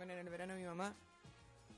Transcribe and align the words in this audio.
Bueno, 0.00 0.14
en 0.14 0.20
el 0.20 0.30
verano 0.30 0.54
mi 0.54 0.64
mamá, 0.64 0.94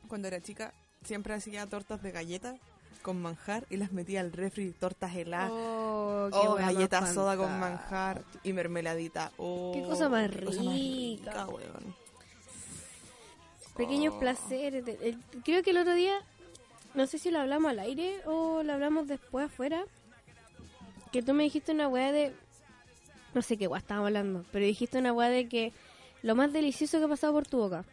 cuando 0.07 0.29
era 0.29 0.41
chica, 0.41 0.73
siempre 1.05 1.35
hacía 1.35 1.67
tortas 1.67 2.01
de 2.05 2.13
galletas 2.13 2.55
con 3.03 3.21
manjar 3.21 3.67
y 3.69 3.79
las 3.79 3.91
metía 3.91 4.21
al 4.21 4.31
refri, 4.31 4.71
tortas 4.71 5.17
heladas. 5.17 5.51
Oh, 5.53 6.31
Oh, 6.33 6.55
galletas 6.55 7.13
soda 7.15 7.37
con 7.37 7.59
manjar 7.59 8.23
y 8.45 8.53
mermeladita. 8.53 9.33
Oh, 9.39 9.73
Qué 9.75 9.83
cosa 9.83 10.09
más 10.09 10.31
qué 10.31 10.45
cosa 10.45 10.63
más 10.63 10.73
rica. 10.75 11.31
rica, 11.33 11.47
weón. 11.49 11.97
Pequeños 13.77 14.15
Oh. 14.17 14.21
placeres. 14.21 14.87
el- 14.87 15.19
creo 15.45 15.65
que 15.65 15.71
el 15.71 15.79
otro 15.79 15.95
día, 15.95 16.21
no 16.95 17.09
sé 17.09 17.19
si 17.19 17.33
lo 17.33 17.41
hablamos 17.41 17.73
al 17.73 17.81
aire 17.81 18.21
o 18.27 18.63
lo 18.63 18.73
hablamos 18.73 19.09
después 19.09 19.47
afuera, 19.47 19.83
que 21.11 21.25
tú 21.25 21.35
me 21.35 21.43
dijiste 21.43 21.73
una 21.73 21.89
weá 21.89 22.13
de... 22.13 22.33
No 23.35 23.43
sé 23.43 23.57
qué 23.57 23.67
weá 23.67 23.81
estábamos 23.81 24.07
hablando, 24.07 24.45
pero 24.53 24.65
dijiste 24.65 24.97
una 24.99 25.13
weá 25.13 25.29
de 25.29 25.49
que 25.49 25.73
lo 26.23 26.37
más 26.37 26.53
delicioso 26.53 27.01
que 27.01 27.07
ha 27.07 27.09
pasado 27.09 27.33
por 27.33 27.49
tu 27.49 27.59
boca. 27.59 27.85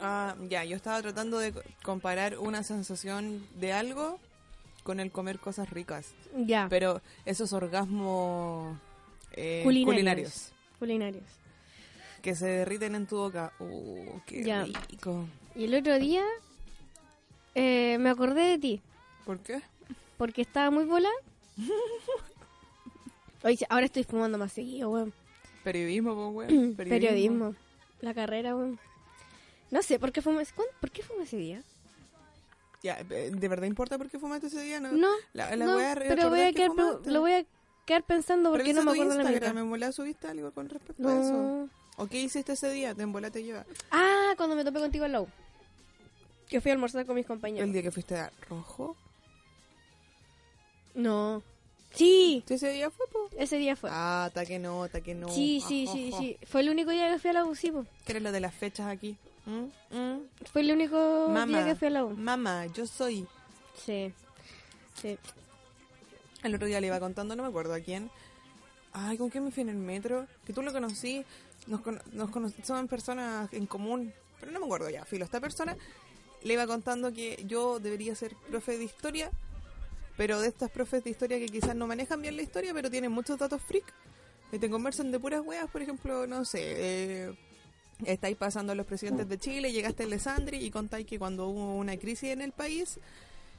Ah, 0.00 0.34
ya, 0.48 0.64
yo 0.64 0.76
estaba 0.76 1.00
tratando 1.02 1.38
de 1.38 1.52
co- 1.52 1.62
comparar 1.82 2.38
una 2.38 2.62
sensación 2.62 3.46
de 3.58 3.72
algo 3.72 4.18
con 4.82 5.00
el 5.00 5.10
comer 5.10 5.38
cosas 5.38 5.70
ricas. 5.70 6.12
Ya, 6.36 6.66
Pero 6.68 7.00
esos 7.24 7.52
orgasmos 7.52 8.76
eh, 9.32 9.60
Culinarios. 9.64 10.52
culinarios 10.78 11.24
que 12.22 12.34
se 12.34 12.46
derriten 12.46 12.94
en 12.96 13.06
tu 13.06 13.16
boca. 13.16 13.52
Uh, 13.60 14.20
qué 14.26 14.42
Ya. 14.42 14.64
rico. 14.88 15.26
Y 15.54 15.64
el 15.64 15.74
otro 15.76 15.98
día 15.98 16.22
eh, 17.54 17.96
me 18.00 18.10
acordé 18.10 18.42
de 18.42 18.58
ti, 18.58 18.82
¿Por 19.24 19.38
qué? 19.38 19.62
porque 20.18 20.42
estaba 20.42 20.70
muy 20.70 20.84
bola. 20.84 21.08
Oye, 23.44 23.64
ahora 23.68 23.86
estoy 23.86 24.04
fumando 24.04 24.38
más 24.38 24.52
seguido, 24.52 24.90
weón. 24.90 25.12
Periodismo, 25.62 26.32
pues, 26.32 26.50
weón. 26.52 26.74
Periodismo. 26.76 27.54
La 28.00 28.12
carrera, 28.14 28.54
weón. 28.56 28.78
No 29.70 29.82
sé, 29.82 29.98
¿por 29.98 30.12
qué 30.12 30.22
fumé, 30.22 30.44
¿cuán- 30.54 30.68
¿por 30.80 30.90
qué 30.90 31.02
fumé 31.02 31.24
ese 31.24 31.36
día? 31.36 31.62
Ya, 32.82 32.98
eh, 33.10 33.30
¿de 33.32 33.48
verdad 33.48 33.66
importa 33.66 33.98
por 33.98 34.08
qué 34.10 34.18
fumaste 34.18 34.46
ese 34.46 34.62
día? 34.62 34.80
No, 34.80 34.92
No, 34.92 35.08
La, 35.32 35.54
la 35.56 35.64
no, 35.66 35.74
voy 35.74 35.82
a 35.84 35.94
pero 35.94 36.28
voy 36.30 36.40
a 36.40 36.46
que 36.52 36.54
quedar, 36.54 36.70
lo 37.06 37.20
voy 37.20 37.32
a 37.32 37.44
quedar 37.84 38.02
pensando 38.04 38.50
porque 38.52 38.72
no 38.72 38.82
me 38.82 38.92
acuerdo 38.92 39.14
la 39.14 39.22
Instagram, 39.22 39.50
mitad. 39.54 39.62
¿en 39.64 39.70
volá 39.70 39.92
subiste 39.92 40.28
algo 40.28 40.52
con 40.52 40.68
respecto 40.68 41.08
a 41.08 41.20
eso? 41.20 41.68
¿O 41.96 42.06
qué 42.06 42.20
hiciste 42.20 42.52
ese 42.52 42.70
día? 42.70 42.94
¿Te 42.94 43.02
en 43.02 43.10
volá 43.12 43.30
te 43.30 43.42
lleva? 43.42 43.64
Ah, 43.90 44.34
cuando 44.36 44.54
me 44.54 44.64
topé 44.64 44.78
contigo 44.80 45.04
en 45.06 45.12
la 45.12 45.22
U. 45.22 45.28
Que 46.48 46.60
fui 46.60 46.70
a 46.70 46.74
almorzar 46.74 47.04
con 47.06 47.16
mis 47.16 47.26
compañeros. 47.26 47.66
¿El 47.66 47.72
día 47.72 47.82
que 47.82 47.90
fuiste 47.90 48.16
a 48.16 48.30
Rojo? 48.48 48.94
No. 50.94 51.42
Sí, 51.92 52.44
¿Sí, 52.46 52.54
ese 52.54 52.70
día 52.70 52.90
fue, 52.90 53.06
po? 53.08 53.30
ese 53.38 53.56
día 53.56 53.74
fue. 53.74 53.88
Ah, 53.92 54.30
ta 54.34 54.44
que 54.44 54.58
no, 54.58 54.86
ta 54.88 55.00
que 55.00 55.14
no. 55.14 55.28
sí, 55.30 55.62
sí, 55.66 55.86
sí, 55.90 56.12
sí. 56.16 56.36
Fue 56.46 56.60
el 56.60 56.68
único 56.68 56.90
día 56.90 57.10
que 57.10 57.18
fui 57.18 57.30
a 57.30 57.32
la 57.32 57.44
U, 57.44 57.54
sí, 57.54 57.70
po. 57.72 57.86
¿Qué 58.04 58.12
era 58.12 58.20
lo 58.20 58.32
de 58.32 58.40
las 58.40 58.54
fechas 58.54 58.86
aquí? 58.88 59.16
¿Mm? 59.46 59.96
¿Mm? 59.96 60.20
Fue 60.52 60.60
el 60.62 60.72
único 60.72 61.28
día 61.46 61.64
que 61.64 61.74
fui 61.76 61.88
a 61.88 61.90
la 61.90 62.04
U. 62.04 62.10
mamá, 62.16 62.66
yo 62.66 62.86
soy. 62.86 63.26
Sí. 63.84 64.12
Sí. 65.00 65.18
El 66.42 66.54
otro 66.54 66.66
día 66.66 66.80
le 66.80 66.88
iba 66.88 67.00
contando, 67.00 67.34
no 67.36 67.42
me 67.42 67.48
acuerdo 67.48 67.74
a 67.74 67.80
quién. 67.80 68.10
Ay, 68.92 69.18
¿con 69.18 69.28
quién 69.30 69.44
me 69.44 69.50
fui 69.50 69.62
en 69.62 69.68
el 69.70 69.76
metro? 69.76 70.26
Que 70.46 70.52
tú 70.52 70.62
lo 70.62 70.72
conocí. 70.72 71.24
Nos, 71.66 71.80
cono- 71.80 72.00
nos 72.12 72.30
cono- 72.30 72.52
son 72.62 72.88
personas 72.88 73.52
en 73.52 73.66
común. 73.66 74.12
Pero 74.40 74.52
no 74.52 74.60
me 74.60 74.66
acuerdo 74.66 74.88
ya, 74.90 75.04
filo. 75.04 75.24
Esta 75.24 75.40
persona 75.40 75.76
le 76.42 76.52
iba 76.54 76.66
contando 76.66 77.12
que 77.12 77.42
yo 77.46 77.78
debería 77.80 78.14
ser 78.14 78.34
profe 78.50 78.78
de 78.78 78.84
historia. 78.84 79.30
Pero 80.16 80.40
de 80.40 80.48
estas 80.48 80.70
profes 80.70 81.04
de 81.04 81.10
historia 81.10 81.38
que 81.38 81.46
quizás 81.46 81.74
no 81.76 81.86
manejan 81.86 82.22
bien 82.22 82.36
la 82.36 82.42
historia, 82.42 82.72
pero 82.72 82.90
tienen 82.90 83.12
muchos 83.12 83.38
datos 83.38 83.60
freak. 83.62 83.84
Te 84.50 84.70
conversan 84.70 85.10
de 85.10 85.18
puras 85.20 85.42
weas, 85.44 85.68
por 85.70 85.82
ejemplo, 85.82 86.26
no 86.26 86.44
sé. 86.46 86.60
Eh, 87.26 87.38
estáis 88.04 88.36
pasando 88.36 88.72
a 88.72 88.74
los 88.76 88.86
presidentes 88.86 89.28
de 89.28 89.38
Chile, 89.38 89.72
llegaste 89.72 90.02
a 90.02 90.06
Alessandri 90.06 90.58
y 90.58 90.70
contáis 90.70 91.06
que 91.06 91.18
cuando 91.18 91.48
hubo 91.48 91.76
una 91.76 91.96
crisis 91.96 92.30
en 92.30 92.42
el 92.42 92.52
país, 92.52 92.98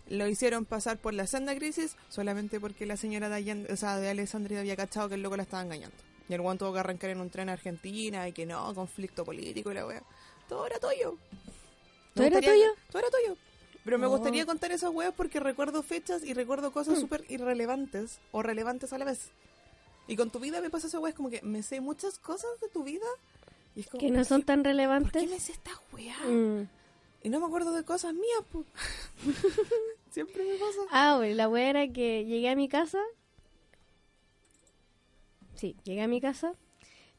lo 0.09 0.27
hicieron 0.27 0.65
pasar 0.65 0.97
por 0.97 1.13
la 1.13 1.27
senda 1.27 1.55
crisis 1.55 1.95
solamente 2.09 2.59
porque 2.59 2.85
la 2.85 2.97
señora 2.97 3.29
de, 3.29 3.35
Allende- 3.35 3.71
o 3.73 3.75
sea, 3.75 3.97
de 3.97 4.09
Alessandria 4.09 4.59
había 4.59 4.75
cachado 4.75 5.09
que 5.09 5.15
el 5.15 5.21
loco 5.23 5.35
la 5.37 5.43
estaba 5.43 5.63
engañando. 5.63 5.95
Y 6.29 6.33
el 6.33 6.41
guan 6.41 6.57
tuvo 6.57 6.73
que 6.73 6.79
arrancar 6.79 7.09
en 7.09 7.21
un 7.21 7.29
tren 7.29 7.49
a 7.49 7.53
Argentina 7.53 8.27
y 8.27 8.33
que 8.33 8.45
no, 8.45 8.73
conflicto 8.75 9.23
político 9.25 9.71
y 9.71 9.75
la 9.75 9.85
wea. 9.87 10.03
Todo 10.47 10.65
era 10.67 10.77
tuyo. 10.79 11.17
¿Todo 12.13 12.25
era 12.27 12.39
tuyo? 12.41 12.67
Todo 12.91 12.99
era 12.99 13.09
tuyo. 13.09 13.37
Pero 13.83 13.97
me 13.97 14.07
Oh. 14.07 14.09
gustaría 14.09 14.45
contar 14.45 14.71
esas 14.71 14.91
weas 14.93 15.13
porque 15.15 15.39
recuerdo 15.39 15.81
fechas 15.83 16.23
y 16.23 16.33
recuerdo 16.33 16.71
cosas 16.71 16.99
súper 16.99 17.23
irrelevantes 17.29 18.19
o 18.31 18.43
relevantes 18.43 18.91
a 18.93 18.97
la 18.97 19.05
vez. 19.05 19.29
Y 20.07 20.15
con 20.17 20.29
tu 20.29 20.39
vida 20.39 20.59
me 20.61 20.69
pasa 20.69 20.87
esa 20.87 20.99
wea, 20.99 21.09
es 21.11 21.15
como 21.15 21.29
que 21.29 21.41
me 21.41 21.63
sé 21.63 21.79
muchas 21.81 22.19
cosas 22.19 22.49
de 22.61 22.67
tu 22.69 22.83
vida 22.83 23.05
y 23.77 23.81
es 23.81 23.87
como, 23.89 23.99
Que 24.01 24.09
no 24.09 24.23
son 24.25 24.41
tan 24.41 24.57
¿por 24.59 24.63
qué 24.63 24.69
relevantes. 24.69 25.29
me 25.29 25.39
sé 25.39 25.51
esta 25.51 25.69
wea? 25.93 26.17
Mm. 26.25 26.67
Y 27.21 27.29
no 27.29 27.39
me 27.39 27.45
acuerdo 27.45 27.71
de 27.73 27.83
cosas 27.83 28.11
mías, 28.15 28.41
po. 28.51 28.65
Siempre 30.11 30.43
me 30.43 30.55
pasa. 30.55 30.79
Ah, 30.89 31.17
güey, 31.17 31.35
la 31.35 31.47
wea 31.47 31.69
era 31.69 31.87
que 31.87 32.25
llegué 32.25 32.49
a 32.49 32.55
mi 32.55 32.69
casa. 32.69 32.97
Sí, 35.53 35.75
llegué 35.83 36.01
a 36.01 36.07
mi 36.07 36.19
casa 36.19 36.53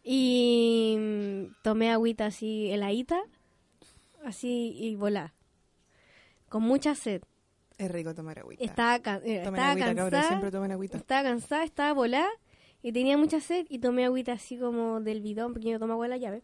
y 0.02 0.97
mm, 0.98 1.62
tomé 1.62 1.92
agüita 1.92 2.26
así 2.26 2.72
heladita, 2.72 3.20
así 4.24 4.74
y 4.76 4.97
volá. 4.97 5.34
Con 6.48 6.64
mucha 6.64 6.97
sed. 6.97 7.22
Es 7.76 7.88
rico 7.88 8.16
tomar 8.16 8.41
agüita. 8.41 8.64
Estaba, 8.64 8.97
eh, 9.24 9.36
estaba 9.44 9.70
agüita, 9.70 9.94
cansada. 9.94 10.22
siempre 10.24 10.50
tomen 10.50 10.72
agüita. 10.72 10.97
Estaba 10.97 11.22
cansada, 11.22 11.62
estaba 11.62 11.92
volada 11.92 12.28
y 12.83 12.93
tenía 12.93 13.16
mucha 13.16 13.41
sed 13.41 13.66
y 13.69 13.78
tomé 13.78 14.05
agüita 14.05 14.33
así 14.33 14.56
como 14.59 15.00
del 15.00 15.21
bidón 15.21 15.53
porque 15.53 15.71
yo 15.71 15.78
tomo 15.78 15.94
agua 15.94 16.06
de 16.06 16.11
la 16.11 16.16
llave. 16.16 16.43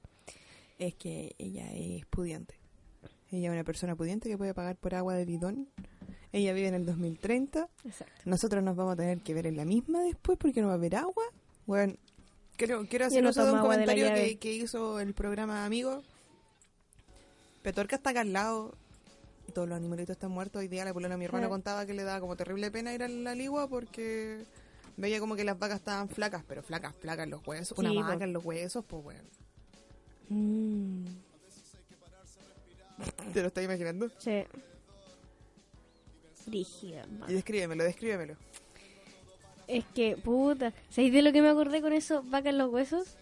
Es 0.79 0.95
que 0.95 1.35
ella 1.39 1.73
es 1.73 2.05
pudiente. 2.07 2.55
Ella 3.31 3.49
es 3.49 3.53
una 3.53 3.65
persona 3.65 3.95
pudiente 3.97 4.29
que 4.29 4.37
puede 4.39 4.55
pagar 4.55 4.77
por 4.77 4.95
agua 4.95 5.15
de 5.15 5.25
bidón. 5.25 5.69
Ella 6.33 6.53
vive 6.53 6.69
en 6.69 6.75
el 6.75 6.85
2030. 6.87 7.69
Exacto. 7.85 8.23
Nosotros 8.25 8.63
nos 8.63 8.75
vamos 8.77 8.95
a 8.95 8.97
tener 8.97 9.21
que 9.21 9.35
ver 9.35 9.47
en 9.47 9.57
la 9.57 9.65
misma 9.65 10.03
después 10.03 10.37
porque 10.39 10.61
no 10.61 10.67
va 10.69 10.73
a 10.75 10.77
haber 10.77 10.97
agua. 10.97 11.25
Bueno, 11.67 11.95
quiero, 12.57 12.85
quiero 12.87 13.07
hacer 13.07 13.23
no 13.23 13.31
un 13.31 13.61
comentario 13.61 14.13
que, 14.13 14.39
que 14.39 14.53
hizo 14.53 14.99
el 15.01 15.15
programa 15.15 15.65
Amigo. 15.65 16.03
Petorca 17.63 17.97
está 17.97 18.11
acá 18.11 18.21
al 18.21 18.33
lado 18.33 18.77
y 19.49 19.53
todos 19.53 19.69
los 19.69 19.77
animalitos 19.77 20.15
están 20.15 20.31
muertos. 20.33 20.61
Hoy 20.61 20.69
día 20.69 20.85
la 20.85 20.93
polola 20.93 21.17
mi 21.17 21.25
hermano 21.25 21.47
Sí. 21.47 21.51
contaba 21.51 21.87
que 21.87 21.95
le 21.95 22.03
daba 22.03 22.21
como 22.21 22.37
terrible 22.37 22.71
pena 22.71 22.93
ir 22.93 23.03
a 23.03 23.09
la 23.09 23.35
ligua 23.35 23.69
porque 23.69 24.45
veía 24.97 25.21
como 25.21 25.37
que 25.37 25.45
las 25.45 25.59
vacas 25.59 25.79
estaban 25.79 26.09
flacas, 26.09 26.45
pero 26.47 26.63
flacas, 26.63 26.95
flacas 26.97 27.25
en 27.25 27.31
los 27.31 27.47
huesos. 27.47 27.79
Una 27.79 27.93
vaca 27.93 28.25
en 28.25 28.33
los 28.33 28.45
huesos, 28.45 28.85
pues 28.87 29.03
bueno. 29.03 29.21
Mm, 30.29 31.05
¿Te 33.33 33.41
lo 33.43 33.49
estás 33.49 33.65
imaginando? 33.65 34.09
sí. 34.19 34.45
Brígida, 36.47 37.07
Y 37.27 37.33
descríbemelo, 37.33 37.85
descríbemelo. 37.85 38.37
Es 39.67 39.83
que, 39.95 40.17
puta, 40.19 40.75
¿sabéis 40.91 41.13
de 41.15 41.23
lo 41.23 41.33
que 41.33 41.41
me 41.41 41.49
acordé 41.49 41.81
con 41.81 41.95
eso? 41.95 42.23
Vaca 42.27 42.51
en 42.51 42.59
los 42.59 42.71
huesos. 42.71 43.17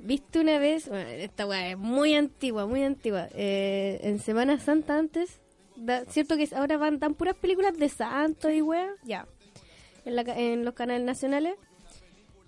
¿Viste 0.00 0.40
una 0.40 0.58
vez? 0.58 0.88
Bueno, 0.88 1.08
esta 1.08 1.46
weá 1.46 1.70
es 1.70 1.78
muy 1.78 2.14
antigua, 2.16 2.66
muy 2.66 2.82
antigua. 2.82 3.28
Eh, 3.34 4.00
en 4.02 4.18
Semana 4.18 4.58
Santa 4.58 4.98
antes, 4.98 5.38
da- 5.76 6.04
¿cierto 6.06 6.36
que 6.36 6.48
ahora 6.56 6.76
van 6.76 6.98
tan 6.98 7.14
puras 7.14 7.36
películas 7.36 7.78
de 7.78 7.88
santos 7.88 8.50
y 8.52 8.62
weá? 8.62 8.90
Ya. 9.04 9.28
En, 10.06 10.16
la 10.16 10.22
en 10.22 10.64
los 10.64 10.72
canales 10.74 11.04
nacionales. 11.04 11.56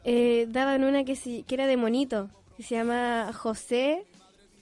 eh, 0.05 0.47
daban 0.49 0.85
una 0.85 1.05
que, 1.05 1.15
sí- 1.17 1.45
que 1.47 1.55
era 1.57 1.67
de 1.67 1.77
monito, 1.77 2.31
que 2.57 2.63
se 2.63 2.77
llama 2.77 3.31
José, 3.35 4.07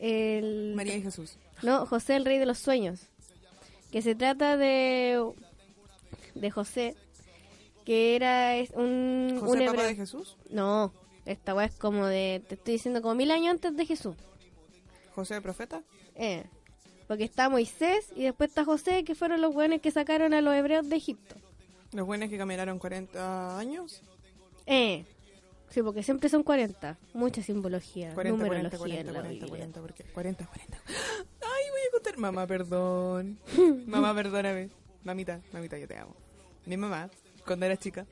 el... 0.00 0.72
María 0.74 0.96
y 0.96 1.02
Jesús. 1.02 1.36
No, 1.62 1.86
José 1.86 2.16
el 2.16 2.24
Rey 2.24 2.38
de 2.38 2.46
los 2.46 2.58
Sueños. 2.58 3.00
Que 3.92 4.02
se 4.02 4.14
trata 4.14 4.56
de. 4.56 5.24
de 6.34 6.50
José. 6.50 6.96
Que 7.84 8.16
era 8.16 8.52
un. 8.74 9.38
José, 9.40 9.60
un 9.60 9.66
papá 9.66 9.84
de 9.84 9.94
Jesús. 9.94 10.36
No, 10.50 10.92
esta 11.24 11.54
weá 11.54 11.66
es 11.66 11.74
como 11.76 12.06
de. 12.06 12.42
Te 12.48 12.56
estoy 12.56 12.72
diciendo 12.74 13.00
como 13.00 13.14
mil 13.14 13.30
años 13.30 13.52
antes 13.52 13.74
de 13.76 13.86
Jesús. 13.86 14.16
José, 15.14 15.40
profeta. 15.40 15.82
Eh. 16.16 16.44
Porque 17.06 17.24
está 17.24 17.48
Moisés 17.48 18.08
y 18.16 18.24
después 18.24 18.50
está 18.50 18.64
José, 18.64 19.04
que 19.04 19.14
fueron 19.14 19.40
los 19.40 19.54
buenos 19.54 19.80
que 19.80 19.92
sacaron 19.92 20.34
a 20.34 20.40
los 20.40 20.52
hebreos 20.54 20.88
de 20.88 20.96
Egipto. 20.96 21.36
Los 21.96 22.06
buenos 22.06 22.28
que 22.28 22.36
caminaron 22.36 22.78
40 22.78 23.58
años. 23.58 24.02
Eh. 24.66 25.06
Sí, 25.70 25.82
porque 25.82 26.02
siempre 26.02 26.28
son 26.28 26.42
40. 26.42 26.98
Mucha 27.14 27.42
simbología, 27.42 28.12
40, 28.12 28.38
40, 28.38 28.44
numerología 28.44 28.78
40, 28.78 29.00
en 29.00 29.06
la 29.06 29.12
40, 29.12 29.30
Biblia. 29.30 29.48
40, 29.48 29.80
porque 29.80 30.04
40, 30.12 30.46
40. 30.46 30.78
Ay, 30.86 31.70
voy 31.70 31.80
a 31.88 31.92
contar. 31.92 32.18
Mamá, 32.18 32.46
perdón. 32.46 33.38
Mamá, 33.86 34.14
perdóname. 34.14 34.68
Mamita, 35.04 35.40
mamita, 35.54 35.78
yo 35.78 35.88
te 35.88 35.96
amo. 35.96 36.14
Mi 36.66 36.76
mamá, 36.76 37.08
cuando 37.46 37.64
era 37.64 37.78
chica, 37.78 38.04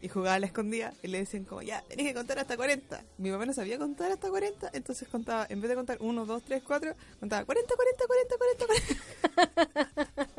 y 0.00 0.08
jugaba 0.08 0.36
a 0.36 0.38
la 0.38 0.46
escondida, 0.46 0.94
y 1.02 1.08
le 1.08 1.18
decían 1.18 1.44
como, 1.44 1.60
ya, 1.60 1.82
tenés 1.82 2.06
que 2.06 2.14
contar 2.14 2.38
hasta 2.38 2.56
40. 2.56 3.04
Mi 3.18 3.30
mamá 3.30 3.44
no 3.44 3.52
sabía 3.52 3.78
contar 3.78 4.12
hasta 4.12 4.30
40, 4.30 4.70
entonces 4.72 5.08
contaba, 5.08 5.46
en 5.50 5.60
vez 5.60 5.68
de 5.68 5.74
contar 5.74 5.98
1, 6.00 6.24
2, 6.24 6.42
3, 6.42 6.62
4, 6.66 6.94
contaba 7.20 7.44
40, 7.44 7.74
40, 7.74 8.06
40, 8.06 8.36
40, 8.38 8.66
40. 8.66 10.35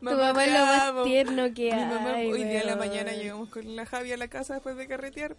Bueno, 0.00 0.18
Tu 0.18 0.24
mamá 0.24 0.44
es 0.44 0.52
te 0.52 0.58
lo 0.58 0.64
más 0.66 0.82
amo. 0.82 1.02
tierno 1.04 1.54
que 1.54 1.64
Mi 1.64 1.80
mamá, 1.80 2.14
hay, 2.14 2.30
hoy 2.32 2.44
día 2.44 2.60
en 2.60 2.66
la 2.66 2.76
mañana 2.76 3.12
llegamos 3.12 3.48
con 3.48 3.76
la 3.76 3.86
Javi 3.86 4.12
a 4.12 4.16
la 4.16 4.28
casa 4.28 4.54
después 4.54 4.76
de 4.76 4.86
carretear. 4.86 5.36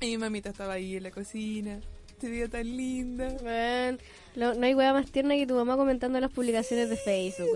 Y 0.00 0.06
mi 0.06 0.18
mamita 0.18 0.50
estaba 0.50 0.74
ahí 0.74 0.96
en 0.96 1.02
la 1.02 1.10
cocina. 1.10 1.80
este 2.08 2.28
video 2.30 2.48
tan 2.48 2.64
linda. 2.76 3.28
Weón, 3.42 3.98
lo- 4.34 4.54
no 4.54 4.66
hay 4.66 4.74
weá 4.74 4.92
más 4.92 5.10
tierna 5.10 5.34
que 5.36 5.46
tu 5.46 5.54
mamá 5.54 5.76
comentando 5.76 6.18
las 6.20 6.30
publicaciones 6.32 6.88
de 6.90 6.96
Facebook, 6.96 7.54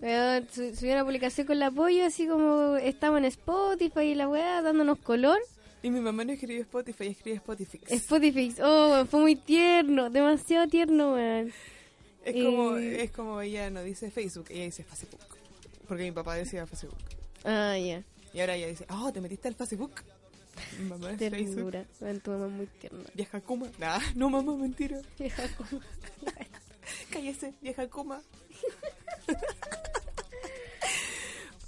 Tan 0.00 0.48
subió 0.76 0.92
una 0.92 1.04
publicación 1.04 1.46
con 1.46 1.56
el 1.56 1.62
apoyo, 1.64 2.04
así 2.04 2.26
como 2.26 2.76
estamos 2.76 3.18
en 3.18 3.24
Spotify 3.26 4.00
y 4.02 4.14
la 4.14 4.28
weá 4.28 4.62
dándonos 4.62 4.98
color. 4.98 5.38
Y 5.82 5.90
mi 5.90 6.00
mamá 6.00 6.24
no 6.24 6.32
escribe 6.32 6.60
Spotify, 6.60 7.06
escribe 7.08 7.36
Spotify. 7.36 7.78
Spotify, 7.88 8.54
oh, 8.62 8.90
weón, 8.92 9.06
fue 9.08 9.20
muy 9.20 9.36
tierno, 9.36 10.10
demasiado 10.10 10.66
tierno, 10.68 11.12
weón. 11.14 11.52
Es 12.28 12.44
como, 12.44 12.76
es 12.76 13.10
como 13.10 13.40
ella 13.40 13.70
no 13.70 13.82
dice 13.82 14.10
Facebook, 14.10 14.46
ella 14.50 14.64
dice 14.64 14.84
Facebook. 14.84 15.20
Porque 15.86 16.02
mi 16.04 16.12
papá 16.12 16.34
decía 16.34 16.66
Facebook. 16.66 16.98
Ah, 17.44 17.76
ya, 17.78 18.02
Y 18.34 18.40
ahora 18.40 18.56
ella 18.56 18.66
dice, 18.68 18.84
oh, 18.90 19.12
¿te 19.12 19.20
metiste 19.20 19.48
al 19.48 19.54
Facebook? 19.54 19.92
Mi 20.78 20.84
mamá 20.88 21.12
es 21.12 21.18
Facebook. 21.18 21.54
ternura. 21.54 21.86
Weón, 22.00 22.20
tu 22.20 22.30
mamá 22.32 22.46
es 22.46 22.52
muy 22.52 22.66
tierna. 22.66 23.04
Vieja 23.14 23.40
Kuma. 23.40 23.66
Nah, 23.78 24.00
no 24.14 24.28
mamá, 24.30 24.56
mentira. 24.56 25.00
Vieja 25.18 25.42
como- 25.56 25.80
Cállese, 27.10 27.54
vieja 27.62 27.86
Kuma. 27.88 28.20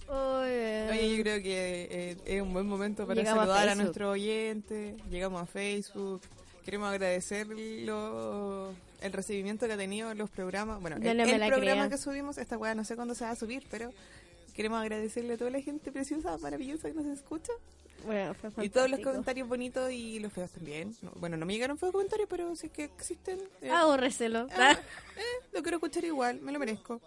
Oh. 0.09 0.41
Oye, 0.41 1.17
yo 1.17 1.23
creo 1.23 1.41
que 1.43 1.89
eh, 1.91 2.17
es 2.27 2.43
un 2.43 2.53
buen 2.53 2.67
momento 2.67 3.06
para 3.06 3.21
Llegamos 3.21 3.43
saludar 3.45 3.59
a, 3.59 3.63
Facebook. 3.71 3.83
nuestro 3.85 4.11
oyente. 4.11 4.97
Llegamos 5.09 5.43
a 5.43 5.47
Facebook. 5.47 6.21
Queremos 6.65 6.89
agradecer 6.91 7.47
lo- 7.49 8.73
el 9.01 9.12
recibimiento 9.12 9.67
que 9.67 9.73
ha 9.73 9.77
tenido 9.77 10.12
los 10.15 10.31
programas. 10.31 10.81
Bueno, 10.81 10.99
Yo 11.01 11.11
el, 11.11 11.17
no 11.17 11.23
el 11.25 11.47
programa 11.53 11.87
creo. 11.87 11.91
que 11.91 11.99
subimos, 11.99 12.39
esta 12.39 12.59
weá 12.59 12.75
no 12.75 12.85
sé 12.85 12.97
cuándo 12.97 13.15
se 13.15 13.25
va 13.25 13.31
a 13.31 13.37
subir, 13.37 13.65
pero 13.71 13.93
queremos 14.55 14.81
agradecerle 14.81 15.35
a 15.35 15.39
toda 15.39 15.51
la 15.51 15.61
gente 15.62 15.91
preciosa, 15.91 16.37
maravillosa 16.39 16.89
que 16.89 16.95
nos 16.95 17.07
escucha. 17.07 17.53
Fue 18.03 18.65
Y 18.65 18.71
todos 18.71 18.89
los 18.91 19.01
comentarios 19.01 19.47
bonitos 19.47 19.91
y 19.93 20.21
los 20.21 20.33
feos 20.33 20.51
también. 20.51 20.95
No, 21.03 21.11
bueno, 21.17 21.37
no 21.37 21.45
me 21.45 21.53
llegaron 21.53 21.77
feos 21.77 21.93
comentarios, 21.93 22.29
pero 22.31 22.51
es 22.53 22.63
que 22.73 22.85
existen. 22.85 23.39
eh, 23.61 23.71
Ahórreselo. 23.71 24.47
ah, 24.56 24.73
eh, 25.17 25.23
lo 25.53 25.63
quiero 25.63 25.77
escuchar 25.77 26.05
igual, 26.05 26.41
me 26.41 26.51
lo 26.53 26.59
merezco. 26.59 27.01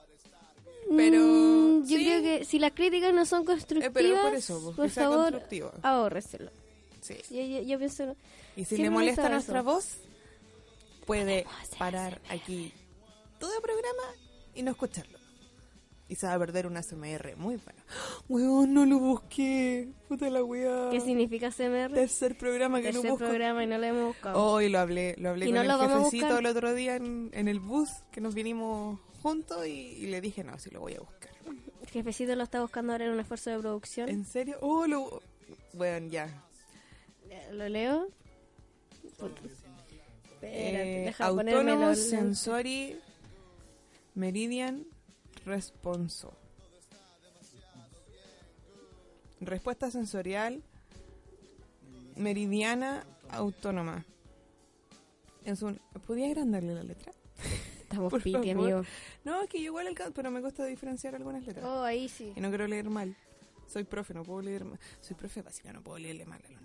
Pero, 0.95 1.19
Mm, 1.19 1.85
yo 1.87 1.97
sí. 1.97 2.05
creo 2.05 2.21
que 2.21 2.45
si 2.45 2.59
las 2.59 2.73
críticas 2.73 3.13
no 3.13 3.25
son 3.25 3.45
constructivas, 3.45 3.87
Eh, 3.89 3.91
pero 3.93 4.21
por 4.21 4.35
eso, 4.35 4.73
por 4.75 4.85
que 4.85 4.91
sea 4.91 5.09
favor, 5.09 5.41
ahórreselo. 5.81 6.51
Sí. 7.03 7.15
Yo, 7.29 7.41
yo, 7.43 7.61
yo 7.61 7.77
pienso, 7.77 8.15
Y 8.55 8.65
si 8.65 8.77
le 8.77 8.89
molesta 8.89 9.29
nuestra 9.29 9.59
eso. 9.59 9.63
voz, 9.71 9.97
puede 11.05 11.45
parar 11.77 12.21
aquí 12.29 12.73
todo 13.39 13.53
el 13.55 13.61
programa 13.61 14.03
y 14.55 14.63
no 14.63 14.71
escucharlo. 14.71 15.19
Y 16.09 16.15
se 16.15 16.27
va 16.27 16.33
a 16.33 16.39
perder 16.39 16.67
una 16.67 16.83
SMR 16.83 17.35
muy 17.37 17.55
buena. 17.55 17.83
Weón, 18.29 18.73
no 18.73 18.85
lo 18.85 18.99
busqué. 18.99 19.89
Puta 20.07 20.29
la 20.29 20.43
weá. 20.43 20.89
¿qué 20.91 20.99
significa 20.99 21.49
CMR? 21.49 21.93
Tercer 21.93 22.37
programa 22.37 22.79
que 22.79 22.87
Tercer 22.91 23.03
no 23.05 23.11
busco. 23.11 23.25
programa 23.25 23.63
y 23.63 23.67
no 23.67 23.77
lo 23.77 23.83
hemos 23.85 24.07
buscado. 24.07 24.43
Hoy 24.43 24.69
lo 24.69 24.79
hablé, 24.79 25.15
lo 25.17 25.29
hablé 25.29 25.45
¿Y 25.47 25.53
con 25.53 25.65
no 25.65 25.81
el 25.83 25.89
jefecito 25.89 26.37
el 26.37 26.45
otro 26.45 26.73
día 26.75 26.97
en, 26.97 27.31
en 27.33 27.47
el 27.47 27.59
bus 27.59 27.89
que 28.11 28.21
nos 28.21 28.35
vinimos 28.35 28.99
juntos 29.23 29.65
y, 29.65 29.71
y 29.71 30.05
le 30.07 30.21
dije, 30.21 30.43
no, 30.43 30.59
sí 30.59 30.69
lo 30.71 30.81
voy 30.81 30.93
a 30.95 30.99
buscar. 30.99 31.31
El 31.81 31.89
jefecito 31.89 32.35
lo 32.35 32.43
está 32.43 32.61
buscando 32.61 32.91
ahora 32.91 33.05
en 33.05 33.11
un 33.11 33.19
esfuerzo 33.21 33.49
de 33.51 33.59
producción. 33.59 34.09
¿En 34.09 34.25
serio? 34.25 34.57
Oh, 34.61 34.85
lo... 34.85 35.21
Bueno, 35.73 36.07
ya. 36.09 36.43
Eh, 37.33 37.49
¿Lo 37.53 37.67
leo? 37.67 38.07
Puta. 39.17 39.41
Espérate, 40.35 41.07
Eh, 41.07 41.15
autónomo 41.19 41.95
Sensory 41.95 42.99
Meridian 44.13 44.85
Responso. 45.45 46.33
Respuesta 49.39 49.89
sensorial 49.89 50.61
meridiana 52.15 53.03
autónoma. 53.29 54.05
Es 55.43 55.61
un... 55.63 55.79
¿Podía 56.05 56.27
agrandarle 56.27 56.75
la 56.75 56.83
letra? 56.83 57.11
Estamos 57.81 58.13
piti, 58.23 58.51
amigo. 58.51 58.83
No, 59.25 59.41
es 59.41 59.49
que 59.49 59.57
yo 59.57 59.65
igual 59.65 59.87
alcanzo, 59.87 60.13
pero 60.13 60.29
me 60.31 60.39
cuesta 60.39 60.65
diferenciar 60.65 61.15
algunas 61.15 61.45
letras. 61.45 61.65
Oh, 61.65 61.81
ahí 61.83 62.07
sí. 62.07 62.31
Y 62.35 62.39
no 62.41 62.49
quiero 62.49 62.67
leer 62.67 62.89
mal. 62.89 63.15
Soy 63.67 63.83
profe, 63.85 64.13
no 64.13 64.23
puedo 64.23 64.41
leer 64.41 64.63
mal. 64.65 64.79
Soy 65.01 65.15
profe 65.15 65.41
básica, 65.41 65.73
no 65.73 65.81
puedo 65.81 65.97
leerle 65.97 66.25
mal 66.25 66.41
a 66.45 66.51
los. 66.51 66.62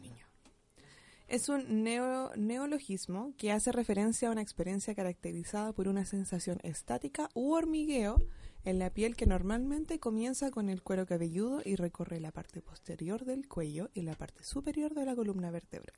Es 1.29 1.49
un 1.51 1.85
neo- 1.85 2.35
neologismo 2.37 3.35
que 3.37 3.53
hace 3.53 3.71
referencia 3.71 4.29
a 4.29 4.33
una 4.33 4.41
experiencia 4.41 4.95
caracterizada 4.95 5.73
por 5.73 5.87
una 5.87 6.05
sensación 6.07 6.59
estática 6.63 7.29
u 7.35 7.53
hormigueo 7.53 8.23
en 8.65 8.79
la 8.79 8.91
piel 8.91 9.15
que 9.15 9.27
normalmente 9.27 10.01
comienza 10.01 10.51
con 10.51 10.71
el 10.71 10.83
cuero 10.83 11.07
cabelludo 11.07 11.61
y 11.65 11.77
recorre 11.77 12.19
la 12.21 12.33
parte 12.33 12.63
posterior 12.63 13.25
del 13.27 13.47
cuello 13.47 13.91
y 13.95 14.03
la 14.03 14.15
parte 14.15 14.43
superior 14.43 14.95
de 14.95 15.05
la 15.05 15.15
columna 15.15 15.51
vertebral. 15.51 15.95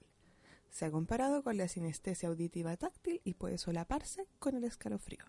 Se 0.68 0.84
ha 0.84 0.90
comparado 0.90 1.42
con 1.44 1.56
la 1.56 1.68
sinestesia 1.68 2.28
auditiva 2.28 2.76
táctil 2.76 3.20
y 3.24 3.34
puede 3.34 3.58
solaparse 3.58 4.26
con 4.40 4.56
el 4.56 4.64
escalofrío. 4.64 5.24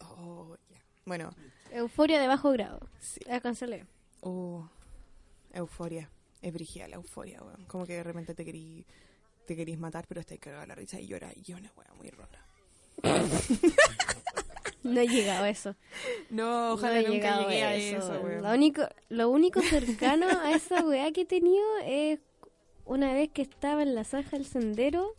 Oh, 0.00 0.56
ya. 0.70 0.82
Bueno, 1.06 1.30
Euforia 1.72 2.20
de 2.20 2.26
bajo 2.26 2.50
grado. 2.52 2.80
sí. 2.98 3.20
Alcanzale. 3.28 3.86
Oh, 4.20 4.68
euforia. 5.52 6.10
Es 6.42 6.52
brígida 6.52 6.88
la 6.88 6.96
euforia, 6.96 7.42
weón. 7.42 7.64
Como 7.66 7.86
que 7.86 7.94
de 7.94 8.02
repente 8.02 8.34
te 8.34 8.44
querís, 8.44 8.84
te 9.46 9.56
querís 9.56 9.78
matar, 9.78 10.06
pero 10.08 10.20
estás 10.20 10.38
cagado 10.38 10.66
la 10.66 10.74
risa 10.74 10.98
y 11.00 11.06
llora. 11.06 11.30
Y 11.34 11.52
es 11.52 11.58
una 11.58 11.72
weá 11.76 11.92
muy 11.94 12.10
rara. 12.10 12.46
No 14.82 14.98
he 14.98 15.06
llegado 15.06 15.44
a 15.44 15.50
eso. 15.50 15.76
No, 16.30 16.68
no 16.68 16.72
ojalá 16.72 17.00
he 17.00 17.08
nunca 17.08 17.40
llegué 17.40 17.62
a 17.62 17.74
eso. 17.76 17.98
eso, 17.98 18.20
weón. 18.22 18.42
lo, 18.42 18.50
único, 18.50 18.82
lo 19.10 19.28
único 19.28 19.60
cercano 19.60 20.26
a 20.26 20.52
esa 20.52 20.82
weá 20.86 21.12
que 21.12 21.22
he 21.22 21.26
tenido 21.26 21.62
es 21.84 22.18
una 22.86 23.12
vez 23.12 23.30
que 23.30 23.42
estaba 23.42 23.82
en 23.82 23.94
la 23.94 24.04
zanja 24.04 24.38
del 24.38 24.46
sendero 24.46 25.12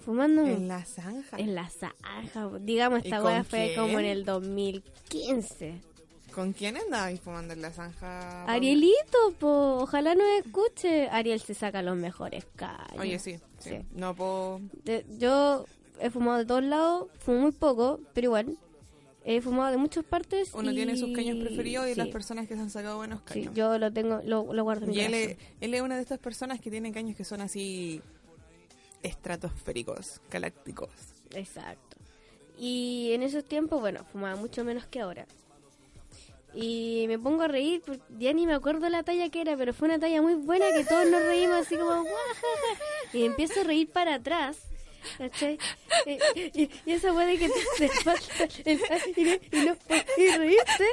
fumando 0.00 0.42
En 0.46 0.68
la 0.68 0.84
zanja. 0.84 1.38
en 1.38 1.54
la 1.54 1.70
zanja. 1.70 2.58
Digamos, 2.60 3.00
¿Y 3.04 3.08
esta 3.08 3.24
weá 3.24 3.42
fue 3.42 3.72
como 3.74 3.98
en 3.98 4.04
el 4.04 4.24
2015. 4.26 5.80
¿Con 6.34 6.52
quién 6.52 6.76
andabas 6.76 7.20
fumando 7.20 7.52
en 7.54 7.62
la 7.62 7.70
zanja? 7.72 8.44
Arielito, 8.44 9.32
po, 9.38 9.78
ojalá 9.82 10.14
nos 10.14 10.26
escuche. 10.44 11.08
Ariel 11.08 11.40
se 11.40 11.54
saca 11.54 11.80
los 11.82 11.96
mejores 11.96 12.44
callos. 12.56 12.98
Oye, 12.98 13.18
sí, 13.18 13.38
sí. 13.58 13.70
Sí. 13.70 13.76
No 13.92 14.14
puedo... 14.16 14.60
De- 14.84 15.06
yo 15.18 15.64
he 16.00 16.10
fumado 16.10 16.38
de 16.38 16.46
todos 16.46 16.64
lados, 16.64 17.06
fumo 17.20 17.38
muy 17.40 17.52
poco, 17.52 18.00
pero 18.14 18.26
igual. 18.26 18.58
He 19.26 19.40
fumado 19.40 19.70
de 19.70 19.76
muchas 19.78 20.04
partes. 20.04 20.52
Uno 20.54 20.70
y- 20.72 20.74
tiene 20.74 20.96
sus 20.96 21.14
caños 21.14 21.38
preferidos 21.38 21.86
y 21.86 21.90
sí, 21.94 21.98
las 21.98 22.08
personas 22.08 22.48
que 22.48 22.56
se 22.56 22.60
han 22.60 22.68
sacado 22.70 22.96
buenos 22.96 23.20
Sí, 23.32 23.40
caños. 23.42 23.54
yo 23.54 23.78
lo 23.78 23.92
tengo, 23.92 24.20
lo, 24.24 24.52
lo 24.52 24.64
guardo 24.64 24.84
en 24.86 24.90
mi 24.90 24.96
Y 24.96 25.00
él 25.02 25.14
es, 25.14 25.36
él 25.60 25.72
es 25.72 25.80
una 25.82 25.94
de 25.96 26.02
estas 26.02 26.18
personas 26.18 26.60
que 26.60 26.70
tienen 26.70 26.92
caños 26.92 27.16
que 27.16 27.24
son 27.24 27.40
así 27.40 28.02
estratosféricos, 29.02 30.20
galácticos. 30.30 30.90
Exacto. 31.32 31.96
Y 32.58 33.10
en 33.12 33.22
esos 33.22 33.44
tiempos, 33.44 33.80
bueno, 33.80 34.04
fumaba 34.12 34.36
mucho 34.36 34.64
menos 34.64 34.84
que 34.86 35.00
ahora. 35.00 35.26
Y 36.54 37.06
me 37.08 37.18
pongo 37.18 37.42
a 37.42 37.48
reír, 37.48 37.82
porque 37.84 38.02
ya 38.18 38.32
ni 38.32 38.46
me 38.46 38.54
acuerdo 38.54 38.88
la 38.88 39.02
talla 39.02 39.28
que 39.28 39.40
era, 39.40 39.56
pero 39.56 39.74
fue 39.74 39.88
una 39.88 39.98
talla 39.98 40.22
muy 40.22 40.34
buena 40.34 40.66
que 40.72 40.84
todos 40.84 41.06
nos 41.08 41.22
reímos 41.22 41.66
así 41.66 41.76
como 41.76 41.90
"Guajaja". 42.04 42.80
Y 43.12 43.24
empiezo 43.24 43.60
a 43.60 43.64
reír 43.64 43.90
para 43.90 44.14
atrás. 44.14 44.58
¿cachai? 45.18 45.58
Y, 46.06 46.12
y- 46.62 46.70
y 46.86 46.92
esa 46.92 47.12
weá 47.12 47.26
de 47.26 47.38
que 47.38 47.48
te, 47.48 47.88
te 48.62 48.72
el 48.72 49.40
y 49.52 49.56
no 49.66 49.76
puedes 49.76 50.38
reírte. 50.38 50.86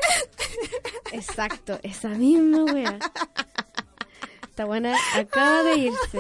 Exacto, 1.13 1.79
esa 1.81 2.09
misma 2.09 2.65
wea. 2.65 2.99
Esta 4.49 4.65
buena 4.65 4.97
acaba 5.15 5.63
de 5.63 5.75
irse. 5.77 6.19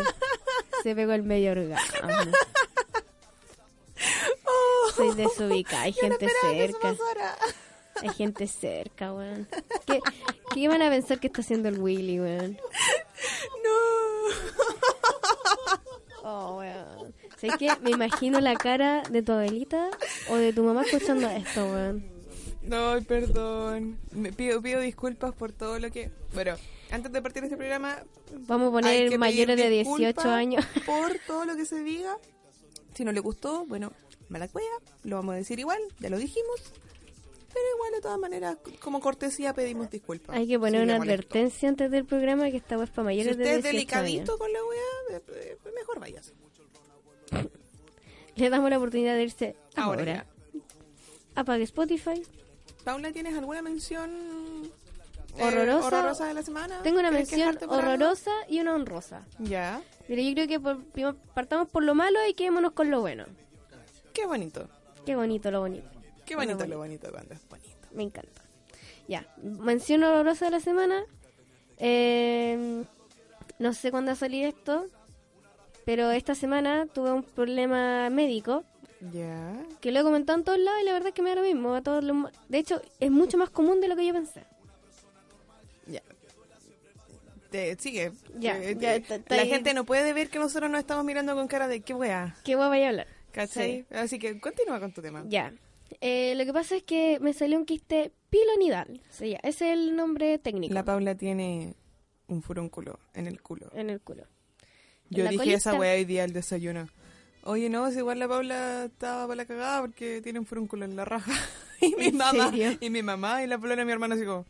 Se 0.83 0.95
pegó 0.95 1.11
el 1.13 1.23
medio 1.23 1.51
orgasmo. 1.51 2.09
Soy 4.95 5.13
desubicada, 5.15 5.83
hay 5.83 5.93
gente 5.93 6.27
cerca. 6.41 6.95
Hay 8.01 8.09
gente 8.09 8.47
cerca, 8.47 9.13
weón. 9.13 9.47
¿Qué, 9.85 9.99
¿Qué 10.53 10.67
van 10.67 10.81
a 10.81 10.89
pensar 10.89 11.19
que 11.19 11.27
está 11.27 11.41
haciendo 11.41 11.69
el 11.69 11.79
Willy, 11.79 12.19
weón? 12.19 12.57
No. 13.63 13.71
Oh, 16.23 16.57
weón. 16.59 17.13
¿Sabes 17.37 17.57
qué? 17.57 17.71
Me 17.81 17.91
imagino 17.91 18.39
la 18.39 18.55
cara 18.55 19.01
de 19.09 19.21
tu 19.23 19.31
abuelita 19.31 19.89
o 20.29 20.35
de 20.35 20.53
tu 20.53 20.63
mamá 20.63 20.83
escuchando 20.83 21.27
esto, 21.29 21.65
weón. 21.65 22.05
No, 22.61 23.01
perdón. 23.07 23.97
Me 24.11 24.31
pido, 24.31 24.61
pido 24.61 24.79
disculpas 24.79 25.33
por 25.33 25.51
todo 25.51 25.79
lo 25.79 25.89
que... 25.91 26.11
Bueno, 26.33 26.55
antes 26.91 27.11
de 27.11 27.21
partir 27.21 27.43
este 27.43 27.57
programa... 27.57 27.97
Vamos 28.31 28.69
a 28.69 28.71
poner 28.71 29.09
que 29.09 29.17
mayores 29.17 29.57
de 29.57 29.69
18 29.69 29.97
disculpas 29.97 30.25
años. 30.25 30.65
Por 30.85 31.17
todo 31.25 31.45
lo 31.45 31.55
que 31.55 31.65
se 31.65 31.81
diga. 31.83 32.17
Si 32.93 33.03
no 33.03 33.11
le 33.11 33.19
gustó, 33.19 33.65
bueno, 33.65 33.91
mala 34.29 34.47
cueva. 34.47 34.69
Lo 35.03 35.15
vamos 35.15 35.33
a 35.33 35.37
decir 35.37 35.59
igual, 35.59 35.79
ya 35.99 36.09
lo 36.09 36.17
dijimos. 36.17 36.61
Pero 37.53 37.65
igual, 37.75 37.91
de 37.93 38.01
todas 38.01 38.17
maneras, 38.19 38.57
como 38.81 38.99
cortesía 38.99 39.53
pedimos 39.53 39.89
disculpas. 39.89 40.35
Hay 40.35 40.47
que 40.47 40.57
poner 40.57 40.81
si 40.81 40.83
una 40.85 40.95
advertencia 40.97 41.67
antes 41.69 41.91
del 41.91 42.05
programa 42.05 42.49
que 42.49 42.57
esta 42.57 42.75
es 42.81 42.89
para 42.89 43.01
Si 43.01 43.01
mayores 43.01 43.31
usted 43.33 43.43
de 43.43 43.49
es 43.51 43.63
18 43.63 43.67
delicadito 43.77 44.31
años. 44.33 44.37
con 44.37 44.53
la 44.53 44.59
weá, 44.63 45.21
mejor 45.75 45.99
vayas. 45.99 46.33
Le 48.35 48.49
damos 48.49 48.69
la 48.69 48.77
oportunidad 48.77 49.15
de 49.15 49.23
irse 49.23 49.55
Ahora 49.75 49.99
ahora. 50.01 50.25
Apague 51.35 51.63
Spotify. 51.63 52.21
Paula, 52.83 53.11
¿tienes 53.11 53.37
alguna 53.37 53.61
mención 53.61 54.71
Eh, 55.37 55.43
horrorosa. 55.43 55.87
horrorosa 55.87 56.27
de 56.27 56.33
la 56.33 56.43
semana. 56.43 56.81
Tengo 56.83 56.99
una 56.99 57.09
¿Quieres 57.09 57.29
mención 57.31 57.57
algo? 57.57 57.75
horrorosa 57.75 58.31
y 58.49 58.59
una 58.59 58.75
honrosa. 58.75 59.25
Ya. 59.39 59.81
Pero 60.07 60.21
yo 60.21 60.33
creo 60.33 60.47
que 60.47 60.59
por- 60.59 61.15
partamos 61.33 61.69
por 61.69 61.83
lo 61.83 61.95
malo 61.95 62.19
y 62.27 62.33
quedémonos 62.33 62.71
con 62.73 62.89
lo 62.91 63.01
bueno. 63.01 63.25
Qué 64.13 64.25
bonito. 64.25 64.67
Qué 65.05 65.15
bonito 65.15 65.51
lo 65.51 65.61
bonito. 65.61 65.87
Qué 66.31 66.35
bonito 66.37 66.57
bonito. 66.57 66.73
lo 66.73 66.77
bonito 66.79 67.11
cuando 67.11 67.33
es 67.33 67.47
bonito. 67.49 67.87
Me 67.91 68.03
encanta. 68.03 68.41
Ya, 69.07 69.27
mención 69.41 70.03
horrorosa 70.03 70.45
de 70.45 70.51
la 70.51 70.59
semana. 70.59 71.03
Eh, 71.77 72.83
no 73.59 73.73
sé 73.73 73.91
cuándo 73.91 74.09
va 74.09 74.13
a 74.13 74.15
salir 74.15 74.45
esto, 74.45 74.85
pero 75.85 76.11
esta 76.11 76.35
semana 76.35 76.85
tuve 76.85 77.11
un 77.11 77.23
problema 77.23 78.09
médico 78.09 78.63
Ya. 79.11 79.53
que 79.81 79.91
lo 79.91 79.99
he 79.99 80.03
comentado 80.03 80.37
en 80.39 80.45
todos 80.45 80.59
lados 80.59 80.79
y 80.81 80.85
la 80.85 80.93
verdad 80.93 81.09
es 81.09 81.13
que 81.13 81.21
me 81.21 81.31
da 81.31 81.35
lo 81.37 81.41
mismo. 81.43 81.73
A 81.73 81.81
todos 81.81 82.03
los- 82.03 82.31
de 82.49 82.57
hecho, 82.59 82.81
es 82.99 83.11
mucho 83.11 83.37
más 83.37 83.49
común 83.49 83.81
de 83.81 83.87
lo 83.87 83.95
que 83.95 84.05
yo 84.05 84.13
pensé. 84.13 84.43
Ya. 85.87 86.01
Te, 87.49 87.75
sigue. 87.79 88.13
Ya, 88.39 88.57
la 89.27 89.45
gente 89.45 89.73
no 89.73 89.83
puede 89.83 90.13
ver 90.13 90.29
que 90.29 90.39
nosotros 90.39 90.69
nos 90.71 90.79
estamos 90.79 91.03
mirando 91.03 91.35
con 91.35 91.47
cara 91.49 91.67
de 91.67 91.81
qué 91.81 91.93
wea. 91.93 92.35
¿Qué 92.45 92.55
guapa 92.55 92.69
voy 92.69 92.83
a 92.83 92.89
hablar? 92.89 93.07
¿Cachai? 93.33 93.85
Así 93.91 94.19
que 94.19 94.39
continúa 94.39 94.79
con 94.79 94.93
tu 94.93 95.01
tema. 95.01 95.23
Ya. 95.27 95.51
Eh, 95.99 96.33
lo 96.35 96.45
que 96.45 96.53
pasa 96.53 96.75
es 96.75 96.83
que 96.83 97.19
me 97.19 97.33
salió 97.33 97.57
un 97.57 97.65
quiste 97.65 98.11
pilonidal. 98.29 99.01
Sí, 99.09 99.31
ya, 99.31 99.37
ese 99.43 99.71
es 99.71 99.77
el 99.79 99.95
nombre 99.95 100.37
técnico. 100.39 100.73
La 100.73 100.83
Paula 100.85 101.15
tiene 101.15 101.75
un 102.27 102.41
furúnculo 102.41 102.99
en 103.13 103.27
el 103.27 103.41
culo. 103.41 103.69
En 103.73 103.89
el 103.89 103.99
culo. 103.99 104.23
Yo 105.09 105.27
dije 105.27 105.53
esa 105.53 105.73
wea 105.73 105.93
hoy 105.95 106.05
día 106.05 106.23
al 106.23 106.31
desayuno. 106.31 106.87
Oye, 107.43 107.69
no, 107.69 107.89
si 107.91 107.97
igual 107.97 108.19
la 108.19 108.27
Paula 108.27 108.85
estaba 108.85 109.23
para 109.27 109.35
la 109.35 109.45
cagada 109.45 109.81
porque 109.81 110.21
tiene 110.21 110.39
un 110.39 110.45
furúnculo 110.45 110.85
en 110.85 110.95
la 110.95 111.03
raja. 111.05 111.33
y 111.81 111.95
mi 111.95 112.05
¿En 112.05 112.17
mamá, 112.17 112.49
serio? 112.51 112.77
y 112.79 112.89
mi 112.89 113.03
mamá 113.03 113.43
y 113.43 113.47
la 113.47 113.57
Paula 113.57 113.75
de 113.75 113.83
mi 113.85 113.91
hermano 113.91 114.15
así 114.15 114.23
como, 114.25 114.45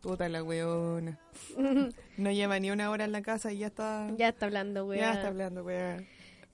puta 0.00 0.28
la 0.28 0.42
weona. 0.42 1.18
No 2.16 2.30
lleva 2.32 2.58
ni 2.58 2.70
una 2.70 2.88
hora 2.90 3.04
en 3.04 3.12
la 3.12 3.20
casa 3.20 3.52
y 3.52 3.58
ya 3.58 3.66
está, 3.66 4.10
ya 4.16 4.28
está 4.30 4.46
hablando, 4.46 4.84
ya 4.84 4.88
weá. 5.00 5.12
está 5.12 5.28
hablando, 5.28 5.62
wea. 5.64 6.02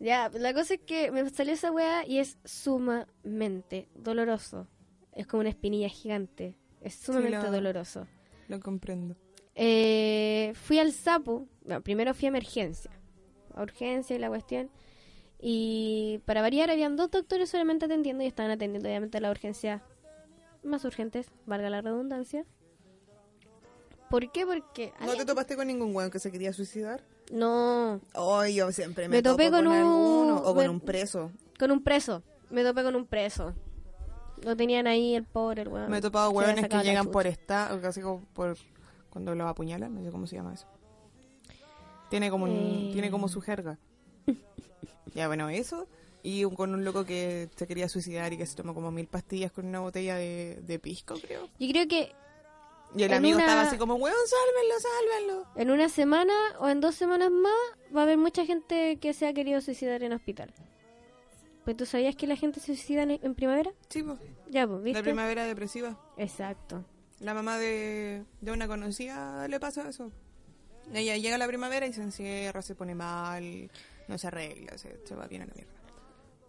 Ya, 0.03 0.29
la 0.35 0.53
cosa 0.53 0.75
es 0.75 0.81
que 0.81 1.13
me 1.13 1.29
salió 1.31 1.55
esa 1.55 1.71
weá 1.71 2.05
y 2.05 2.19
es 2.19 2.37
sumamente 2.45 3.89
doloroso. 3.95 4.67
Es 5.13 5.27
como 5.29 5.43
una 5.43 5.51
espinilla 5.51 5.89
gigante. 5.89 6.57
Es 6.81 6.95
sumamente 6.97 7.39
lo- 7.47 7.53
doloroso. 7.53 8.09
Lo 8.49 8.59
comprendo. 8.59 9.17
Eh, 9.55 10.53
fui 10.57 10.79
al 10.81 10.93
SAPU. 10.93 11.49
No, 11.65 11.81
primero 11.83 12.15
fui 12.15 12.27
a 12.27 12.29
emergencia. 12.31 12.91
A 13.55 13.63
urgencia 13.63 14.17
y 14.17 14.19
la 14.19 14.29
cuestión. 14.29 14.71
Y 15.39 16.21
para 16.25 16.41
variar, 16.43 16.71
habían 16.71 16.97
dos 16.97 17.11
doctores 17.11 17.51
solamente 17.51 17.85
atendiendo 17.85 18.25
y 18.25 18.27
estaban 18.27 18.51
atendiendo 18.51 18.89
obviamente 18.89 19.21
las 19.21 19.31
urgencias 19.31 19.83
más 20.65 20.85
urgentes, 20.85 21.27
valga 21.47 21.71
la 21.71 21.81
redundancia. 21.81 22.45
¿Por 24.11 24.31
qué? 24.33 24.47
Porque... 24.47 24.93
¿No 25.01 25.15
te 25.17 25.25
topaste 25.25 25.57
con 25.57 25.67
ningún 25.67 25.95
weón 25.95 26.11
que 26.11 26.19
se 26.19 26.31
quería 26.31 26.53
suicidar? 26.53 27.03
No, 27.33 28.01
Ay, 28.15 28.57
yo 28.57 28.71
siempre 28.73 29.09
me, 29.09 29.17
Me 29.17 29.23
topé 29.23 29.47
topo 29.47 29.57
con 29.57 29.67
un- 29.69 29.73
alguno, 29.75 30.37
o 30.45 30.55
con 30.55 30.69
un 30.69 30.81
preso. 30.81 31.31
con 31.59 31.71
un 31.71 31.83
preso. 31.83 32.23
Me 32.51 32.63
topé 32.63 32.83
con 32.83 32.95
un 32.95 33.07
preso. 33.07 33.55
Lo 34.43 34.55
tenían 34.57 34.87
ahí 34.87 35.15
el 35.15 35.25
pobre, 35.25 35.63
el 35.63 35.69
weón. 35.69 35.91
Me 35.91 35.99
he 35.99 36.01
topado 36.03 36.31
hueones 36.31 36.69
que 36.69 36.83
llegan 36.83 37.07
por 37.09 37.27
esta, 37.27 37.77
casi 37.81 38.01
como 38.03 38.21
por 38.35 38.57
cuando 39.09 39.35
los 39.35 39.47
apuñalan, 39.49 39.95
no 39.95 40.05
sé 40.05 40.11
cómo 40.11 40.27
se 40.27 40.37
llama 40.37 40.53
eso. 40.55 40.67
Tiene 42.11 42.31
como 42.31 42.45
un- 42.45 42.51
Eh. 42.51 42.91
tiene 42.93 43.11
como 43.11 43.29
su 43.29 43.41
jerga. 43.41 43.79
ya 45.15 45.27
bueno, 45.27 45.49
eso 45.49 45.87
y 46.23 46.45
un- 46.45 46.55
con 46.55 46.75
un 46.75 46.85
loco 46.85 47.05
que 47.05 47.49
se 47.57 47.67
quería 47.67 47.89
suicidar 47.89 48.33
y 48.33 48.37
que 48.39 48.47
se 48.47 48.57
tomó 48.57 48.75
como 48.75 48.91
mil 48.91 49.07
pastillas 49.07 49.53
con 49.53 49.67
una 49.67 49.81
botella 49.81 50.17
de, 50.17 50.61
de 50.67 50.79
pisco, 50.79 51.15
creo. 51.21 51.49
Yo 51.59 51.69
creo 51.71 51.89
que 51.89 52.13
Y 52.95 53.05
el 53.05 53.11
En 53.13 53.19
amigo 53.19 53.37
una- 53.37 53.47
estaba 53.47 53.63
así 53.63 53.79
como, 53.79 53.95
"Weón, 53.95 54.15
sálvenlo, 54.27 54.75
sálvenlo." 54.81 55.47
en 55.57 55.71
una 55.71 55.89
semana 55.89 56.35
o 56.59 56.69
en 56.69 56.81
dos 56.81 56.95
semanas 56.95 57.31
más 57.31 57.53
va 57.95 58.01
a 58.01 58.05
haber 58.05 58.19
mucha 58.19 58.45
gente 58.45 58.99
que 58.99 59.13
se 59.15 59.27
ha 59.27 59.33
querido 59.33 59.61
suicidar 59.61 60.03
en 60.03 60.13
hospital. 60.13 60.53
Pues 61.65 61.77
tú 61.77 61.87
sabías 61.87 62.17
que 62.17 62.27
la 62.27 62.37
gente 62.37 62.61
se 62.61 62.67
suicida 62.75 63.05
en, 63.05 63.13
en 63.13 63.35
primavera? 63.35 63.71
Sí, 63.89 64.03
pues, 64.03 64.19
Ya, 64.51 64.67
pues, 64.67 64.83
¿viste? 64.83 64.99
la 64.99 65.03
primavera 65.05 65.45
depresiva. 65.45 65.97
Exacto. 66.17 66.85
La 67.21 67.35
mamá 67.35 67.57
de, 67.59 68.25
de 68.41 68.51
una 68.53 68.67
conocida 68.67 69.47
le 69.49 69.61
pasa 69.61 69.89
eso. 69.89 70.11
Ella 70.93 71.17
llega 71.17 71.37
a 71.37 71.39
la 71.39 71.47
primavera 71.47 71.87
y 71.87 71.93
se 71.93 72.03
encierra, 72.03 72.61
se 72.63 72.75
pone 72.75 72.95
mal, 72.97 73.71
no 74.09 74.19
se 74.19 74.27
arregla, 74.27 74.77
se, 74.77 74.99
se 75.07 75.15
va 75.15 75.29
bien 75.29 75.43
a 75.43 75.47
la 75.47 75.55
mierda. 75.55 75.73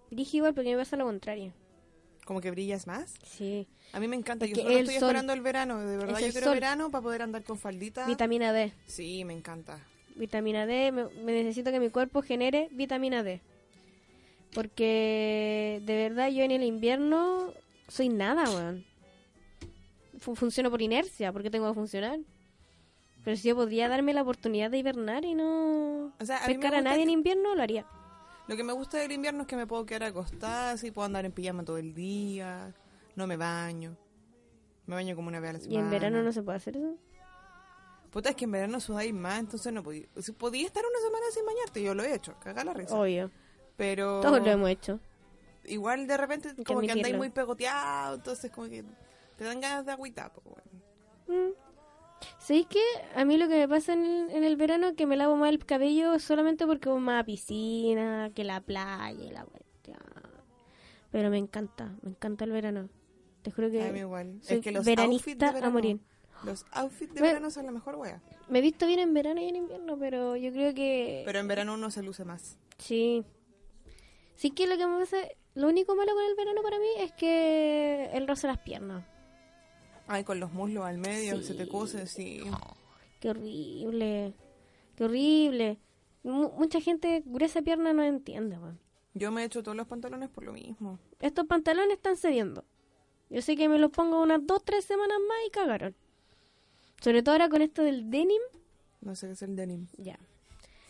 Dije 0.09 0.37
igual 0.37 0.53
porque 0.55 0.71
me 0.71 0.77
pasa 0.77 0.97
lo 0.97 1.05
contrario. 1.05 1.53
Como 2.25 2.39
que 2.41 2.51
brillas 2.51 2.87
más. 2.87 3.13
Sí. 3.25 3.67
A 3.91 3.99
mí 3.99 4.07
me 4.07 4.15
encanta, 4.15 4.45
yo 4.45 4.55
solo 4.55 4.69
estoy 4.69 4.95
sol. 4.95 5.03
esperando 5.09 5.33
el 5.33 5.41
verano, 5.41 5.79
de 5.79 5.97
verdad 5.97 6.19
yo 6.19 6.31
quiero 6.31 6.45
sol. 6.47 6.53
verano 6.55 6.89
para 6.89 7.01
poder 7.01 7.21
andar 7.21 7.43
con 7.43 7.57
faldita. 7.57 8.07
Vitamina 8.07 8.53
D. 8.53 8.71
Sí, 8.87 9.25
me 9.25 9.33
encanta. 9.33 9.79
Vitamina 10.15 10.65
D. 10.65 10.91
Me, 10.91 11.05
me 11.23 11.31
necesito 11.33 11.71
que 11.71 11.79
mi 11.79 11.89
cuerpo 11.89 12.21
genere 12.21 12.69
vitamina 12.71 13.23
D. 13.23 13.41
Porque 14.53 15.81
de 15.83 15.95
verdad 15.95 16.29
yo 16.29 16.43
en 16.43 16.51
el 16.51 16.63
invierno 16.63 17.51
soy 17.87 18.09
nada, 18.09 18.49
weón. 18.49 18.85
Fu- 20.19 20.35
funciono 20.35 20.69
por 20.69 20.81
inercia, 20.81 21.31
porque 21.33 21.49
tengo 21.49 21.67
que 21.69 21.73
funcionar. 21.73 22.19
Pero 23.23 23.37
si 23.37 23.47
yo 23.47 23.55
podría 23.55 23.87
darme 23.89 24.13
la 24.13 24.21
oportunidad 24.21 24.69
de 24.69 24.77
hibernar 24.77 25.25
y 25.25 25.33
no 25.33 26.13
O 26.19 26.25
sea, 26.25 26.37
a 26.43 26.45
pescar 26.45 26.75
a 26.75 26.81
nadie 26.81 27.03
en 27.03 27.09
invierno, 27.09 27.55
lo 27.55 27.61
haría. 27.63 27.85
Lo 28.47 28.55
que 28.57 28.63
me 28.63 28.73
gusta 28.73 28.97
del 28.97 29.11
invierno 29.13 29.41
es 29.43 29.47
que 29.47 29.55
me 29.55 29.65
puedo 29.67 29.85
quedar 29.85 30.03
acostada, 30.03 30.71
así 30.71 30.91
puedo 30.91 31.05
andar 31.05 31.25
en 31.25 31.31
pijama 31.31 31.63
todo 31.63 31.77
el 31.77 31.93
día, 31.93 32.73
no 33.15 33.25
me 33.27 33.37
baño. 33.37 33.95
Me 34.85 34.95
baño 34.95 35.15
como 35.15 35.29
una 35.29 35.39
vez 35.39 35.49
a 35.51 35.53
la 35.53 35.59
Y 35.59 35.61
semana. 35.61 35.81
en 35.85 35.89
verano 35.91 36.23
no 36.23 36.31
se 36.33 36.43
puede 36.43 36.57
hacer 36.57 36.75
eso. 36.77 36.97
Puta, 38.11 38.29
es 38.29 38.35
que 38.35 38.43
en 38.45 38.51
verano 38.51 38.79
sudáis 38.79 39.13
más, 39.13 39.39
entonces 39.39 39.71
no 39.73 39.81
podía. 39.81 40.05
Si 40.21 40.33
podía 40.33 40.67
estar 40.67 40.83
una 40.85 40.99
semana 40.99 41.25
sin 41.33 41.45
bañarte, 41.45 41.81
yo 41.81 41.95
lo 41.95 42.03
he 42.03 42.13
hecho, 42.13 42.35
caga 42.43 42.63
la 42.63 42.73
risa. 42.73 42.95
Obvio. 42.95 43.31
Pero 43.77 44.19
Todos 44.21 44.39
lo 44.43 44.51
hemos 44.51 44.69
hecho. 44.69 44.99
igual 45.63 46.05
de 46.05 46.17
repente 46.17 46.49
como 46.63 46.81
que 46.81 46.85
andáis 46.91 46.91
admitirlo. 46.91 47.17
muy 47.17 47.29
pegoteado, 47.29 48.15
entonces 48.15 48.51
como 48.51 48.67
que 48.69 48.83
te 49.37 49.43
dan 49.45 49.61
ganas 49.61 49.85
de 49.85 49.93
agüita, 49.93 50.31
pues 50.33 50.45
bueno. 50.45 51.47
Mm. 51.49 51.53
¿Sabéis 52.39 52.67
qué? 52.67 52.83
A 53.15 53.25
mí 53.25 53.37
lo 53.37 53.47
que 53.47 53.59
me 53.59 53.67
pasa 53.67 53.93
en 53.93 54.05
el, 54.05 54.29
en 54.31 54.43
el 54.43 54.55
verano 54.55 54.87
es 54.87 54.93
que 54.95 55.05
me 55.05 55.15
lavo 55.15 55.35
más 55.35 55.49
el 55.49 55.65
cabello 55.65 56.19
solamente 56.19 56.65
porque 56.65 56.89
voy 56.89 56.99
más 56.99 57.21
a 57.21 57.25
piscina, 57.25 58.31
que 58.33 58.43
la 58.43 58.61
playa 58.61 59.23
y 59.23 59.31
la 59.31 59.45
cuestión. 59.45 59.97
Pero 61.11 61.29
me 61.29 61.37
encanta, 61.37 61.95
me 62.01 62.09
encanta 62.11 62.45
el 62.45 62.51
verano. 62.51 62.89
Te 63.43 63.51
juro 63.51 63.69
que 63.69 63.97
igual. 63.97 64.39
soy 64.41 64.57
Es 64.57 64.63
que 64.63 64.71
los 64.71 64.85
veranista 64.85 65.49
a 65.61 65.69
morir. 65.69 65.99
Los 66.43 66.65
outfits 66.71 67.13
de 67.13 67.21
verano 67.21 67.49
son 67.51 67.65
la 67.65 67.71
mejor 67.71 67.95
wea. 67.95 68.21
Me 68.49 68.59
he 68.59 68.61
visto 68.61 68.85
bien 68.87 68.99
en 68.99 69.13
verano 69.13 69.41
y 69.41 69.47
en 69.47 69.55
invierno, 69.55 69.97
pero 69.97 70.35
yo 70.35 70.51
creo 70.51 70.73
que... 70.73 71.23
Pero 71.25 71.39
en 71.39 71.47
verano 71.47 71.73
uno 71.75 71.89
se 71.89 72.03
luce 72.03 72.25
más. 72.25 72.57
Sí. 72.77 73.23
Sí 74.35 74.51
que 74.51 74.67
lo 74.67 74.77
que 74.77 74.85
me 74.85 74.99
pasa... 74.99 75.17
Lo 75.55 75.67
único 75.67 75.95
malo 75.95 76.13
con 76.13 76.23
el 76.25 76.35
verano 76.35 76.61
para 76.63 76.79
mí 76.79 76.87
es 76.97 77.11
que 77.13 78.09
el 78.13 78.27
roce 78.27 78.47
las 78.47 78.57
piernas. 78.57 79.05
Ay, 80.07 80.23
con 80.23 80.39
los 80.39 80.51
muslos 80.51 80.85
al 80.85 80.97
medio, 80.97 81.37
Sí. 81.37 81.43
se 81.45 81.53
te 81.55 81.67
cose, 81.67 82.07
sí. 82.07 82.41
Qué 83.19 83.29
horrible. 83.29 84.33
Qué 84.95 85.03
horrible. 85.05 85.77
Mu- 86.23 86.51
mucha 86.51 86.79
gente 86.81 87.23
gruesa 87.25 87.61
pierna 87.61 87.93
no 87.93 88.03
entiende, 88.03 88.57
weón. 88.57 88.79
Yo 89.13 89.31
me 89.31 89.41
he 89.43 89.45
hecho 89.45 89.61
todos 89.63 89.77
los 89.77 89.87
pantalones 89.87 90.29
por 90.29 90.43
lo 90.43 90.53
mismo. 90.53 90.99
Estos 91.19 91.45
pantalones 91.45 91.93
están 91.97 92.17
cediendo. 92.17 92.65
Yo 93.29 93.41
sé 93.41 93.55
que 93.55 93.69
me 93.69 93.79
los 93.79 93.91
pongo 93.91 94.21
unas 94.21 94.45
dos, 94.45 94.63
tres 94.63 94.85
semanas 94.85 95.17
más 95.27 95.37
y 95.47 95.51
cagaron. 95.51 95.95
Sobre 97.01 97.21
todo 97.23 97.33
ahora 97.33 97.49
con 97.49 97.61
esto 97.61 97.81
del 97.83 98.09
denim, 98.09 98.41
No 99.01 99.15
sé 99.15 99.27
qué 99.27 99.33
es 99.33 99.41
el 99.41 99.55
denim. 99.55 99.87
ya. 99.97 100.17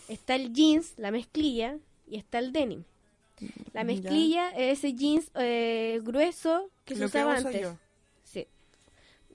Está 0.08 0.36
el 0.36 0.54
jeans, 0.54 0.94
la 0.98 1.12
mezclilla, 1.12 1.78
y 2.08 2.18
está 2.18 2.40
el 2.40 2.52
denim. 2.52 2.84
La 3.74 3.82
Ya. 3.82 3.86
mezclilla 3.86 4.50
es 4.52 4.80
ese 4.80 4.94
jeans 4.94 5.32
eh, 5.36 6.00
grueso 6.04 6.70
que 6.86 6.94
se 6.96 7.02
Lo 7.02 7.06
que 7.10 7.18
usaba 7.18 7.38
uso 7.38 7.48
antes. 7.48 7.62
yo. 7.62 7.78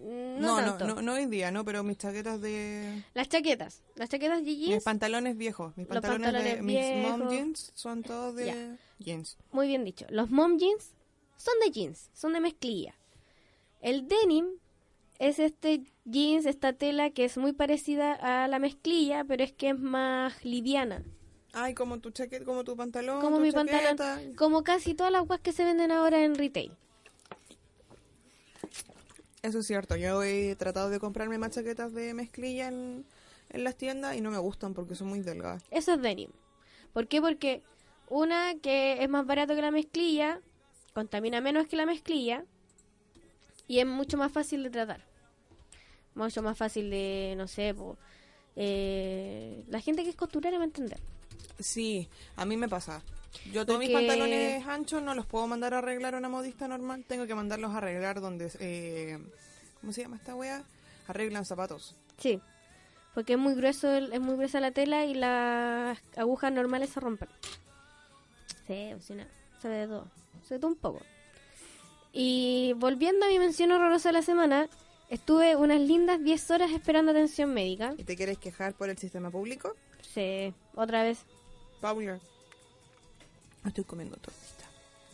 No, 0.01 0.39
No, 0.41 0.61
no, 0.61 0.69
tanto. 0.77 0.95
no, 0.95 1.03
no 1.03 1.13
hoy 1.15 1.27
día, 1.27 1.51
no, 1.51 1.65
pero 1.65 1.83
mis 1.83 1.99
chaquetas 1.99 2.41
de... 2.41 3.03
Las 3.15 3.29
chaquetas. 3.29 3.83
Las 3.97 4.09
chaquetas 4.09 4.39
de 4.45 4.51
Mis 4.51 4.59
jeans, 4.69 4.85
pantalones 4.85 5.37
viejos. 5.37 5.77
Mis 5.77 5.87
pantalones, 5.87 6.33
de 6.33 6.33
pantalones 6.33 6.63
mis 6.63 7.09
mom 7.09 7.19
viejos. 7.21 7.33
jeans 7.35 7.73
son 7.75 8.03
todos 8.03 8.35
de 8.37 8.77
jeans. 8.99 9.37
muy 9.53 9.67
bien 9.69 9.85
dicho. 9.85 10.07
Los 10.11 10.31
mom 10.31 10.59
jeans 10.59 10.93
son 11.37 11.55
de 11.65 11.71
jeans, 11.73 12.11
son 12.15 12.33
de 12.33 12.41
mezclilla. 12.41 12.95
El 13.81 14.07
denim 14.09 14.47
es 15.19 15.39
este 15.39 15.83
jeans, 16.05 16.47
esta 16.47 16.73
tela 16.73 17.11
que 17.11 17.25
es 17.25 17.37
muy 17.37 17.53
parecida 17.53 18.13
a 18.13 18.47
la 18.49 18.59
mezclilla, 18.59 19.25
pero 19.25 19.43
es 19.45 19.53
que 19.53 19.71
es 19.71 19.79
más 19.79 20.45
liviana. 20.45 21.03
Ay, 21.53 21.75
como 21.75 21.99
tu 21.99 22.11
chaqueta, 22.11 22.45
como 22.45 22.63
tu 22.63 22.77
pantalón, 22.77 23.21
Como 23.21 23.37
tu 23.39 23.43
mi 23.43 23.53
chaqueta. 23.53 23.89
pantalón, 23.97 24.35
como 24.35 24.63
casi 24.63 24.95
todas 24.95 25.11
las 25.13 25.27
guas 25.27 25.41
que 25.41 25.53
se 25.53 25.65
venden 25.65 25.91
ahora 25.91 26.23
en 26.25 26.35
retail. 26.37 26.73
Eso 29.43 29.61
es 29.61 29.67
cierto. 29.67 29.97
Yo 29.97 30.23
he 30.23 30.57
tratado 30.57 30.91
de 30.91 30.99
comprarme 30.99 31.39
más 31.39 31.53
chaquetas 31.53 31.93
de 31.93 32.15
mezclilla 32.15 32.69
en, 32.69 33.05
en 33.51 33.65
las 33.65 33.77
tiendas 33.77 34.17
y 34.17 34.21
no 34.21 34.31
me 34.31 34.39
gustan 34.39 34.75
porque 34.75 34.95
son 34.95 35.09
muy 35.09 35.21
delgadas. 35.21 35.63
Eso 35.71 35.95
es 35.95 36.03
denim. 36.03 36.31
¿Por 36.93 37.07
qué? 37.07 37.21
Porque 37.21 37.63
una 38.09 38.55
que 38.61 39.03
es 39.03 39.09
más 39.09 39.27
barato 39.27 39.55
que 39.55 39.63
la 39.63 39.71
mezclilla, 39.71 40.41
contamina 40.95 41.41
menos 41.41 41.67
que 41.67 41.77
la 41.77 41.87
mezclilla 41.87 42.45
y 43.67 43.79
es 43.79 43.87
mucho 43.87 44.17
más 44.17 44.33
fácil 44.33 44.63
de 44.63 44.71
tratar. 44.71 45.05
Mucho 46.15 46.43
más 46.43 46.59
fácil 46.59 46.91
de, 46.91 47.35
no 47.37 47.47
sé, 47.47 47.75
po, 47.75 47.97
eh, 48.57 49.63
la 49.69 49.81
gente 49.81 50.03
que 50.03 50.11
es 50.11 50.17
costurera 50.17 50.57
va 50.57 50.65
a 50.65 50.67
entender. 50.67 50.99
Sí, 51.61 52.09
a 52.35 52.45
mí 52.45 52.57
me 52.57 52.69
pasa. 52.69 53.03
Yo 53.53 53.65
todos 53.65 53.79
mis 53.79 53.91
pantalones 53.91 54.67
anchos 54.67 55.03
no 55.03 55.15
los 55.15 55.27
puedo 55.27 55.47
mandar 55.47 55.75
a 55.75 55.79
arreglar 55.79 56.15
a 56.15 56.19
una 56.19 56.29
modista 56.29 56.69
normal. 56.69 57.05
Tengo 57.07 57.27
que 57.27 57.35
mandarlos 57.35 57.73
a 57.73 57.79
arreglar 57.79 58.21
donde... 58.21 58.51
Eh, 58.61 59.19
¿Cómo 59.81 59.93
se 59.93 60.03
llama 60.03 60.17
esta 60.17 60.35
wea? 60.35 60.63
Arreglan 61.07 61.45
zapatos. 61.45 61.95
Sí, 62.19 62.41
porque 63.15 63.35
es 63.35 63.39
muy 63.39 63.55
grueso, 63.55 63.93
es 63.95 64.21
muy 64.21 64.37
gruesa 64.37 64.61
la 64.61 64.73
tela 64.73 65.05
y 65.05 65.15
las 65.15 65.99
agujas 66.17 66.53
normales 66.53 66.91
se 66.91 67.01
rompen. 67.01 67.29
Sí, 68.67 68.93
o 68.93 69.01
sea, 69.01 69.17
no, 69.17 69.25
se 69.61 69.69
ve 69.69 69.77
de 69.77 69.87
todo, 69.87 70.07
se 70.43 70.55
ve 70.55 70.57
de 70.57 70.59
todo 70.59 70.71
un 70.71 70.77
poco. 70.77 71.01
Y 72.13 72.75
volviendo 72.77 73.27
a 73.27 73.29
mi 73.29 73.39
mención 73.39 73.71
horrorosa 73.73 74.11
de 74.11 74.15
la 74.15 74.23
semana, 74.23 74.69
estuve 75.09 75.57
unas 75.57 75.81
lindas 75.81 76.23
10 76.23 76.51
horas 76.51 76.71
esperando 76.73 77.13
atención 77.13 77.55
médica. 77.55 77.95
¿Y 77.97 78.05
te 78.05 78.17
quieres 78.17 78.39
quejar 78.39 78.75
por 78.75 78.91
el 78.91 78.99
sistema 78.99 79.31
público? 79.31 79.75
Sí, 80.03 80.53
otra 80.75 81.03
vez, 81.03 81.25
Paula. 81.81 82.19
Estoy 83.69 83.85
comiendo 83.85 84.17
tortita. 84.17 84.65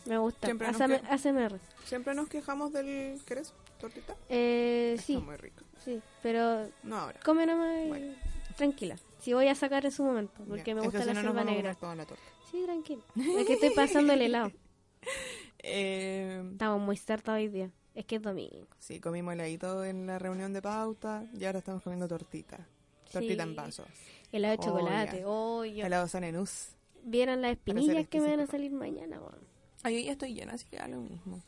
me 0.05 0.17
gusta. 0.17 0.47
Siempre 0.47 0.71
nos 0.71 0.81
ASMR. 0.81 1.59
Siempre 1.85 2.13
nos 2.15 2.27
quejamos 2.27 2.71
del... 2.73 3.19
¿Querés 3.25 3.53
tortita? 3.79 4.15
Eh, 4.29 4.97
sí, 5.03 5.13
Está 5.15 5.25
muy 5.25 5.35
rico. 5.37 5.63
sí, 5.83 6.01
pero 6.23 6.67
No 6.83 6.97
ahora. 6.97 7.19
come 7.23 7.45
nomás 7.45 7.85
y 7.85 7.87
Bueno. 7.89 8.15
tranquila. 8.57 8.97
Si 9.19 9.33
voy 9.33 9.47
a 9.47 9.55
sacar 9.55 9.85
en 9.85 9.91
su 9.91 10.03
momento, 10.03 10.43
porque 10.47 10.73
me 10.75 10.81
Es 10.81 10.85
gusta 10.85 10.99
que 10.99 11.05
si 11.05 11.13
la 11.13 11.21
no 11.21 11.27
selva 11.29 11.43
negra. 11.43 11.61
comer 11.61 11.75
toda 11.77 11.95
la 11.95 12.05
torta. 12.05 12.23
Sí, 12.51 12.61
tranquila. 12.65 13.01
Es 13.39 13.45
que 13.47 13.53
estoy 13.53 13.69
pasando 13.71 14.13
el 14.13 14.21
helado. 14.21 14.51
Eh, 15.67 16.43
Estamos 16.51 16.79
muy 16.81 16.97
cerca 16.97 17.33
hoy 17.33 17.47
día. 17.47 17.71
Es 17.95 18.05
que 18.05 18.17
es 18.17 18.21
domingo. 18.21 18.67
sí, 18.77 18.99
comimos 18.99 19.33
heladito 19.33 19.83
en 19.85 20.05
la 20.05 20.19
reunión 20.19 20.51
de 20.53 20.61
pauta 20.61 21.23
y 21.33 21.45
ahora 21.45 21.59
estamos 21.59 21.81
comiendo 21.81 22.07
tortita. 22.07 22.57
Tortita 23.11 23.43
Sí. 23.43 23.49
en 23.49 23.55
vaso. 23.55 23.85
Helado 24.31 24.51
de 24.51 24.59
Oh, 24.59 24.63
chocolate. 24.63 25.23
Oh, 25.25 25.65
yo- 25.65 25.85
Helado 25.85 26.07
Sanenús. 26.07 26.69
Vieran 27.05 27.41
las 27.43 27.51
espinillas 27.51 28.07
que 28.07 28.19
me 28.19 28.31
van 28.31 28.39
a 28.39 28.47
salir 28.47 28.71
mañana, 28.71 29.19
weón. 29.19 29.47
Ay, 29.83 29.99
yo 29.99 30.05
ya 30.07 30.11
estoy 30.13 30.33
llena, 30.33 30.53
así 30.53 30.65
que 30.65 30.77
da 30.77 30.87
lo 30.87 30.99
mismo. 30.99 31.39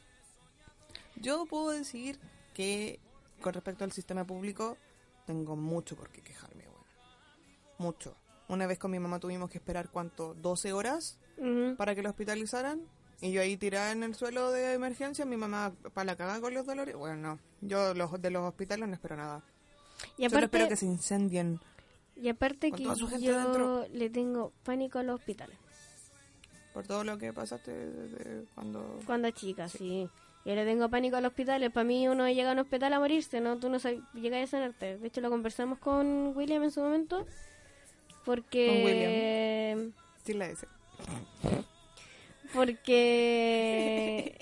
Yo 1.16 1.48
puedo 1.48 1.72
decir 1.72 2.20
que 2.54 3.00
con 3.42 3.54
respecto 3.54 3.84
al 3.84 3.92
sistema 3.92 4.24
público 4.24 4.78
tengo 5.26 5.56
mucho 5.56 5.96
por 5.96 6.10
qué 6.10 6.22
quejarme, 6.22 6.64
bueno. 6.66 6.86
Mucho. 7.80 8.16
Una 8.48 8.68
vez 8.68 8.78
con 8.78 8.92
mi 8.92 9.00
mamá 9.00 9.20
tuvimos 9.20 9.50
que 9.50 9.58
esperar, 9.58 9.90
¿cuánto? 9.90 10.36
12 10.36 10.74
horas 10.74 11.18
para 11.76 11.96
que 11.96 12.04
la 12.04 12.10
hospitalizaran. 12.12 12.82
Y 13.20 13.32
yo 13.32 13.42
ahí 13.42 13.58
tirada 13.58 13.92
en 13.92 14.04
el 14.04 14.14
suelo 14.14 14.52
de 14.52 14.74
emergencia, 14.74 15.26
mi 15.26 15.38
mamá 15.38 15.74
para 15.96 16.06
la 16.06 16.16
cagada 16.16 16.40
con 16.40 16.54
los 16.54 16.68
dolores. 16.68 16.96
Bueno, 16.96 17.16
no. 17.16 17.40
Yo 17.62 17.96
los, 17.96 18.22
de 18.22 18.30
los 18.30 18.44
hospitales 18.44 18.88
no 18.88 18.94
espero 18.94 19.18
nada. 19.18 19.44
Y 20.18 20.30
Solo 20.30 20.46
espero 20.46 20.68
que 20.68 20.76
se 20.76 20.86
incendien. 20.86 21.60
Y 22.22 22.30
aparte 22.30 22.72
con 22.72 22.80
que 22.80 23.20
yo 23.22 23.86
le 23.94 24.10
tengo 24.10 24.52
pánico 24.64 25.00
a 25.00 25.04
los 25.04 25.16
hospitales. 25.16 25.58
Por 26.74 26.86
todo 26.86 27.04
lo 27.04 27.18
que 27.18 27.34
pasaste 27.34 27.72
desde 27.72 28.46
cuando... 28.54 29.00
Cuando 29.06 29.32
chica, 29.32 29.68
sí. 29.68 30.08
Yo 30.46 30.56
le 30.56 30.64
tengo 30.64 30.90
pánico 30.90 31.18
a 31.18 31.22
los 31.22 31.32
hospitales. 31.32 31.72
Para 31.72 31.84
mí 31.84 32.08
uno 32.08 32.28
llega 32.30 32.50
a 32.50 32.54
un 32.54 32.60
hospital 32.60 32.94
a 32.94 33.00
morirse, 33.00 33.42
¿no? 33.42 33.58
Tú 33.58 33.70
no 33.70 33.80
sabes, 33.80 34.00
llegas 34.14 34.44
a 34.44 34.48
sanarte. 34.48 34.98
De 34.98 35.08
hecho, 35.08 35.22
lo 35.22 35.30
conversamos 35.30 35.80
con 35.80 36.36
William 36.38 36.64
en 36.64 36.72
su 36.72 36.82
momento. 36.82 37.26
Porque... 38.26 39.92
Sí, 40.24 40.34
la 40.34 40.48
S. 40.48 40.68
Porque... 42.54 44.38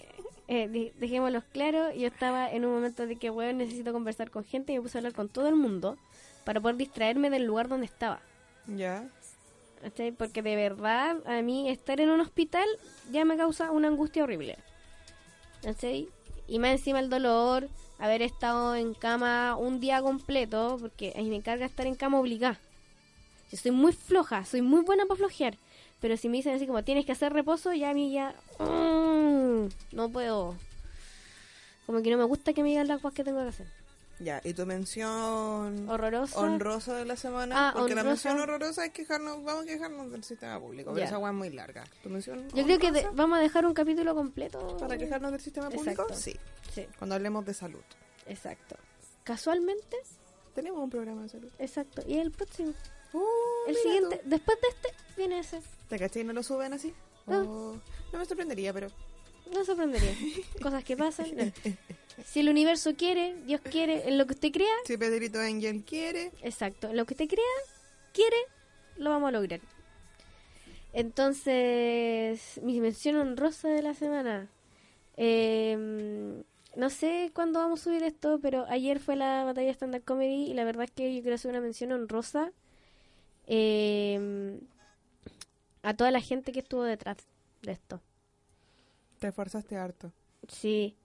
eh, 0.48 0.94
dejémoslo 1.00 1.42
claro, 1.52 1.92
yo 1.94 2.08
estaba 2.08 2.52
en 2.52 2.66
un 2.66 2.74
momento 2.74 3.08
de 3.08 3.16
que, 3.16 3.30
weón, 3.30 3.58
necesito 3.58 3.94
conversar 3.94 4.30
con 4.30 4.44
gente 4.44 4.74
y 4.74 4.76
me 4.76 4.82
puse 4.82 4.98
a 4.98 5.00
hablar 5.00 5.14
con 5.14 5.30
todo 5.30 5.48
el 5.48 5.56
mundo 5.56 5.98
para 6.46 6.62
poder 6.62 6.78
distraerme 6.78 7.30
del 7.30 7.44
lugar 7.44 7.68
donde 7.68 7.86
estaba. 7.86 8.22
Ya. 8.68 9.10
Porque 10.18 10.42
de 10.42 10.56
verdad, 10.56 11.18
a 11.26 11.42
mí 11.42 11.70
estar 11.70 12.00
en 12.00 12.10
un 12.10 12.22
hospital 12.22 12.66
ya 13.12 13.26
me 13.26 13.38
causa 13.38 13.72
una 13.72 13.88
angustia 13.88 14.24
horrible. 14.24 14.58
¿cachai? 15.66 16.08
Y 16.48 16.60
más 16.60 16.72
encima 16.72 17.00
el 17.00 17.10
dolor, 17.10 17.68
haber 17.98 18.22
estado 18.22 18.76
en 18.76 18.94
cama 18.94 19.56
un 19.58 19.80
día 19.80 20.02
completo, 20.02 20.78
porque 20.80 21.12
ahí 21.16 21.30
me 21.30 21.42
carga 21.42 21.66
estar 21.66 21.88
en 21.88 21.96
cama 21.96 22.20
obligada. 22.20 22.60
Yo 23.52 23.58
soy 23.58 23.72
muy 23.72 23.94
floja, 23.94 24.46
soy 24.46 24.62
muy 24.62 24.82
buena 24.82 25.06
para 25.06 25.18
flojear. 25.18 25.58
Pero 26.02 26.18
si 26.18 26.30
me 26.30 26.38
dicen 26.38 26.56
así 26.56 26.68
como 26.68 26.84
tienes 26.84 27.06
que 27.06 27.12
hacer 27.12 27.34
reposo, 27.34 27.74
ya 27.74 27.90
a 27.90 27.94
mí 27.94 28.12
ya... 28.12 28.36
mm, 28.60 29.70
no 29.94 30.10
puedo. 30.10 30.56
Como 31.86 32.02
que 32.02 32.12
no 32.12 32.18
me 32.18 32.26
gusta 32.26 32.54
que 32.54 32.62
me 32.64 32.70
digan 32.70 32.88
las 32.88 33.02
cosas 33.02 33.16
que 33.16 33.24
tengo 33.24 33.42
que 33.42 33.50
hacer. 33.50 33.68
Ya, 34.20 34.40
y 34.46 34.54
tu 34.54 34.66
mención 34.66 35.90
Horrorosa. 35.90 36.40
honrosa 36.40 36.96
de 36.96 37.04
la 37.06 37.18
semana. 37.18 37.70
Ah, 37.70 37.74
porque 37.74 37.96
la 37.96 38.02
honrosa. 38.02 38.30
mención 38.30 38.40
horrorosa 38.50 38.86
es 38.86 38.92
quejarnos, 38.94 39.44
vamos 39.44 39.64
a 39.64 39.68
quejarnos 39.68 40.12
del 40.12 40.24
sistema 40.24 40.58
público, 40.60 40.92
pero 40.92 41.00
Ya. 41.00 41.06
esa 41.06 41.16
agua 41.16 41.30
es 41.30 41.36
muy 41.36 41.50
larga. 41.50 41.84
¿Tu 42.02 42.10
mención 42.10 42.48
Yo 42.54 42.64
creo 42.64 42.80
que 42.80 42.92
de- 42.94 43.10
vamos 43.14 43.38
a 43.40 43.42
dejar 43.42 43.66
un 43.66 43.74
capítulo 43.74 44.16
completo. 44.16 44.78
para 44.78 44.98
quejarnos 44.98 45.32
del 45.34 45.42
sistema 45.42 45.70
público? 45.70 46.04
Exacto. 46.04 46.14
Sí, 46.16 46.36
Sí, 46.74 46.88
cuando 46.98 47.16
hablemos 47.16 47.46
de 47.46 47.54
salud. 47.54 47.82
exacto. 48.26 48.76
Casualmente, 49.24 49.98
Tenemos 50.54 50.80
un 50.82 50.90
programa 50.90 51.24
de 51.24 51.30
salud. 51.30 51.52
exacto. 51.60 52.02
Y 52.08 52.18
el 52.18 52.32
próximo. 52.32 52.74
Uh, 53.12 53.22
El 53.68 53.76
siguiente, 53.76 54.18
tú. 54.24 54.30
después 54.30 54.58
de 54.62 54.68
este, 54.70 54.90
viene 55.18 55.40
ese. 55.40 55.62
¿Te 55.90 56.00
caché 56.00 56.22
y 56.22 56.24
no 56.24 56.32
lo 56.34 56.44
suben 56.44 56.72
así? 56.74 56.94
No. 57.28 57.42
Oh, 57.42 57.82
no 58.14 58.20
me 58.20 58.26
sorprendería, 58.26 58.72
pero 58.74 58.88
No 59.54 59.66
sorprendería. 59.66 60.16
Cosas 60.62 60.84
que 60.86 60.96
pasan. 60.96 61.28
no. 61.36 61.44
Si 62.24 62.40
el 62.40 62.50
universo 62.50 62.96
quiere, 62.96 63.36
Dios 63.46 63.62
quiere, 63.62 64.08
en 64.08 64.18
lo 64.18 64.26
que 64.26 64.34
usted 64.34 64.52
crea, 64.52 64.74
si 64.86 64.98
Pedrito 64.98 65.40
Angel 65.40 65.84
quiere, 65.84 66.32
exacto, 66.42 66.90
en 66.90 66.98
lo 66.98 67.06
que 67.06 67.14
usted 67.14 67.28
crea, 67.28 67.44
quiere, 68.14 68.38
lo 68.98 69.10
vamos 69.10 69.30
a 69.30 69.32
lograr. 69.32 69.60
Entonces, 70.94 72.62
mi 72.64 72.80
mención 72.80 73.18
honrosa 73.18 73.68
de 73.68 73.82
la 73.82 73.94
semana. 73.94 74.48
Eh, 75.18 76.42
no 76.76 76.90
sé 76.90 77.32
cuándo 77.34 77.60
vamos 77.60 77.82
a 77.82 77.84
subir 77.84 78.04
esto, 78.04 78.40
pero 78.42 78.66
ayer 78.68 79.00
fue 79.00 79.16
la 79.16 79.44
batalla 79.44 79.72
stand-up 79.72 80.04
comedy 80.04 80.52
y 80.52 80.54
la 80.54 80.66
verdad 80.66 80.86
es 80.86 80.92
que 80.92 81.16
yo 81.16 81.22
quiero 81.22 81.36
hacer 81.36 81.52
una 81.52 81.62
mención 81.62 81.92
honrosa 81.92 82.52
eh, 83.48 84.60
a 85.84 85.94
toda 85.94 86.12
la 86.12 86.22
gente 86.22 86.52
que 86.52 86.60
estuvo 86.60 86.84
detrás 86.84 87.18
de 87.62 87.72
esto. 87.72 88.02
te 89.20 89.28
esforzaste 89.28 89.78
harto. 89.78 90.12
Sí, 90.48 90.96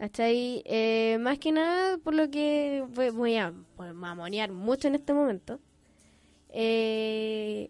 ¿cachai? 0.00 0.62
Eh, 0.64 1.18
más 1.20 1.38
que 1.38 1.52
nada, 1.52 1.98
por 1.98 2.14
lo 2.14 2.30
que 2.30 2.82
voy, 2.88 3.10
voy 3.10 3.36
a 3.36 3.52
pues, 3.76 3.92
mamonear 3.92 4.50
mucho 4.50 4.88
en 4.88 4.94
este 4.94 5.12
momento. 5.12 5.60
Eh, 6.48 7.68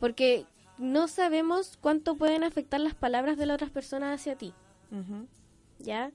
porque 0.00 0.46
no 0.78 1.08
sabemos 1.08 1.76
cuánto 1.78 2.16
pueden 2.16 2.42
afectar 2.42 2.80
las 2.80 2.94
palabras 2.94 3.36
de 3.36 3.44
las 3.44 3.56
otras 3.56 3.70
personas 3.70 4.18
hacia 4.18 4.34
ti. 4.36 4.54
¿ya? 5.78 6.10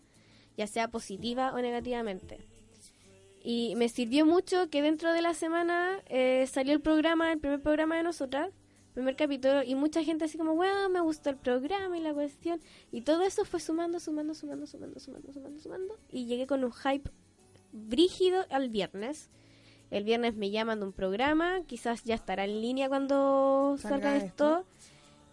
Ya 0.58 0.66
sea 0.66 0.88
positiva 0.88 1.54
o 1.54 1.62
negativamente. 1.62 2.40
Y 3.44 3.76
me 3.76 3.90
sirvió 3.90 4.26
mucho 4.26 4.72
que 4.72 4.82
dentro 4.82 5.14
de 5.14 5.22
la 5.22 5.36
semana 5.36 6.02
eh, 6.08 6.48
salió 6.50 6.74
el 6.74 6.82
programa, 6.82 7.32
el 7.32 7.40
primer 7.40 7.62
programa 7.62 7.98
de 7.98 8.04
nosotras, 8.04 8.50
primer 8.94 9.16
capítulo, 9.16 9.64
y 9.64 9.76
mucha 9.76 10.04
gente 10.04 10.26
así 10.26 10.38
como, 10.38 10.56
wow, 10.56 10.90
me 10.92 11.02
gustó 11.02 11.30
el 11.30 11.38
programa 11.38 11.98
y 11.98 12.02
la 12.02 12.14
cuestión. 12.14 12.60
Y 12.92 13.02
todo 13.02 13.24
eso 13.24 13.46
fue 13.46 13.60
sumando, 13.60 14.00
sumando, 14.00 14.34
sumando, 14.34 14.68
sumando, 14.68 15.00
sumando, 15.00 15.34
sumando, 15.34 15.60
sumando. 15.60 16.00
Y 16.12 16.26
llegué 16.26 16.48
con 16.48 16.64
un 16.64 16.72
hype 16.72 17.10
brígido 17.72 18.46
al 18.50 18.70
viernes. 18.70 19.30
El 19.92 20.04
viernes 20.04 20.36
me 20.36 20.50
llaman 20.50 20.80
de 20.80 20.86
un 20.88 20.94
programa, 20.94 21.62
quizás 21.68 22.04
ya 22.04 22.16
estará 22.16 22.46
en 22.46 22.62
línea 22.62 22.90
cuando 22.90 23.76
Salga 23.80 23.98
salga 23.98 24.16
esto. 24.18 24.66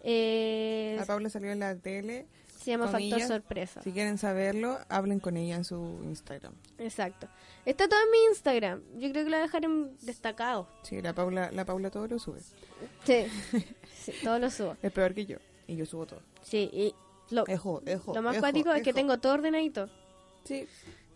Eh, 0.03 0.97
A 0.99 1.05
Paula 1.05 1.29
salió 1.29 1.51
en 1.51 1.59
la 1.59 1.75
tele. 1.75 2.27
Se 2.63 2.71
llama 2.71 2.85
Factor 2.85 3.01
comillas, 3.09 3.27
Sorpresa. 3.27 3.81
Si 3.83 3.91
quieren 3.91 4.17
saberlo, 4.17 4.77
hablen 4.89 5.19
con 5.19 5.37
ella 5.37 5.55
en 5.55 5.63
su 5.65 5.99
Instagram. 6.03 6.53
Exacto. 6.77 7.27
Está 7.65 7.87
todo 7.87 7.99
en 7.99 8.11
mi 8.11 8.17
Instagram. 8.29 8.81
Yo 8.97 9.11
creo 9.11 9.23
que 9.25 9.29
lo 9.29 9.37
dejaré 9.37 9.65
en 9.65 9.97
destacado. 10.01 10.67
Sí, 10.83 11.01
la 11.01 11.13
Paula, 11.13 11.51
la 11.51 11.65
Paula 11.65 11.89
todo 11.91 12.07
lo 12.07 12.19
sube. 12.19 12.39
Sí, 13.03 13.25
sí 13.95 14.13
todo 14.23 14.39
lo 14.39 14.49
subo. 14.49 14.77
Es 14.81 14.91
peor 14.91 15.13
que 15.13 15.25
yo. 15.25 15.37
Y 15.67 15.75
yo 15.75 15.85
subo 15.85 16.05
todo. 16.05 16.21
Sí, 16.41 16.69
y 16.73 16.93
lo, 17.33 17.47
Ejo, 17.47 17.81
ejo. 17.85 18.13
lo 18.13 18.21
más 18.21 18.35
ejo, 18.35 18.41
cuático 18.41 18.71
es 18.73 18.83
que 18.83 18.93
tengo 18.93 19.17
todo 19.19 19.33
ordenadito. 19.33 19.87
Sí. 20.43 20.67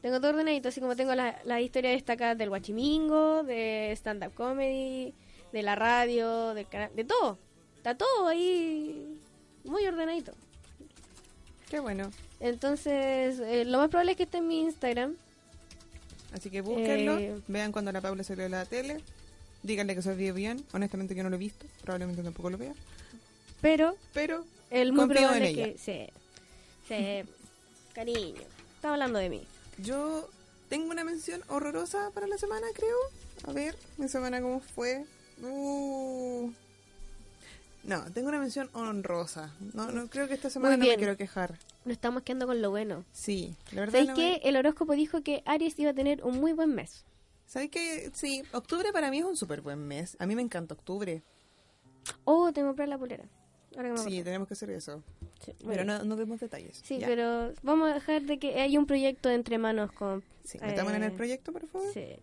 Tengo 0.01 0.19
todo 0.19 0.31
ordenadito, 0.31 0.69
así 0.69 0.79
como 0.81 0.95
tengo 0.95 1.15
la- 1.15 1.41
las 1.45 1.61
historias 1.61 1.93
destacadas 1.93 2.37
del 2.37 2.49
guachimingo, 2.49 3.43
de 3.43 3.91
stand-up 3.93 4.33
comedy, 4.35 5.13
de 5.51 5.63
la 5.63 5.75
radio, 5.75 6.53
del 6.53 6.67
canal, 6.67 6.95
de 6.95 7.03
todo. 7.05 7.39
Está 7.77 7.97
todo 7.97 8.27
ahí 8.27 9.19
muy 9.63 9.85
ordenadito. 9.85 10.33
Qué 11.69 11.79
bueno. 11.79 12.11
Entonces, 12.39 13.39
eh, 13.39 13.65
lo 13.65 13.79
más 13.79 13.89
probable 13.89 14.11
es 14.11 14.17
que 14.17 14.23
esté 14.23 14.37
en 14.37 14.47
mi 14.47 14.61
Instagram. 14.61 15.15
Así 16.33 16.49
que 16.49 16.61
búsquenlo. 16.61 17.17
Eh. 17.17 17.39
Vean 17.47 17.71
cuando 17.71 17.91
la 17.91 18.01
Paula 18.01 18.23
salió 18.23 18.45
en 18.45 18.51
la 18.51 18.65
tele. 18.65 19.01
Díganle 19.63 19.95
que 19.95 20.01
se 20.01 20.13
vio 20.15 20.33
bien. 20.33 20.63
Honestamente, 20.73 21.15
yo 21.15 21.23
no 21.23 21.29
lo 21.29 21.37
he 21.37 21.39
visto. 21.39 21.65
Probablemente 21.81 22.21
tampoco 22.21 22.49
lo 22.49 22.57
vea. 22.57 22.73
Pero 23.61 23.95
Pero 24.13 24.45
el 24.69 24.91
muy 24.91 25.07
Confío 25.07 25.21
en 25.21 25.23
probable 25.23 25.49
es 25.49 25.57
ella. 25.57 25.65
que... 25.65 25.77
Sí, 25.79 26.07
sí, 26.87 27.29
cariño. 27.93 28.41
Estaba 28.75 28.93
hablando 28.95 29.17
de 29.19 29.29
mí. 29.29 29.47
yo 29.79 30.29
Tengo 30.69 30.91
una 30.91 31.03
mención 31.03 31.41
horrorosa 31.47 32.11
para 32.13 32.27
la 32.27 32.37
semana, 32.37 32.67
creo. 32.75 32.97
A 33.47 33.53
ver, 33.53 33.75
mi 33.97 34.07
semana 34.07 34.41
cómo 34.41 34.59
fue. 34.59 35.05
Uh. 35.41 36.51
No, 37.85 38.03
tengo 38.11 38.29
una 38.29 38.39
mención 38.39 38.69
honrosa. 38.73 39.53
No, 39.73 39.91
no 39.91 40.07
creo 40.07 40.27
que 40.27 40.33
esta 40.33 40.49
semana 40.49 40.75
no 40.77 40.85
me 40.85 40.95
quiero 40.97 41.15
quejar. 41.17 41.59
Nos 41.85 41.93
estamos 41.93 42.23
quedando 42.23 42.47
con 42.47 42.61
lo 42.61 42.71
bueno. 42.71 43.05
Sí, 43.11 43.55
la 43.71 43.81
verdad. 43.81 43.91
¿Sabéis 43.93 44.09
no 44.09 44.15
que 44.15 44.39
me- 44.43 44.49
el 44.49 44.55
horóscopo 44.57 44.93
dijo 44.93 45.21
que 45.21 45.43
Aries 45.45 45.77
iba 45.79 45.91
a 45.91 45.93
tener 45.93 46.23
un 46.23 46.39
muy 46.39 46.53
buen 46.53 46.73
mes? 46.73 47.05
¿Sabes 47.45 47.69
qué? 47.69 48.09
Sí, 48.13 48.41
octubre 48.53 48.91
para 48.91 49.11
mí 49.11 49.19
es 49.19 49.25
un 49.25 49.37
súper 49.37 49.61
buen 49.61 49.79
mes. 49.87 50.17
A 50.19 50.25
mí 50.25 50.35
me 50.35 50.41
encanta 50.41 50.73
octubre. 50.73 51.21
Oh, 52.23 52.51
tengo 52.51 52.67
que 52.67 52.69
comprar 52.69 52.89
la 52.89 52.97
polera. 52.97 53.25
Ahora 53.75 53.89
que 53.89 54.01
me 54.01 54.09
Sí, 54.09 54.23
tenemos 54.23 54.47
que 54.47 54.55
hacer 54.55 54.69
eso. 54.71 55.03
Sí, 55.43 55.53
Pero 55.65 55.83
no, 55.83 56.03
no 56.03 56.15
demos 56.15 56.39
detalles. 56.39 56.81
Sí, 56.83 56.97
Ya. 56.97 57.07
pero 57.07 57.53
vamos 57.61 57.91
a 57.91 57.93
dejar 57.93 58.23
de 58.23 58.39
que 58.39 58.59
hay 58.61 58.77
un 58.77 58.87
proyecto 58.87 59.29
entre 59.29 59.57
manos 59.59 59.91
con... 59.91 60.23
Sí, 60.43 60.57
metámonos 60.59 60.97
en 60.97 61.03
el 61.03 61.11
eh, 61.11 61.15
proyecto, 61.15 61.51
por 61.51 61.67
favor. 61.67 61.87
Sí. 61.93 62.15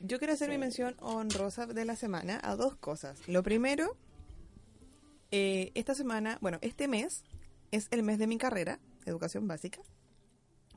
Yo 0.00 0.18
quiero 0.18 0.34
hacer 0.34 0.50
mi 0.50 0.58
mención 0.58 0.94
honrosa 1.00 1.66
de 1.66 1.84
la 1.84 1.96
semana 1.96 2.38
a 2.44 2.56
dos 2.56 2.76
cosas. 2.76 3.26
Lo 3.26 3.42
primero, 3.42 3.96
eh, 5.36 5.72
esta 5.74 5.96
semana, 5.96 6.38
bueno, 6.40 6.58
este 6.62 6.86
mes 6.86 7.24
es 7.72 7.88
el 7.90 8.04
mes 8.04 8.20
de 8.20 8.28
mi 8.28 8.38
carrera, 8.38 8.78
educación 9.04 9.48
básica. 9.48 9.80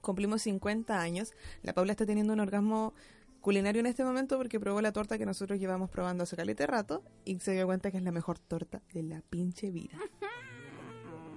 Cumplimos 0.01 0.41
50 0.41 0.99
años. 0.99 1.33
La 1.61 1.73
Paula 1.73 1.91
está 1.91 2.07
teniendo 2.07 2.33
un 2.33 2.39
orgasmo 2.39 2.95
culinario 3.39 3.81
en 3.81 3.85
este 3.85 4.03
momento 4.03 4.35
porque 4.35 4.59
probó 4.59 4.81
la 4.81 4.91
torta 4.91 5.19
que 5.19 5.27
nosotros 5.27 5.59
llevamos 5.59 5.91
probando 5.91 6.23
hace 6.23 6.35
calete 6.35 6.65
rato 6.65 7.03
y 7.23 7.39
se 7.39 7.51
dio 7.51 7.67
cuenta 7.67 7.91
que 7.91 7.97
es 7.97 8.03
la 8.03 8.11
mejor 8.11 8.39
torta 8.39 8.81
de 8.93 9.03
la 9.03 9.21
pinche 9.21 9.69
vida. 9.69 9.95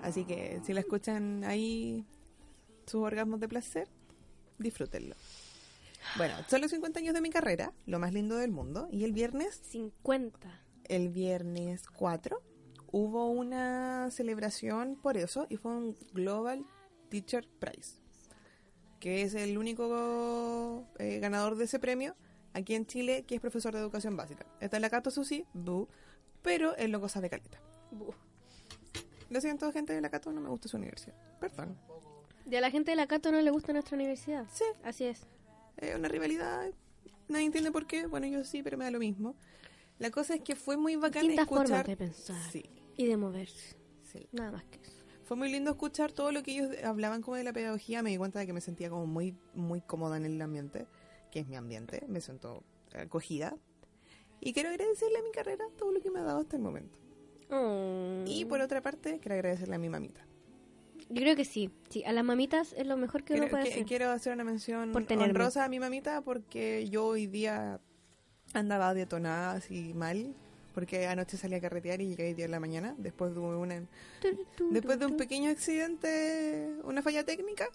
Así 0.03 0.25
que 0.25 0.63
si 0.65 0.73
la 0.73 0.81
escuchan 0.81 1.45
ahí 1.45 2.07
sus 2.87 3.03
orgasmos 3.03 3.39
de 3.39 3.49
placer, 3.49 3.89
disfrútenlo. 4.59 5.15
Bueno, 6.17 6.37
son 6.49 6.63
los 6.63 6.71
50 6.71 7.01
años 7.01 7.13
de 7.13 7.21
mi 7.21 7.29
carrera, 7.29 7.75
lo 7.85 7.99
más 7.99 8.15
lindo 8.15 8.37
del 8.37 8.51
mundo. 8.51 8.89
Y 8.91 9.05
el 9.05 9.13
viernes, 9.13 9.61
50. 9.69 10.49
el 10.85 11.11
viernes 11.11 11.83
4, 11.91 12.41
hubo 12.93 13.31
una 13.31 14.11
celebración 14.11 14.97
por 14.97 15.17
eso 15.17 15.47
y 15.49 15.57
fue 15.57 15.73
un 15.73 15.97
Global 16.13 16.65
Teacher 17.09 17.47
Prize, 17.59 18.01
que 18.99 19.23
es 19.23 19.35
el 19.35 19.59
único 19.59 20.87
eh, 20.99 21.19
ganador 21.21 21.57
de 21.57 21.65
ese 21.65 21.79
premio 21.79 22.15
aquí 22.53 22.75
en 22.75 22.87
Chile 22.87 23.25
que 23.27 23.37
es 23.37 23.41
profesor 23.41 23.73
de 23.75 23.81
educación 23.81 24.17
básica. 24.17 24.47
Está 24.61 24.77
en 24.77 24.83
la 24.83 24.91
Cato 24.91 25.11
Susi, 25.11 25.45
bu, 25.55 25.89
pero 26.43 26.77
el 26.77 26.91
loco 26.91 27.09
sabe 27.09 27.31
caleta. 27.31 27.61
Lo 29.29 29.41
siento, 29.41 29.71
gente 29.73 29.93
de 29.93 30.01
la 30.01 30.11
Cato, 30.11 30.33
no 30.33 30.41
me 30.41 30.49
gusta 30.49 30.69
su 30.69 30.77
universidad. 30.77 31.15
Perdón. 31.39 31.77
Y 32.51 32.57
a 32.57 32.61
la 32.61 32.71
gente 32.71 32.91
de 32.91 32.97
la 32.97 33.07
Cato 33.07 33.31
no 33.31 33.41
le 33.41 33.51
gusta 33.51 33.73
nuestra 33.73 33.95
universidad. 33.97 34.47
Sí. 34.53 34.65
Así 34.83 35.05
es. 35.05 35.27
Es 35.77 35.95
una 35.95 36.09
rivalidad. 36.09 36.69
Nadie 37.29 37.47
entiende 37.47 37.71
por 37.71 37.87
qué. 37.87 38.07
Bueno, 38.07 38.27
yo 38.27 38.43
sí, 38.45 38.63
pero 38.63 38.77
me 38.77 38.85
da 38.85 38.91
lo 38.91 38.99
mismo. 38.99 39.37
La 40.01 40.11
cosa 40.11 40.35
es 40.35 40.41
que 40.41 40.57
fue 40.57 40.77
muy 40.77 40.97
bacán 40.97 41.23
Distintas 41.23 41.47
formas 41.49 41.71
escuchar. 41.71 41.87
de 41.87 41.97
pensar. 41.97 42.51
Sí, 42.51 42.65
Y 43.01 43.07
de 43.07 43.17
moverse. 43.17 43.77
sí. 44.03 44.29
Nada 44.33 44.53
más 44.53 44.65
que 44.65 44.79
eso. 44.83 44.93
Fue 45.25 45.37
muy 45.37 45.51
lindo 45.51 45.71
escuchar 45.71 46.11
todo 46.13 46.33
lo 46.33 46.43
que 46.43 46.51
ellos 46.53 46.69
hablaban 46.85 47.23
como 47.23 47.37
de 47.37 47.45
la 47.45 47.53
pedagogía. 47.53 48.03
Me 48.03 48.11
di 48.11 48.17
cuenta 48.17 48.41
de 48.41 48.47
que 48.47 48.53
me 48.53 48.61
sentía 48.61 48.91
como 48.91 49.07
muy, 49.07 49.37
muy 49.55 49.81
cómoda 49.81 50.17
en 50.17 50.25
el 50.27 50.43
ambiente, 50.43 50.87
que 51.31 51.41
es 51.41 51.47
mi 51.47 51.55
ambiente. 51.57 52.05
Me 52.09 52.21
siento 52.21 52.65
acogida. 52.95 53.57
Y 54.41 54.53
quiero 54.53 54.71
agradecerle 54.71 55.19
a 55.19 55.23
mi 55.23 55.31
carrera 55.31 55.65
todo 55.79 55.93
lo 55.93 56.01
que 56.01 56.11
me 56.11 56.19
ha 56.19 56.25
dado 56.25 56.41
hasta 56.41 56.57
el 56.57 56.63
momento. 56.63 56.99
Mm. 57.49 58.27
Y 58.27 58.45
por 58.45 58.61
otra 58.61 58.81
parte, 58.83 59.19
quiero 59.21 59.35
agradecerle 59.37 59.77
a 59.77 59.79
mi 59.79 59.89
mamita. 59.89 60.27
Yo 61.09 61.23
creo 61.23 61.37
que 61.37 61.45
sí. 61.45 61.71
Sí, 61.89 62.03
a 62.05 62.13
las 62.13 62.25
mamitas 62.25 62.73
es 62.77 62.87
lo 62.87 62.97
mejor 62.97 63.23
que 63.25 63.35
uno 63.35 63.43
Quiero, 63.43 63.51
puede 63.53 63.65
que- 63.65 63.71
hacer. 63.75 63.87
quiero 63.87 64.11
hacer 64.11 64.33
una 64.35 64.45
mención 64.45 64.93
Por 64.93 65.07
honrosa 65.13 65.65
a 65.65 65.69
mi 65.69 65.79
mamita 65.81 66.23
porque 66.23 66.89
yo 66.89 67.07
hoy 67.07 67.27
día 67.29 67.81
andaba 68.53 68.95
detonada 68.95 69.53
así 69.53 69.95
mal. 69.95 70.35
Porque 70.81 71.07
anoche 71.07 71.37
salí 71.37 71.55
a 71.57 71.61
carretear 71.61 72.01
y 72.01 72.09
llegué 72.09 72.29
hoy 72.29 72.33
día 72.33 72.47
en 72.47 72.53
la 72.53 72.59
mañana 72.59 72.95
después 72.97 73.35
de 73.35 73.41
una 73.41 73.87
Después 74.71 74.99
de 74.99 75.05
un 75.05 75.19
pequeño 75.19 75.51
accidente, 75.51 76.75
una 76.85 77.03
falla 77.03 77.23
técnica, 77.23 77.69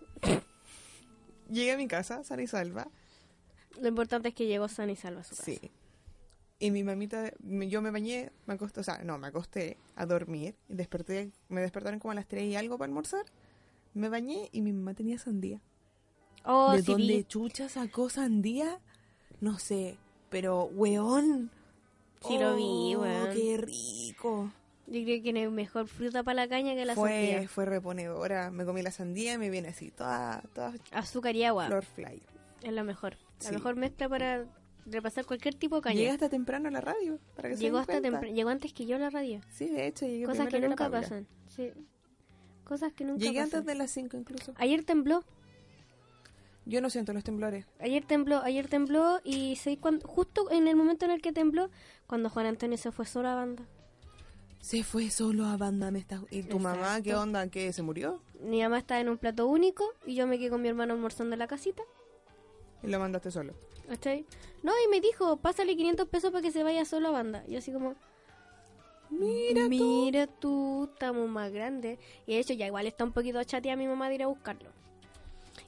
llegué 1.48 1.74
a 1.74 1.78
mi 1.78 1.88
casa, 1.88 2.24
sana 2.24 2.42
y 2.42 2.48
salva. 2.48 2.88
Lo 3.80 3.88
importante 3.88 4.30
es 4.30 4.34
que 4.34 4.48
llegó 4.48 4.68
sana 4.70 4.92
y 4.92 4.96
salva 4.96 5.22
a 5.22 5.24
su 5.24 5.36
casa. 5.36 5.44
Sí. 5.44 5.72
Y 6.58 6.72
mi 6.72 6.84
mamita, 6.84 7.32
yo 7.44 7.84
me 7.84 7.92
bañé, 7.92 8.32
me 8.48 8.56
acosté, 8.56 8.80
o 8.80 8.84
sea, 8.84 8.98
no, 9.04 9.20
me 9.20 9.28
acosté 9.28 9.78
a 9.96 10.08
dormir. 10.08 10.56
Y 10.68 10.74
desperté, 10.74 11.30
me 11.48 11.62
despertaron 11.62 12.00
como 12.00 12.12
a 12.14 12.16
las 12.16 12.28
3 12.28 12.44
y 12.44 12.56
algo 12.56 12.80
para 12.80 12.88
almorzar. 12.88 13.26
Me 13.94 14.10
bañé 14.10 14.50
y 14.52 14.62
mi 14.62 14.74
mamá 14.74 14.96
tenía 14.96 15.20
sandía. 15.20 15.62
Oh, 16.44 16.72
¿De 16.72 16.82
sí, 16.82 16.92
dónde 16.92 17.18
vi. 17.18 17.24
chucha 17.26 17.70
sacó 17.70 18.10
sandía? 18.10 18.80
No 19.42 19.60
sé, 19.60 19.98
pero 20.32 20.64
weón. 20.64 21.52
Sí 22.28 22.38
lo 22.38 22.56
vi, 22.56 22.96
Oh, 22.96 23.02
weón. 23.02 23.34
¡Qué 23.34 23.58
rico! 23.58 24.52
Yo 24.88 25.04
creo 25.04 25.24
que 25.24 25.34
no 25.34 25.40
hay 25.40 25.48
mejor 25.50 25.88
fruta 25.88 26.22
para 26.24 26.36
la 26.44 26.48
caña 26.48 26.76
que 26.76 26.86
la 26.86 26.94
Fue, 26.96 27.10
sandía. 27.10 27.50
fue 27.50 27.66
reponedora. 27.66 28.52
Me 28.52 28.66
comí 28.66 28.82
la 28.84 28.92
sandía 28.92 29.34
y 29.34 29.38
me 29.38 29.50
viene 29.50 29.70
así, 29.70 29.90
toda, 29.92 30.42
toda 30.54 30.74
Azúcar 30.92 31.36
y 31.36 31.44
agua. 31.44 31.66
flor 31.68 31.84
fly. 31.84 32.22
Es 32.62 32.72
la 32.72 32.84
mejor. 32.84 33.18
La 33.42 33.48
Sí. 33.50 33.54
mejor 33.56 33.76
mezcla 33.76 34.08
para 34.08 34.46
repasar 34.86 35.26
cualquier 35.26 35.56
tipo 35.56 35.78
de 35.78 35.82
caña. 35.82 35.96
Llega 36.00 36.14
hasta 36.14 36.30
temprano 36.30 36.68
a 36.68 36.72
la 36.72 36.82
radio. 36.82 37.20
Para 37.36 37.50
que 37.50 37.56
Llegó 37.58 37.80
hasta 37.80 37.98
antes 37.98 38.74
que 38.74 38.86
yo 38.86 38.96
a 38.96 39.00
la 39.00 39.10
radio. 39.10 39.42
Sí, 39.50 39.68
de 39.70 39.88
hecho, 39.88 40.06
llegué 40.06 40.26
Cosas 40.26 40.48
que 40.50 40.60
nunca 40.62 40.90
pasan. 40.90 41.26
Sí. 41.48 41.72
Cosas 42.64 42.94
que 42.94 43.06
nunca 43.06 43.20
Llegué 43.24 43.40
pasan. 43.42 43.60
antes 43.60 43.66
de 43.66 43.76
las 43.76 43.92
5 43.92 44.18
incluso. 44.18 44.54
Ayer 44.58 44.84
tembló. 44.84 45.24
Yo 46.66 46.82
no 46.82 46.90
siento 46.90 47.14
los 47.14 47.24
temblores. 47.24 47.66
Ayer 47.80 48.04
tembló, 48.06 48.42
ayer 48.42 48.68
tembló 48.68 49.20
y 49.24 49.56
sé 49.58 49.78
cuando, 49.78 50.08
justo 50.08 50.50
en 50.52 50.68
el 50.68 50.76
momento 50.76 51.06
en 51.06 51.12
el 51.12 51.22
que 51.22 51.32
tembló, 51.32 51.70
cuando 52.08 52.30
Juan 52.30 52.48
Antonio 52.48 52.78
se 52.78 52.92
fue 52.92 53.06
solo 53.06 53.30
a 53.30 53.36
banda. 53.36 53.64
Se 54.62 54.84
fue 54.84 55.12
solo 55.12 55.46
a 55.46 55.58
banda. 55.58 55.92
Me 55.92 56.00
está... 56.00 56.22
¿Y 56.32 56.42
tu 56.42 56.58
mamá 56.58 57.00
qué 57.04 57.14
onda? 57.14 57.48
¿Qué? 57.50 57.72
¿Se 57.72 57.84
murió? 57.84 58.20
Mi 58.42 58.64
mamá 58.64 58.80
estaba 58.80 59.00
en 59.00 59.10
un 59.10 59.18
plato 59.20 59.46
único 59.46 59.86
y 60.08 60.16
yo 60.16 60.26
me 60.26 60.40
quedé 60.40 60.50
con 60.50 60.62
mi 60.62 60.68
hermano 60.68 60.94
almorzando 60.96 61.34
en 61.34 61.40
la 61.40 61.48
casita. 61.48 61.84
Y 62.82 62.88
lo 62.88 63.00
mandaste 63.00 63.30
solo. 63.30 63.54
¿Cachai? 63.88 64.26
No, 64.64 64.72
y 64.84 64.90
me 64.90 65.00
dijo, 65.02 65.38
pásale 65.38 65.76
500 65.76 66.08
pesos 66.10 66.32
para 66.32 66.42
que 66.42 66.52
se 66.52 66.64
vaya 66.64 66.84
solo 66.84 67.10
a 67.10 67.12
banda. 67.12 67.44
Y 67.48 67.58
así 67.58 67.72
como, 67.72 67.94
Mira 69.12 69.64
tú. 69.66 69.70
mira 69.70 70.26
tú, 70.28 70.90
estamos 70.92 71.30
más 71.30 71.52
grandes. 71.52 72.00
Y 72.26 72.34
de 72.34 72.40
hecho 72.40 72.54
ya 72.54 72.66
igual 72.66 72.88
está 72.88 73.04
un 73.04 73.12
poquito 73.12 73.44
chateada 73.44 73.76
mi 73.78 73.88
mamá 73.88 74.10
de 74.10 74.16
ir 74.16 74.24
a 74.24 74.28
buscarlo. 74.28 74.70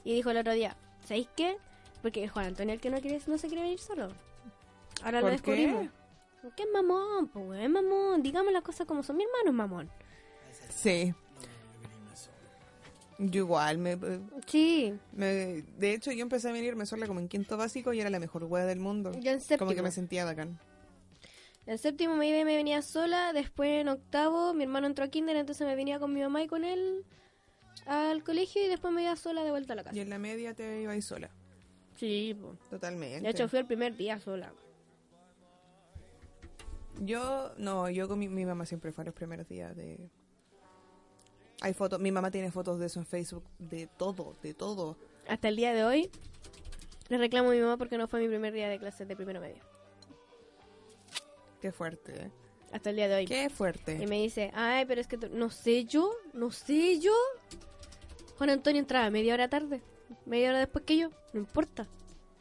Y 0.04 0.14
dijo 0.14 0.30
el 0.30 0.38
otro 0.38 0.52
día, 0.54 0.76
¿sabéis 1.08 1.28
qué? 1.34 1.56
Porque 2.02 2.28
Juan 2.28 2.46
Antonio 2.46 2.74
el 2.74 2.80
que 2.80 2.90
no 2.90 3.00
quiere, 3.00 3.20
no 3.26 3.38
se 3.38 3.48
quiere 3.48 3.62
venir 3.62 3.78
solo. 3.80 4.08
Ahora 5.02 5.18
lo 5.20 5.26
¿Por 5.26 5.30
descubrimos. 5.32 5.82
qué? 5.84 5.90
Porque 6.42 6.62
es 6.62 6.68
mamón, 6.72 7.26
pues 7.28 7.44
weón, 7.48 7.62
es 7.62 7.70
mamón. 7.70 8.22
Digamos 8.22 8.52
las 8.52 8.62
cosas 8.62 8.86
como 8.86 9.02
son. 9.02 9.16
Mi 9.16 9.24
hermano 9.24 9.48
es 9.50 9.54
mamón. 9.54 9.90
Sí. 10.70 11.12
Yo 13.20 13.40
igual, 13.40 13.78
me, 13.78 13.98
Sí, 14.46 14.94
me- 15.12 15.62
de 15.76 15.92
hecho 15.92 16.12
yo 16.12 16.22
empecé 16.22 16.48
a 16.48 16.52
venirme 16.52 16.86
sola 16.86 17.08
como 17.08 17.18
en 17.18 17.26
quinto 17.28 17.56
básico 17.56 17.92
y 17.92 18.00
era 18.00 18.10
la 18.10 18.20
mejor 18.20 18.44
wea 18.44 18.64
del 18.64 18.78
mundo. 18.78 19.10
yo 19.18 19.32
en 19.32 19.40
séptimo. 19.40 19.58
Como 19.66 19.74
que 19.74 19.82
me 19.82 19.90
sentía 19.90 20.24
bacán. 20.24 20.56
En 21.66 21.78
séptimo 21.78 22.14
me 22.14 22.28
iba 22.28 22.38
y 22.38 22.44
me 22.44 22.54
venía 22.54 22.80
sola. 22.80 23.32
Después 23.32 23.80
en 23.80 23.88
octavo 23.88 24.54
mi 24.54 24.62
hermano 24.62 24.86
entró 24.86 25.04
a 25.04 25.08
kinder, 25.08 25.34
entonces 25.36 25.66
me 25.66 25.74
venía 25.74 25.98
con 25.98 26.12
mi 26.14 26.20
mamá 26.20 26.42
y 26.42 26.46
con 26.46 26.62
él 26.64 27.04
al 27.88 28.22
colegio 28.22 28.64
y 28.64 28.68
después 28.68 28.92
me 28.92 29.02
iba 29.02 29.16
sola 29.16 29.42
de 29.42 29.50
vuelta 29.50 29.72
a 29.72 29.76
la 29.76 29.84
casa. 29.84 29.96
Y 29.96 30.00
en 30.00 30.10
la 30.10 30.18
media 30.18 30.54
te 30.54 30.82
ibas 30.82 31.04
sola. 31.04 31.30
Sí, 31.96 32.36
po. 32.40 32.56
Totalmente. 32.70 33.22
de 33.22 33.30
hecho 33.30 33.48
fui 33.48 33.58
el 33.58 33.66
primer 33.66 33.96
día 33.96 34.20
sola. 34.20 34.52
Yo, 37.00 37.52
no, 37.56 37.88
yo 37.90 38.08
con 38.08 38.18
mi, 38.18 38.28
mi 38.28 38.44
mamá 38.44 38.66
siempre 38.66 38.92
fue 38.92 39.04
los 39.04 39.14
primeros 39.14 39.48
días 39.48 39.74
de... 39.76 40.10
Hay 41.60 41.74
fotos, 41.74 41.98
mi 41.98 42.12
mamá 42.12 42.30
tiene 42.30 42.52
fotos 42.52 42.78
de 42.78 42.86
eso 42.86 43.00
en 43.00 43.06
Facebook, 43.06 43.44
de 43.58 43.88
todo, 43.88 44.36
de 44.42 44.54
todo. 44.54 44.96
Hasta 45.26 45.48
el 45.48 45.56
día 45.56 45.72
de 45.74 45.84
hoy 45.84 46.10
le 47.08 47.18
reclamo 47.18 47.50
a 47.50 47.52
mi 47.52 47.60
mamá 47.60 47.76
porque 47.76 47.98
no 47.98 48.06
fue 48.06 48.20
mi 48.20 48.28
primer 48.28 48.52
día 48.52 48.68
de 48.68 48.78
clases 48.78 49.08
de 49.08 49.16
primero 49.16 49.40
medio. 49.40 49.62
Qué 51.60 51.72
fuerte, 51.72 52.26
¿eh? 52.26 52.30
Hasta 52.72 52.90
el 52.90 52.96
día 52.96 53.08
de 53.08 53.16
hoy. 53.16 53.24
Qué 53.26 53.48
fuerte. 53.50 53.98
Y 54.00 54.06
me 54.06 54.20
dice, 54.20 54.50
ay, 54.54 54.84
pero 54.86 55.00
es 55.00 55.06
que 55.06 55.16
no 55.16 55.50
sé 55.50 55.84
yo, 55.84 56.12
no 56.32 56.50
sé 56.50 57.00
yo. 57.00 57.14
Juan 58.38 58.50
Antonio 58.50 58.80
entraba 58.80 59.10
media 59.10 59.34
hora 59.34 59.48
tarde, 59.48 59.82
media 60.24 60.50
hora 60.50 60.60
después 60.60 60.84
que 60.84 60.96
yo, 60.96 61.10
no 61.32 61.40
importa. 61.40 61.88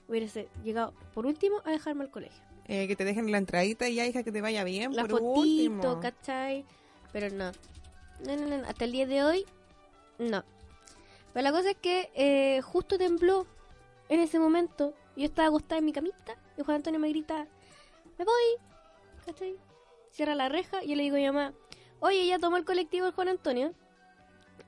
Hubiese 0.08 0.48
llegado 0.64 0.94
por 1.14 1.26
último 1.26 1.62
a 1.66 1.72
dejarme 1.72 2.04
al 2.04 2.12
colegio. 2.12 2.42
Eh, 2.68 2.88
que 2.88 2.96
te 2.96 3.04
dejen 3.04 3.32
la 3.32 3.40
entradita 3.40 3.90
y 3.90 3.96
ya, 3.96 4.06
hija, 4.06 4.24
que 4.24 4.32
te 4.32 4.42
vaya 4.42 4.64
bien. 4.64 4.96
La 4.96 5.02
por 5.04 5.12
fotito, 5.12 5.32
último. 5.32 6.00
¿cachai? 6.00 6.66
Pero 7.12 7.30
no. 7.30 7.52
No, 8.26 8.36
no, 8.36 8.46
no, 8.46 8.68
hasta 8.68 8.86
el 8.86 8.92
día 8.92 9.08
de 9.08 9.24
hoy, 9.24 9.46
no. 10.20 10.44
Pero 11.34 11.44
la 11.44 11.52
cosa 11.52 11.72
es 11.72 11.78
que 11.78 12.12
eh, 12.14 12.62
justo 12.62 12.98
tembló 12.98 13.48
en 14.10 14.20
ese 14.20 14.40
momento. 14.40 14.94
Yo 15.16 15.26
estaba 15.26 15.48
acostada 15.48 15.80
en 15.80 15.86
mi 15.86 15.94
camita 15.94 16.36
y 16.58 16.64
Juan 16.64 16.76
Antonio 16.76 17.00
me 17.00 17.10
grita, 17.10 17.48
me 18.20 18.26
voy, 18.26 18.62
¿cachai? 19.26 19.56
Cierra 20.12 20.36
la 20.36 20.48
reja 20.48 20.84
y 20.84 20.90
yo 20.90 20.96
le 20.96 21.04
digo 21.04 21.16
a 21.16 21.20
mi 21.20 21.26
mamá, 21.26 21.54
oye, 22.00 22.28
ya 22.28 22.38
tomó 22.38 22.58
el 22.58 22.66
colectivo 22.66 23.08
el 23.08 23.14
Juan 23.14 23.30
Antonio. 23.30 23.74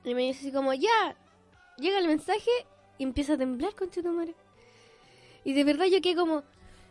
Y 0.04 0.14
me 0.14 0.22
dice 0.22 0.40
así 0.40 0.52
como, 0.52 0.72
ya, 0.74 1.16
llega 1.76 1.98
el 1.98 2.06
mensaje 2.08 2.50
y 2.98 3.04
empieza 3.04 3.34
a 3.34 3.38
temblar, 3.38 3.72
tu 3.74 4.02
madre. 4.12 4.34
Y 5.44 5.52
de 5.54 5.64
verdad 5.64 5.86
yo 5.86 6.00
quedé 6.00 6.16
como... 6.16 6.42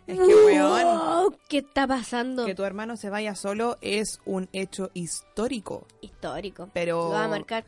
Es 0.08 0.18
que, 0.18 0.26
weón, 0.26 0.98
"Wow, 0.98 1.38
¿Qué 1.48 1.60
está 1.60 1.86
pasando? 1.86 2.46
que 2.48 2.56
tu 2.56 2.64
hermano 2.64 2.98
se 2.98 3.12
vaya 3.12 3.36
solo 3.36 3.78
es 3.82 4.20
un 4.26 4.50
hecho 4.54 4.90
histórico. 4.96 5.86
Histórico. 6.02 6.68
Pero- 6.74 7.04
Lo 7.04 7.10
va 7.10 7.26
a 7.26 7.28
marcar. 7.28 7.64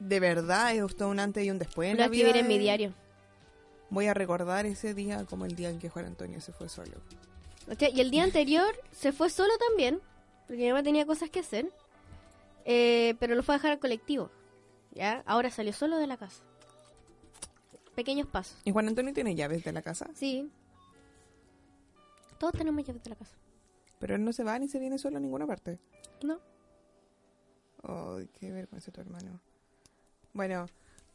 De 0.00 0.18
verdad, 0.18 0.74
es 0.74 0.82
usted 0.82 1.04
un 1.04 1.20
antes 1.20 1.44
y 1.44 1.50
un 1.50 1.58
después. 1.60 1.92
Lo 1.92 2.08
voy 2.08 2.20
escribir 2.20 2.36
en 2.38 2.48
mi 2.48 2.58
diario. 2.58 2.92
Voy 3.90 4.06
a 4.06 4.14
recordar 4.14 4.66
ese 4.66 4.94
día 4.94 5.24
como 5.26 5.44
el 5.44 5.54
día 5.54 5.70
en 5.70 5.78
que 5.78 5.88
Juan 5.88 6.06
Antonio 6.06 6.40
se 6.40 6.52
fue 6.52 6.68
solo. 6.68 6.92
O 7.70 7.74
sea, 7.74 7.88
y 7.88 8.00
el 8.00 8.10
día 8.10 8.24
anterior 8.24 8.74
se 8.90 9.12
fue 9.12 9.30
solo 9.30 9.52
también, 9.68 10.00
porque 10.46 10.62
mi 10.62 10.68
mamá 10.68 10.82
tenía 10.82 11.06
cosas 11.06 11.30
que 11.30 11.40
hacer, 11.40 11.70
eh, 12.70 13.16
pero 13.18 13.34
lo 13.34 13.42
fue 13.42 13.54
a 13.54 13.58
dejar 13.58 13.72
al 13.72 13.78
colectivo. 13.78 14.30
¿Ya? 14.92 15.22
Ahora 15.26 15.50
salió 15.50 15.72
solo 15.72 15.96
de 15.96 16.06
la 16.06 16.18
casa. 16.18 16.42
Pequeños 17.94 18.26
pasos. 18.28 18.60
¿Y 18.64 18.72
Juan 18.72 18.88
Antonio 18.88 19.14
tiene 19.14 19.34
llaves 19.34 19.64
de 19.64 19.72
la 19.72 19.80
casa? 19.80 20.06
Sí. 20.14 20.50
Todos 22.38 22.52
tenemos 22.52 22.84
llaves 22.84 23.02
de 23.02 23.10
la 23.10 23.16
casa. 23.16 23.34
Pero 23.98 24.14
él 24.14 24.22
no 24.22 24.34
se 24.34 24.44
va 24.44 24.58
ni 24.58 24.68
se 24.68 24.78
viene 24.78 24.98
solo 24.98 25.16
a 25.16 25.20
ninguna 25.20 25.46
parte. 25.46 25.78
¿No? 26.22 26.40
Ay, 27.82 28.28
qué 28.38 28.52
vergüenza 28.52 28.92
tu 28.92 29.00
hermano. 29.00 29.40
Bueno, 30.34 30.66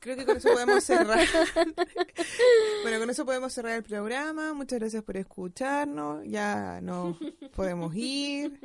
creo 0.04 0.18
que 0.18 0.26
con 0.26 0.38
eso 0.38 0.50
podemos 0.52 0.84
cerrar. 0.84 1.26
bueno, 2.84 3.00
con 3.00 3.10
eso 3.10 3.26
podemos 3.26 3.54
cerrar 3.54 3.74
el 3.78 3.84
programa. 3.84 4.54
Muchas 4.54 4.80
gracias 4.80 5.02
por 5.04 5.16
escucharnos. 5.18 6.24
Ya 6.26 6.82
nos 6.82 7.18
podemos 7.56 7.96
ir. 7.96 8.60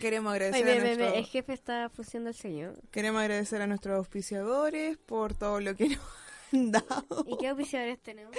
Queremos 0.00 0.32
Ay, 0.32 0.36
agradecer, 0.36 0.64
ve, 0.64 0.72
a 0.72 0.80
nuestro- 0.96 1.14
el 1.14 1.24
jefe 1.26 1.52
está 1.52 1.88
funcionando 1.88 2.30
el 2.30 2.36
señor. 2.36 2.80
queremos 2.90 3.20
agradecer 3.22 3.62
a 3.62 3.66
nuestros 3.66 3.96
auspiciadores 3.96 4.98
por 4.98 5.34
todo 5.34 5.60
lo 5.60 5.74
que 5.76 5.88
nos 5.90 6.00
han 6.52 6.72
dado. 6.72 7.24
¿Y 7.26 7.36
qué 7.38 7.52
oficiadores 7.52 7.98
tenemos? 8.00 8.34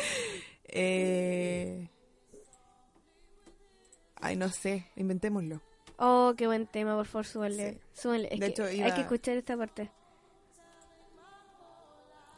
Eh... 0.65 1.89
Ay, 4.19 4.35
no 4.35 4.49
sé, 4.49 4.87
inventémoslo. 4.95 5.61
Oh, 5.99 6.33
qué 6.37 6.47
buen 6.47 6.67
tema, 6.67 6.95
por 6.95 7.05
favor, 7.05 7.25
súbanle. 7.25 7.79
súbanle. 7.93 8.27
Es 8.31 8.39
De 8.39 8.45
que 8.47 8.51
hecho, 8.51 8.63
hay 8.65 8.91
que 8.93 9.01
escuchar 9.01 9.35
esta 9.37 9.55
parte. 9.57 9.91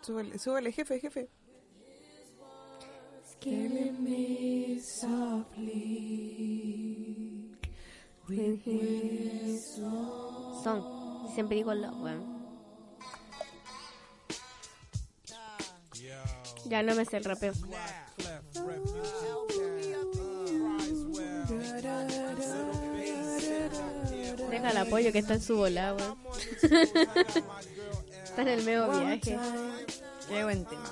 Súbale, 0.01 0.39
súbale, 0.39 0.71
jefe, 0.71 0.99
jefe. 0.99 1.29
Son. 10.63 11.31
Siempre 11.33 11.57
digo 11.57 11.73
lo, 11.73 11.91
weón. 11.97 12.39
Ya 16.65 16.83
no 16.83 16.95
me 16.95 17.05
sé 17.05 17.17
el 17.17 17.23
rapeo. 17.23 17.53
Deja 24.49 24.71
el 24.71 24.77
apoyo 24.77 25.11
que 25.11 25.19
está 25.19 25.33
en 25.35 25.41
su 25.41 25.57
bola, 25.57 25.95
weón. 25.95 26.17
está 28.39 28.41
en 28.41 28.59
el 28.59 28.65
medio 28.65 28.89
viaje. 28.91 29.37
Qué 30.27 30.43
buen 30.43 30.65
tema. 30.65 30.83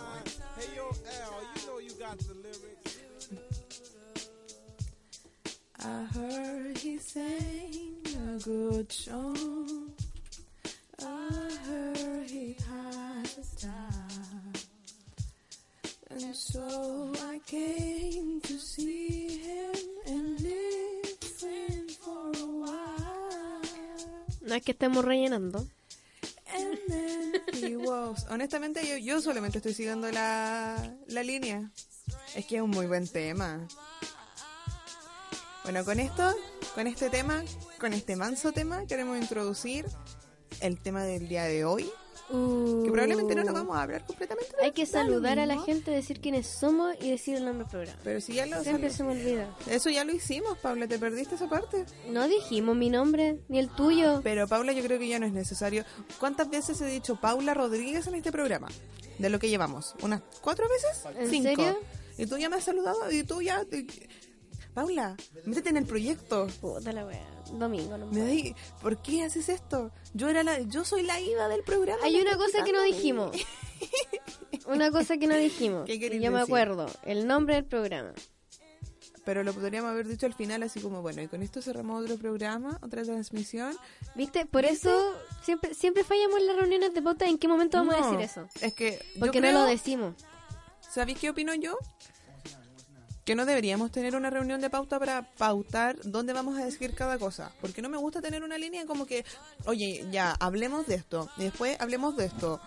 I 5.79 6.05
heard 6.13 6.77
he 6.77 6.97
sang 6.97 8.03
a 8.15 8.39
good 8.43 8.91
song. 8.91 9.93
I 10.99 11.49
heard 11.65 12.29
he 12.29 12.55
had 12.67 13.25
a 13.25 13.43
star. 13.43 13.73
And 16.09 16.35
so 16.35 17.13
I 17.29 17.39
came 17.45 18.41
to 18.41 18.57
see 18.59 19.37
him 19.37 19.75
and 20.07 20.41
live 20.41 21.17
with 21.21 21.43
him 21.43 21.87
for 22.01 22.31
a 22.35 22.45
while. 22.45 23.61
No 24.41 24.55
es 24.55 24.63
que 24.63 24.71
estemos 24.71 25.05
rellenando. 25.05 25.65
Honestamente, 28.29 28.87
yo, 28.87 28.97
yo 28.97 29.21
solamente 29.21 29.57
estoy 29.57 29.73
siguiendo 29.73 30.11
la, 30.11 30.95
la 31.07 31.23
línea. 31.23 31.71
Es 32.35 32.45
que 32.45 32.57
es 32.57 32.61
un 32.61 32.69
muy 32.69 32.85
buen 32.85 33.07
tema. 33.07 33.67
Bueno, 35.63 35.83
con 35.83 35.99
esto, 35.99 36.33
con 36.75 36.87
este 36.87 37.09
tema, 37.09 37.43
con 37.79 37.93
este 37.93 38.15
manso 38.15 38.51
tema, 38.51 38.85
queremos 38.85 39.17
introducir 39.17 39.85
el 40.61 40.79
tema 40.79 41.03
del 41.03 41.27
día 41.27 41.43
de 41.43 41.65
hoy. 41.65 41.89
Que 42.27 42.91
probablemente 42.91 43.35
no 43.35 43.43
lo 43.43 43.53
vamos 43.53 43.77
a 43.77 43.83
hablar 43.83 44.05
completamente. 44.05 44.51
Uh. 44.59 44.65
Hay 44.65 44.71
que 44.71 44.85
saludar 44.85 45.39
a 45.39 45.45
la 45.45 45.59
gente, 45.61 45.91
decir 45.91 46.19
quiénes 46.19 46.47
somos 46.47 46.93
y 47.01 47.11
decir 47.11 47.35
el 47.35 47.45
nombre 47.45 47.63
del 47.63 47.71
programa. 47.71 47.99
Pero 48.03 48.19
si 48.19 48.33
ya 48.33 48.45
lo 48.45 48.61
Siempre 48.63 48.89
se 48.89 49.03
me 49.03 49.11
olvida. 49.11 49.55
Eso 49.69 49.89
ya 49.89 50.03
lo 50.03 50.13
hicimos, 50.13 50.57
Paula, 50.57 50.87
te 50.87 50.99
perdiste 50.99 51.35
esa 51.35 51.47
parte. 51.47 51.85
No 52.09 52.27
dijimos 52.27 52.75
mi 52.75 52.89
nombre, 52.89 53.39
ni 53.47 53.59
el 53.59 53.69
tuyo. 53.69 54.19
Pero 54.23 54.47
Paula, 54.47 54.73
yo 54.73 54.83
creo 54.83 54.99
que 54.99 55.07
ya 55.07 55.19
no 55.19 55.25
es 55.25 55.33
necesario. 55.33 55.85
¿Cuántas 56.19 56.49
veces 56.49 56.81
he 56.81 56.85
dicho 56.87 57.15
Paula 57.15 57.53
Rodríguez 57.53 58.07
en 58.07 58.15
este 58.15 58.31
programa? 58.31 58.67
De 59.19 59.29
lo 59.29 59.39
que 59.39 59.49
llevamos. 59.49 59.95
¿Unas 60.01 60.21
cuatro 60.41 60.67
veces? 60.67 61.03
¿En 61.17 61.29
Cinco. 61.29 61.49
serio? 61.49 61.79
Y 62.17 62.25
tú 62.25 62.37
ya 62.37 62.49
me 62.49 62.57
has 62.57 62.63
saludado 62.63 63.09
y 63.11 63.23
tú 63.23 63.41
ya... 63.41 63.65
Paula, 64.73 65.15
métete 65.45 65.69
en 65.69 65.77
el 65.77 65.85
proyecto. 65.85 66.47
Puta 66.61 66.91
la 66.91 67.05
wea. 67.05 67.36
Domingo, 67.53 67.97
no 67.97 68.05
Me 68.07 68.25
di- 68.25 68.55
¿Por 68.81 69.01
qué 69.01 69.23
haces 69.23 69.49
esto? 69.49 69.91
Yo 70.13 70.29
era 70.29 70.43
la, 70.43 70.59
yo 70.61 70.83
soy 70.85 71.03
la 71.03 71.19
IVA 71.19 71.47
del 71.47 71.63
programa. 71.63 71.99
Hay 72.03 72.19
una 72.19 72.37
cosa 72.37 72.63
que 72.63 72.71
no 72.71 72.81
dijimos. 72.83 73.35
Una 74.65 74.91
cosa 74.91 75.17
que 75.17 75.27
no 75.27 75.35
dijimos. 75.37 75.85
¿Qué 75.85 75.97
yo 76.19 76.31
me 76.31 76.39
acuerdo. 76.41 76.87
El 77.03 77.25
nombre 77.27 77.55
del 77.55 77.65
programa. 77.65 78.11
Pero 79.23 79.43
lo 79.43 79.53
podríamos 79.53 79.91
haber 79.91 80.07
dicho 80.07 80.25
al 80.25 80.33
final 80.33 80.63
así 80.63 80.79
como, 80.79 81.01
bueno, 81.01 81.21
y 81.21 81.27
con 81.27 81.41
esto 81.43 81.61
cerramos 81.61 82.03
otro 82.03 82.17
programa, 82.17 82.79
otra 82.81 83.03
transmisión. 83.03 83.77
¿Viste? 84.15 84.45
Por 84.45 84.65
eso 84.65 85.13
siempre 85.43 85.73
siempre 85.73 86.03
fallamos 86.03 86.39
en 86.39 86.47
las 86.47 86.55
reuniones 86.57 86.93
de 86.93 87.01
pauta. 87.01 87.25
¿En 87.27 87.37
qué 87.37 87.47
momento 87.47 87.77
vamos 87.77 87.95
a 87.95 88.03
decir 88.05 88.19
eso? 88.21 88.47
Es 88.61 88.73
que 88.73 88.99
yo 89.15 89.19
Porque 89.19 89.39
creo- 89.39 89.53
no 89.53 89.59
lo 89.61 89.65
decimos. 89.65 90.15
¿Sabéis 90.89 91.19
qué 91.19 91.29
opino 91.29 91.53
yo? 91.53 91.77
Que 93.27 93.35
no 93.35 93.45
deberíamos 93.45 93.91
tener 93.91 94.15
una 94.15 94.29
reunión 94.29 94.61
de 94.61 94.69
pauta 94.69 94.97
para 94.99 95.21
pautar 95.37 95.97
dónde 96.05 96.31
vamos 96.31 96.57
a 96.57 96.63
decir 96.63 96.95
cada 96.95 97.17
cosa. 97.19 97.51
Porque 97.59 97.81
no 97.81 97.89
me 97.89 97.97
gusta 97.97 98.21
tener 98.21 98.41
una 98.41 98.57
línea 98.57 98.85
como 98.85 99.05
que, 99.05 99.25
oye, 99.65 100.07
ya, 100.11 100.31
hablemos 100.39 100.87
de 100.87 100.95
esto. 100.95 101.29
Y 101.35 101.43
después 101.43 101.75
hablemos 101.81 102.15
de 102.15 102.23
esto. 102.23 102.61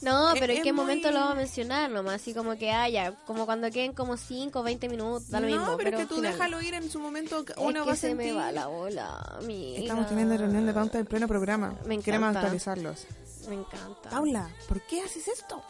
No, 0.00 0.32
Es- 0.32 0.38
pero 0.40 0.52
¿en 0.52 0.58
es 0.58 0.64
qué 0.64 0.72
momento 0.72 1.08
muy- 1.08 1.14
lo 1.14 1.18
vamos 1.20 1.32
a 1.34 1.38
mencionar 1.38 1.90
nomás? 1.90 2.14
Así 2.22 2.32
como 2.34 2.56
que 2.56 2.70
haya, 2.70 3.16
como 3.26 3.46
cuando 3.46 3.68
queden 3.72 3.92
como 3.92 4.16
5 4.16 4.60
o 4.60 4.62
20 4.62 4.88
minutos, 4.88 5.28
da 5.28 5.40
lo 5.40 5.48
no, 5.48 5.56
mismo. 5.58 5.76
pero, 5.76 5.90
es 5.90 5.96
que 5.96 6.06
tú 6.06 6.14
final. 6.16 6.32
déjalo 6.34 6.62
ir 6.62 6.74
en 6.74 6.88
su 6.88 7.00
momento. 7.00 7.44
que 7.44 7.52
Es 7.52 7.58
Uno 7.58 7.80
que 7.82 7.86
va 7.88 7.92
a 7.92 7.96
se 7.96 8.14
me 8.14 8.22
sentir- 8.26 8.38
va 8.38 8.52
la 8.52 8.68
bola, 8.68 9.16
amiga. 9.40 9.80
Estamos 9.80 10.06
teniendo 10.08 10.36
reunión 10.36 10.66
de 10.66 10.72
pauta 10.72 11.00
en 11.00 11.06
pleno 11.06 11.26
programa. 11.26 11.74
Me 11.84 11.98
Queremos 11.98 12.30
encanta. 12.30 12.40
actualizarlos. 12.42 13.06
Me 13.48 13.56
encanta. 13.56 14.08
Paula, 14.08 14.48
¿por 14.68 14.80
qué 14.82 15.02
haces 15.02 15.26
esto? 15.26 15.60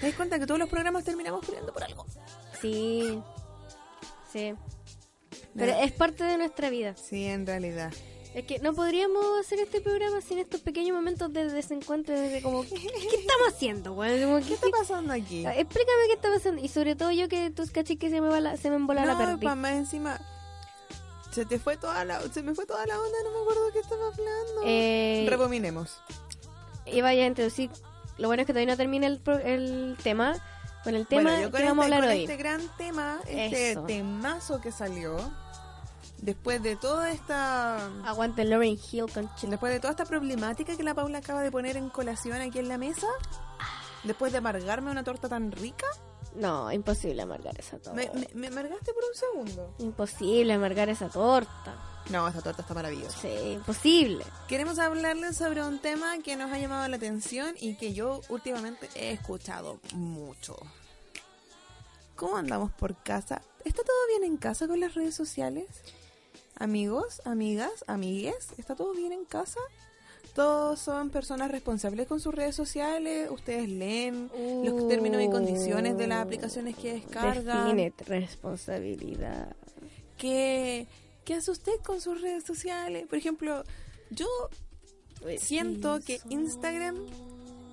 ¿Te 0.00 0.06
das 0.06 0.14
cuenta 0.14 0.38
que 0.38 0.46
todos 0.46 0.60
los 0.60 0.68
programas 0.68 1.02
terminamos 1.02 1.44
peleando 1.44 1.72
por 1.72 1.82
algo? 1.82 2.06
Sí. 2.60 3.20
Sí. 4.32 4.54
Pero 5.56 5.72
es 5.72 5.92
parte 5.92 6.24
de 6.24 6.36
nuestra 6.38 6.70
vida. 6.70 6.94
Sí, 6.96 7.24
en 7.24 7.46
realidad. 7.46 7.92
Es 8.34 8.44
que 8.44 8.58
no 8.60 8.72
podríamos 8.74 9.24
hacer 9.40 9.58
este 9.58 9.80
programa 9.80 10.20
sin 10.20 10.38
estos 10.38 10.60
pequeños 10.60 10.94
momentos 10.94 11.32
de 11.32 11.50
desencuentro, 11.50 12.14
de 12.18 12.40
como, 12.42 12.62
¿qué, 12.62 12.68
qué 12.74 13.16
estamos 13.16 13.48
haciendo, 13.48 13.94
güey? 13.94 14.22
Como, 14.22 14.38
¿Qué 14.40 14.54
está 14.54 14.68
pasando 14.70 15.12
aquí? 15.14 15.44
Ah, 15.46 15.56
Explícame 15.56 16.06
qué 16.06 16.12
está 16.12 16.30
pasando. 16.32 16.62
Y 16.62 16.68
sobre 16.68 16.94
todo 16.94 17.10
yo 17.10 17.28
que 17.28 17.50
tus 17.50 17.70
cachis 17.70 17.98
que 17.98 18.10
se 18.10 18.20
me, 18.20 18.28
va 18.28 18.38
la, 18.40 18.56
se 18.56 18.70
me 18.70 18.76
embola 18.76 19.04
la 19.06 19.14
No, 19.14 19.18
perdí. 19.18 19.44
pa' 19.44 19.54
más 19.54 19.72
encima. 19.72 20.20
Se 21.32 21.46
te 21.46 21.58
fue 21.58 21.76
toda 21.76 22.04
la, 22.04 22.20
se 22.32 22.42
me 22.42 22.54
fue 22.54 22.66
toda 22.66 22.86
la 22.86 22.98
onda, 23.00 23.16
no 23.24 23.30
me 23.32 23.40
acuerdo 23.42 23.66
de 23.66 23.72
qué 23.72 23.78
estaba 23.80 24.06
hablando. 24.06 24.62
Eh, 24.64 25.26
Rebominemos. 25.28 25.98
iba 26.86 27.12
ya 27.14 27.24
a 27.24 27.26
introducir. 27.26 27.70
Lo 28.18 28.28
bueno 28.28 28.42
es 28.42 28.46
que 28.46 28.52
todavía 28.52 28.72
no 28.72 28.76
termina 28.76 29.06
el, 29.06 29.20
el 29.44 29.96
tema. 30.02 30.36
Con 30.88 30.96
el 30.96 31.06
tema 31.06 31.22
bueno, 31.30 31.42
yo 31.44 31.50
con, 31.50 31.60
que 31.60 31.66
vamos 31.66 31.84
a 31.84 31.86
este, 31.88 31.94
hablar 31.96 32.08
con 32.10 32.16
hoy. 32.16 32.22
este 32.24 32.36
gran 32.38 32.76
tema, 32.78 33.18
este 33.28 33.70
Eso. 33.72 33.82
temazo 33.82 34.60
que 34.60 34.72
salió, 34.72 35.16
después 36.22 36.62
de 36.62 36.76
toda 36.76 37.10
esta, 37.10 37.86
Aguante 38.06 38.44
Lauren 38.44 38.78
Hill 38.90 39.04
con 39.12 39.28
Ch- 39.36 39.48
después 39.48 39.70
de 39.72 39.80
toda 39.80 39.90
esta 39.90 40.04
problemática 40.06 40.76
que 40.76 40.82
la 40.82 40.94
Paula 40.94 41.18
acaba 41.18 41.42
de 41.42 41.50
poner 41.50 41.76
en 41.76 41.90
colación 41.90 42.40
aquí 42.40 42.58
en 42.58 42.68
la 42.68 42.78
mesa, 42.78 43.06
después 44.04 44.32
de 44.32 44.38
amargarme 44.38 44.90
una 44.90 45.04
torta 45.04 45.28
tan 45.28 45.52
rica, 45.52 45.86
No, 46.34 46.72
imposible 46.72 47.20
amargar 47.22 47.58
esa 47.58 47.78
torta. 47.78 47.92
me, 47.92 48.10
me, 48.14 48.28
me 48.34 48.46
amargaste 48.46 48.92
por 48.94 49.04
un 49.04 49.14
segundo. 49.14 49.74
Imposible 49.78 50.54
amargar 50.54 50.88
esa 50.88 51.08
torta. 51.10 51.76
No, 52.10 52.26
esta 52.26 52.40
torta 52.40 52.62
está 52.62 52.72
maravillosa. 52.72 53.18
Sí, 53.20 53.28
imposible. 53.52 54.24
Queremos 54.46 54.78
hablarles 54.78 55.36
sobre 55.36 55.62
un 55.62 55.78
tema 55.78 56.16
que 56.24 56.36
nos 56.36 56.50
ha 56.50 56.56
llamado 56.58 56.88
la 56.88 56.96
atención 56.96 57.54
y 57.60 57.76
que 57.76 57.92
yo 57.92 58.22
últimamente 58.30 58.88
he 58.94 59.10
escuchado 59.12 59.78
mucho. 59.92 60.56
¿Cómo 62.18 62.36
andamos 62.36 62.72
por 62.72 63.00
casa? 63.00 63.42
¿Está 63.64 63.82
todo 63.84 63.96
bien 64.08 64.24
en 64.24 64.38
casa 64.38 64.66
con 64.66 64.80
las 64.80 64.94
redes 64.94 65.14
sociales? 65.14 65.66
Amigos, 66.56 67.22
amigas, 67.24 67.84
amigues, 67.86 68.54
¿está 68.58 68.74
todo 68.74 68.92
bien 68.92 69.12
en 69.12 69.24
casa? 69.24 69.60
todos 70.34 70.78
son 70.78 71.10
personas 71.10 71.50
responsables 71.50 72.06
con 72.06 72.20
sus 72.20 72.32
redes 72.32 72.54
sociales. 72.54 73.28
Ustedes 73.28 73.68
leen 73.68 74.30
los 74.64 74.86
términos 74.86 75.20
y 75.20 75.28
condiciones 75.28 75.96
de 75.98 76.06
las 76.06 76.24
aplicaciones 76.24 76.76
que 76.76 76.92
descargan. 76.94 77.76
Define 77.76 77.92
responsabilidad. 78.06 79.56
¿Qué, 80.16 80.86
¿Qué 81.24 81.34
hace 81.34 81.50
usted 81.50 81.72
con 81.84 82.00
sus 82.00 82.20
redes 82.20 82.44
sociales? 82.44 83.08
Por 83.08 83.18
ejemplo, 83.18 83.64
yo 84.10 84.26
siento 85.38 85.98
que 86.06 86.20
Instagram 86.28 86.96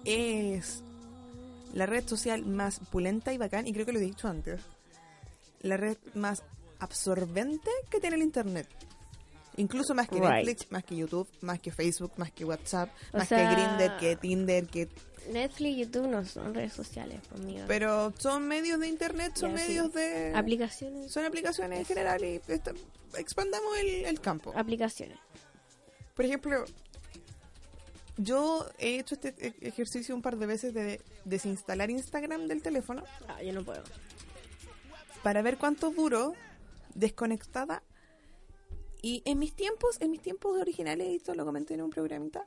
es 0.06 0.82
la 1.76 1.86
red 1.86 2.08
social 2.08 2.44
más 2.46 2.80
pulenta 2.92 3.32
y 3.34 3.38
bacán, 3.38 3.68
y 3.68 3.74
creo 3.74 3.86
que 3.86 3.92
lo 3.94 4.00
he 4.00 4.04
dicho 4.04 4.28
antes, 4.28 4.62
la 5.62 5.78
red 5.78 5.98
más 6.16 6.42
absorbente 6.80 7.70
que 7.92 8.00
tiene 8.00 8.16
el 8.16 8.24
Internet. 8.24 8.68
Incluso 9.58 9.94
más 9.94 10.10
que 10.10 10.16
Right. 10.16 10.24
Netflix, 10.46 10.72
más 10.72 10.84
que 10.84 10.96
YouTube, 10.98 11.30
más 11.42 11.60
que 11.60 11.72
Facebook, 11.72 12.12
más 12.18 12.32
que 12.32 12.44
WhatsApp, 12.44 12.90
O 13.14 13.18
más 13.20 13.28
sea- 13.28 13.50
que 13.50 13.56
Grindr, 13.56 13.98
que 14.00 14.16
Tinder, 14.16 14.66
que... 14.68 14.90
Netflix 15.32 15.70
y 15.78 15.78
YouTube 15.86 16.08
no 16.08 16.24
son 16.26 16.54
redes 16.54 16.74
sociales, 16.74 17.20
conmigo. 17.30 17.66
Pero 17.68 18.14
son 18.20 18.48
medios 18.48 18.80
de 18.80 18.88
Internet, 18.88 19.32
son 19.36 19.52
sí. 19.58 19.64
medios 19.68 19.94
de... 19.94 20.34
Aplicaciones. 20.36 21.12
son 21.12 21.26
aplicaciones 21.26 21.80
en 21.80 21.86
general 21.86 22.24
y 22.24 22.42
expandamos 23.18 23.78
el, 23.80 24.06
el 24.06 24.20
campo. 24.22 24.52
Aplicaciones. 24.56 25.18
Por 26.16 26.26
ejemplo, 26.26 26.64
yo 28.18 28.66
he 28.80 29.00
hecho 29.00 29.16
este 29.16 29.34
e- 29.40 29.56
ejercicio 29.68 30.16
un 30.16 30.22
par 30.22 30.38
de 30.38 30.46
veces 30.46 30.74
de 30.74 31.02
desinstalar 31.26 31.90
Instagram 31.90 32.48
del 32.48 32.62
teléfono 32.62 33.04
Ah, 33.28 33.42
yo 33.44 33.52
no 33.54 33.64
puedo. 33.64 33.84
para 35.24 35.42
ver 35.42 35.58
cuánto 35.58 35.92
duro 35.92 36.34
desconectada. 36.94 37.84
Y 39.02 39.22
en 39.26 39.38
mis 39.40 39.54
tiempos, 39.54 39.98
en 40.02 40.10
mis 40.12 40.22
tiempos 40.22 40.60
originales, 40.60 41.08
esto 41.16 41.36
lo 41.36 41.46
comenté 41.46 41.76
en 41.76 41.82
un 41.84 41.90
programita, 41.92 42.46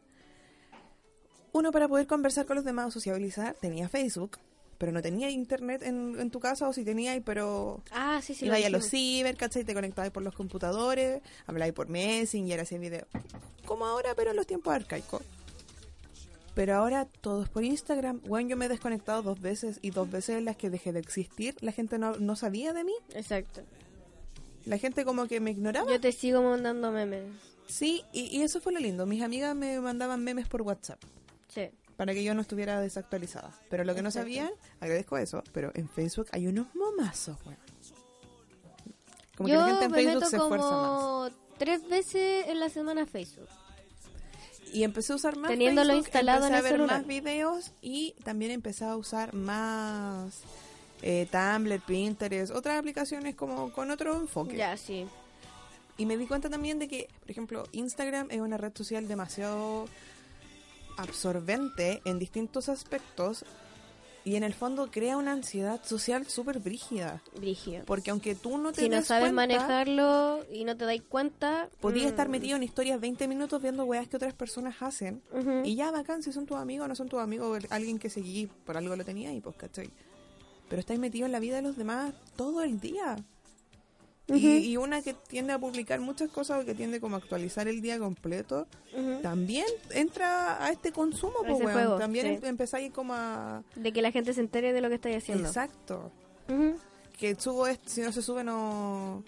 uno 1.52 1.70
para 1.72 1.86
poder 1.88 2.06
conversar 2.06 2.46
con 2.46 2.56
los 2.56 2.64
demás 2.64 2.86
o 2.88 2.90
sociabilizar 2.90 3.54
tenía 3.54 3.88
Facebook, 3.88 4.38
pero 4.76 4.90
no 4.92 5.00
tenía 5.02 5.30
internet 5.30 5.82
en, 5.82 6.18
en 6.18 6.30
tu 6.30 6.40
casa, 6.40 6.68
o 6.68 6.72
si 6.72 6.84
tenía, 6.84 7.20
pero 7.24 7.80
Ah, 7.90 8.20
sí, 8.22 8.34
sí. 8.34 8.46
Iba 8.46 8.58
lo 8.58 8.66
a 8.66 8.70
los 8.70 8.88
ciber, 8.88 9.36
¿cachai? 9.36 9.64
Te 9.64 9.74
conectabas 9.74 10.10
por 10.10 10.22
los 10.22 10.34
computadores, 10.34 11.20
hablabas 11.46 11.74
por 11.74 11.88
Messenger, 11.88 12.60
hacías 12.60 12.80
video. 12.80 13.06
Como 13.64 13.86
ahora, 13.86 14.14
pero 14.16 14.30
en 14.30 14.36
los 14.36 14.46
tiempos 14.46 14.72
arcaicos. 14.74 15.22
Pero 16.58 16.74
ahora 16.74 17.04
todo 17.20 17.44
es 17.44 17.48
por 17.48 17.62
Instagram. 17.62 18.20
Bueno, 18.26 18.48
yo 18.50 18.56
me 18.56 18.64
he 18.64 18.68
desconectado 18.68 19.22
dos 19.22 19.40
veces 19.40 19.78
y 19.80 19.90
dos 19.92 20.10
veces 20.10 20.38
en 20.38 20.44
las 20.44 20.56
que 20.56 20.70
dejé 20.70 20.92
de 20.92 20.98
existir, 20.98 21.54
la 21.60 21.70
gente 21.70 21.98
no, 22.00 22.16
no 22.16 22.34
sabía 22.34 22.72
de 22.72 22.82
mí. 22.82 22.94
Exacto. 23.14 23.60
La 24.64 24.76
gente 24.76 25.04
como 25.04 25.28
que 25.28 25.38
me 25.38 25.52
ignoraba. 25.52 25.88
Yo 25.88 26.00
te 26.00 26.10
sigo 26.10 26.42
mandando 26.42 26.90
memes. 26.90 27.30
Sí, 27.68 28.02
y, 28.12 28.22
y 28.36 28.42
eso 28.42 28.60
fue 28.60 28.72
lo 28.72 28.80
lindo. 28.80 29.06
Mis 29.06 29.22
amigas 29.22 29.54
me 29.54 29.78
mandaban 29.78 30.24
memes 30.24 30.48
por 30.48 30.62
WhatsApp 30.62 30.98
Sí. 31.46 31.70
para 31.96 32.12
que 32.12 32.24
yo 32.24 32.34
no 32.34 32.40
estuviera 32.40 32.80
desactualizada. 32.80 33.52
Pero 33.70 33.84
lo 33.84 33.94
que 33.94 34.02
no 34.02 34.08
Exacto. 34.08 34.26
sabían, 34.26 34.50
agradezco 34.80 35.16
eso, 35.16 35.44
pero 35.52 35.70
en 35.76 35.88
Facebook 35.88 36.26
hay 36.32 36.48
unos 36.48 36.66
momazos, 36.74 37.36
weón. 37.46 37.58
Como 39.36 39.48
yo 39.48 39.54
que 39.54 39.60
la 39.60 39.66
gente 39.68 39.84
en 39.84 39.90
me 39.92 39.96
Facebook 39.98 40.14
meto 40.24 40.30
se 40.30 40.36
esfuerza 40.38 40.70
más. 40.70 40.90
como 41.02 41.30
tres 41.56 41.88
veces 41.88 42.48
en 42.48 42.58
la 42.58 42.68
semana 42.68 43.06
Facebook. 43.06 43.46
Y 44.72 44.84
empecé 44.84 45.12
a 45.12 45.16
usar 45.16 45.36
más 45.36 45.50
Teniéndolo 45.50 45.88
Facebook, 45.88 46.06
instalado 46.06 46.46
empecé 46.46 46.52
en 46.52 46.58
a 46.58 46.62
ver 46.62 46.72
celular. 46.72 46.98
más 46.98 47.06
videos 47.06 47.72
y 47.80 48.14
también 48.24 48.50
empecé 48.50 48.84
a 48.84 48.96
usar 48.96 49.34
más 49.34 50.40
eh, 51.02 51.28
Tumblr, 51.30 51.80
Pinterest, 51.80 52.52
otras 52.52 52.78
aplicaciones 52.78 53.34
como 53.34 53.72
con 53.72 53.90
otro 53.90 54.14
enfoque. 54.16 54.56
Ya, 54.56 54.76
sí. 54.76 55.06
Y 55.96 56.06
me 56.06 56.16
di 56.16 56.26
cuenta 56.26 56.48
también 56.48 56.78
de 56.78 56.88
que, 56.88 57.08
por 57.20 57.30
ejemplo, 57.30 57.64
Instagram 57.72 58.28
es 58.30 58.40
una 58.40 58.56
red 58.56 58.72
social 58.74 59.08
demasiado 59.08 59.86
absorbente 60.96 62.02
en 62.04 62.18
distintos 62.18 62.68
aspectos 62.68 63.44
y 64.24 64.36
en 64.36 64.44
el 64.44 64.54
fondo 64.54 64.90
crea 64.90 65.16
una 65.16 65.32
ansiedad 65.32 65.80
social 65.84 66.26
súper 66.26 66.58
brígida. 66.58 67.22
Brigio. 67.36 67.82
Porque 67.86 68.10
aunque 68.10 68.34
tú 68.34 68.58
no 68.58 68.72
te 68.72 68.82
Si 68.82 68.88
no 68.88 69.02
sabes 69.02 69.32
cuenta, 69.32 69.34
manejarlo 69.34 70.44
y 70.52 70.64
no 70.64 70.76
te 70.76 70.84
dais 70.84 71.02
cuenta... 71.02 71.68
podías 71.80 72.06
mm, 72.06 72.08
estar 72.08 72.28
metido 72.28 72.56
en 72.56 72.62
historias 72.62 73.00
20 73.00 73.28
minutos 73.28 73.62
viendo 73.62 73.84
weas 73.84 74.08
que 74.08 74.16
otras 74.16 74.34
personas 74.34 74.76
hacen. 74.80 75.22
Y 75.64 75.76
ya 75.76 75.90
bacán, 75.90 76.22
si 76.22 76.32
son 76.32 76.46
tus 76.46 76.58
amigos 76.58 76.84
o 76.84 76.88
no 76.88 76.94
son 76.94 77.08
tus 77.08 77.20
amigos, 77.20 77.64
alguien 77.70 77.98
que 77.98 78.10
seguí 78.10 78.46
por 78.46 78.76
algo 78.76 78.94
lo 78.96 79.04
tenía 79.04 79.32
y 79.32 79.40
pues, 79.40 79.56
¿cachai? 79.56 79.90
Pero 80.68 80.80
estáis 80.80 81.00
metido 81.00 81.26
en 81.26 81.32
la 81.32 81.40
vida 81.40 81.56
de 81.56 81.62
los 81.62 81.76
demás 81.76 82.12
todo 82.36 82.62
el 82.62 82.80
día. 82.80 83.16
Y, 84.28 84.46
y 84.58 84.76
una 84.76 85.00
que 85.00 85.14
tiende 85.14 85.54
a 85.54 85.58
publicar 85.58 86.00
muchas 86.00 86.28
cosas 86.30 86.62
o 86.62 86.66
que 86.66 86.74
tiende 86.74 87.00
como 87.00 87.16
a 87.16 87.18
actualizar 87.18 87.66
el 87.66 87.80
día 87.80 87.98
completo, 87.98 88.66
también 89.22 89.64
entra 89.90 90.62
a 90.62 90.70
este 90.70 90.92
consumo, 90.92 91.36
pues, 91.46 91.98
También 91.98 92.26
sí. 92.26 92.32
em- 92.34 92.44
empezáis 92.44 92.92
como 92.92 93.14
a... 93.14 93.62
De 93.74 93.92
que 93.92 94.02
la 94.02 94.10
gente 94.10 94.34
se 94.34 94.40
entere 94.40 94.72
de 94.74 94.80
lo 94.82 94.88
que 94.90 94.96
estáis 94.96 95.16
haciendo. 95.18 95.48
Exacto. 95.48 96.10
Que 97.18 97.34
subo 97.36 97.66
esto, 97.66 97.88
si 97.88 98.00
no 98.02 98.12
se 98.12 98.22
sube 98.22 98.44
no... 98.44 99.22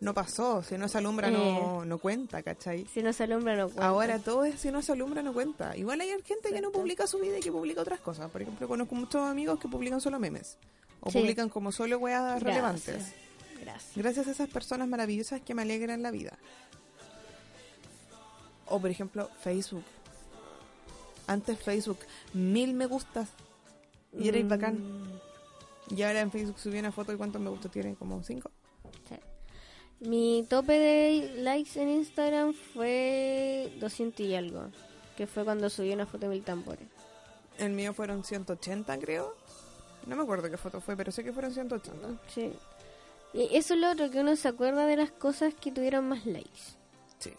No 0.00 0.12
pasó, 0.12 0.62
si 0.62 0.76
no 0.76 0.86
se 0.86 0.98
alumbra 0.98 1.28
Eh. 1.28 1.32
no, 1.32 1.84
no 1.84 1.98
cuenta, 1.98 2.42
¿cachai? 2.42 2.84
Si 2.92 3.02
no 3.02 3.12
se 3.14 3.24
alumbra, 3.24 3.56
no 3.56 3.66
cuenta. 3.68 3.86
Ahora 3.86 4.18
todo 4.18 4.44
es 4.44 4.60
si 4.60 4.70
no 4.70 4.82
se 4.82 4.92
alumbra 4.92 5.22
no 5.22 5.32
cuenta. 5.32 5.74
Igual 5.76 6.00
hay 6.02 6.10
gente 6.24 6.50
que 6.52 6.60
no 6.60 6.70
publica 6.72 7.06
su 7.06 7.18
vida 7.20 7.38
y 7.38 7.40
que 7.40 7.50
publica 7.50 7.80
otras 7.80 8.00
cosas. 8.00 8.30
Por 8.30 8.42
ejemplo, 8.42 8.68
conozco 8.68 8.94
muchos 8.96 9.22
amigos 9.22 9.58
que 9.58 9.66
publican 9.68 10.00
solo 10.02 10.18
memes. 10.18 10.58
O 11.00 11.10
Sí. 11.10 11.20
publican 11.20 11.48
como 11.48 11.72
solo 11.72 11.96
weas 11.98 12.42
relevantes. 12.42 13.14
Gracias. 13.64 13.96
Gracias 13.96 14.26
a 14.28 14.30
esas 14.32 14.48
personas 14.48 14.88
maravillosas 14.88 15.40
que 15.40 15.54
me 15.54 15.62
alegran 15.62 16.02
la 16.02 16.10
vida. 16.10 16.38
O 18.66 18.80
por 18.80 18.90
ejemplo, 18.90 19.28
Facebook. 19.42 19.84
Antes 21.26 21.58
Facebook, 21.58 21.98
mil 22.32 22.74
me 22.74 22.86
gustas. 22.86 23.28
Y 24.12 24.28
era 24.28 24.38
Mm, 24.38 24.48
bacán. 24.48 25.20
Y 25.90 26.02
ahora 26.02 26.20
en 26.20 26.30
Facebook 26.30 26.58
subí 26.58 26.78
una 26.78 26.92
foto 26.92 27.12
y 27.12 27.16
cuántos 27.16 27.40
me 27.40 27.50
gustos 27.50 27.70
tiene, 27.70 27.94
como 27.94 28.22
cinco. 28.22 28.50
sí. 29.08 29.16
Mi 30.00 30.44
tope 30.50 30.72
de 30.78 31.34
likes 31.42 31.80
en 31.80 31.88
Instagram 31.88 32.52
fue 32.52 33.72
200 33.80 34.20
y 34.26 34.34
algo. 34.34 34.68
Que 35.16 35.26
fue 35.26 35.44
cuando 35.44 35.70
subí 35.70 35.92
una 35.92 36.04
foto 36.04 36.26
de 36.26 36.28
mil 36.28 36.42
tambores. 36.44 36.86
El 37.58 37.72
mío 37.72 37.94
fueron 37.94 38.24
180, 38.24 38.98
creo. 38.98 39.34
No 40.06 40.16
me 40.16 40.22
acuerdo 40.24 40.50
qué 40.50 40.56
foto 40.58 40.80
fue, 40.80 40.96
pero 40.96 41.10
sé 41.12 41.22
que 41.24 41.32
fueron 41.32 41.52
180. 41.54 42.08
Sí. 42.28 42.52
Y 43.34 43.48
eso 43.56 43.74
es 43.74 43.80
lo 43.80 43.90
otro, 43.90 44.10
que 44.10 44.20
uno 44.20 44.36
se 44.36 44.48
acuerda 44.48 44.86
de 44.86 44.96
las 44.96 45.10
cosas 45.10 45.52
que 45.54 45.72
tuvieron 45.72 46.08
más 46.08 46.24
likes. 46.24 46.50
Sí. 47.18 47.30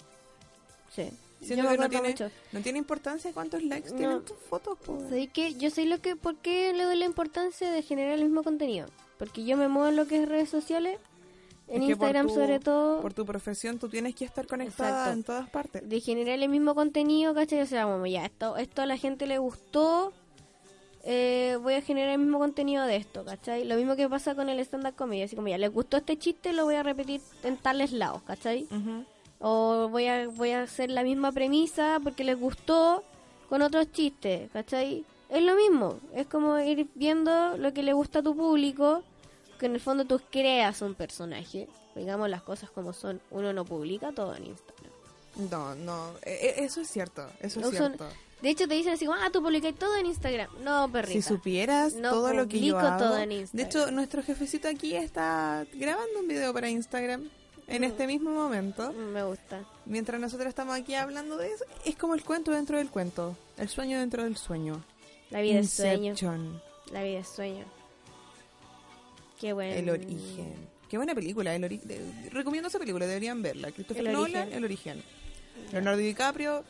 Sí. 0.94 1.10
Siento 1.42 1.64
Yo 1.64 1.70
me 1.70 1.76
que 1.78 1.82
no 1.84 1.90
tiene, 1.90 2.10
mucho. 2.10 2.32
no 2.54 2.60
tiene 2.62 2.80
importancia 2.80 3.32
cuántos 3.34 3.62
likes 3.64 3.92
No. 3.92 3.98
tienen 3.98 4.26
tus 4.26 4.38
fotos. 4.50 4.78
po. 4.80 5.00
¿Sabes 5.02 5.30
qué? 5.32 5.54
Yo 5.56 5.70
sé 5.70 5.86
lo 5.86 6.00
que, 6.02 6.16
por 6.16 6.36
qué 6.38 6.74
le 6.74 6.84
doy 6.84 6.96
la 6.98 7.06
importancia 7.06 7.72
de 7.72 7.82
generar 7.82 8.14
el 8.14 8.24
mismo 8.24 8.44
contenido. 8.44 8.88
Porque 9.18 9.46
yo 9.46 9.56
me 9.56 9.68
muevo 9.68 9.88
en 9.90 9.96
lo 9.96 10.08
que 10.08 10.22
es 10.24 10.28
redes 10.28 10.50
sociales, 10.50 11.00
en 11.68 11.82
Es 11.82 11.86
que 11.88 11.92
Instagram 11.94 12.28
tu- 12.28 12.34
sobre 12.36 12.60
todo, 12.60 13.02
Por 13.02 13.14
tu 13.14 13.26
profesión 13.26 13.80
tú 13.80 13.90
tienes 13.90 14.16
que 14.16 14.26
estar 14.26 14.48
conectada 14.48 14.90
Exacto. 14.90 15.14
en 15.14 15.24
todas 15.24 15.50
partes. 15.50 15.88
de 15.88 16.00
generar 16.02 16.40
el 16.40 16.50
mismo 16.50 16.76
contenido, 16.76 17.34
¿cachai? 17.34 17.62
O 17.62 17.66
sea, 17.66 17.84
como 17.86 18.06
ya, 18.06 18.26
esto, 18.26 18.58
esto 18.58 18.82
a 18.82 18.86
la 18.86 18.98
gente 18.98 19.28
le 19.28 19.38
gustó, 19.38 20.14
eh, 21.08 21.58
voy 21.62 21.76
a 21.76 21.82
generar 21.82 22.10
el 22.14 22.18
mismo 22.20 22.40
contenido 22.40 22.84
de 22.86 22.96
esto, 22.96 23.24
¿cachai? 23.24 23.64
Lo 23.64 23.76
mismo 23.76 23.96
que 23.96 24.10
pasa 24.10 24.34
con 24.36 24.50
el 24.50 24.60
stand-up 24.60 24.96
comedy, 24.96 25.22
así 25.22 25.36
como 25.36 25.48
ya, 25.48 25.58
les 25.58 25.72
gustó 25.72 25.98
este 25.98 26.18
chiste, 26.18 26.52
lo 26.52 26.66
voy 26.66 26.76
a 26.76 26.84
repetir 26.84 27.22
en 27.44 27.58
tales 27.58 27.92
lados, 27.92 28.22
¿cachai? 28.24 28.68
O 29.40 29.88
voy 29.90 30.08
a, 30.08 30.28
voy 30.28 30.52
a 30.52 30.64
hacer 30.64 30.90
la 30.90 31.04
misma 31.04 31.32
premisa 31.32 32.00
porque 32.04 32.24
les 32.24 32.40
gustó 32.40 33.04
con 33.50 33.62
otros 33.62 33.92
chistes, 33.92 34.50
¿cachai? 34.52 35.06
Es 35.30 35.44
lo 35.44 35.56
mismo, 35.56 36.00
es 36.14 36.26
como 36.28 36.58
ir 36.60 36.88
viendo 36.96 37.56
lo 37.58 37.74
que 37.74 37.84
le 37.84 37.94
gusta 37.94 38.20
a 38.20 38.24
tu 38.24 38.36
público, 38.36 39.04
que 39.60 39.68
en 39.68 39.76
el 39.76 39.82
fondo 39.82 40.06
tú 40.06 40.20
creas 40.32 40.82
un 40.82 40.96
personaje. 40.96 41.68
Digamos 41.96 42.30
las 42.30 42.42
cosas 42.42 42.70
como 42.72 42.92
son, 42.94 43.22
uno 43.32 43.54
no 43.54 43.64
publica 43.64 44.12
todo 44.12 44.36
en 44.36 44.48
Instagram. 44.48 44.92
No, 45.52 45.76
no, 45.76 46.12
e- 46.24 46.32
e- 46.60 46.64
eso 46.66 46.82
es 46.82 46.90
cierto, 46.90 47.28
eso 47.40 47.60
es 47.60 47.66
son- 47.68 47.96
cierto. 47.96 48.08
De 48.42 48.50
hecho 48.50 48.68
te 48.68 48.76
dicen 48.76 48.94
así, 48.94 49.06
ah, 49.08 49.30
tú 49.32 49.42
publicas 49.42 49.74
todo 49.76 49.96
en 49.96 50.06
Instagram. 50.08 50.50
No, 50.64 50.92
perrita. 50.92 51.14
Si 51.14 51.22
supieras 51.22 51.94
No 51.96 52.12
todo 52.12 52.34
lo 52.34 52.48
que 52.48 52.60
yo 52.60 52.74
publico 52.76 52.80
hago. 52.80 52.98
todo 53.06 53.18
en 53.18 53.30
de 53.30 53.36
Instagram. 53.36 53.68
hecho, 53.68 53.92
nuestro 53.92 54.22
jefecito 54.24 54.68
aquí 54.68 54.96
está 54.96 55.66
grabando 55.74 56.20
un 56.20 56.28
video 56.28 56.54
para 56.54 56.70
Instagram 56.70 57.30
en 57.68 57.82
Mm. 57.82 57.86
este 57.86 58.06
mismo 58.08 58.30
momento. 58.32 58.92
Mm, 58.94 59.14
Me 59.14 59.24
gusta. 59.24 59.64
Mientras 59.86 60.20
nosotros 60.22 60.48
estamos 60.50 60.76
aquí 60.76 60.94
hablando 60.96 61.38
de 61.38 61.48
eso, 61.54 61.66
es 61.86 61.96
como 61.96 62.14
el 62.14 62.24
cuento 62.24 62.52
dentro 62.52 62.78
del 62.78 62.90
cuento, 62.90 63.36
el 63.58 63.70
sueño 63.70 64.00
dentro 64.00 64.24
del 64.24 64.38
sueño. 64.38 64.84
La 65.32 65.42
vida 65.42 65.60
es 65.60 65.72
sueño. 65.72 66.14
La 66.92 67.02
vida 67.04 67.20
es 67.20 67.28
sueño. 67.30 67.66
Qué 69.40 69.54
bueno. 69.54 69.74
El 69.76 69.90
origen. 69.90 70.76
Qué 70.90 70.98
buena 70.98 71.16
película, 71.16 71.56
el 71.56 71.64
ori- 71.64 71.82
de- 71.82 72.30
recomiendo 72.30 72.68
esa 72.70 72.78
película, 72.80 73.06
deberían 73.08 73.42
verla. 73.42 73.72
Christopher 73.72 74.06
El 74.06 74.14
Nolan, 74.14 74.42
origen. 74.44 74.54
El 74.58 74.64
origen. 74.64 75.04
Leonardo 75.72 75.98
DiCaprio 75.98 76.64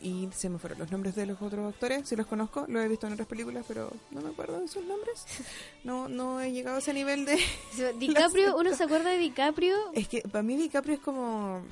y 0.00 0.28
se 0.32 0.48
me 0.48 0.58
fueron 0.58 0.78
los 0.78 0.90
nombres 0.92 1.14
de 1.16 1.26
los 1.26 1.40
otros 1.42 1.72
actores, 1.74 2.08
si 2.08 2.14
los 2.16 2.26
conozco, 2.26 2.64
los 2.68 2.84
he 2.84 2.88
visto 2.88 3.06
en 3.06 3.14
otras 3.14 3.26
películas, 3.28 3.64
pero 3.66 3.92
no 4.10 4.20
me 4.20 4.30
acuerdo 4.30 4.60
de 4.60 4.68
sus 4.68 4.84
nombres. 4.84 5.24
No 5.84 6.08
no 6.08 6.40
he 6.40 6.52
llegado 6.52 6.76
a 6.76 6.78
ese 6.80 6.92
nivel 6.92 7.24
de 7.24 7.38
DiCaprio, 7.98 8.56
uno 8.56 8.74
se 8.74 8.84
acuerda 8.84 9.10
de 9.10 9.18
DiCaprio, 9.18 9.74
Es 9.94 10.08
que 10.08 10.22
para 10.22 10.42
mí 10.42 10.56
DiCaprio 10.56 10.94
es 10.96 11.00
como 11.00 11.62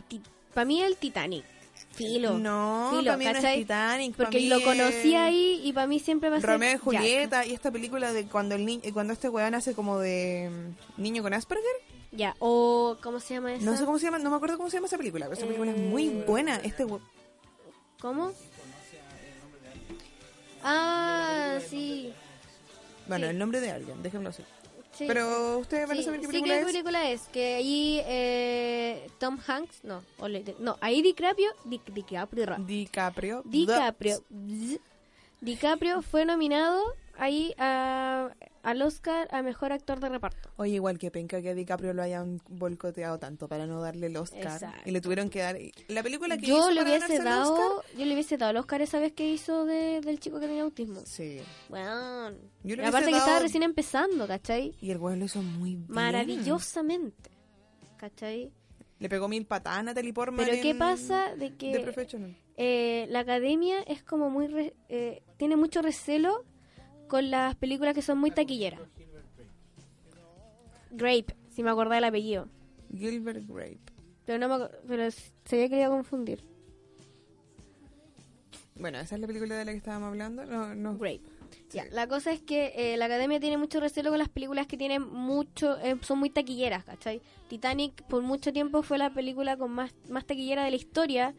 para 0.54 0.64
mí 0.64 0.80
el 0.82 0.96
Titanic. 0.96 1.44
Filo. 1.92 2.38
No, 2.38 2.90
filo, 2.90 3.04
para 3.12 3.16
mí 3.16 3.24
no 3.24 3.30
es. 3.48 3.54
Titanic. 3.58 4.16
Porque 4.16 4.38
mí 4.38 4.48
lo 4.48 4.62
conocí 4.62 5.14
es 5.14 5.20
ahí 5.20 5.60
y 5.64 5.72
para 5.72 5.86
mí 5.86 5.98
siempre 5.98 6.28
va 6.30 6.36
a 6.36 6.40
ser 6.40 6.50
Romeo 6.50 6.68
y 6.70 6.72
Jack. 6.72 6.82
Julieta 6.82 7.46
y 7.46 7.52
esta 7.52 7.70
película 7.70 8.12
de 8.12 8.26
cuando 8.26 8.54
el 8.54 8.64
ni- 8.66 8.80
cuando 8.92 9.12
este 9.12 9.28
weón 9.28 9.54
hace 9.54 9.72
como 9.74 9.98
de 9.98 10.50
mm, 10.98 11.02
niño 11.02 11.22
con 11.22 11.32
Asperger. 11.34 11.64
Ya, 12.12 12.34
o 12.38 12.96
¿cómo 13.02 13.18
se 13.20 13.34
llama 13.34 13.54
esa? 13.54 13.64
No 13.64 13.76
sé 13.76 13.84
cómo 13.84 13.98
se 13.98 14.06
llama, 14.06 14.18
no 14.18 14.30
me 14.30 14.36
acuerdo 14.36 14.56
cómo 14.58 14.70
se 14.70 14.76
llama 14.76 14.86
esa 14.86 14.96
película, 14.98 15.26
pero 15.26 15.36
esa 15.38 15.46
película 15.46 15.70
es 15.72 15.78
muy 15.78 16.06
Eh, 16.08 16.24
buena. 16.26 16.56
Este 16.56 16.86
¿Cómo? 18.01 18.32
Ah, 20.62 21.59
sí. 21.68 22.12
bueno, 23.07 23.26
sí. 23.26 23.30
el 23.30 23.38
nombre 23.38 23.61
de 23.61 23.70
alguien, 23.70 24.03
déjenlo 24.03 24.30
así. 24.30 24.42
sí. 24.92 25.05
Pero 25.07 25.59
ustedes 25.59 25.88
van 25.88 25.97
a 25.97 26.01
Sí, 26.01 26.05
saber 26.05 26.20
qué 26.20 26.26
sí, 26.26 26.32
película 26.32 26.55
¿qué 26.55 26.61
es. 26.61 26.66
película 26.66 27.11
es? 27.11 27.20
Que 27.28 27.55
ahí 27.55 28.01
eh, 28.07 29.09
Tom 29.18 29.38
Hanks, 29.47 29.84
no, 29.84 30.03
o 30.18 30.28
le- 30.28 30.57
no, 30.59 30.76
ahí 30.80 31.03
DiCaprio, 31.03 31.51
Di- 31.64 31.80
DiCaprio, 31.92 32.57
DiCaprio. 32.66 33.42
DiCaprio. 33.44 34.18
DiCaprio 35.40 36.03
fue 36.03 36.24
nominado 36.24 36.82
ahí 37.18 37.54
a- 37.58 38.30
al 38.62 38.82
Oscar 38.82 39.28
a 39.30 39.42
Mejor 39.42 39.72
Actor 39.72 40.00
de 40.00 40.08
Reparto. 40.08 40.50
Oye, 40.56 40.74
igual 40.74 40.98
que 40.98 41.10
penca 41.10 41.40
que 41.40 41.50
a 41.50 41.54
DiCaprio 41.54 41.92
lo 41.92 42.02
hayan 42.02 42.40
boicoteado 42.48 43.18
tanto 43.18 43.46
para 43.48 43.66
no 43.66 43.80
darle 43.80 44.08
el 44.08 44.16
Oscar. 44.16 44.40
Exacto. 44.42 44.80
Y 44.84 44.90
le 44.90 45.00
tuvieron 45.00 45.30
que 45.30 45.40
dar... 45.40 45.56
La 45.88 46.02
película 46.02 46.36
que 46.36 46.46
Yo 46.46 46.58
hizo 46.58 46.70
le 46.72 46.82
para 46.82 46.96
hubiese 46.96 47.22
dado, 47.22 47.76
Oscar... 47.78 47.96
yo 47.98 48.04
le 48.04 48.12
hubiese 48.14 48.36
dado 48.36 48.50
el 48.50 48.56
Oscar 48.56 48.82
esa 48.82 48.98
vez 48.98 49.12
que 49.12 49.28
hizo 49.30 49.64
de- 49.64 50.00
del 50.00 50.18
chico 50.18 50.40
que 50.40 50.46
tenía 50.46 50.62
autismo. 50.64 51.00
Sí. 51.06 51.40
Bueno, 51.68 52.30
Yo 52.64 52.74
le 52.76 52.82
y 52.82 52.86
aparte 52.86 52.88
hubiese 53.06 53.10
que 53.10 53.16
estaba 53.18 53.30
dado- 53.34 53.42
recién 53.42 53.62
empezando, 53.62 54.26
¿cachai? 54.26 54.74
Y 54.80 54.90
el 54.90 54.98
weón 54.98 55.20
lo 55.20 55.26
hizo 55.26 55.42
muy 55.42 55.76
bien. 55.76 55.86
Maravillosamente, 55.88 57.30
¿cachai? 57.96 58.52
Le 58.98 59.08
pegó 59.08 59.28
mil 59.28 59.46
patadas 59.46 59.80
a 59.80 59.82
Natalie 59.82 60.12
Portman 60.12 60.44
Pero 60.46 60.60
¿qué 60.62 60.70
en 60.70 60.78
pasa 60.78 61.34
de 61.36 61.54
que 61.54 61.78
Professional. 61.80 62.34
eh, 62.56 63.06
la 63.10 63.20
academia 63.20 63.80
es 63.82 64.02
como 64.02 64.30
muy 64.30 64.46
re- 64.46 64.74
eh, 64.88 65.22
tiene 65.36 65.56
mucho 65.56 65.82
recelo 65.82 66.44
con 67.09 67.30
las 67.30 67.54
películas 67.57 67.94
que 67.94 68.02
son 68.02 68.18
muy 68.18 68.30
taquilleras. 68.30 68.80
Grape, 70.90 71.36
si 71.50 71.62
me 71.62 71.70
acordaba 71.70 71.98
el 71.98 72.04
apellido, 72.04 72.48
Gilbert 72.94 73.46
Grape. 73.46 73.80
pero 74.24 74.38
no 74.38 74.59
me 74.59 74.66
pero 74.86 75.11
se 75.11 75.57
había 75.57 75.68
querido 75.68 75.90
confundir. 75.90 76.42
Bueno, 78.76 78.98
esa 78.98 79.14
es 79.14 79.20
la 79.20 79.26
película 79.26 79.57
de 79.57 79.64
la 79.64 79.72
que 79.72 79.78
estábamos 79.78 80.09
hablando. 80.09 80.44
No, 80.44 80.74
no. 80.74 80.96
Grape. 80.98 81.22
Ya, 81.72 81.84
la 81.90 82.07
cosa 82.07 82.32
es 82.32 82.40
que 82.40 82.72
eh, 82.76 82.96
la 82.96 83.07
academia 83.07 83.40
tiene 83.40 83.57
mucho 83.59 83.80
recelo 83.80 84.11
con 84.11 84.18
las 84.18 84.28
películas 84.28 84.66
que 84.66 84.76
tienen 84.76 85.02
mucho, 85.02 85.76
eh, 85.78 85.96
son 86.02 86.18
muy 86.20 86.30
taquilleras, 86.30 86.84
¿cachai? 86.84 87.20
Titanic 87.48 88.02
por 88.04 88.22
mucho 88.22 88.52
tiempo 88.52 88.82
fue 88.82 88.98
la 88.98 89.12
película 89.12 89.57
con 89.57 89.72
más, 89.72 89.92
más 90.09 90.24
taquillera 90.24 90.64
de 90.64 90.70
la 90.70 90.76
historia 90.76 91.34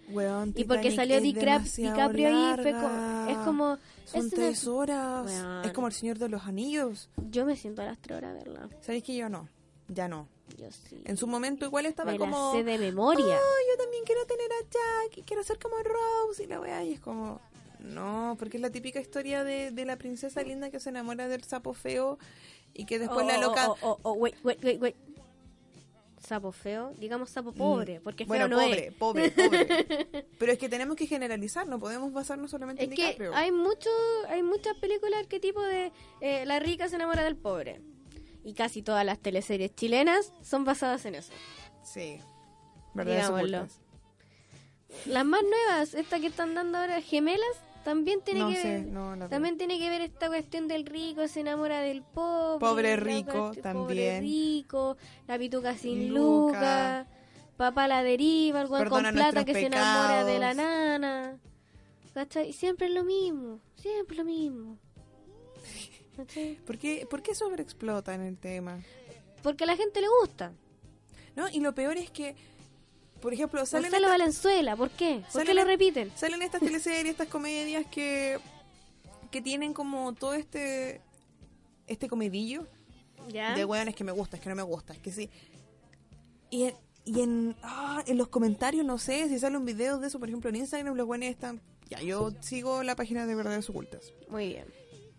y 0.56 0.64
porque 0.66 0.92
salió 0.92 1.18
es 1.18 1.24
Dicra- 1.24 1.54
demasiado 1.60 1.94
DiCaprio 1.96 2.28
ahí 2.28 2.56
fue 2.62 2.72
co- 2.72 2.78
larga. 2.82 3.32
es 3.32 3.38
como 3.40 3.78
Son 4.06 4.20
es 4.26 4.34
una- 4.34 4.36
tres 4.36 4.68
horas. 4.68 5.32
Es 5.66 5.72
como 5.72 5.88
el 5.88 5.94
Señor 5.94 6.18
de 6.20 6.30
los 6.30 6.44
Anillos. 6.46 7.10
yo 7.30 7.46
me 7.46 7.56
siento 7.56 7.82
a 7.82 7.86
las 7.86 7.98
tres 8.00 8.18
horas 8.18 8.32
a 8.32 8.34
verla. 8.34 8.70
¿Sabéis 8.82 9.04
que 9.04 9.16
yo 9.16 9.30
no? 9.30 9.48
Ya 9.88 10.08
no. 10.10 10.28
Yo 10.58 10.70
sí. 10.72 11.02
En 11.06 11.18
su 11.18 11.28
momento 11.28 11.66
igual 11.66 11.86
estaba 11.86 12.12
me 12.14 12.18
como... 12.18 12.52
la 12.54 12.58
sé 12.60 12.64
de 12.64 12.78
memoria. 12.78 13.26
"Oh, 13.26 13.58
yo 13.70 13.84
también 13.84 14.04
quiero 14.06 14.26
tener 14.26 14.50
a 14.52 14.64
Jack 14.64 15.18
y 15.18 15.22
quiero 15.24 15.44
ser 15.44 15.60
como 15.60 15.76
Rose 15.78 16.44
y 16.44 16.48
la 16.48 16.60
weá. 16.62 16.84
Y 16.86 16.94
es 16.94 17.00
como... 17.02 17.42
No, 17.80 18.36
porque 18.40 18.58
es 18.58 18.62
la 18.62 18.70
típica 18.72 19.00
historia 19.00 19.44
de, 19.44 19.72
de 19.72 19.86
la 19.86 19.98
princesa 19.98 20.42
linda 20.44 20.70
que 20.72 20.80
se 20.80 20.90
enamora 20.90 21.28
del 21.28 21.44
sapo 21.44 21.74
feo 21.74 22.18
y 22.74 22.86
que 22.86 23.00
después 23.00 23.26
Oh, 23.26 23.28
la 23.28 23.38
oh, 23.38 23.42
loca... 23.42 23.70
oh, 23.70 23.78
oh, 23.82 24.00
oh, 24.04 24.14
wait, 24.14 24.36
wait, 24.44 24.64
wait, 24.64 24.82
wait. 24.82 24.96
Sapo 26.20 26.52
feo, 26.52 26.92
digamos 26.98 27.30
sapo 27.30 27.54
pobre, 27.54 28.02
porque 28.02 28.26
feo 28.26 28.26
Mm. 28.26 28.28
bueno, 28.28 28.48
no 28.50 28.58
pobre, 28.62 28.88
es. 28.88 28.94
pobre, 28.96 29.32
pobre. 29.32 30.26
Pero 30.40 30.52
es 30.52 30.58
que 30.58 30.68
tenemos 30.68 30.96
que 30.98 31.06
generalizar, 31.06 31.68
no 31.68 31.80
podemos 31.80 32.12
basarnos 32.12 32.50
solamente 32.52 32.84
Es 32.84 32.90
en 32.90 32.96
que 32.96 33.04
DiCaprio. 33.06 33.36
hay 33.36 33.52
mucho, 33.52 33.90
hay 34.28 34.42
muchas 34.44 34.76
películas 34.78 35.20
arquetipo 35.22 35.62
de 35.62 35.92
eh, 36.22 36.46
la 36.46 36.60
rica 36.60 36.90
se 36.90 36.96
enamora 36.96 37.24
del 37.24 37.38
pobre. 37.38 37.80
Y 38.44 38.54
casi 38.54 38.82
todas 38.82 39.06
las 39.06 39.20
teleseries 39.20 39.76
chilenas 39.76 40.34
son 40.42 40.66
basadas 40.66 41.06
en 41.06 41.16
eso. 41.16 41.32
Sí. 41.84 42.20
Verdades. 42.94 43.80
Las 45.06 45.26
más 45.26 45.42
nuevas, 45.44 45.94
esta 45.94 46.20
que 46.20 46.28
están 46.28 46.56
dando 46.56 46.78
ahora 46.80 47.02
gemelas, 47.02 47.46
también 47.88 48.20
tiene 48.22 48.42
No 48.42 48.50
que 48.50 48.56
sé, 48.62 48.68
ver. 48.82 48.86
no. 48.88 49.30
También 49.30 49.58
tiene 49.58 49.80
que 49.80 49.90
ver 49.90 50.02
esta 50.02 50.28
cuestión 50.28 50.68
del 50.68 50.86
rico, 50.86 51.26
se 51.30 51.40
enamora 51.40 51.80
del 51.80 52.02
pobre. 52.04 52.60
Pobre 52.60 52.90
la 52.90 52.96
rico, 52.98 53.32
cuestión- 53.32 53.74
Pobre 53.76 53.96
también. 53.96 54.22
rico, 54.24 54.98
la 55.26 55.38
pituca 55.38 55.74
sin 55.78 56.14
Luca. 56.14 57.08
papá 57.56 57.88
la 57.88 58.04
deriva, 58.04 58.60
el 58.60 58.68
weón 58.68 58.90
con 58.90 59.04
plata 59.14 59.46
que 59.46 59.54
se 59.54 59.68
enamora 59.68 60.26
de 60.26 60.38
la 60.38 60.54
nana. 60.54 61.40
¿Cachai? 62.14 62.52
Siempre 62.52 62.88
es 62.88 62.94
lo 62.94 63.06
mismo, 63.06 63.62
siempre 63.78 64.16
es 64.16 64.18
lo 64.18 64.26
mismo. 64.26 64.78
¿Cachai? 66.18 66.56
¿Por 66.66 66.78
qué, 66.78 67.08
¿Por 67.10 67.22
qué 67.22 67.34
sobreexplotan 67.36 68.20
el 68.20 68.38
tema? 68.38 68.80
Porque 69.44 69.64
a 69.64 69.68
la 69.68 69.78
gente 69.78 70.02
le 70.02 70.08
gusta. 70.22 70.52
¿No? 71.38 71.48
Y 71.48 71.62
lo 71.62 71.74
peor 71.74 71.96
es 71.96 72.12
que, 72.12 72.36
por 73.22 73.34
ejemplo, 73.34 73.66
salen, 73.66 73.92
Gonzalo 73.92 74.08
estas- 74.08 74.20
Valenzuela, 74.20 74.76
¿por 74.76 74.90
qué? 74.92 75.22
¿Por 75.24 75.32
salen 75.32 75.48
qué 75.48 75.54
lo 75.54 75.64
repiten? 75.66 76.12
salen 76.16 76.42
estas 76.42 76.62
teleseries, 76.68 77.12
estas 77.12 77.28
comedias 77.28 77.86
que, 77.88 78.40
que 79.32 79.42
tienen 79.42 79.74
como 79.74 80.14
todo 80.14 80.34
este 80.34 81.02
este 81.88 82.08
comedillo 82.10 82.68
¿Ya? 83.30 83.56
de 83.56 83.64
weones 83.66 83.96
que 83.96 84.04
me 84.04 84.12
gusta, 84.12 84.36
es 84.38 84.44
que 84.44 84.50
no 84.50 84.56
me 84.56 84.64
gusta, 84.64 84.94
es 84.94 85.00
que 85.00 85.12
sí. 85.12 85.30
Y 86.50 86.64
en, 86.66 86.76
y 87.06 87.22
en, 87.22 87.56
ah, 87.64 88.04
en 88.06 88.18
los 88.18 88.28
comentarios, 88.28 88.86
no 88.86 88.98
sé, 88.98 89.28
si 89.30 89.40
sale 89.40 89.58
un 89.58 89.64
video 89.66 89.98
de 90.00 90.08
eso, 90.08 90.20
por 90.20 90.28
ejemplo, 90.28 90.50
en 90.50 90.58
Instagram, 90.58 90.96
los 90.96 91.08
weones 91.08 91.32
están... 91.32 91.62
Ya, 91.90 92.02
yo 92.02 92.32
sigo 92.42 92.84
la 92.84 92.96
página 92.98 93.26
de 93.26 93.36
Verdades 93.36 93.70
Ocultas. 93.70 94.14
Muy 94.30 94.48
bien. 94.50 94.66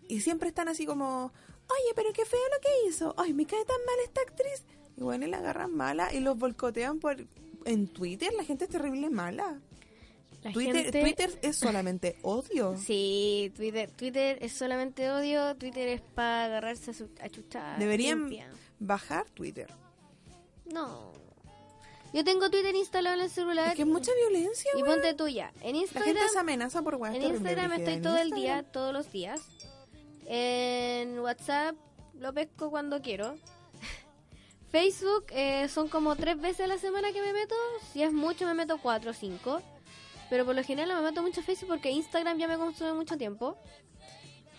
Y 0.07 0.21
siempre 0.21 0.49
están 0.49 0.67
así 0.67 0.85
como, 0.85 1.25
oye, 1.67 1.93
pero 1.95 2.13
qué 2.13 2.25
feo 2.25 2.39
lo 2.39 2.61
que 2.61 2.87
hizo. 2.89 3.15
Ay, 3.17 3.33
me 3.33 3.45
cae 3.47 3.65
tan 3.65 3.77
mal 3.85 3.95
esta 4.03 4.21
actriz. 4.21 4.63
Y 4.95 5.01
bueno, 5.01 5.25
la 5.25 5.37
agarran 5.39 5.75
mala 5.75 6.13
y 6.13 6.19
los 6.19 6.37
boicotean 6.37 6.99
por... 6.99 7.17
En 7.65 7.87
Twitter 7.87 8.31
la 8.37 8.43
gente 8.43 8.65
es 8.65 8.69
terrible 8.71 9.09
mala. 9.09 9.59
La 10.43 10.53
Twitter, 10.53 10.83
gente- 10.83 11.01
Twitter 11.01 11.39
es 11.41 11.55
solamente 11.57 12.17
odio. 12.21 12.77
Sí, 12.77 13.51
Twitter, 13.55 13.91
Twitter 13.91 14.37
es 14.41 14.53
solamente 14.53 15.11
odio, 15.11 15.55
Twitter 15.57 15.87
es 15.89 16.01
para 16.01 16.45
agarrarse 16.45 16.91
a, 16.91 16.93
su, 16.93 17.09
a 17.21 17.29
chuchar. 17.29 17.77
Deberían 17.77 18.19
limpia. 18.21 18.49
bajar 18.79 19.29
Twitter. 19.31 19.67
No. 20.71 21.11
Yo 22.13 22.23
tengo 22.23 22.49
Twitter 22.49 22.73
instalado 22.73 23.17
en 23.17 23.21
el 23.23 23.29
celular. 23.29 23.67
Es 23.69 23.75
que 23.75 23.81
es 23.83 23.87
mucha 23.87 24.11
violencia, 24.15 24.71
y 24.77 24.81
ponte 24.83 25.13
tuya. 25.13 25.51
En 25.61 25.75
La 25.75 25.81
gente 25.81 25.99
Instagram, 25.99 26.29
se 26.29 26.39
amenaza 26.39 26.81
por 26.81 26.95
weas 26.95 27.13
en 27.15 27.21
Instagram 27.23 27.71
estoy 27.73 27.93
En 27.95 28.01
todo 28.01 28.17
el 28.17 28.29
Instagram. 28.29 28.61
día, 28.63 28.71
todos 28.71 28.93
los 28.93 29.11
días. 29.11 29.41
En 30.25 31.19
WhatsApp 31.19 31.75
lo 32.19 32.33
pesco 32.33 32.69
cuando 32.69 33.01
quiero. 33.01 33.35
Facebook 34.71 35.25
eh, 35.29 35.67
son 35.67 35.89
como 35.89 36.15
tres 36.15 36.39
veces 36.39 36.61
a 36.61 36.67
la 36.67 36.77
semana 36.77 37.11
que 37.11 37.21
me 37.21 37.33
meto. 37.33 37.55
Si 37.91 38.03
es 38.03 38.13
mucho 38.13 38.45
me 38.45 38.53
meto 38.53 38.77
cuatro 38.77 39.11
o 39.11 39.13
cinco. 39.13 39.61
Pero 40.29 40.45
por 40.45 40.55
lo 40.55 40.63
general 40.63 40.89
no 40.89 40.95
me 40.97 41.09
meto 41.09 41.23
mucho 41.23 41.41
a 41.41 41.43
Facebook 41.43 41.69
porque 41.69 41.89
Instagram 41.89 42.37
ya 42.37 42.47
me 42.47 42.57
consume 42.57 42.93
mucho 42.93 43.17
tiempo. 43.17 43.57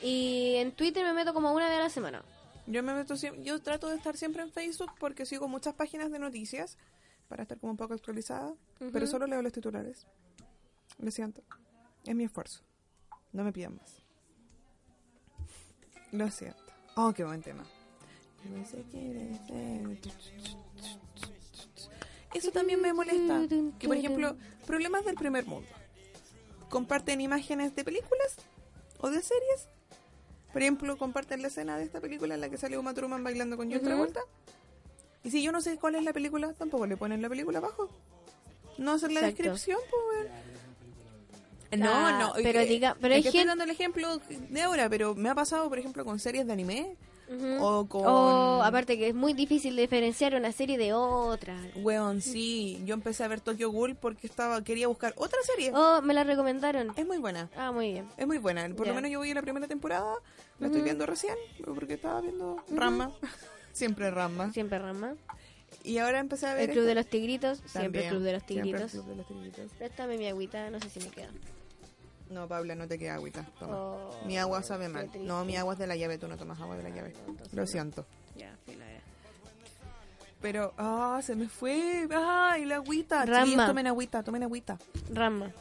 Y 0.02 0.54
en 0.56 0.72
Twitter 0.72 1.04
me 1.04 1.12
meto 1.12 1.32
como 1.32 1.52
una 1.52 1.68
vez 1.68 1.78
a 1.78 1.82
la 1.82 1.90
semana. 1.90 2.24
Yo 2.66 2.82
me 2.82 2.94
meto 2.94 3.14
yo 3.14 3.60
trato 3.60 3.88
de 3.88 3.96
estar 3.96 4.16
siempre 4.16 4.42
en 4.42 4.50
Facebook 4.50 4.90
porque 4.98 5.26
sigo 5.26 5.48
muchas 5.48 5.74
páginas 5.74 6.10
de 6.10 6.18
noticias 6.18 6.76
para 7.28 7.42
estar 7.44 7.58
como 7.58 7.72
un 7.72 7.76
poco 7.76 7.94
actualizada, 7.94 8.54
pero 8.92 9.06
solo 9.06 9.26
leo 9.26 9.42
los 9.42 9.52
titulares. 9.52 10.06
Lo 10.98 11.10
siento. 11.10 11.42
Es 12.04 12.14
mi 12.14 12.24
esfuerzo. 12.24 12.62
No 13.32 13.44
me 13.44 13.52
pidan 13.52 13.76
más. 13.76 14.02
Lo 16.10 16.28
siento. 16.30 16.58
Oh, 16.96 17.12
qué 17.12 17.24
buen 17.24 17.42
tema. 17.42 17.64
Eso 22.34 22.50
también 22.52 22.80
me 22.80 22.92
molesta. 22.92 23.42
Que, 23.78 23.86
por 23.88 23.96
ejemplo, 23.96 24.36
problemas 24.66 25.04
del 25.04 25.16
primer 25.16 25.46
mundo. 25.46 25.68
Comparten 26.68 27.20
imágenes 27.20 27.74
de 27.74 27.84
películas 27.84 28.36
o 28.98 29.10
de 29.10 29.20
series. 29.22 29.68
Por 30.52 30.62
ejemplo, 30.62 30.96
comparten 30.96 31.42
la 31.42 31.48
escena 31.48 31.76
de 31.76 31.84
esta 31.84 32.00
película 32.00 32.34
en 32.34 32.40
la 32.40 32.48
que 32.48 32.56
sale 32.56 32.78
Uma 32.78 32.94
Thurman 32.94 33.22
bailando 33.24 33.56
con 33.56 33.70
John. 33.70 33.82
Travolta. 33.82 34.20
Y 35.24 35.30
si 35.30 35.42
yo 35.42 35.52
no 35.52 35.60
sé 35.60 35.76
cuál 35.76 35.96
es 35.96 36.04
la 36.04 36.12
película, 36.12 36.52
tampoco 36.54 36.86
le 36.86 36.96
ponen 36.96 37.20
la 37.20 37.28
película 37.28 37.58
abajo. 37.58 37.88
No 38.78 38.92
hacen 38.92 39.12
la 39.14 39.20
Exacto. 39.20 39.42
descripción, 39.42 39.78
pues. 39.90 40.28
No, 41.80 41.90
Ah, 41.92 42.18
no. 42.18 42.32
pero 42.42 42.60
eh, 42.60 42.66
diga- 42.66 42.96
pero 43.00 43.14
hay 43.14 43.22
que 43.22 43.28
estoy 43.28 43.40
gente- 43.40 43.48
dando 43.50 43.64
el 43.64 43.70
ejemplo 43.70 44.18
de 44.28 44.62
ahora, 44.62 44.88
pero 44.88 45.14
me 45.14 45.28
ha 45.28 45.34
pasado, 45.36 45.68
por 45.68 45.78
ejemplo, 45.78 46.04
con 46.04 46.18
series 46.18 46.46
de 46.46 46.52
anime 46.52 46.96
Ujú. 47.30 47.64
o 47.64 47.86
con... 47.86 48.02
O 48.06 48.62
aparte 48.62 48.98
que 48.98 49.08
es 49.08 49.14
muy 49.14 49.32
difícil 49.32 49.76
diferenciar 49.76 50.34
una 50.34 50.50
serie 50.52 50.76
de 50.78 50.92
otra. 50.92 51.56
Weón, 51.76 52.20
sí. 52.20 52.80
Yo 52.84 52.94
empecé 52.94 53.22
a 53.24 53.28
ver 53.28 53.40
Tokyo 53.40 53.70
Ghoul 53.70 53.94
porque 53.94 54.26
estaba 54.26 54.62
quería 54.64 54.88
buscar 54.88 55.14
otra 55.16 55.38
serie. 55.44 55.70
Oh, 55.74 56.02
me 56.02 56.12
la 56.12 56.24
recomendaron. 56.24 56.92
Es 56.96 57.06
muy 57.06 57.18
buena. 57.18 57.48
Ah, 57.56 57.70
muy 57.72 57.92
bien. 57.92 58.06
Es 58.16 58.26
muy 58.26 58.38
buena. 58.38 58.68
Por 58.74 58.86
Ya. 58.86 58.92
lo 58.92 58.96
menos 58.96 59.10
yo 59.10 59.18
voy 59.20 59.30
a 59.30 59.34
la 59.34 59.42
primera 59.42 59.68
temporada. 59.68 60.14
La 60.58 60.66
estoy 60.66 60.82
viendo 60.82 61.06
recién 61.06 61.36
porque 61.74 61.94
estaba 61.94 62.20
viendo 62.20 62.56
Rama. 62.70 63.12
Siempre 63.72 64.10
Rama. 64.10 64.52
Siempre 64.52 64.78
Rama. 64.78 65.14
Y 65.84 65.98
ahora 65.98 66.18
empecé 66.18 66.46
a 66.46 66.54
ver. 66.54 66.64
El 66.68 66.70
Club 66.70 66.80
esto. 66.82 66.88
de 66.88 66.94
los 66.96 67.06
Tigritos, 67.06 67.58
siempre 67.58 67.82
También, 67.82 68.04
el 68.04 68.10
Club 68.10 68.22
de 68.22 68.32
los 68.32 68.42
siempre 68.42 68.58
el 68.58 68.64
Tigritos. 68.76 68.90
Club 68.92 69.06
de 69.06 69.16
los 69.16 69.26
Tigritos. 69.28 69.72
Préstame 69.78 70.18
mi 70.18 70.26
agüita, 70.26 70.68
no 70.70 70.80
sé 70.80 70.90
si 70.90 70.98
me 71.00 71.08
queda. 71.08 71.28
No, 72.30 72.46
Paula, 72.48 72.74
no 72.74 72.86
te 72.88 72.98
queda 72.98 73.14
agüita. 73.14 73.44
Toma. 73.58 73.76
Oh, 73.76 74.20
mi 74.24 74.38
agua 74.38 74.62
sabe 74.62 74.88
mal. 74.88 75.10
No, 75.20 75.44
mi 75.44 75.56
agua 75.56 75.72
es 75.74 75.78
de 75.80 75.86
la 75.86 75.96
llave. 75.96 76.16
Tú 76.16 76.28
no 76.28 76.36
tomas 76.36 76.60
agua 76.60 76.76
de 76.76 76.84
la 76.84 76.90
llave. 76.90 77.12
no, 77.26 77.34
Lo 77.52 77.66
siento. 77.66 78.06
Ya, 78.36 78.56
fila, 78.64 78.84
ya. 78.86 79.00
Pero, 80.40 80.72
ah, 80.78 81.20
se 81.22 81.34
me 81.34 81.48
fue. 81.48 82.08
Ay, 82.14 82.64
la 82.64 82.76
agüita. 82.76 83.26
Rama. 83.26 83.44
Chiquillos, 83.44 83.66
tomen 83.66 83.86
agüita, 83.88 84.22
tomen 84.22 84.42
agüita. 84.44 84.78
Rama. 85.12 85.52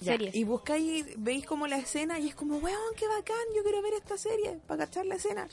Ya, 0.00 0.12
Series. 0.12 0.34
Y 0.34 0.44
buscáis, 0.44 1.06
veis 1.18 1.44
como 1.46 1.66
la 1.66 1.76
escena 1.76 2.18
y 2.18 2.28
es 2.28 2.34
como, 2.34 2.56
weón, 2.58 2.94
qué 2.96 3.06
bacán, 3.06 3.36
yo 3.54 3.62
quiero 3.62 3.82
ver 3.82 3.94
esta 3.94 4.16
serie 4.16 4.58
para 4.66 4.86
cachar 4.86 5.06
la 5.06 5.16
escena. 5.16 5.46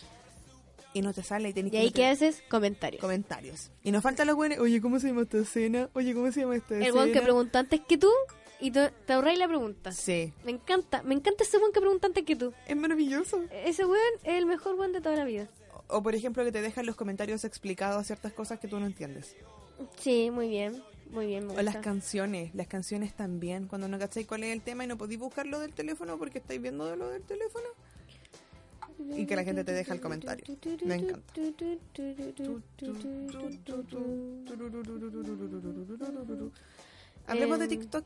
Y 0.92 1.02
no 1.02 1.14
te 1.14 1.22
sale 1.22 1.50
y 1.50 1.52
Y 1.52 1.54
que 1.54 1.78
ahí, 1.78 1.86
meter 1.86 1.94
¿qué 1.94 2.06
haces? 2.08 2.44
Comentarios. 2.50 3.00
comentarios. 3.00 3.70
Y 3.84 3.92
nos 3.92 4.02
faltan 4.02 4.26
los 4.26 4.36
buenos, 4.36 4.58
oye, 4.58 4.82
¿cómo 4.82 5.00
se 5.00 5.10
llama 5.10 5.22
esta 5.22 5.38
escena? 5.38 5.88
Oye, 5.94 6.16
¿cómo 6.16 6.32
se 6.32 6.40
llama 6.42 6.56
esta 6.56 6.76
El 6.76 6.82
escena? 6.82 6.98
weón 6.98 7.12
que 7.14 7.22
pregunta 7.22 7.60
antes 7.60 7.82
que 7.88 7.98
tú 8.00 8.10
y 8.60 8.72
tú- 8.72 8.80
te 9.06 9.14
ahorráis 9.14 9.40
la 9.40 9.48
pregunta. 9.48 9.92
Sí, 9.92 10.34
Me 10.44 10.52
encanta, 10.52 11.02
me 11.04 11.16
encanta 11.16 11.44
ese 11.44 11.58
weón 11.58 11.72
que 11.72 11.80
pregunta 11.80 12.08
antes 12.08 12.24
que 12.26 12.36
tú. 12.36 12.54
es 12.68 12.76
maravilloso. 12.76 13.42
Ese 13.52 13.86
weón 13.86 14.04
es 14.24 14.34
el 14.36 14.46
mejor 14.46 14.76
weón 14.76 14.92
de 14.94 15.02
toda 15.02 15.16
la 15.16 15.26
vida. 15.26 15.48
O, 15.88 15.98
o, 15.98 16.04
por 16.04 16.16
ejemplo, 16.16 16.44
que 16.44 16.52
te 16.52 16.62
dejan 16.62 16.86
los 16.86 16.96
comentarios 16.96 17.44
explicados 17.46 18.06
ciertas 18.08 18.34
cosas 18.34 18.60
que 18.60 18.68
tú 18.68 18.80
no 18.80 18.86
entiendes. 18.86 19.36
Sí, 19.98 20.30
muy 20.32 20.50
bien, 20.50 20.84
muy 21.12 21.26
bien, 21.28 21.48
me 21.48 21.54
O 21.54 21.62
las 21.62 21.76
gusta. 21.76 21.82
canciones, 21.82 22.54
las 22.54 22.68
canciones 22.68 23.14
también. 23.16 23.68
Cuando 23.68 23.88
no 23.88 23.98
cacháis 23.98 24.28
cuál 24.28 24.44
es 24.44 24.52
el 24.54 24.62
tema 24.62 24.84
y 24.84 24.88
no 24.88 24.98
podéis 24.98 25.20
buscarlo 25.20 25.60
del 25.60 25.74
teléfono 25.74 26.18
porque 26.18 26.40
estáis 26.40 26.62
viendo 26.62 26.86
de 26.86 26.98
lo 26.98 27.10
del 27.10 27.24
teléfono. 27.24 27.66
Y 29.16 29.26
que 29.26 29.38
la 29.38 29.46
gente 29.46 29.64
te 29.64 29.72
deja 29.72 29.94
el 29.94 30.02
comentario. 30.02 30.44
Me 30.84 30.96
encanta. 30.96 31.34
Hablemos 37.28 37.60
de 37.60 37.68
TikTok. 37.68 38.06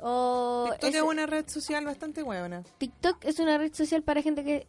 O 0.00 0.68
TikTok 0.72 0.94
es 0.94 1.02
una 1.02 1.26
red 1.26 1.48
social 1.48 1.84
bastante 1.84 2.22
buena. 2.22 2.62
TikTok 2.78 3.24
es 3.24 3.38
una 3.38 3.56
red 3.58 3.72
social 3.74 4.02
para 4.02 4.22
gente 4.22 4.44
que 4.44 4.66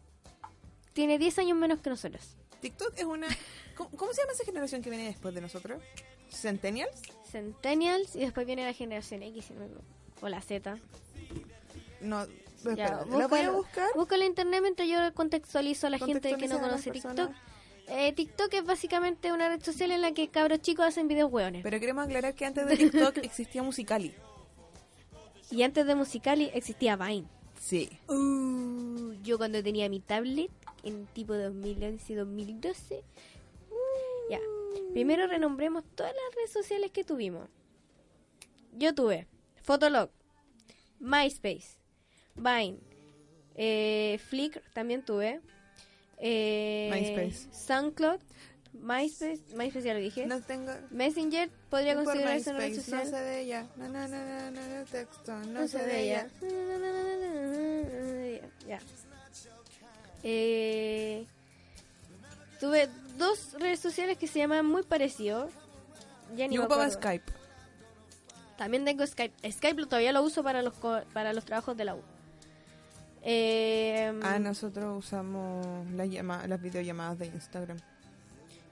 tiene 0.92 1.18
10 1.18 1.38
años 1.40 1.56
menos 1.58 1.80
que 1.80 1.90
nosotros. 1.90 2.36
TikTok 2.60 2.92
es 2.96 3.04
una... 3.04 3.28
¿Cómo, 3.76 3.90
cómo 3.90 4.12
se 4.12 4.22
llama 4.22 4.32
esa 4.32 4.44
generación 4.44 4.82
que 4.82 4.90
viene 4.90 5.06
después 5.06 5.34
de 5.34 5.40
nosotros? 5.40 5.80
¿Centennials? 6.30 7.00
Centennials 7.30 8.16
y 8.16 8.20
después 8.20 8.46
viene 8.46 8.64
la 8.64 8.72
generación 8.72 9.22
X 9.22 9.46
o 10.20 10.28
la 10.28 10.40
Z. 10.40 10.78
No, 12.00 12.26
Ya, 12.26 12.32
espérate, 12.56 13.10
¿la 13.10 13.26
voy 13.28 13.40
a 13.40 13.50
búscalo- 13.50 13.56
buscar? 13.56 13.88
Búscalo 13.94 14.22
en 14.22 14.28
internet 14.30 14.60
mientras 14.62 14.88
yo 14.88 15.14
contextualizo 15.14 15.86
a 15.86 15.90
la 15.90 15.98
gente 15.98 16.36
que 16.36 16.48
no 16.48 16.58
conoce. 16.60 16.90
TikTok. 16.90 17.30
Eh, 17.90 18.12
TikTok 18.12 18.52
es 18.52 18.64
básicamente 18.64 19.32
una 19.32 19.48
red 19.48 19.62
social 19.62 19.90
en 19.92 20.02
la 20.02 20.12
que 20.12 20.28
cabros 20.28 20.60
chicos 20.60 20.84
hacen 20.86 21.08
videos 21.08 21.32
hueones. 21.32 21.62
Pero 21.62 21.80
queremos 21.80 22.04
aclarar 22.04 22.34
que 22.34 22.44
antes 22.44 22.66
de 22.66 22.76
TikTok 22.76 23.18
existía 23.18 23.62
Musicali. 23.62 24.14
Y 25.50 25.62
antes 25.62 25.86
de 25.86 25.94
Musicali 25.94 26.50
existía 26.54 26.96
Vine. 26.96 27.26
Sí. 27.60 27.88
Uh, 28.08 29.12
yo 29.22 29.38
cuando 29.38 29.62
tenía 29.62 29.88
mi 29.88 30.00
tablet, 30.00 30.50
en 30.82 31.06
tipo 31.06 31.34
2011 31.34 32.14
2012. 32.14 32.96
uh, 33.70 34.30
ya. 34.30 34.38
Primero 34.92 35.26
renombremos 35.26 35.84
todas 35.94 36.12
las 36.12 36.34
redes 36.36 36.52
sociales 36.52 36.90
que 36.92 37.04
tuvimos. 37.04 37.48
Yo 38.72 38.94
tuve 38.94 39.26
Fotolog, 39.62 40.10
MySpace, 41.00 41.78
Vine, 42.36 42.78
eh, 43.54 44.18
Flickr 44.28 44.62
también 44.72 45.04
tuve. 45.04 45.40
eh, 46.18 46.90
MySpace. 46.92 47.48
SoundCloud, 47.52 48.20
MySpace, 48.80 49.40
MySpace 49.56 49.82
ya 49.82 49.94
lo 49.94 50.00
dije. 50.00 50.26
No 50.26 50.40
tengo... 50.40 50.72
Messenger 50.90 51.50
podría 51.70 51.94
considerarse 51.94 52.50
una 52.50 52.58
red 52.60 52.74
social. 52.76 53.04
No 53.04 53.10
sé 53.10 53.20
de 53.22 53.40
ella. 53.40 53.66
No, 53.76 53.88
no, 53.88 54.08
no, 54.08 54.50
no, 54.50 54.50
no, 54.50 54.84
texto. 54.84 55.36
No, 55.46 55.68
sé 55.68 55.78
de 55.84 56.02
ella. 56.02 56.28
Ya. 58.66 58.78
Eh, 60.22 61.26
tuve 62.60 62.88
dos 63.16 63.54
redes 63.58 63.80
sociales 63.80 64.18
que 64.18 64.26
se 64.26 64.38
llaman 64.38 64.66
muy 64.66 64.82
parecidos. 64.82 65.50
Ya 66.36 66.46
ni 66.48 66.56
Yo 66.56 66.62
ocupaba. 66.64 66.90
Skype. 66.90 67.32
También 68.56 68.84
tengo 68.84 69.06
Skype. 69.06 69.50
Skype 69.52 69.86
todavía 69.86 70.12
lo 70.12 70.22
uso 70.22 70.42
para 70.42 70.62
los 70.62 70.74
co- 70.74 71.02
para 71.12 71.32
los 71.32 71.44
trabajos 71.44 71.76
de 71.76 71.84
la 71.84 71.94
U. 71.94 72.02
Eh, 73.22 74.12
Ah, 74.22 74.38
nosotros 74.38 74.98
usamos 75.06 75.86
las, 75.92 76.08
las 76.48 76.60
videollamadas 76.62 77.18
de 77.18 77.26
Instagram. 77.26 77.78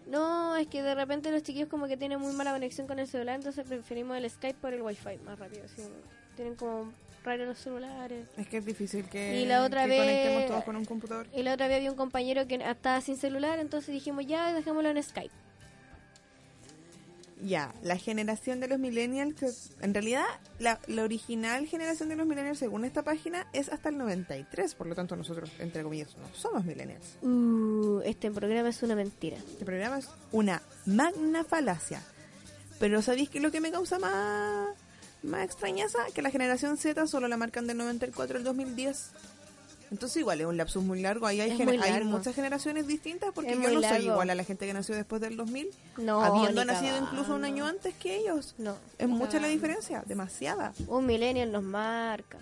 No, 0.06 0.56
es 0.56 0.66
que 0.68 0.82
de 0.82 0.94
repente 0.94 1.30
los 1.30 1.42
chiquillos 1.42 1.68
como 1.68 1.86
que 1.86 1.96
tienen 1.96 2.20
muy 2.20 2.32
mala 2.32 2.52
conexión 2.52 2.86
con 2.86 2.98
el 2.98 3.06
celular, 3.06 3.36
entonces 3.36 3.66
preferimos 3.66 4.16
el 4.16 4.28
Skype 4.30 4.58
por 4.60 4.72
el 4.72 4.82
Wifi 4.82 5.18
más 5.24 5.38
rápido. 5.38 5.64
así, 5.64 5.82
tienen 6.36 6.54
como 6.54 6.92
raro 7.24 7.44
los 7.46 7.58
celulares. 7.58 8.28
Es 8.36 8.46
que 8.46 8.58
es 8.58 8.64
difícil 8.64 9.08
que, 9.08 9.40
Y 9.40 9.46
la 9.46 9.64
otra 9.64 9.82
que 9.82 9.88
vez- 9.90 9.98
conectemos 10.00 10.46
todos 10.46 10.64
con 10.64 10.76
un 10.76 10.84
computador. 10.84 11.26
Y 11.34 11.42
la 11.42 11.54
otra 11.54 11.66
vez 11.66 11.78
había 11.78 11.90
un 11.90 11.96
compañero 11.96 12.46
que 12.46 12.54
estaba 12.56 13.00
sin 13.00 13.16
celular, 13.16 13.58
entonces 13.58 13.92
dijimos 13.92 14.24
ya, 14.26 14.52
dejémoslo 14.52 14.90
en 14.90 15.02
Skype. 15.02 15.34
Ya, 17.42 17.74
la 17.82 17.98
generación 17.98 18.60
de 18.60 18.68
los 18.68 18.78
millennials, 18.78 19.34
que 19.34 19.50
en 19.84 19.92
realidad 19.92 20.24
la, 20.58 20.80
la 20.86 21.02
original 21.02 21.66
generación 21.66 22.08
de 22.08 22.16
los 22.16 22.26
millennials 22.26 22.58
según 22.58 22.84
esta 22.84 23.02
página 23.02 23.46
es 23.52 23.68
hasta 23.68 23.90
el 23.90 23.98
93, 23.98 24.74
por 24.74 24.86
lo 24.86 24.94
tanto 24.94 25.16
nosotros, 25.16 25.50
entre 25.58 25.82
comillas, 25.82 26.16
no 26.16 26.28
somos 26.34 26.64
millennials. 26.64 27.18
Uh, 27.20 28.00
este 28.04 28.30
programa 28.30 28.70
es 28.70 28.82
una 28.82 28.94
mentira. 28.94 29.36
Este 29.36 29.64
programa 29.66 29.98
es 29.98 30.08
una 30.32 30.62
magna 30.86 31.44
falacia. 31.44 32.02
Pero 32.78 33.02
¿sabéis 33.02 33.28
qué 33.28 33.38
es 33.38 33.44
lo 33.44 33.50
que 33.50 33.60
me 33.60 33.70
causa 33.70 33.98
más, 33.98 34.68
más 35.22 35.44
extrañeza? 35.44 35.98
Que 36.14 36.22
la 36.22 36.30
generación 36.30 36.76
Z 36.78 37.06
solo 37.06 37.28
la 37.28 37.36
marcan 37.36 37.66
del 37.66 37.76
94 37.76 38.38
al 38.38 38.44
2010. 38.44 39.10
Entonces 39.90 40.16
igual 40.18 40.40
es 40.40 40.46
un 40.46 40.56
lapsus 40.56 40.82
muy 40.82 41.00
largo. 41.00 41.26
Ahí 41.26 41.40
hay, 41.40 41.50
Es 41.52 41.58
gener- 41.58 41.80
hay 41.80 42.02
muchas 42.04 42.34
generaciones 42.34 42.86
distintas 42.88 43.30
porque 43.32 43.52
Es 43.52 43.56
yo 43.56 43.62
no 43.68 43.72
soy 43.74 43.82
largo. 43.82 44.06
igual 44.12 44.30
a 44.30 44.34
la 44.34 44.42
gente 44.44 44.66
que 44.66 44.72
nació 44.72 44.94
después 44.96 45.20
del 45.20 45.36
2000. 45.36 45.68
No, 45.98 46.20
habiendo 46.22 46.64
nacido 46.64 46.96
incluso 46.98 47.34
un 47.34 47.44
año 47.44 47.66
antes 47.66 47.94
que 47.94 48.16
ellos. 48.16 48.54
No. 48.58 48.76
Es 48.98 49.08
mucha 49.08 49.38
la 49.40 49.46
diferencia, 49.48 50.02
demasiada. 50.06 50.72
Un 50.88 51.06
millennial 51.06 51.52
nos 51.52 51.62
marca. 51.62 52.38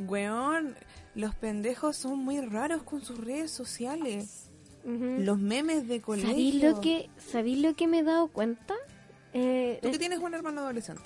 Weón, 0.00 0.74
los 1.14 1.34
pendejos 1.34 1.96
son 1.96 2.18
muy 2.18 2.40
raros 2.40 2.82
con 2.82 3.04
sus 3.04 3.18
redes 3.18 3.50
sociales. 3.50 4.48
Los 4.84 5.38
memes 5.38 5.86
de 5.86 6.00
colegio. 6.00 6.30
¿Sabéis 6.30 6.54
lo 6.62 6.80
que, 6.80 7.08
¿sabéis 7.30 7.58
lo 7.58 7.74
que 7.76 7.86
me 7.86 8.00
he 8.00 8.02
dado 8.02 8.26
cuenta? 8.26 8.74
Eh, 9.32 9.78
Tú 9.80 9.88
que 9.88 9.92
es, 9.92 9.98
tienes 10.00 10.18
un 10.18 10.34
hermano 10.34 10.62
adolescente. 10.62 11.02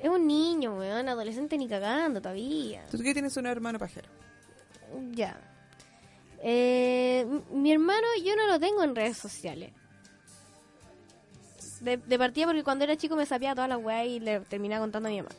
es 0.00 0.08
un 0.08 0.28
niño, 0.28 0.78
weón, 0.78 1.08
adolescente 1.08 1.58
ni 1.58 1.66
cagando 1.66 2.20
todavía. 2.22 2.86
Tú 2.88 2.98
que 2.98 3.12
tienes 3.12 3.36
un 3.36 3.46
hermano 3.46 3.80
pajero. 3.80 4.08
Ya. 5.14 5.40
Eh, 6.42 7.26
mi 7.50 7.72
hermano 7.72 8.06
yo 8.24 8.36
no 8.36 8.46
lo 8.46 8.60
tengo 8.60 8.82
en 8.82 8.94
redes 8.94 9.16
sociales. 9.16 9.72
De, 11.80 11.96
de 11.96 12.18
partida 12.18 12.46
porque 12.46 12.64
cuando 12.64 12.84
era 12.84 12.96
chico 12.96 13.14
me 13.16 13.26
sabía 13.26 13.54
todas 13.54 13.68
las 13.68 13.78
weas 13.82 14.06
y 14.06 14.20
le 14.20 14.40
terminaba 14.40 14.82
contando 14.82 15.08
a 15.08 15.12
mi 15.12 15.18
mamá. 15.22 15.30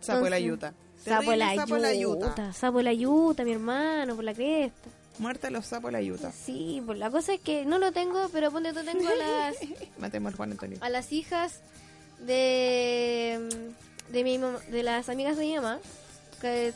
Sapo 0.00 0.28
la 0.28 0.38
yuta. 0.38 0.74
Sapo 0.96 1.34
la 1.34 1.94
yuta. 1.94 2.52
Sapo 2.52 2.82
la 2.82 2.92
yuta, 2.92 3.44
mi 3.44 3.52
hermano, 3.52 4.14
por 4.14 4.24
la 4.24 4.34
cresta. 4.34 4.90
Muerte 5.18 5.46
a 5.46 5.50
los 5.50 5.66
sapos 5.66 5.92
la 5.92 6.02
yuta. 6.02 6.32
Sí, 6.32 6.82
pues 6.84 6.98
la 6.98 7.10
cosa 7.10 7.34
es 7.34 7.40
que 7.40 7.64
no 7.64 7.78
lo 7.78 7.92
tengo, 7.92 8.28
pero 8.32 8.50
ponte 8.50 8.72
tú 8.72 8.80
tengo 8.84 9.08
a 9.08 9.14
las, 9.14 9.56
Matemos 9.98 10.32
al 10.32 10.36
Juan 10.36 10.52
Antonio. 10.52 10.78
a 10.80 10.88
las 10.88 11.12
hijas 11.12 11.60
de, 12.20 13.48
de, 14.10 14.24
mi 14.24 14.38
de 14.38 14.82
las 14.82 15.08
amigas 15.08 15.36
de 15.36 15.44
mi 15.44 15.54
mamá, 15.54 15.78
que 16.40 16.72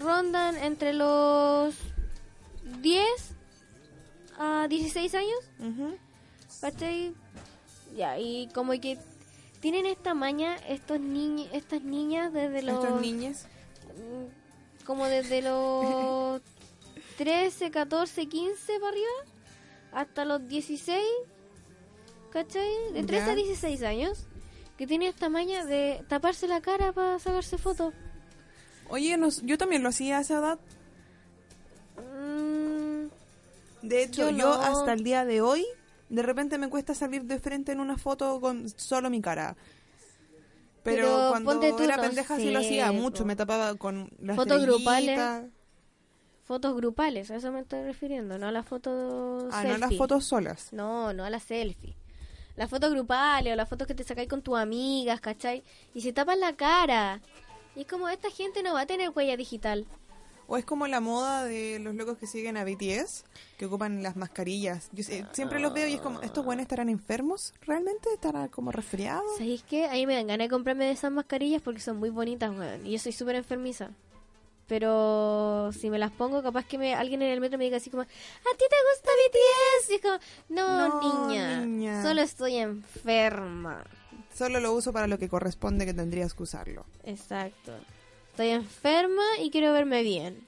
rondan 0.00 0.56
entre 0.56 0.92
los 0.92 1.74
10 2.80 3.04
a 4.38 4.66
16 4.68 5.14
años, 5.14 5.38
Ujú. 5.58 5.96
¿cachai? 6.60 7.14
Ya, 7.96 8.18
y 8.18 8.48
como 8.54 8.72
que 8.72 8.98
tienen 9.60 9.86
esta 9.86 10.14
maña 10.14 10.56
estos 10.68 10.98
niños, 11.00 11.48
estas 11.52 11.82
niñas 11.82 12.32
desde 12.32 12.62
los... 12.62 12.82
Estos 12.82 13.00
niños. 13.00 13.44
Mm, 13.96 14.84
como 14.86 15.06
desde 15.06 15.42
los 15.48 16.40
13, 17.18 17.70
14, 17.70 18.26
15 18.26 18.72
para 18.80 18.88
arriba 18.88 19.08
hasta 19.92 20.24
los 20.24 20.46
16, 20.48 21.02
¿cachai? 22.32 22.92
De 22.94 23.02
13 23.02 23.26
Ya. 23.26 23.32
a 23.32 23.34
16 23.34 23.82
años, 23.82 24.26
que 24.78 24.86
tiene 24.86 25.08
esta 25.08 25.28
maña 25.28 25.64
de 25.66 26.02
taparse 26.08 26.48
la 26.48 26.60
cara 26.62 26.92
para 26.92 27.18
sacarse 27.18 27.58
fotos. 27.58 27.92
Oye, 28.90 29.16
nos- 29.16 29.42
yo 29.42 29.56
también 29.56 29.82
lo 29.82 29.88
hacía 29.88 30.18
a 30.18 30.20
esa 30.20 30.38
edad. 30.38 30.58
Mm, 31.96 33.08
De 33.82 34.02
hecho, 34.02 34.30
Yo 34.30 34.36
yo, 34.36 34.46
no. 34.48 34.52
hasta 34.52 34.92
el 34.92 35.02
día 35.02 35.24
de 35.24 35.40
hoy, 35.40 35.64
de 36.10 36.22
repente 36.22 36.58
me 36.58 36.68
cuesta 36.68 36.94
salir 36.94 37.24
de 37.24 37.38
frente 37.38 37.72
en 37.72 37.80
una 37.80 37.96
foto 37.96 38.38
con 38.40 38.68
solo 38.68 39.08
mi 39.08 39.22
cara. 39.22 39.56
Pero, 40.82 41.06
Pero 41.06 41.28
cuando 41.44 41.76
tú, 41.76 41.82
era 41.82 41.96
no 41.96 42.02
pendeja 42.02 42.36
sí 42.36 42.50
lo 42.50 42.60
sé, 42.60 42.66
hacía 42.66 42.92
mucho. 42.92 43.24
Me 43.24 43.36
tapaba 43.36 43.74
con 43.76 44.10
las 44.20 44.36
Fotos 44.36 44.62
grupales. 44.62 45.18
fotos 46.44 46.74
grupales, 46.76 47.30
a 47.30 47.36
eso 47.36 47.52
me 47.52 47.60
estoy 47.60 47.84
refiriendo, 47.84 48.36
no 48.38 48.48
a 48.48 48.52
las 48.52 48.66
fotos 48.66 49.44
Ah, 49.52 49.62
no 49.62 49.70
las 49.70 49.80
selfie. 49.80 49.98
fotos 49.98 50.24
solas. 50.26 50.72
No, 50.72 51.12
no 51.14 51.24
a 51.24 51.30
las 51.30 51.44
selfie. 51.44 51.94
Las 52.56 52.68
fotos 52.68 52.90
grupales 52.90 53.52
o 53.52 53.56
las 53.56 53.68
fotos 53.68 53.86
que 53.86 53.94
te 53.94 54.02
sacáis 54.04 54.28
con 54.28 54.42
tus 54.42 54.58
amigas, 54.58 55.20
¿cachai? 55.20 55.62
Y 55.94 56.00
se 56.02 56.12
tapan 56.12 56.40
la 56.40 56.54
cara. 56.56 57.20
Y 57.76 57.82
es 57.82 57.86
como, 57.86 58.08
esta 58.08 58.30
gente 58.30 58.62
no 58.62 58.74
va 58.74 58.82
a 58.82 58.86
tener 58.86 59.10
huella 59.10 59.36
digital. 59.36 59.86
O 60.52 60.56
es 60.56 60.64
como 60.64 60.88
la 60.88 60.98
moda 61.00 61.44
de 61.44 61.78
los 61.78 61.94
locos 61.94 62.18
que 62.18 62.26
siguen 62.26 62.56
a 62.56 62.64
BTS, 62.64 63.24
que 63.56 63.66
ocupan 63.66 64.02
las 64.02 64.16
mascarillas. 64.16 64.88
Yo 64.92 65.04
sé- 65.04 65.24
siempre 65.32 65.60
los 65.60 65.72
veo 65.72 65.86
y 65.86 65.94
es 65.94 66.00
como, 66.00 66.20
¿estos 66.22 66.44
buenos 66.44 66.62
estarán 66.62 66.88
enfermos? 66.88 67.54
¿Realmente? 67.62 68.08
¿Estarán 68.12 68.48
como 68.48 68.72
resfriados? 68.72 69.22
¿Sabéis 69.38 69.62
qué? 69.62 69.86
A 69.86 69.92
mí 69.92 70.06
me 70.06 70.16
dan 70.16 70.26
ganas 70.26 70.46
de 70.46 70.50
comprarme 70.50 70.86
de 70.86 70.90
esas 70.90 71.12
mascarillas 71.12 71.62
porque 71.62 71.80
son 71.80 71.98
muy 71.98 72.10
bonitas, 72.10 72.50
weón. 72.50 72.84
Y 72.84 72.90
yo 72.92 72.98
soy 72.98 73.12
súper 73.12 73.36
enfermiza. 73.36 73.90
Pero 74.66 75.70
si 75.72 75.90
me 75.90 75.98
las 75.98 76.10
pongo, 76.12 76.42
capaz 76.42 76.64
que 76.64 76.78
me, 76.78 76.94
alguien 76.94 77.22
en 77.22 77.30
el 77.30 77.40
metro 77.40 77.58
me 77.58 77.64
diga 77.64 77.76
así 77.76 77.90
como, 77.90 78.02
¿a 78.02 78.06
ti 78.06 78.64
te 78.68 78.76
gusta 78.92 79.10
BTS? 79.28 79.90
Y 79.90 79.94
es 79.94 80.00
como, 80.00 80.18
no, 80.48 80.88
No, 80.88 81.00
niña, 81.00 81.60
niña. 81.60 82.02
solo 82.02 82.22
estoy 82.22 82.56
enferma. 82.56 83.84
Solo 84.40 84.58
lo 84.58 84.72
uso 84.72 84.90
para 84.90 85.06
lo 85.06 85.18
que 85.18 85.28
corresponde 85.28 85.84
que 85.84 85.92
tendrías 85.92 86.32
que 86.32 86.44
usarlo. 86.44 86.86
Exacto. 87.04 87.74
Estoy 88.30 88.48
enferma 88.48 89.22
y 89.38 89.50
quiero 89.50 89.70
verme 89.74 90.02
bien. 90.02 90.46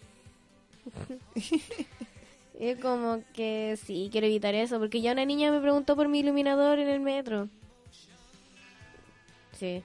es 2.59 2.81
como 2.81 3.23
que 3.35 3.79
sí, 3.85 4.09
quiero 4.11 4.29
evitar 4.29 4.55
eso, 4.55 4.79
porque 4.79 5.03
ya 5.03 5.13
una 5.13 5.27
niña 5.27 5.53
me 5.53 5.61
preguntó 5.61 5.95
por 5.95 6.09
mi 6.09 6.21
iluminador 6.21 6.79
en 6.79 6.89
el 6.89 7.01
metro. 7.01 7.51
Sí. 9.59 9.85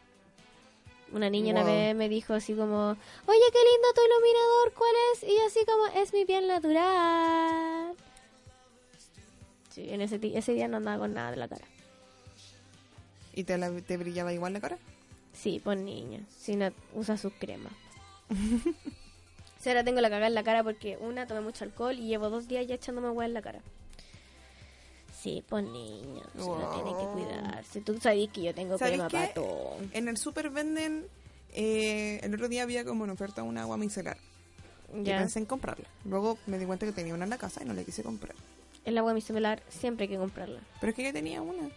Una 1.12 1.30
niña 1.30 1.52
una 1.52 1.66
vez 1.66 1.94
me 1.94 2.08
dijo 2.08 2.34
así 2.34 2.54
como, 2.54 2.92
oye, 2.92 2.98
qué 3.52 3.60
lindo 3.60 3.88
tu 3.94 4.02
iluminador, 4.06 4.74
¿cuál 4.74 4.96
es? 5.12 5.24
Y 5.24 5.38
así 5.46 5.66
como, 5.66 6.02
es 6.02 6.14
mi 6.14 6.24
piel 6.24 6.48
natural. 6.48 7.94
Sí, 9.68 9.90
en 9.90 10.00
ese, 10.00 10.18
ese 10.34 10.54
día 10.54 10.70
no 10.70 10.78
andaba 10.78 11.00
con 11.00 11.14
nada 11.14 11.32
de 11.32 11.36
la 11.36 11.50
cara. 11.50 11.66
¿Y 13.38 13.44
te, 13.44 13.56
la- 13.60 13.70
te 13.82 13.98
brillaba 13.98 14.34
igual 14.34 14.54
la 14.54 14.60
cara? 14.60 14.78
Sí, 15.32 15.62
pues 15.64 15.78
niña, 15.78 16.22
si 16.40 16.56
no 16.56 16.72
usa 16.96 17.18
sus 17.18 17.32
cremas. 17.34 17.72
Si 19.60 19.70
ahora 19.70 19.84
tengo 19.84 20.00
la 20.02 20.10
cagada 20.10 20.28
en 20.28 20.36
la 20.36 20.44
cara 20.44 20.64
porque 20.64 20.98
una, 21.02 21.26
tomé 21.26 21.42
mucho 21.42 21.64
alcohol 21.66 21.98
y 21.98 22.08
llevo 22.08 22.30
dos 22.30 22.48
días 22.48 22.68
ya 22.68 22.76
echándome 22.76 23.08
agua 23.08 23.26
en 23.26 23.34
la 23.34 23.42
cara. 23.42 23.60
Sí, 25.20 25.44
pues 25.50 25.66
niña, 25.66 26.22
si 26.34 26.40
uno 26.42 26.68
tiene 26.72 26.96
que 26.96 27.08
cuidarse. 27.08 27.82
Tú 27.82 27.98
sabes 28.00 28.30
que 28.30 28.44
yo 28.44 28.54
tengo 28.54 28.78
¿Sabes 28.78 28.94
crema 28.94 29.10
para 29.10 29.34
todo. 29.34 29.78
En 29.94 30.08
el 30.08 30.18
super 30.18 30.52
venden, 30.52 31.08
eh, 31.54 32.20
el 32.22 32.36
otro 32.36 32.48
día 32.50 32.64
había 32.64 32.86
como 32.86 33.06
en 33.06 33.10
oferta 33.10 33.42
un 33.42 33.58
agua 33.58 33.78
micelar. 33.78 34.18
Y 34.96 35.04
Ya, 35.06 35.18
pensé 35.18 35.40
en 35.40 35.46
comprarla. 35.48 35.88
Luego 36.06 36.38
me 36.46 36.60
di 36.60 36.66
cuenta 36.66 36.86
que 36.86 36.92
tenía 36.92 37.16
una 37.16 37.24
en 37.24 37.32
la 37.32 37.38
casa 37.40 37.62
y 37.64 37.66
no 37.66 37.74
la 37.74 37.84
quise 37.84 38.04
comprar. 38.04 38.36
el 38.86 38.98
agua 38.98 39.14
micelar 39.16 39.62
siempre 39.70 40.04
hay 40.04 40.10
que 40.10 40.18
comprarla. 40.18 40.62
Pero 40.80 40.92
es 40.92 40.96
que 40.96 41.04
ya 41.04 41.12
tenía 41.14 41.42
una. 41.42 41.68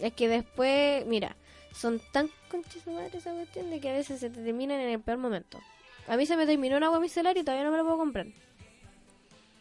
Es 0.00 0.12
que 0.12 0.28
después, 0.28 1.06
mira, 1.06 1.36
son 1.74 2.00
tan 2.12 2.30
conchas 2.50 2.86
madre 2.86 3.18
esa 3.18 3.32
cuestión 3.32 3.70
de 3.70 3.80
que 3.80 3.90
a 3.90 3.92
veces 3.92 4.20
se 4.20 4.30
te 4.30 4.42
terminan 4.42 4.80
en 4.80 4.88
el 4.90 5.00
peor 5.00 5.18
momento. 5.18 5.58
A 6.08 6.16
mí 6.16 6.26
se 6.26 6.36
me 6.36 6.46
terminó 6.46 6.76
un 6.76 6.82
agua 6.82 7.00
micelar 7.00 7.36
y 7.36 7.42
todavía 7.42 7.64
no 7.64 7.70
me 7.70 7.76
la 7.76 7.84
puedo 7.84 7.98
comprar. 7.98 8.26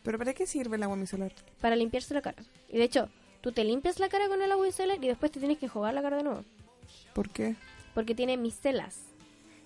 ¿Pero 0.04 0.18
para 0.18 0.34
qué 0.34 0.48
sirve 0.48 0.78
el 0.78 0.84
agua 0.84 0.96
micelar? 0.96 1.34
para 1.62 1.76
limpiarse 1.76 2.14
la 2.14 2.22
cara. 2.22 2.42
Y 2.70 2.78
de 2.78 2.86
hecho, 2.86 3.10
tú 3.42 3.52
te 3.52 3.64
limpias 3.64 4.00
la 4.00 4.10
cara 4.10 4.28
con 4.28 4.42
el 4.42 4.52
agua 4.52 4.66
micelar 4.66 5.04
y 5.04 5.08
después 5.08 5.32
te 5.32 5.40
tienes 5.40 5.58
que 5.58 5.68
jugar 5.68 5.94
la 5.94 6.02
cara 6.02 6.18
de 6.18 6.24
nuevo. 6.24 6.44
¿Por 7.14 7.30
qué? 7.30 7.56
Porque 7.94 8.16
tiene 8.16 8.38
micelas. 8.38 9.02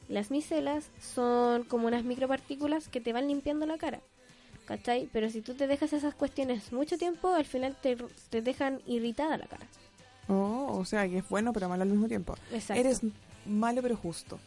Las 0.09 0.32
micelas 0.32 0.89
son 0.99 1.63
como 1.63 1.88
unas 1.88 2.03
micropartículas 2.03 2.89
que 2.89 2.99
te 2.99 3.13
van 3.13 3.28
limpiando 3.28 3.65
la 3.65 3.78
cara. 3.78 4.01
¿Cachai? 4.65 5.09
Pero 5.11 5.30
si 5.30 5.41
tú 5.41 5.53
te 5.53 5.67
dejas 5.67 5.93
esas 5.93 6.15
cuestiones 6.15 6.71
mucho 6.71 6.97
tiempo, 6.97 7.30
al 7.30 7.45
final 7.45 7.76
te, 7.82 7.97
te 8.30 8.41
dejan 8.41 8.82
irritada 8.86 9.38
la 9.38 9.47
cara. 9.47 9.67
Oh, 10.28 10.78
o 10.80 10.86
sea, 10.86 11.07
que 11.07 11.19
es 11.19 11.30
bueno 11.30 11.53
pero 11.53 11.69
malo 11.69 11.84
al 11.84 11.89
mismo 11.89 12.07
tiempo. 12.07 12.36
Exacto. 12.51 12.80
Eres 12.80 13.01
malo 13.45 13.82
pero 13.82 13.95
justo. 13.97 14.39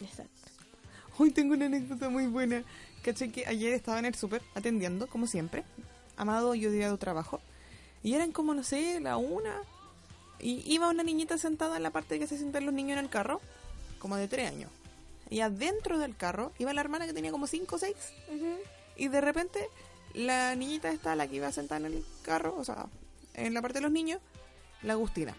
Exacto. 0.00 0.32
Hoy 1.18 1.30
tengo 1.30 1.54
una 1.54 1.66
anécdota 1.66 2.08
muy 2.08 2.26
buena. 2.26 2.64
Caché 3.02 3.30
que 3.30 3.46
ayer 3.46 3.72
estaba 3.72 3.98
en 3.98 4.06
el 4.06 4.14
súper 4.14 4.42
atendiendo, 4.54 5.06
como 5.06 5.26
siempre. 5.26 5.64
Amado 6.16 6.54
y 6.54 6.66
odiado 6.66 6.96
trabajo. 6.98 7.40
Y 8.02 8.14
eran 8.14 8.32
como, 8.32 8.54
no 8.54 8.62
sé, 8.62 9.00
la 9.00 9.16
una. 9.16 9.54
Y 10.40 10.62
iba 10.66 10.88
una 10.88 11.02
niñita 11.02 11.38
sentada 11.38 11.76
en 11.76 11.82
la 11.82 11.90
parte 11.90 12.18
que 12.18 12.26
se 12.26 12.36
sientan 12.36 12.66
los 12.66 12.74
niños 12.74 12.98
en 12.98 13.04
el 13.04 13.10
carro, 13.10 13.40
como 13.98 14.16
de 14.16 14.28
tres 14.28 14.50
años. 14.50 14.70
Y 15.30 15.40
adentro 15.40 15.98
del 15.98 16.16
carro 16.16 16.52
iba 16.58 16.72
la 16.72 16.80
hermana 16.80 17.06
que 17.06 17.12
tenía 17.12 17.30
como 17.30 17.46
cinco 17.46 17.76
o 17.76 17.78
seis. 17.78 17.96
Y 18.96 19.08
de 19.08 19.20
repente 19.20 19.68
la 20.12 20.54
niñita 20.54 20.90
esta, 20.90 21.14
la 21.16 21.26
que 21.28 21.36
iba 21.36 21.50
sentada 21.52 21.86
en 21.86 21.94
el 21.94 22.04
carro, 22.22 22.56
o 22.58 22.64
sea, 22.64 22.86
en 23.34 23.54
la 23.54 23.62
parte 23.62 23.78
de 23.78 23.82
los 23.82 23.92
niños, 23.92 24.20
la 24.84 24.92
Agustina. 24.94 25.32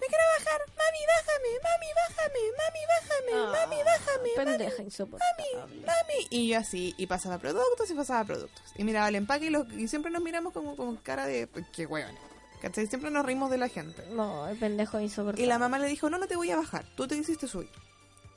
Me 0.00 0.06
quiero 0.08 0.24
bajar, 0.38 0.60
mami, 0.66 0.98
bájame, 1.06 1.48
mami, 1.62 1.86
bájame, 1.94 2.40
mami, 2.58 2.80
bájame, 2.88 3.32
mami, 3.52 3.82
bájame, 3.84 4.30
mami, 4.36 4.50
Pendeja 4.58 4.82
insoportable. 4.82 5.44
mami. 5.86 6.26
Y 6.30 6.48
yo 6.48 6.58
así, 6.58 6.94
y 6.98 7.06
pasaba 7.06 7.38
productos 7.38 7.88
y 7.90 7.94
pasaba 7.94 8.24
productos. 8.24 8.62
Y 8.76 8.82
miraba 8.84 9.08
el 9.08 9.14
empaque 9.14 9.46
y, 9.46 9.50
los- 9.50 9.70
y 9.72 9.86
siempre 9.86 10.10
nos 10.10 10.22
miramos 10.22 10.52
como 10.52 10.76
con 10.76 10.96
cara 10.96 11.26
de, 11.26 11.46
pues, 11.46 11.64
qué 11.72 11.86
hueones. 11.86 12.20
¿Cachai? 12.60 12.86
Siempre 12.86 13.10
nos 13.10 13.24
rimos 13.26 13.50
de 13.50 13.58
la 13.58 13.68
gente. 13.68 14.04
No, 14.10 14.48
el 14.48 14.56
pendejo 14.56 14.98
insoportable. 15.00 15.42
Y 15.42 15.46
la 15.46 15.58
mamá 15.58 15.78
le 15.78 15.86
dijo, 15.88 16.08
no, 16.10 16.18
no 16.18 16.26
te 16.26 16.36
voy 16.36 16.50
a 16.50 16.56
bajar, 16.56 16.84
tú 16.96 17.06
te 17.08 17.16
hiciste 17.16 17.46
subir. 17.48 17.70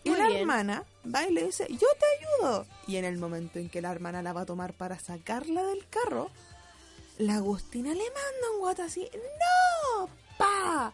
Y 0.04 0.10
Muy 0.12 0.20
la 0.20 0.28
bien. 0.28 0.42
hermana 0.42 0.84
va 1.14 1.24
y 1.28 1.32
le 1.34 1.46
dice, 1.46 1.66
yo 1.70 1.88
te 2.00 2.06
ayudo. 2.44 2.66
Y 2.88 2.98
en 2.98 3.06
el 3.06 3.18
momento 3.18 3.58
en 3.58 3.70
que 3.70 3.82
la 3.82 3.92
hermana 3.92 4.22
la 4.22 4.34
va 4.34 4.42
a 4.42 4.46
tomar 4.46 4.74
para 4.74 5.00
sacarla 5.00 5.64
del 5.64 5.88
carro, 5.90 6.30
la 7.18 7.36
Agustina 7.36 7.90
le 7.94 8.04
manda 8.04 8.52
un 8.54 8.60
guata 8.60 8.86
así, 8.86 9.08
¡No! 9.14 10.10
¡Pa! 10.38 10.94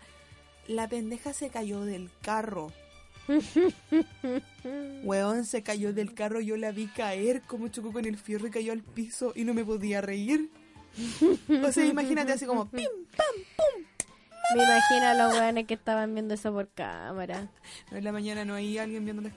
La 0.67 0.87
pendeja 0.87 1.33
se 1.33 1.49
cayó 1.49 1.81
del 1.81 2.09
carro. 2.21 2.71
Weón 5.03 5.45
se 5.45 5.63
cayó 5.63 5.93
del 5.93 6.13
carro, 6.13 6.39
yo 6.41 6.57
la 6.57 6.71
vi 6.71 6.87
caer 6.87 7.41
como 7.41 7.67
chocó 7.69 7.91
con 7.91 8.05
el 8.05 8.17
fierro 8.17 8.47
y 8.47 8.51
cayó 8.51 8.71
al 8.71 8.81
piso 8.81 9.33
y 9.35 9.43
no 9.45 9.53
me 9.53 9.65
podía 9.65 10.01
reír. 10.01 10.49
O 11.63 11.71
sea, 11.71 11.85
imagínate 11.85 12.33
así 12.33 12.45
como 12.45 12.69
pim, 12.69 12.89
pam, 13.15 13.35
pum. 13.57 13.83
Me 14.55 14.63
imagino 14.63 15.05
a 15.05 15.13
los 15.13 15.33
weones 15.33 15.65
que 15.65 15.75
estaban 15.75 16.13
viendo 16.13 16.33
eso 16.33 16.51
por 16.51 16.67
cámara. 16.69 17.49
No, 17.89 17.97
en 17.97 18.03
la 18.03 18.11
mañana 18.11 18.43
no 18.43 18.53
hay 18.55 18.77
alguien 18.77 19.05
viendo 19.05 19.21
las... 19.21 19.33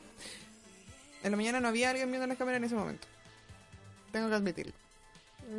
En 1.22 1.30
la 1.30 1.36
mañana 1.36 1.60
no 1.60 1.68
había 1.68 1.90
alguien 1.90 2.10
viendo 2.10 2.26
las 2.26 2.36
cámaras 2.36 2.58
en 2.58 2.64
ese 2.64 2.74
momento. 2.74 3.06
Tengo 4.10 4.28
que 4.28 4.34
admitirlo. 4.34 4.83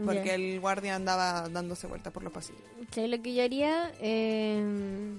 Porque 0.05 0.33
el 0.35 0.59
guardia 0.59 0.95
andaba 0.95 1.47
dándose 1.49 1.87
vueltas 1.87 2.11
por 2.11 2.23
los 2.23 2.33
pasillos. 2.33 2.61
¿Sabes 2.93 3.09
lo 3.09 3.21
que 3.21 3.33
yo 3.33 3.43
haría? 3.43 3.91
Eh, 4.01 5.13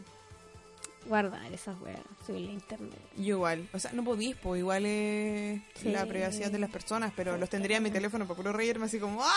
guardar 1.06 1.52
esas 1.52 1.80
weas, 1.80 2.00
subirle 2.26 2.50
a 2.50 2.54
internet. 2.54 2.98
Y 3.16 3.28
igual, 3.28 3.68
o 3.72 3.78
sea, 3.78 3.92
no 3.92 4.02
podís, 4.04 4.34
pues 4.36 4.58
igual 4.58 4.84
es 4.86 5.60
Sí. 5.76 5.90
la 5.90 6.04
privacidad 6.06 6.50
de 6.50 6.58
las 6.58 6.70
personas, 6.70 7.12
pero 7.14 7.36
los 7.38 7.48
tendría 7.48 7.76
en 7.76 7.84
mi 7.84 7.90
teléfono 7.92 8.26
para 8.26 8.36
puro 8.36 8.52
reírme 8.52 8.86
así 8.86 8.98
como 8.98 9.22
¡ah! 9.22 9.32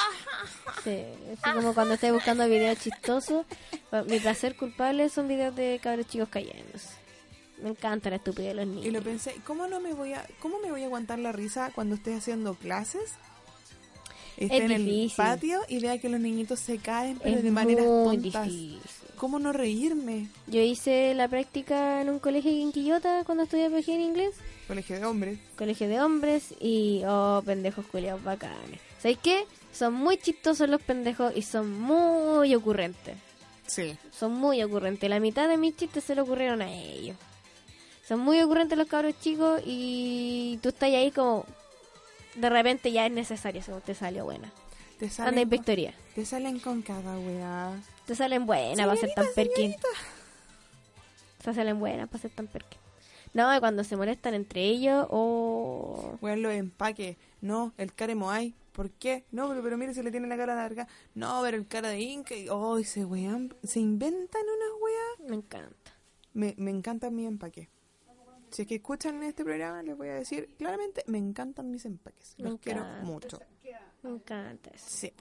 Sí, 0.84 1.04
así 1.32 1.56
como 1.56 1.74
cuando 1.76 1.94
estoy 1.94 2.10
buscando 2.12 2.48
videos 2.50 2.80
chistosos, 2.80 3.46
mi 4.08 4.20
placer 4.20 4.56
culpable 4.58 5.10
son 5.10 5.28
videos 5.28 5.56
de 5.56 5.80
cabros 5.82 6.08
chicos 6.08 6.30
cayéndose. 6.30 6.90
Me 7.62 7.70
encanta 7.70 8.10
la 8.10 8.16
estupidez 8.16 8.50
de 8.56 8.66
los 8.66 8.68
niños. 8.68 8.86
Y 8.86 8.92
lo 8.92 9.02
pensé, 9.04 9.36
¿cómo 9.46 9.68
no 9.68 9.80
me 9.80 9.94
voy 9.94 10.14
a, 10.14 10.26
cómo 10.40 10.60
me 10.60 10.72
voy 10.72 10.82
a 10.82 10.86
aguantar 10.86 11.20
la 11.20 11.32
risa 11.34 11.72
cuando 11.76 11.96
esté 11.96 12.16
haciendo 12.16 12.56
clases? 12.56 13.14
Esté 14.40 14.58
Es 14.58 14.64
en 14.64 14.72
el 14.72 15.12
patio 15.16 15.60
y 15.68 15.80
vea 15.80 15.98
que 16.00 16.08
los 16.08 16.20
niñitos 16.20 16.60
se 16.60 16.78
caen, 16.78 17.20
pero 17.22 17.36
es 17.38 17.44
de 17.44 17.52
maneras 17.52 17.86
tontas. 17.86 18.46
difícil. 18.46 18.80
¿Cómo 19.18 19.38
no 19.38 19.52
reírme? 19.52 20.28
Yo 20.48 20.62
hice 20.62 21.14
la 21.14 21.28
práctica 21.28 22.02
en 22.02 22.10
un 22.10 22.20
colegio 22.20 22.50
en 22.52 22.72
Quillota 22.72 23.24
cuando 23.26 23.44
estudié 23.44 23.70
PG 23.70 23.90
en 23.90 24.02
inglés, 24.02 24.36
Colegio 24.66 24.98
de 24.98 25.06
hombres. 25.06 25.40
colegio 25.58 25.90
de 25.90 26.00
hombres, 26.00 26.54
y 26.62 27.02
oh, 27.06 27.42
pendejos 27.46 27.86
culiados 27.88 28.24
bacanes. 28.24 28.80
¿Sabes 29.02 29.18
qué? 29.22 29.44
Son 29.74 29.94
muy 29.94 30.18
chistosos 30.18 30.70
los 30.70 30.82
pendejos 30.82 31.34
y 31.36 31.42
son 31.42 31.78
muy 31.82 32.56
ocurrentes. 32.56 33.18
Sí. 33.68 33.98
Son 34.18 34.32
muy 34.32 34.64
ocurrentes. 34.64 35.10
La 35.10 35.20
mitad 35.20 35.50
de 35.50 35.58
mis 35.58 35.76
chistes 35.76 36.04
se 36.06 36.16
le 36.16 36.22
ocurrieron 36.22 36.62
a 36.62 36.72
ellos. 36.74 37.18
Son 38.08 38.20
muy 38.22 38.40
ocurrentes 38.42 38.78
los 38.78 38.88
cabros 38.88 39.14
chicos 39.20 39.62
y 39.66 40.60
tú 40.64 40.70
estás 40.70 40.90
ahí 40.94 41.12
como... 41.12 41.46
De 42.40 42.50
repente 42.50 42.92
ya 42.92 43.06
es 43.06 43.12
necesario, 43.12 43.62
según 43.62 43.82
te 43.82 43.94
salió 43.96 44.26
buena. 44.26 44.52
Te 44.98 45.06
Anda 45.06 45.16
salen, 45.16 45.40
en 45.40 45.44
con, 45.46 45.50
victoria. 45.50 45.94
te 46.16 46.26
salen 46.26 46.60
con 46.60 46.82
cada 46.82 47.18
weá. 47.20 47.72
Te 48.06 48.16
salen 48.16 48.46
buenas 48.46 48.86
para 48.88 49.00
ser 49.00 49.14
tan 49.14 49.28
perkin. 49.36 49.76
Te 51.44 51.54
salen 51.54 51.80
buenas 51.80 52.10
para 52.10 52.22
ser 52.22 52.32
tan 52.32 52.48
perkin. 52.48 52.80
No, 53.34 53.48
cuando 53.60 53.84
se 53.84 53.96
molestan 53.96 54.34
entre 54.34 54.64
ellos, 54.66 55.06
o 55.10 56.18
Weón, 56.22 56.42
los 56.42 56.52
empaques. 56.54 57.18
No, 57.42 57.74
el 57.78 57.94
cara 57.94 58.10
de 58.12 58.16
Moai. 58.16 58.56
¿Por 58.74 58.90
qué? 58.92 59.26
No, 59.32 59.48
pero, 59.50 59.62
pero 59.62 59.78
mire 59.78 59.94
si 59.94 60.02
le 60.02 60.12
tiene 60.12 60.28
la 60.28 60.38
cara 60.38 60.56
larga. 60.56 60.88
No, 61.14 61.42
pero 61.44 61.58
el 61.58 61.68
cara 61.68 61.90
de 61.90 62.00
Inca. 62.00 62.36
y- 62.36 62.48
Oh, 62.50 62.78
ese 62.78 63.06
weón. 63.06 63.54
Se 63.64 63.80
inventan 63.80 64.42
unas 64.42 64.82
weas. 64.82 65.30
me 65.30 65.36
encanta. 65.36 65.92
Me, 66.34 66.56
me 66.58 66.72
encantan 66.72 67.16
mis 67.16 67.28
empaques. 67.28 67.68
Si 68.52 68.64
es 68.64 68.68
que 68.68 68.76
escuchan 68.76 69.22
este 69.24 69.44
programa, 69.44 69.84
les 69.84 69.96
voy 69.96 70.10
a 70.10 70.16
decir 70.16 70.56
claramente, 70.58 71.04
me 71.08 71.18
encantan 71.18 71.70
mis 71.70 71.86
empaques. 71.86 72.36
Me 72.40 72.50
Los 72.50 72.60
quiero 72.60 72.84
mucho. 73.04 73.40
Me 74.02 74.10
encanta 74.12 74.70
eso. 74.72 74.86
Sí. 74.90 75.14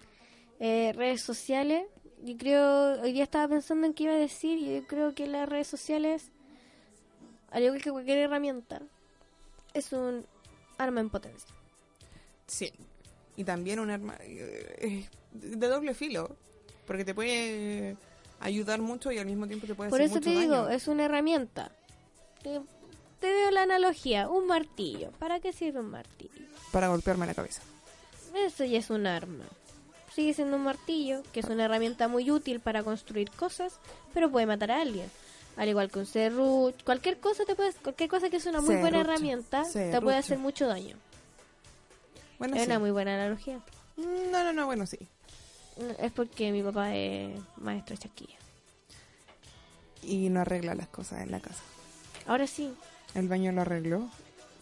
Eh, 0.61 0.93
redes 0.95 1.23
sociales. 1.23 1.85
Yo 2.23 2.37
creo, 2.37 3.01
hoy 3.03 3.13
día 3.13 3.25
estaba 3.25 3.47
pensando 3.49 3.87
en 3.87 3.95
qué 3.95 4.05
iba 4.05 4.13
a 4.13 4.17
decir 4.17 4.59
y 4.59 4.75
yo 4.81 4.87
creo 4.87 5.15
que 5.15 5.27
las 5.27 5.49
redes 5.49 5.69
sociales, 5.69 6.33
al 7.51 7.63
igual 7.63 7.81
que 7.83 7.91
cualquier 7.93 8.19
herramienta, 8.19 8.83
es 9.75 9.93
un 9.93 10.27
arma 10.79 11.01
en 11.01 11.11
potencia. 11.11 11.49
Sí. 12.47 12.73
Y 13.37 13.45
también 13.45 13.79
un 13.79 13.91
arma 13.91 14.17
eh, 14.21 15.07
de 15.33 15.69
doble 15.69 15.95
filo. 15.95 16.37
Porque 16.87 17.05
te 17.05 17.15
puede 17.15 17.97
ayudar 18.41 18.81
mucho 18.81 19.13
y 19.13 19.19
al 19.19 19.27
mismo 19.27 19.47
tiempo 19.47 19.67
te 19.67 19.75
puede 19.75 19.91
Por 19.91 20.01
hacer 20.01 20.07
eso 20.11 20.15
mucho 20.17 20.31
te 20.31 20.41
digo, 20.41 20.57
daño. 20.57 20.69
es 20.71 20.89
una 20.89 21.05
herramienta. 21.05 21.71
Te, 22.43 22.61
te 23.21 23.27
veo 23.27 23.51
la 23.51 23.63
analogía, 23.63 24.29
un 24.29 24.47
martillo. 24.47 25.11
¿Para 25.19 25.41
qué 25.41 25.53
sirve 25.53 25.81
un 25.81 25.91
martillo? 25.91 26.47
Para 26.73 26.89
golpearme 26.89 27.27
la 27.27 27.35
cabeza. 27.35 27.63
Eso 28.35 28.65
ya 28.65 28.79
es 28.79 28.91
un 28.91 29.07
arma. 29.07 29.45
Sigue 30.15 30.35
siendo 30.35 30.57
un 30.57 30.65
martillo, 30.65 31.23
que 31.33 31.41
es 31.41 31.47
una 31.47 31.65
herramienta 31.65 32.09
muy 32.09 32.31
útil 32.31 32.61
para 32.61 32.83
construir 32.83 33.31
cosas, 33.31 33.79
pero 34.15 34.31
puede 34.31 34.47
matar 34.47 34.71
a 34.71 34.81
alguien. 34.81 35.11
Al 35.57 35.69
igual 35.69 35.91
que 35.91 35.99
un 35.99 36.07
serrucho, 36.07 36.77
cualquier 36.85 37.19
cosa 37.19 37.45
te 37.45 37.55
puede, 37.55 37.73
cualquier 37.75 38.09
cosa 38.09 38.31
que 38.31 38.37
es 38.37 38.47
una 38.47 38.61
muy 38.61 38.77
buena 38.77 38.99
Serrucho, 38.99 39.13
herramienta, 39.13 39.65
te 39.73 40.01
puede 40.01 40.17
hacer 40.17 40.39
mucho 40.39 40.67
daño. 40.69 40.97
Bueno, 42.39 42.55
es 42.55 42.63
sí. 42.63 42.67
una 42.67 42.79
muy 42.79 42.91
buena 42.93 43.15
analogía. 43.15 43.61
No, 43.97 44.45
no, 44.45 44.53
no, 44.53 44.67
bueno, 44.67 44.87
sí. 44.87 44.99
Es 45.99 46.13
porque 46.13 46.53
mi 46.53 46.63
papá 46.63 46.95
es 46.95 47.41
maestro 47.57 47.97
de 47.97 48.03
chaquilla. 48.03 48.37
Y 50.03 50.29
no 50.29 50.41
arregla 50.41 50.75
las 50.75 50.89
cosas 50.89 51.23
en 51.23 51.33
la 51.33 51.41
casa. 51.41 51.63
Ahora 52.27 52.47
sí. 52.47 52.73
El 53.15 53.29
baño 53.29 53.53
lo 53.53 53.63
arregló. 53.63 54.09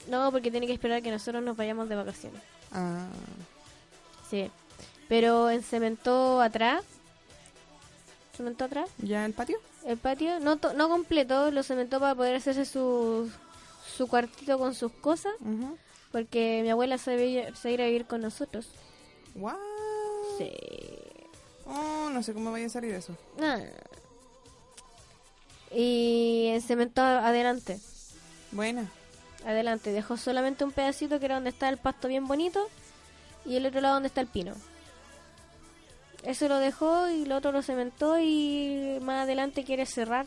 No, 0.08 0.30
porque 0.30 0.50
tiene 0.50 0.66
que 0.66 0.72
esperar 0.72 1.02
que 1.02 1.10
nosotros 1.10 1.42
nos 1.42 1.56
vayamos 1.56 1.88
de 1.88 1.96
vacaciones. 1.96 2.40
Ah, 2.72 3.06
Sí. 4.30 4.50
Pero 5.08 5.50
encementó 5.50 6.40
atrás. 6.40 6.82
Cementó 8.36 8.64
atrás. 8.64 8.88
¿Ya 8.98 9.24
el 9.24 9.32
patio? 9.32 9.58
El 9.86 9.98
patio, 9.98 10.40
no, 10.40 10.56
to- 10.56 10.74
no 10.74 10.88
completo, 10.88 11.50
lo 11.52 11.62
cementó 11.62 12.00
para 12.00 12.14
poder 12.16 12.34
hacerse 12.36 12.64
su, 12.64 13.30
su 13.96 14.08
cuartito 14.08 14.58
con 14.58 14.74
sus 14.74 14.90
cosas. 14.92 15.32
Porque 16.10 16.60
mi 16.64 16.70
abuela 16.70 16.98
se, 16.98 17.14
ve- 17.16 17.52
se 17.60 17.70
irá 17.70 17.84
a 17.84 17.86
vivir 17.86 18.06
con 18.06 18.20
nosotros. 18.20 18.66
Wow. 19.36 19.52
Sí. 20.38 20.50
Oh, 21.66 22.10
no 22.10 22.22
sé 22.22 22.32
cómo 22.34 22.50
vaya 22.50 22.66
a 22.66 22.70
salir 22.70 22.94
eso. 22.94 23.16
Ah. 23.40 23.58
Y 25.72 26.48
encementó 26.52 27.02
adelante. 27.02 27.78
Buena. 28.52 28.90
Adelante. 29.44 29.92
Dejó 29.92 30.16
solamente 30.16 30.64
un 30.64 30.72
pedacito 30.72 31.18
que 31.18 31.26
era 31.26 31.34
donde 31.36 31.50
está 31.50 31.68
el 31.68 31.76
pasto 31.78 32.08
bien 32.08 32.26
bonito. 32.26 32.68
Y 33.44 33.56
el 33.56 33.66
otro 33.66 33.80
lado 33.80 33.94
donde 33.94 34.08
está 34.08 34.20
el 34.20 34.26
pino. 34.26 34.54
Eso 36.24 36.48
lo 36.48 36.58
dejó 36.58 37.08
y 37.08 37.24
lo 37.24 37.36
otro 37.36 37.52
lo 37.52 37.62
cementó 37.62 38.18
y 38.18 38.98
más 39.00 39.22
adelante 39.24 39.62
quiere 39.64 39.86
cerrar 39.86 40.26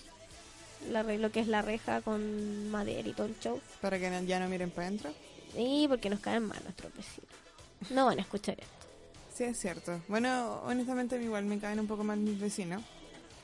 la, 0.89 1.03
lo 1.03 1.30
que 1.32 1.41
es 1.41 1.47
la 1.47 1.61
reja 1.61 1.99
con 2.01 2.70
madera 2.72 3.07
y 3.09 3.11
todo 3.13 3.28
el 3.28 3.38
show. 3.39 3.59
Para 3.82 3.99
que 3.99 4.09
no- 4.09 4.22
ya 4.24 4.39
no 4.39 4.47
miren 4.47 4.72
para 4.72 4.88
adentro. 4.88 5.11
Y 5.57 5.88
porque 5.89 6.09
nos 6.09 6.22
caen 6.22 6.43
mal 6.45 6.59
nuestros 6.63 6.93
vecinos. 6.95 7.30
No 7.89 8.05
van 8.05 8.20
a 8.20 8.22
escuchar 8.22 8.55
esto. 8.59 8.74
Sí, 9.34 9.43
es 9.45 9.59
cierto. 9.59 10.01
Bueno, 10.07 10.61
honestamente 10.65 11.22
igual 11.22 11.43
me 11.45 11.59
caen 11.59 11.80
un 11.82 11.88
poco 11.88 12.03
mal 12.05 12.20
mis 12.20 12.39
vecinos. 12.39 12.82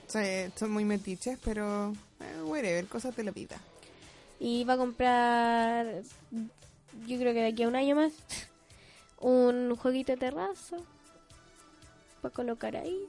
O 0.07 0.11
sea, 0.11 0.49
son 0.55 0.71
muy 0.71 0.85
metiches, 0.85 1.37
pero... 1.43 1.91
Eh, 2.21 2.41
whatever, 2.43 2.85
cosas 2.87 3.15
de 3.15 3.23
la 3.23 3.31
vida. 3.31 3.57
Y 4.39 4.63
va 4.65 4.73
a 4.73 4.77
comprar, 4.77 6.01
yo 6.31 7.17
creo 7.19 7.33
que 7.33 7.41
de 7.41 7.47
aquí 7.47 7.63
a 7.63 7.67
un 7.67 7.75
año 7.75 7.95
más, 7.95 8.13
un 9.19 9.75
jueguito 9.75 10.11
de 10.13 10.17
terraza. 10.17 10.77
Para 12.21 12.33
colocar 12.33 12.75
ahí. 12.75 13.05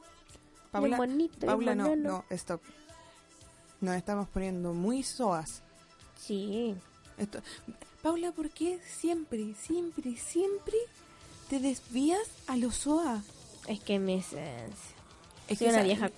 Paula, 0.71 0.97
bonito, 0.97 1.47
Paula 1.47 1.75
no, 1.75 1.97
no, 1.97 2.25
stop. 2.31 2.61
Nos 3.81 3.97
estamos 3.97 4.29
poniendo 4.29 4.73
muy 4.75 5.03
soas. 5.03 5.63
Sí. 6.19 6.75
Esto... 7.19 7.41
Paula, 8.03 8.31
¿por 8.33 8.51
qué 8.51 8.79
siempre, 8.87 9.55
siempre, 9.55 10.17
siempre 10.17 10.77
te 11.51 11.59
desvías 11.59 12.29
a 12.47 12.57
los 12.57 12.77
SOA? 12.77 13.23
Es 13.67 13.81
que 13.81 13.99
mi 13.99 14.15
esencia. 14.19 14.97
Es 15.49 15.59
Soy 15.59 15.69
una 15.69 15.79
esa- 15.79 15.85
vieja, 15.87 16.11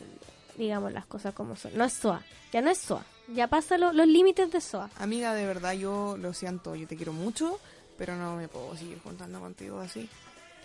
digamos 0.59 0.93
las 0.93 1.07
cosas 1.07 1.33
como 1.35 1.57
son. 1.57 1.77
No 1.79 1.85
es 1.85 1.95
SOA. 1.95 2.23
Ya 2.53 2.61
no 2.61 2.71
es 2.71 2.79
SOA. 2.79 3.05
Ya 3.29 3.47
pasa 3.49 3.77
lo- 3.79 3.93
los 3.93 4.07
límites 4.07 4.51
de 4.51 4.61
SOA. 4.61 4.91
Amiga, 4.99 5.35
de 5.35 5.47
verdad, 5.47 5.73
yo 5.75 6.17
lo 6.19 6.33
siento, 6.33 6.75
yo 6.75 6.87
te 6.87 6.97
quiero 6.97 7.13
mucho, 7.13 7.59
pero 7.97 8.17
no 8.17 8.37
me 8.37 8.49
puedo 8.49 8.77
seguir 8.77 8.99
juntando 9.03 9.39
contigo 9.41 9.81
así. 9.81 10.09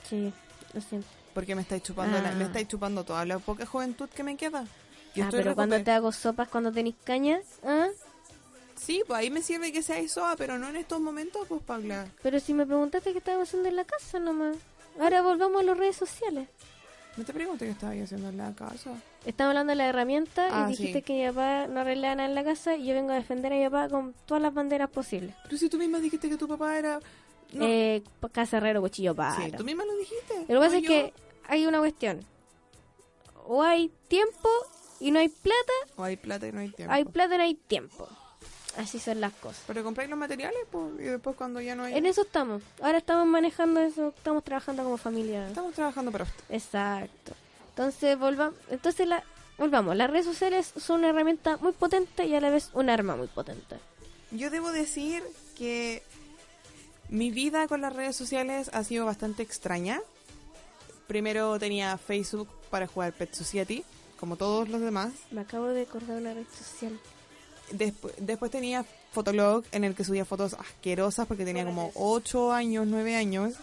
Sí, 0.09 0.33
lo 0.73 0.81
siento. 0.81 1.07
Porque 1.33 1.55
me 1.55 1.61
estáis 1.63 1.83
chupando, 1.83 2.21
la- 2.21 2.29
Ah. 2.29 2.35
me 2.35 2.45
estáis 2.45 2.67
chupando 2.67 3.03
toda 3.03 3.25
la 3.25 3.39
poca 3.39 3.65
juventud 3.65 4.07
que 4.09 4.23
me 4.23 4.37
queda. 4.37 4.65
Yo 5.15 5.23
ah, 5.23 5.27
estoy 5.27 5.41
pero 5.43 5.55
cuando 5.55 5.81
te 5.83 5.91
hago 5.91 6.11
sopas, 6.11 6.47
cuando 6.47 6.71
tenéis 6.71 6.95
cañas, 7.03 7.43
¿ah? 7.63 7.87
Sí, 8.75 9.03
pues 9.07 9.19
ahí 9.19 9.29
me 9.29 9.41
sirve 9.41 9.71
que 9.71 9.81
seáis 9.83 10.11
soa, 10.13 10.35
pero 10.35 10.57
no 10.57 10.67
en 10.69 10.75
estos 10.75 10.99
momentos, 10.99 11.45
pues 11.47 11.61
Paula. 11.63 12.07
Pero 12.21 12.39
si 12.39 12.53
me 12.53 12.65
preguntaste 12.65 13.11
qué 13.11 13.19
estábamos 13.19 13.47
haciendo 13.47 13.69
en 13.69 13.75
la 13.75 13.85
casa 13.85 14.19
nomás. 14.19 14.57
Ahora 14.99 15.21
volvamos 15.21 15.61
a 15.61 15.63
las 15.63 15.77
redes 15.77 15.95
sociales. 15.95 16.47
No 17.15 17.23
te 17.23 17.31
pregunté 17.33 17.65
qué 17.65 17.71
estabas 17.71 17.95
haciendo 18.01 18.29
en 18.29 18.37
la 18.37 18.53
casa. 18.53 18.91
Estamos 19.25 19.49
hablando 19.51 19.71
de 19.71 19.75
la 19.75 19.87
herramienta 19.87 20.47
Ah, 20.51 20.65
y 20.67 20.71
dijiste 20.71 20.99
sí. 20.99 21.01
que 21.03 21.13
mi 21.13 21.27
papá 21.29 21.67
no 21.67 21.81
arreglaba 21.81 22.15
nada 22.15 22.29
en 22.29 22.35
la 22.35 22.43
casa 22.43 22.75
y 22.75 22.85
yo 22.87 22.95
vengo 22.95 23.11
a 23.11 23.15
defender 23.15 23.53
a 23.53 23.55
mi 23.55 23.63
papá 23.65 23.87
con 23.89 24.13
todas 24.25 24.41
las 24.41 24.53
banderas 24.53 24.89
posibles. 24.89 25.35
Pero 25.43 25.57
si 25.57 25.69
tú 25.69 25.77
misma 25.77 25.99
dijiste 25.99 26.27
que 26.29 26.37
tu 26.37 26.47
papá 26.47 26.77
era... 26.77 26.99
No. 27.51 27.65
Eh, 27.67 28.01
cuchillo 28.81 29.13
para. 29.13 29.35
sí, 29.35 29.51
tú 29.55 29.63
misma 29.63 29.85
lo 29.85 29.95
dijiste. 29.97 30.39
Lo 30.51 30.59
que 30.59 30.65
pasa 30.65 30.77
es 30.77 30.87
que 30.87 31.13
hay 31.47 31.67
una 31.67 31.79
cuestión. 31.79 32.25
O 33.45 33.61
hay 33.61 33.91
tiempo 34.07 34.49
y 34.99 35.11
no 35.11 35.19
hay 35.19 35.29
plata, 35.29 35.73
O 35.97 36.03
hay 36.03 36.17
plata 36.17 36.47
y 36.47 36.51
no 36.51 36.61
hay 36.61 36.69
tiempo. 36.69 36.91
hay 36.93 37.05
plata 37.05 37.35
y 37.35 37.37
no 37.37 37.43
hay 37.43 37.53
tiempo. 37.55 38.07
Así 38.77 38.99
son 38.99 39.21
las 39.21 39.33
cosas. 39.33 39.61
Pero 39.67 39.83
compráis 39.83 40.09
los 40.09 40.17
materiales, 40.17 40.59
pues, 40.71 40.85
y 40.99 41.03
después 41.03 41.35
cuando 41.35 41.61
ya 41.61 41.75
no 41.75 41.83
hay... 41.83 41.95
En 41.95 42.05
eso 42.05 42.23
estamos. 42.23 42.63
Ahora 42.81 42.97
estamos 42.97 43.27
manejando 43.27 43.79
eso, 43.79 44.13
estamos 44.15 44.43
trabajando 44.43 44.83
como 44.83 44.97
familia. 44.97 45.47
Estamos 45.47 45.73
trabajando 45.73 46.11
para 46.11 46.23
usted. 46.23 46.43
Exacto. 46.49 47.33
Entonces, 47.69 48.17
volvamos. 48.17 48.55
Entonces, 48.69 49.07
la, 49.07 49.23
volvamos. 49.57 49.95
Las 49.95 50.09
redes 50.09 50.25
sociales 50.25 50.73
son 50.77 50.99
una 50.99 51.09
herramienta 51.09 51.57
muy 51.57 51.71
potente 51.73 52.25
y 52.25 52.35
a 52.35 52.41
la 52.41 52.49
vez 52.49 52.69
un 52.73 52.89
arma 52.89 53.15
muy 53.15 53.27
potente. 53.27 53.77
Yo 54.31 54.49
debo 54.49 54.71
decir 54.71 55.23
que 55.55 56.01
mi 57.09 57.29
vida 57.29 57.67
con 57.67 57.81
las 57.81 57.93
redes 57.93 58.15
sociales 58.15 58.71
ha 58.73 58.83
sido 58.83 59.05
bastante 59.05 59.43
extraña. 59.43 60.01
Primero 61.07 61.59
tenía 61.59 61.97
Facebook 61.97 62.49
para 62.71 62.87
jugar 62.87 63.13
Pet 63.13 63.33
Society, 63.33 63.83
como 64.19 64.35
todos 64.35 64.69
los 64.69 64.81
demás. 64.81 65.13
Me 65.29 65.41
acabo 65.41 65.67
de 65.67 65.83
acordar 65.83 66.17
una 66.17 66.33
red 66.33 66.47
social. 66.57 66.99
Después, 67.71 68.13
después 68.19 68.51
tenía 68.51 68.85
Fotolog, 69.11 69.63
en 69.71 69.83
el 69.83 69.95
que 69.95 70.03
subía 70.03 70.25
fotos 70.25 70.53
asquerosas 70.53 71.27
porque 71.27 71.45
tenía 71.45 71.65
como 71.65 71.91
8 71.95 72.51
años, 72.51 72.85
9 72.87 73.15
años. 73.15 73.53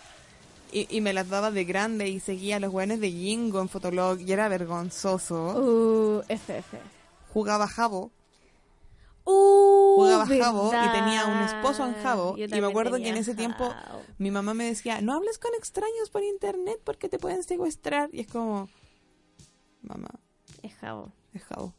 Y, 0.72 0.86
y 0.94 1.00
me 1.00 1.12
las 1.12 1.28
daba 1.28 1.50
de 1.50 1.64
grande 1.64 2.08
y 2.08 2.20
seguía 2.20 2.56
a 2.56 2.60
los 2.60 2.72
weones 2.72 3.00
de 3.00 3.10
Jingo 3.10 3.60
en 3.60 3.68
Fotolog 3.68 4.20
y 4.20 4.32
era 4.32 4.48
vergonzoso. 4.48 5.56
Uh, 5.58 6.22
FF. 6.28 6.74
Jugaba 7.32 7.66
Jabo, 7.68 8.10
Uh, 9.24 9.96
jugaba 9.96 10.26
Jabo 10.26 10.68
y 10.68 10.88
tenía 10.92 11.26
un 11.26 11.38
esposo 11.42 11.86
en 11.86 11.94
Jabo. 12.02 12.36
Yo 12.36 12.46
Y 12.46 12.60
me 12.60 12.66
acuerdo 12.66 12.96
que 12.96 13.08
en 13.08 13.16
ese 13.16 13.34
tiempo 13.34 13.68
Jabo. 13.70 14.02
mi 14.18 14.30
mamá 14.30 14.54
me 14.54 14.64
decía, 14.64 15.00
no 15.02 15.14
hables 15.14 15.38
con 15.38 15.50
extraños 15.58 16.08
por 16.10 16.24
internet 16.24 16.80
porque 16.84 17.08
te 17.08 17.18
pueden 17.18 17.42
secuestrar. 17.44 18.08
Y 18.12 18.20
es 18.20 18.28
como, 18.28 18.68
mamá, 19.82 20.08
Es 20.62 20.74
Jabo. 20.76 21.12
es 21.34 21.44
Jabo. 21.44 21.74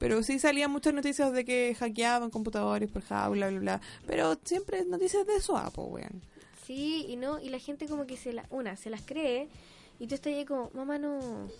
Pero 0.00 0.22
sí 0.22 0.38
salían 0.38 0.70
muchas 0.70 0.94
noticias 0.94 1.30
de 1.30 1.44
que 1.44 1.76
hackeaban 1.78 2.30
computadores 2.30 2.90
por 2.90 3.02
Jabo, 3.02 3.34
bla, 3.34 3.50
bla, 3.50 3.60
bla. 3.60 3.80
Pero 4.06 4.34
siempre 4.42 4.82
noticias 4.86 5.26
de 5.26 5.36
eso, 5.36 5.58
ah, 5.58 5.70
weón. 5.76 6.22
Sí, 6.66 7.04
y 7.06 7.16
no, 7.16 7.38
y 7.38 7.50
la 7.50 7.58
gente 7.58 7.86
como 7.86 8.06
que 8.06 8.16
se 8.16 8.32
la, 8.32 8.46
una, 8.48 8.76
se 8.78 8.88
las 8.88 9.02
cree, 9.02 9.48
y 9.98 10.06
tú 10.06 10.14
estás 10.14 10.32
ahí 10.32 10.46
como, 10.46 10.70
mamá 10.72 10.96
no, 10.96 11.50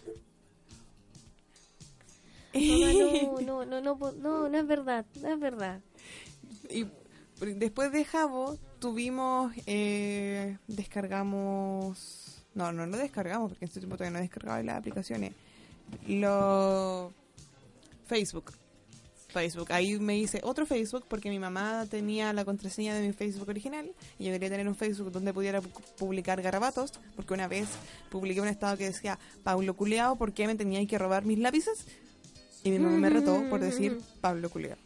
mamá 2.54 2.92
no, 2.94 3.40
no, 3.42 3.64
no, 3.66 3.80
no, 3.82 4.12
no, 4.12 4.48
no 4.48 4.58
es 4.58 4.66
verdad, 4.66 5.04
no 5.20 5.28
es 5.28 5.38
verdad. 5.38 5.80
Y 6.70 6.86
después 7.56 7.92
de 7.92 8.06
Jabo 8.06 8.56
tuvimos, 8.78 9.52
eh, 9.66 10.56
descargamos, 10.66 12.42
no, 12.54 12.72
no 12.72 12.86
lo 12.86 12.96
descargamos 12.96 13.50
porque 13.50 13.66
en 13.66 13.68
este 13.68 13.80
tiempo 13.80 13.98
todavía 13.98 14.16
no 14.16 14.22
descargaba 14.22 14.62
las 14.62 14.78
aplicaciones. 14.78 15.34
Lo 16.06 17.12
Facebook. 18.10 18.52
Facebook. 19.28 19.70
Ahí 19.72 19.96
me 20.00 20.18
hice 20.18 20.40
otro 20.42 20.66
Facebook 20.66 21.04
porque 21.08 21.30
mi 21.30 21.38
mamá 21.38 21.86
tenía 21.88 22.32
la 22.32 22.44
contraseña 22.44 22.94
de 22.96 23.06
mi 23.06 23.12
Facebook 23.12 23.48
original 23.48 23.92
y 24.18 24.24
yo 24.24 24.32
quería 24.32 24.48
tener 24.50 24.66
un 24.66 24.74
Facebook 24.74 25.12
donde 25.12 25.32
pudiera 25.32 25.62
pu- 25.62 25.70
publicar 25.96 26.42
garabatos 26.42 26.92
porque 27.14 27.34
una 27.34 27.46
vez 27.46 27.68
publiqué 28.10 28.40
un 28.40 28.48
estado 28.48 28.76
que 28.76 28.86
decía 28.86 29.20
Pablo 29.44 29.74
Culeado, 29.76 30.16
¿por 30.16 30.32
qué 30.32 30.48
me 30.48 30.56
tenía 30.56 30.84
que 30.84 30.98
robar 30.98 31.24
mis 31.24 31.38
lápices? 31.38 31.86
Y 32.64 32.70
mi 32.72 32.80
mamá 32.80 32.96
me 32.96 33.08
retó 33.10 33.48
por 33.48 33.60
decir 33.60 34.00
Pablo 34.20 34.50
Culeado. 34.50 34.80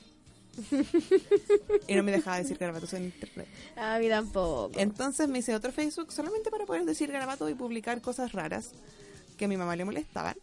y 1.89 1.95
no 1.95 2.03
me 2.03 2.13
dejaba 2.13 2.37
decir 2.39 2.59
garabatos 2.59 2.93
en 2.93 3.05
internet. 3.05 3.49
A 3.77 3.99
mí 3.99 4.09
tampoco. 4.09 4.79
Entonces 4.79 5.27
me 5.29 5.39
hice 5.39 5.55
otro 5.55 5.73
Facebook 5.73 6.13
solamente 6.13 6.51
para 6.51 6.67
poder 6.67 6.85
decir 6.85 7.11
garabatos 7.11 7.51
y 7.51 7.55
publicar 7.55 8.01
cosas 8.03 8.33
raras 8.33 8.73
que 9.39 9.47
a 9.47 9.49
mi 9.49 9.57
mamá 9.57 9.75
le 9.75 9.85
molestaban. 9.87 10.37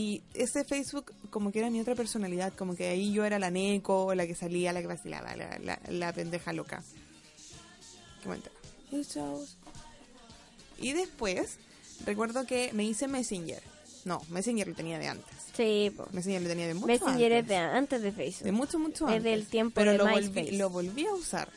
Y 0.00 0.22
ese 0.32 0.64
Facebook 0.64 1.12
como 1.28 1.52
que 1.52 1.58
era 1.58 1.68
mi 1.68 1.78
otra 1.78 1.94
personalidad, 1.94 2.54
como 2.54 2.74
que 2.74 2.88
ahí 2.88 3.12
yo 3.12 3.26
era 3.26 3.38
la 3.38 3.50
neco, 3.50 4.14
la 4.14 4.26
que 4.26 4.34
salía, 4.34 4.72
la 4.72 4.80
que 4.80 4.86
vacilaba, 4.86 5.36
la, 5.36 5.58
la, 5.58 5.78
la 5.90 6.12
pendeja 6.14 6.54
loca. 6.54 6.82
Qué. 8.22 8.30
Y 10.78 10.92
después, 10.94 11.58
recuerdo 12.06 12.46
que 12.46 12.70
me 12.72 12.84
hice 12.84 13.08
Messenger. 13.08 13.62
No, 14.06 14.22
Messenger 14.30 14.68
lo 14.68 14.74
tenía 14.74 14.98
de 14.98 15.08
antes. 15.08 15.36
Sí, 15.54 15.92
po. 15.94 16.08
Messenger 16.12 16.40
lo 16.40 16.48
tenía 16.48 16.66
de 16.66 16.74
mucho 16.74 16.86
Messenger 16.86 17.32
antes. 17.34 17.42
es 17.42 17.48
de 17.48 17.56
antes 17.56 18.02
de 18.02 18.12
Facebook. 18.12 18.44
De 18.44 18.52
mucho, 18.52 18.78
mucho 18.78 19.04
Es 19.06 19.16
antes. 19.16 19.24
del 19.24 19.46
tiempo 19.46 19.74
Pero 19.74 19.92
de 19.92 19.98
lo 19.98 20.04
volví, 20.08 20.28
MySpace. 20.30 20.52
lo 20.52 20.70
volví 20.70 21.04
a 21.06 21.12
usar. 21.12 21.48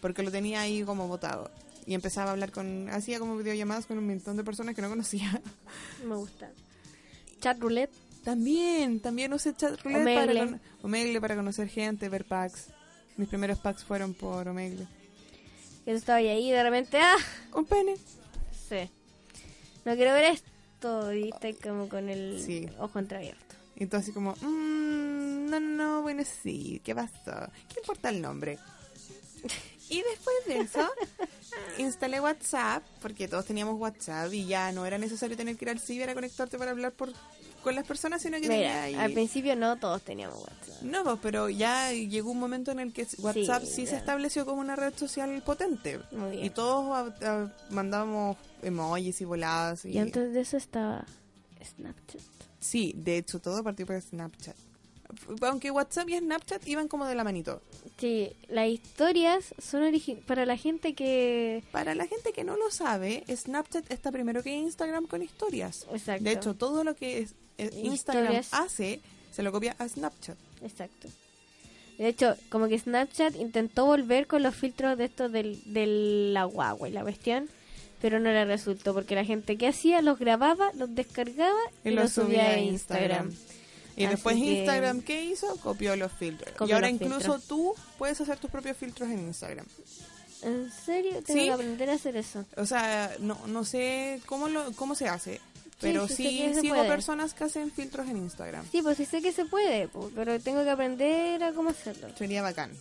Porque 0.00 0.24
lo 0.24 0.32
tenía 0.32 0.62
ahí 0.62 0.82
como 0.82 1.06
votado. 1.06 1.48
Y 1.86 1.94
empezaba 1.94 2.30
a 2.30 2.32
hablar 2.32 2.50
con... 2.50 2.88
Hacía 2.90 3.20
como 3.20 3.36
videollamadas 3.36 3.86
con 3.86 3.98
un 3.98 4.06
montón 4.08 4.36
de 4.36 4.42
personas 4.42 4.74
que 4.74 4.82
no 4.82 4.88
conocía. 4.88 5.40
Me 6.04 6.16
gusta. 6.16 6.50
Chat 7.44 7.58
roulette. 7.60 7.92
También, 8.24 9.00
también 9.00 9.30
usé 9.34 9.54
chat 9.54 9.78
roulette 9.82 10.02
para, 10.14 10.22
Omegle. 10.32 10.38
con- 10.46 10.60
Omegle 10.82 11.20
para 11.20 11.36
conocer 11.36 11.68
gente, 11.68 12.08
ver 12.08 12.24
packs. 12.24 12.68
Mis 13.18 13.28
primeros 13.28 13.58
packs 13.58 13.84
fueron 13.84 14.14
por 14.14 14.48
Omegle. 14.48 14.86
Que 15.84 15.90
tú 15.90 15.96
estabas 15.98 16.22
ahí 16.22 16.50
de 16.50 16.62
repente, 16.62 16.98
¡ah! 16.98 17.16
Con 17.50 17.66
pene. 17.66 17.96
Sí. 18.68 18.88
No 19.84 19.94
quiero 19.94 20.14
ver 20.14 20.24
esto. 20.32 21.12
Y 21.12 21.28
estás 21.28 21.54
como 21.62 21.86
con 21.90 22.08
el 22.08 22.42
Sí. 22.42 22.66
ojo 22.78 22.98
entreabierto. 22.98 23.56
Y 23.76 23.84
tú 23.86 23.98
así 23.98 24.10
como, 24.12 24.34
"Mm, 24.40 25.50
no, 25.50 25.60
no, 25.60 26.00
bueno, 26.02 26.22
sí, 26.42 26.80
¿qué 26.82 26.94
pasó? 26.94 27.50
¿Qué 27.68 27.80
importa 27.80 28.08
el 28.08 28.22
nombre? 28.22 28.58
Y 29.94 30.02
después 30.02 30.36
de 30.48 30.58
eso, 30.58 30.90
instalé 31.78 32.20
WhatsApp, 32.20 32.82
porque 33.00 33.28
todos 33.28 33.44
teníamos 33.44 33.78
WhatsApp 33.78 34.32
y 34.32 34.44
ya 34.44 34.72
no 34.72 34.84
era 34.86 34.98
necesario 34.98 35.36
tener 35.36 35.56
que 35.56 35.66
ir 35.66 35.70
al 35.70 35.78
ciber 35.78 36.10
a 36.10 36.14
conectarte 36.14 36.58
para 36.58 36.72
hablar 36.72 36.90
por, 36.92 37.12
con 37.62 37.76
las 37.76 37.86
personas, 37.86 38.20
sino 38.20 38.40
que 38.40 38.48
Mira, 38.48 38.82
ahí... 38.82 38.94
al 38.94 39.12
principio 39.12 39.54
no 39.54 39.76
todos 39.76 40.02
teníamos 40.02 40.38
WhatsApp. 40.40 40.82
No, 40.82 41.04
pues, 41.04 41.18
pero 41.22 41.48
ya 41.48 41.92
llegó 41.92 42.32
un 42.32 42.40
momento 42.40 42.72
en 42.72 42.80
el 42.80 42.92
que 42.92 43.06
WhatsApp 43.18 43.62
sí, 43.62 43.86
se 43.86 43.94
estableció 43.94 44.44
como 44.44 44.60
una 44.60 44.74
red 44.74 44.94
social 44.96 45.40
potente. 45.42 46.00
Muy 46.10 46.32
bien. 46.32 46.44
Y 46.46 46.50
todos 46.50 47.14
ah, 47.22 47.48
mandábamos 47.70 48.36
emojis 48.62 49.20
y 49.20 49.24
voladas. 49.24 49.84
Y... 49.84 49.90
Y 49.90 49.98
antes 49.98 50.32
de 50.32 50.40
eso 50.40 50.56
estaba 50.56 51.04
Snapchat. 51.64 52.20
Sí, 52.58 52.94
de 52.96 53.18
hecho, 53.18 53.38
todo 53.38 53.62
partió 53.62 53.86
por 53.86 54.00
Snapchat. 54.00 54.56
Aunque 55.42 55.70
WhatsApp 55.70 56.08
y 56.08 56.18
Snapchat 56.18 56.66
iban 56.66 56.88
como 56.88 57.06
de 57.06 57.14
la 57.14 57.22
manito. 57.22 57.62
Sí, 57.98 58.32
las 58.48 58.68
historias 58.68 59.54
son 59.58 59.84
para 60.26 60.46
la 60.46 60.56
gente 60.56 60.94
que... 60.94 61.62
Para 61.70 61.94
la 61.94 62.06
gente 62.06 62.32
que 62.32 62.42
no 62.42 62.56
lo 62.56 62.70
sabe, 62.70 63.22
Snapchat 63.28 63.90
está 63.90 64.10
primero 64.10 64.42
que 64.42 64.50
Instagram 64.50 65.06
con 65.06 65.22
historias. 65.22 65.86
Exacto. 65.92 66.24
De 66.24 66.32
hecho, 66.32 66.54
todo 66.54 66.82
lo 66.82 66.96
que 66.96 67.20
es, 67.20 67.34
eh, 67.58 67.70
Instagram 67.84 68.24
Historias. 68.24 68.48
hace 68.52 69.00
se 69.30 69.42
lo 69.42 69.52
copia 69.52 69.76
a 69.78 69.88
Snapchat. 69.88 70.36
Exacto. 70.62 71.08
De 71.98 72.08
hecho, 72.08 72.34
como 72.48 72.66
que 72.66 72.78
Snapchat 72.78 73.36
intentó 73.36 73.86
volver 73.86 74.26
con 74.26 74.42
los 74.42 74.54
filtros 74.54 74.98
de 74.98 75.04
esto 75.04 75.28
del, 75.28 75.60
de 75.72 75.86
la 76.32 76.44
guagua 76.44 76.88
y 76.88 76.92
la 76.92 77.02
cuestión, 77.02 77.48
pero 78.02 78.18
no 78.18 78.30
le 78.30 78.44
resultó 78.44 78.92
porque 78.92 79.14
la 79.14 79.24
gente 79.24 79.56
que 79.56 79.68
hacía 79.68 80.02
los 80.02 80.18
grababa, 80.18 80.70
los 80.74 80.94
descargaba 80.94 81.58
y, 81.84 81.90
Y 81.90 81.92
los 81.92 82.16
lo 82.16 82.24
subía 82.24 82.50
a 82.50 82.58
Instagram. 82.58 83.32
Y 83.96 84.04
Así 84.04 84.14
después 84.14 84.36
que- 84.36 84.42
Instagram, 84.58 85.02
¿qué 85.02 85.24
hizo? 85.24 85.56
Copió 85.58 85.94
los 85.96 86.10
filtros. 86.12 86.68
y 86.68 86.72
ahora 86.72 86.90
incluso 86.90 87.18
filtros. 87.20 87.44
tú 87.46 87.74
puedes 87.98 88.20
hacer 88.20 88.38
tus 88.38 88.50
propios 88.50 88.76
filtros 88.76 89.08
en 89.10 89.20
Instagram. 89.20 89.66
¿En 90.42 90.70
serio? 90.70 91.22
Tengo 91.24 91.40
Sí. 91.40 91.46
que 91.46 91.52
aprender 91.52 91.90
a 91.90 91.94
hacer 91.94 92.16
eso. 92.16 92.44
O 92.56 92.66
sea, 92.66 93.14
no, 93.20 93.38
no 93.46 93.64
sé 93.64 94.20
cómo, 94.26 94.48
lo, 94.48 94.72
cómo 94.72 94.94
se 94.94 95.08
hace, 95.08 95.40
pero 95.80 96.06
sí 96.08 96.16
sí, 96.16 96.54
se 96.54 96.60
sigo 96.60 96.74
puede. 96.74 96.88
personas 96.88 97.32
que 97.34 97.44
hacen 97.44 97.70
filtros 97.70 98.08
en 98.08 98.16
Instagram. 98.18 98.66
Sí, 98.70 98.82
pues 98.82 98.96
sí 98.98 99.06
sé 99.06 99.22
que 99.22 99.32
se 99.32 99.44
puede, 99.46 99.88
pero 100.14 100.38
tengo 100.40 100.62
que 100.64 100.70
aprender 100.70 101.42
a 101.44 101.52
cómo 101.52 101.70
hacerlo. 101.70 102.08
Sería 102.18 102.42
bacán. 102.42 102.72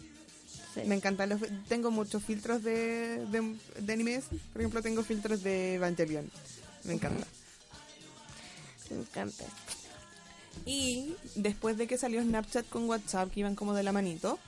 Sí. 0.74 0.82
Me 0.88 0.96
encantan 0.96 1.30
los... 1.30 1.40
Tengo 1.70 1.92
muchos 1.92 2.24
filtros 2.24 2.64
de, 2.64 3.24
de, 3.28 3.56
de 3.80 3.94
animes. 3.94 4.26
Por 4.52 4.62
ejemplo, 4.62 4.82
tengo 4.82 5.04
filtros 5.04 5.44
de 5.44 5.76
Evangelion. 5.76 6.30
Me 6.84 6.94
encanta. 6.96 7.28
Me 8.90 8.98
encanta. 8.98 9.44
Y 10.66 11.16
después 11.36 11.78
de 11.78 11.88
que 11.88 11.98
salió 11.98 12.22
Snapchat 12.22 12.68
con 12.70 12.88
WhatsApp, 12.90 13.32
que 13.32 13.42
iban 13.42 13.56
como 13.56 13.74
de 13.74 13.84
la 13.84 13.92
manito, 13.92 14.40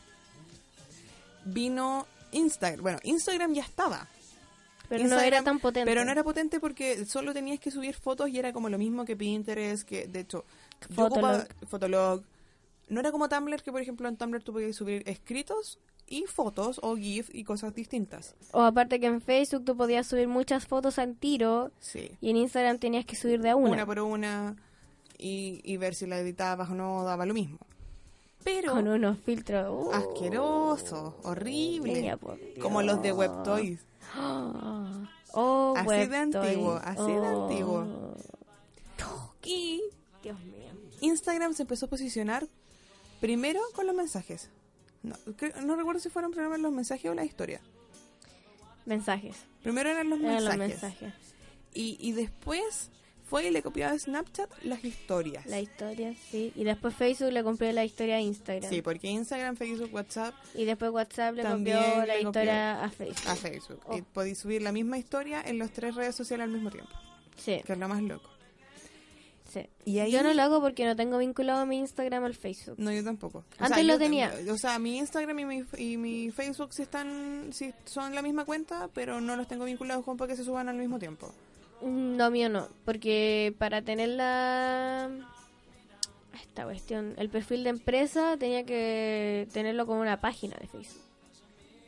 vino 1.45 2.07
Instagram. 2.31 2.81
Bueno, 2.81 2.99
Instagram 3.03 3.53
ya 3.53 3.63
estaba. 3.63 4.07
Pero 4.87 5.07
no 5.07 5.19
era 5.19 5.41
tan 5.43 5.59
potente. 5.59 5.89
Pero 5.89 6.05
no 6.05 6.11
era 6.11 6.23
potente 6.23 6.59
porque 6.59 7.05
solo 7.05 7.33
tenías 7.33 7.59
que 7.59 7.71
subir 7.71 7.95
fotos 7.95 8.29
y 8.29 8.37
era 8.37 8.53
como 8.53 8.69
lo 8.69 8.77
mismo 8.77 9.03
que 9.03 9.15
Pinterest, 9.15 9.83
que 9.87 10.07
de 10.07 10.19
hecho, 10.21 10.45
Fotolog. 10.93 11.11
ocupaba- 11.11 11.47
Fotolog. 11.67 12.23
No 12.87 12.99
era 12.99 13.11
como 13.11 13.27
Tumblr, 13.27 13.63
que 13.63 13.71
por 13.71 13.81
ejemplo 13.81 14.07
en 14.07 14.15
Tumblr 14.15 14.43
tú 14.43 14.53
podías 14.53 14.75
subir 14.75 15.01
escritos 15.07 15.79
y 16.07 16.25
fotos 16.27 16.79
o 16.83 16.95
GIF 16.95 17.33
y 17.33 17.43
cosas 17.43 17.73
distintas. 17.73 18.35
O 18.51 18.61
aparte 18.61 18.99
que 18.99 19.07
en 19.07 19.21
Facebook 19.21 19.65
tú 19.65 19.75
podías 19.75 20.05
subir 20.05 20.27
muchas 20.27 20.67
fotos 20.67 20.99
al 20.99 21.15
tiro 21.15 21.71
Sí. 21.79 22.11
y 22.21 22.29
en 22.29 22.37
Instagram 22.37 22.77
tenías 22.77 23.05
que 23.05 23.15
subir 23.15 23.41
de 23.41 23.49
a 23.49 23.55
una. 23.55 23.71
Una, 23.71 23.85
por 23.87 23.99
una 24.01 24.55
y, 25.17 25.61
y 25.63 25.77
ver 25.77 25.95
si 25.95 26.05
la 26.07 26.19
editabas 26.19 26.69
o 26.69 26.73
no, 26.75 27.03
daba 27.03 27.25
lo 27.25 27.33
mismo. 27.33 27.57
Pero 28.43 28.73
Con 28.73 28.87
unos 28.87 29.17
filtros. 29.19 29.67
uh, 29.71 29.91
asqueroso, 29.91 31.19
horrible. 31.23 31.93
niña, 31.93 32.17
por 32.17 32.37
como 32.61 32.81
los 32.81 33.01
de. 33.01 33.11
WebToys. 33.11 33.79
Oh, 35.37 35.73
Así 35.75 36.07
de 36.07 36.15
antiguo, 36.17 36.79
así 36.81 37.01
de 37.11 37.19
Oh. 37.19 37.43
antiguo. 37.43 38.15
Y 39.43 39.81
Dios 40.23 40.39
mío. 40.39 40.71
Instagram 41.01 41.53
se 41.53 41.63
empezó 41.63 41.87
a 41.87 41.89
posicionar 41.89 42.47
primero 43.19 43.59
con 43.73 43.85
los 43.85 43.93
mensajes. 43.95 44.49
No, 45.03 45.15
no 45.65 45.75
recuerdo 45.75 45.99
si 45.99 46.09
fueron 46.09 46.31
primero 46.31 46.55
los 46.57 46.71
mensajes 46.71 47.11
o 47.11 47.13
la 47.13 47.25
historia. 47.25 47.59
Mensajes. 48.85 49.35
Primero 49.61 49.89
eran 49.89 50.09
los 50.09 50.19
Eran 50.19 50.31
mensajes. 50.35 50.57
los 50.59 50.67
mensajes. 50.69 51.13
Y, 51.73 51.97
y 51.99 52.13
después 52.13 52.89
fue 53.25 53.47
y 53.47 53.51
le 53.51 53.61
copiaba 53.63 53.93
a 53.93 53.99
Snapchat 53.99 54.49
las 54.63 54.83
historias. 54.85 55.45
La 55.47 55.59
historia, 55.59 56.13
sí. 56.31 56.53
Y 56.55 56.63
después 56.63 56.93
Facebook 56.95 57.31
le 57.33 57.43
compró 57.43 57.71
la 57.71 57.83
historia 57.83 58.15
a 58.17 58.21
Instagram. 58.21 58.69
Sí, 58.69 58.81
porque 58.81 59.07
Instagram, 59.09 59.55
Facebook, 59.57 59.93
WhatsApp 59.93 60.33
Y 60.53 60.65
después 60.65 60.91
WhatsApp 60.91 61.35
le 61.35 61.43
copió 61.43 61.73
la 61.75 61.99
copió 62.05 62.19
historia 62.19 62.83
a 62.83 62.89
Facebook. 62.89 63.27
a 63.29 63.35
Facebook. 63.35 63.79
Oh. 63.87 63.97
Y 63.97 64.01
podéis 64.03 64.37
subir 64.39 64.61
la 64.61 64.71
misma 64.71 64.97
historia 64.97 65.41
en 65.45 65.57
las 65.59 65.71
tres 65.71 65.95
redes 65.95 66.15
sociales 66.15 66.43
al 66.45 66.51
mismo 66.51 66.69
tiempo. 66.71 66.91
Sí, 67.37 67.61
Que 67.65 67.73
es 67.73 67.79
lo 67.79 67.87
más 67.87 68.01
loco. 68.01 68.29
sí. 69.51 69.67
Y 69.85 69.99
ahí- 69.99 70.11
Yo 70.11 70.21
no 70.23 70.33
lo 70.33 70.41
hago 70.41 70.61
porque 70.61 70.85
no 70.85 70.95
tengo 70.95 71.17
vinculado 71.17 71.65
mi 71.65 71.77
Instagram 71.79 72.23
al 72.25 72.35
Facebook. 72.35 72.75
No, 72.77 72.91
yo 72.91 73.03
tampoco. 73.03 73.43
Antes 73.57 73.85
lo 73.85 73.97
tenía. 73.97 74.31
O 74.51 74.57
sea, 74.57 74.77
mi 74.79 74.97
Instagram 74.97 75.39
y 75.39 75.45
mi, 75.45 75.63
y 75.77 75.97
mi 75.97 76.31
Facebook 76.31 76.73
sí 76.73 76.81
están, 76.83 77.49
sí 77.53 77.73
son 77.85 78.13
la 78.15 78.21
misma 78.21 78.45
cuenta, 78.45 78.89
pero 78.93 79.19
no 79.21 79.35
los 79.35 79.47
tengo 79.47 79.65
vinculados 79.65 80.03
con 80.05 80.17
para 80.17 80.29
que 80.31 80.37
se 80.37 80.43
suban 80.43 80.69
al 80.69 80.75
mismo 80.77 80.99
tiempo. 80.99 81.33
No, 81.81 82.31
mío 82.31 82.49
no. 82.49 82.67
Porque 82.85 83.53
para 83.57 83.81
tener 83.81 84.09
la... 84.09 85.09
Esta 86.33 86.63
cuestión, 86.63 87.13
el 87.17 87.29
perfil 87.29 87.63
de 87.63 87.69
empresa 87.71 88.37
tenía 88.37 88.65
que 88.65 89.47
tenerlo 89.53 89.85
como 89.85 90.01
una 90.01 90.19
página 90.21 90.55
de 90.59 90.67
Facebook. 90.67 91.01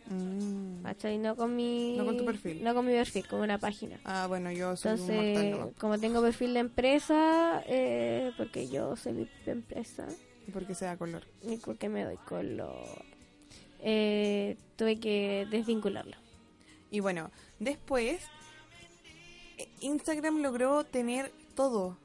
Mm. 0.10 0.84
¿Cachai? 0.84 1.18
No 1.18 1.36
con 1.36 1.56
mi... 1.56 1.96
No 1.98 2.06
con 2.06 2.18
tu 2.18 2.26
perfil. 2.26 2.64
No 2.64 2.74
con 2.74 2.86
mi 2.86 2.94
perfil, 2.94 3.28
como 3.28 3.44
una 3.44 3.58
página. 3.58 4.00
Ah, 4.06 4.26
bueno, 4.28 4.52
yo 4.52 4.76
soy 4.78 4.94
un 4.94 5.00
mortal 5.00 5.16
Entonces, 5.26 5.52
nomás. 5.60 5.76
como 5.80 5.98
tengo 6.00 6.22
perfil 6.22 6.54
de 6.54 6.60
empresa, 6.62 7.64
eh, 7.68 8.32
porque 8.38 8.68
yo 8.70 8.96
soy 8.96 9.14
mi 9.14 9.26
propia 9.26 9.52
empresa, 9.54 10.08
Porque 10.54 10.76
sea 10.76 10.96
color. 10.98 11.24
y 11.44 11.58
porque 11.58 11.90
me 11.90 12.04
doy 12.06 12.16
color, 12.26 13.04
eh, 13.82 14.56
tuve 14.78 14.98
que 15.00 15.46
desvincularlo. 15.50 16.16
Y 16.90 17.02
bueno, 17.02 17.32
después 17.60 18.22
Instagram 19.82 20.42
logró 20.42 20.84
tener 20.84 21.32
todo. 21.56 21.98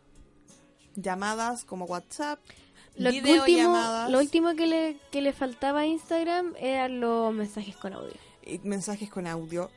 Llamadas 0.97 1.65
como 1.65 1.87
WhatsApp, 1.87 2.39
Lo 2.97 3.09
último, 3.11 4.07
lo 4.11 4.19
último 4.19 4.55
que 4.55 4.67
le, 4.67 4.97
que 5.11 5.23
le 5.23 5.33
faltaba 5.33 5.81
a 5.81 5.87
Instagram 5.87 6.55
eran 6.59 7.01
los 7.01 7.33
mensajes 7.33 7.77
con 7.77 7.95
audio. 7.95 8.15
y 8.45 8.59
mensajes 8.59 9.09
con 9.09 9.27
audio, 9.27 9.71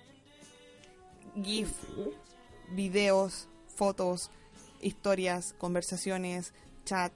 GIF, 1.42 1.70
videos, 2.72 3.48
fotos, 3.76 4.30
historias, 4.82 5.54
conversaciones, 5.58 6.54
chat. 6.84 7.14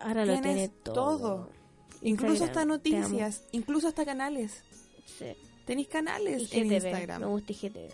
Ahora 0.00 0.24
lo 0.24 0.40
tiene 0.40 0.68
todo. 0.68 0.94
todo. 0.94 1.50
Incluso 2.02 2.44
hasta 2.44 2.64
noticias, 2.64 3.44
incluso 3.52 3.86
hasta 3.88 4.04
canales. 4.04 4.62
Sí. 5.18 5.26
Tenéis 5.66 5.88
canales 5.88 6.52
en 6.52 6.66
me 6.68 6.76
Instagram. 6.76 7.22
gusta 7.24 7.52
IGTV. 7.52 7.92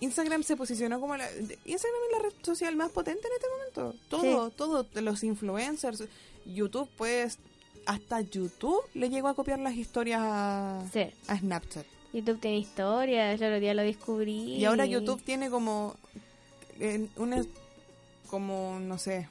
Instagram 0.00 0.42
se 0.42 0.56
posicionó 0.56 1.00
como 1.00 1.16
la... 1.16 1.28
Instagram 1.32 2.00
es 2.06 2.12
la 2.16 2.22
red 2.28 2.32
social 2.42 2.76
más 2.76 2.90
potente 2.90 3.26
en 3.26 3.32
este 3.34 3.46
momento. 3.50 4.04
Todo, 4.08 4.50
todo. 4.50 4.86
Los 5.00 5.24
influencers. 5.24 6.04
YouTube, 6.46 6.88
pues... 6.96 7.38
hasta 7.86 8.20
YouTube 8.20 8.82
le 8.94 9.08
llegó 9.10 9.28
a 9.28 9.34
copiar 9.34 9.58
las 9.58 9.74
historias 9.74 10.20
a, 10.22 10.82
Sí. 10.92 11.06
a 11.26 11.36
Snapchat. 11.38 11.86
YouTube 12.12 12.38
tiene 12.40 12.58
historia, 12.58 13.32
el 13.32 13.42
otro 13.42 13.60
día 13.60 13.74
lo 13.74 13.82
descubrí. 13.82 14.54
Y 14.56 14.64
ahora 14.64 14.86
YouTube 14.86 15.22
tiene 15.22 15.50
como 15.50 15.94
eh, 16.80 17.06
una 17.16 17.44
como 18.30 18.78
no 18.80 18.98
sé, 18.98 19.28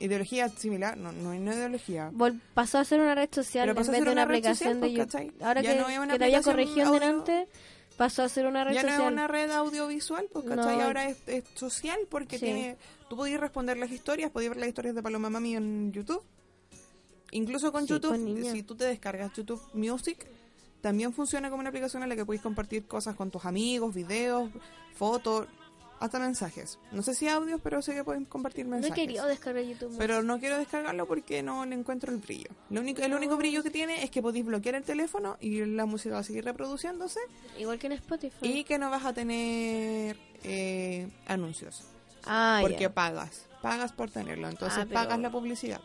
ideología 0.00 0.48
similar, 0.48 0.96
no 0.96 1.12
no 1.12 1.32
es 1.32 1.40
una 1.40 1.54
ideología. 1.54 2.10
Vol- 2.12 2.40
pasó 2.54 2.78
a 2.78 2.84
ser 2.84 3.00
una 3.00 3.14
red 3.14 3.28
social 3.32 3.64
Pero 3.64 3.72
en 3.72 3.76
pasó 3.76 3.90
a 3.90 3.92
vez 3.92 3.98
ser 4.00 4.06
de 4.06 4.12
una, 4.12 4.22
una 4.22 4.22
aplicación 4.22 4.74
social, 4.74 4.80
de 4.80 5.04
pues, 5.04 5.12
YouTube. 5.24 5.44
Ahora 5.44 5.62
Ya 5.62 5.72
que, 5.74 5.80
no 5.80 6.02
una 6.02 6.12
que 6.12 6.18
te 6.18 6.24
había 6.24 6.42
corregido 6.42 6.92
delante, 6.92 7.48
pasó 8.02 8.22
a 8.24 8.28
ser 8.28 8.46
una 8.46 8.64
red 8.64 8.74
Ya 8.74 8.82
no 8.82 8.88
social. 8.88 9.06
es 9.06 9.12
una 9.12 9.28
red 9.28 9.50
audiovisual, 9.52 10.26
pues 10.32 10.44
¿cachai? 10.44 10.76
No. 10.78 10.84
Ahora 10.84 11.08
es, 11.08 11.18
es 11.28 11.44
social 11.54 11.98
porque 12.10 12.36
Sí. 12.38 12.46
tiene 12.46 12.76
tú 13.08 13.16
podías 13.16 13.40
responder 13.40 13.76
las 13.76 13.90
historias, 13.92 14.30
podías 14.32 14.50
ver 14.50 14.58
las 14.58 14.68
historias 14.68 14.94
de 14.96 15.02
Paloma 15.02 15.30
Mami 15.30 15.54
en 15.54 15.92
YouTube. 15.92 16.22
Incluso 17.30 17.70
con 17.72 17.82
Sí, 17.86 17.94
YouTube, 17.94 18.50
si 18.52 18.62
tú 18.62 18.74
te 18.74 18.84
descargas 18.84 19.32
YouTube 19.32 19.62
Music, 19.72 20.26
también 20.80 21.12
funciona 21.12 21.48
como 21.48 21.60
una 21.60 21.68
aplicación 21.70 22.02
en 22.02 22.08
la 22.08 22.16
que 22.16 22.24
puedes 22.26 22.42
compartir 22.42 22.86
cosas 22.86 23.14
con 23.14 23.30
tus 23.30 23.44
amigos, 23.44 23.94
videos, 23.94 24.50
fotos, 24.96 25.46
hasta 26.02 26.18
mensajes. 26.18 26.78
No 26.90 27.02
sé 27.02 27.14
si 27.14 27.28
audios, 27.28 27.60
pero 27.62 27.80
sé 27.82 27.94
que 27.94 28.04
pueden 28.04 28.24
compartir 28.24 28.66
No 28.66 28.76
he 28.76 28.80
mensajes. 28.80 28.96
querido 29.04 29.26
descargar 29.26 29.62
YouTube. 29.64 29.94
Pero 29.98 30.22
no 30.22 30.38
quiero 30.40 30.58
descargarlo 30.58 31.06
porque 31.06 31.42
no 31.42 31.64
le 31.64 31.74
encuentro 31.74 32.12
el 32.12 32.18
brillo. 32.18 32.50
Lo 32.70 32.80
único, 32.80 33.02
el 33.02 33.14
único 33.14 33.36
brillo 33.36 33.62
que 33.62 33.70
tiene 33.70 34.02
es 34.02 34.10
que 34.10 34.20
podéis 34.22 34.44
bloquear 34.44 34.74
el 34.74 34.82
teléfono 34.84 35.36
y 35.40 35.64
la 35.64 35.86
música 35.86 36.14
va 36.14 36.20
a 36.20 36.24
seguir 36.24 36.44
reproduciéndose 36.44 37.20
Igual 37.58 37.78
que 37.78 37.86
en 37.86 37.92
Spotify. 37.94 38.36
y 38.42 38.64
que 38.64 38.78
no 38.78 38.90
vas 38.90 39.04
a 39.04 39.12
tener 39.12 40.16
eh, 40.44 41.08
anuncios 41.26 41.82
ah, 42.24 42.58
porque 42.62 42.90
pagas, 42.90 43.46
pagas 43.62 43.92
por 43.92 44.10
tenerlo, 44.10 44.48
entonces 44.48 44.78
Ah, 44.80 44.86
pero- 44.88 44.94
pagas 45.00 45.18
la 45.20 45.30
publicidad. 45.30 45.80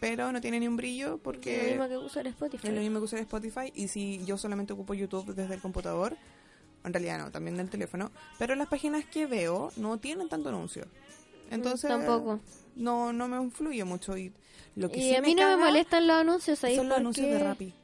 Pero 0.00 0.32
no 0.32 0.40
tiene 0.40 0.58
ni 0.58 0.66
un 0.66 0.76
brillo 0.76 1.10
Lo 1.10 1.18
porque 1.18 1.68
mismo 1.70 1.88
que 1.88 1.96
usar 1.96 2.26
Spotify. 2.26 2.66
es 2.68 2.74
lo 2.74 2.80
mismo 2.80 2.98
que 2.98 3.04
usar 3.04 3.20
Spotify 3.20 3.70
y 3.74 3.86
si 3.88 4.24
yo 4.24 4.36
solamente 4.36 4.72
ocupo 4.72 4.94
YouTube 4.94 5.32
desde 5.34 5.54
el 5.54 5.60
computador, 5.60 6.16
en 6.84 6.92
realidad 6.92 7.18
no, 7.18 7.30
también 7.30 7.56
del 7.56 7.70
teléfono, 7.70 8.10
pero 8.38 8.54
las 8.54 8.68
páginas 8.68 9.04
que 9.04 9.26
veo 9.26 9.70
no 9.76 9.98
tienen 9.98 10.28
tanto 10.28 10.48
anuncio. 10.48 10.86
Entonces 11.50 11.90
Mm, 11.90 11.94
Tampoco. 11.94 12.40
no 12.76 13.12
no 13.12 13.28
me 13.28 13.36
influye 13.42 13.84
mucho 13.84 14.16
y 14.16 14.32
lo 14.74 14.90
que 14.90 14.98
Y 14.98 15.02
sí 15.02 15.16
a 15.16 15.20
mí 15.22 15.34
no 15.34 15.46
me 15.48 15.56
molestan 15.64 16.06
los 16.06 16.16
anuncios 16.16 16.62
ahí 16.64 16.76
son 16.76 16.88
los 16.88 16.98
anuncios 16.98 17.26
de 17.26 17.38
Rappi. 17.38 17.74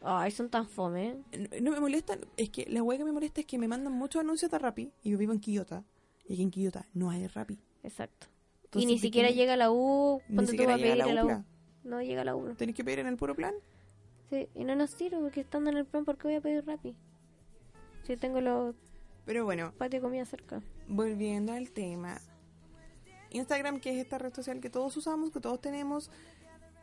Ay, 0.00 0.30
son 0.30 0.48
tan 0.48 0.66
fome. 0.68 1.16
No, 1.36 1.60
no 1.60 1.70
me 1.72 1.80
molestan, 1.80 2.20
es 2.36 2.50
que 2.50 2.66
la 2.70 2.82
hueá 2.82 2.98
que 2.98 3.04
me 3.04 3.12
molesta 3.12 3.40
es 3.40 3.46
que 3.46 3.58
me 3.58 3.66
mandan 3.68 3.92
muchos 3.92 4.20
anuncios 4.20 4.50
de 4.50 4.58
Rappi 4.58 4.92
y 5.02 5.10
yo 5.10 5.18
vivo 5.18 5.32
en 5.32 5.40
Quillota 5.40 5.84
y 6.28 6.34
aquí 6.34 6.42
en 6.42 6.50
Quillota 6.50 6.86
no 6.94 7.10
hay 7.10 7.26
Rappi. 7.26 7.58
Exacto. 7.82 8.26
Entonces, 8.64 8.82
y 8.82 8.86
ni 8.86 8.94
¿de 8.94 9.00
siquiera 9.00 9.30
llega 9.30 9.56
la 9.56 9.70
U. 9.70 10.20
Ponte 10.28 10.44
tú 10.44 10.50
siquiera 10.52 10.74
a 10.74 10.76
pedir 10.76 11.02
a 11.02 11.12
la. 11.12 11.24
U. 11.24 11.44
No 11.84 12.02
llega 12.02 12.22
la 12.24 12.36
U. 12.36 12.54
Tenés 12.54 12.74
que 12.74 12.84
pedir 12.84 12.98
en 13.00 13.06
el 13.06 13.16
puro 13.16 13.34
plan. 13.34 13.54
Sí, 14.30 14.46
y 14.54 14.64
no 14.64 14.76
nos 14.76 14.90
sirve 14.90 15.18
porque 15.18 15.40
estando 15.40 15.70
en 15.70 15.78
el 15.78 15.86
plan, 15.86 16.04
¿por 16.04 16.18
qué 16.18 16.28
voy 16.28 16.36
a 16.36 16.40
pedir 16.40 16.64
Rappi? 16.66 16.94
Si 18.08 18.16
tengo 18.16 18.40
los 18.40 18.74
Pero 19.24 19.44
bueno, 19.44 19.70
patios 19.78 20.02
de 20.02 20.06
comida 20.08 20.24
cerca. 20.24 20.60
volviendo 20.88 21.52
al 21.52 21.70
tema. 21.70 22.20
Instagram, 23.30 23.78
que 23.78 23.90
es 23.90 23.98
esta 23.98 24.18
red 24.18 24.34
social 24.34 24.60
que 24.60 24.70
todos 24.70 24.96
usamos, 24.96 25.30
que 25.30 25.38
todos 25.40 25.60
tenemos, 25.60 26.10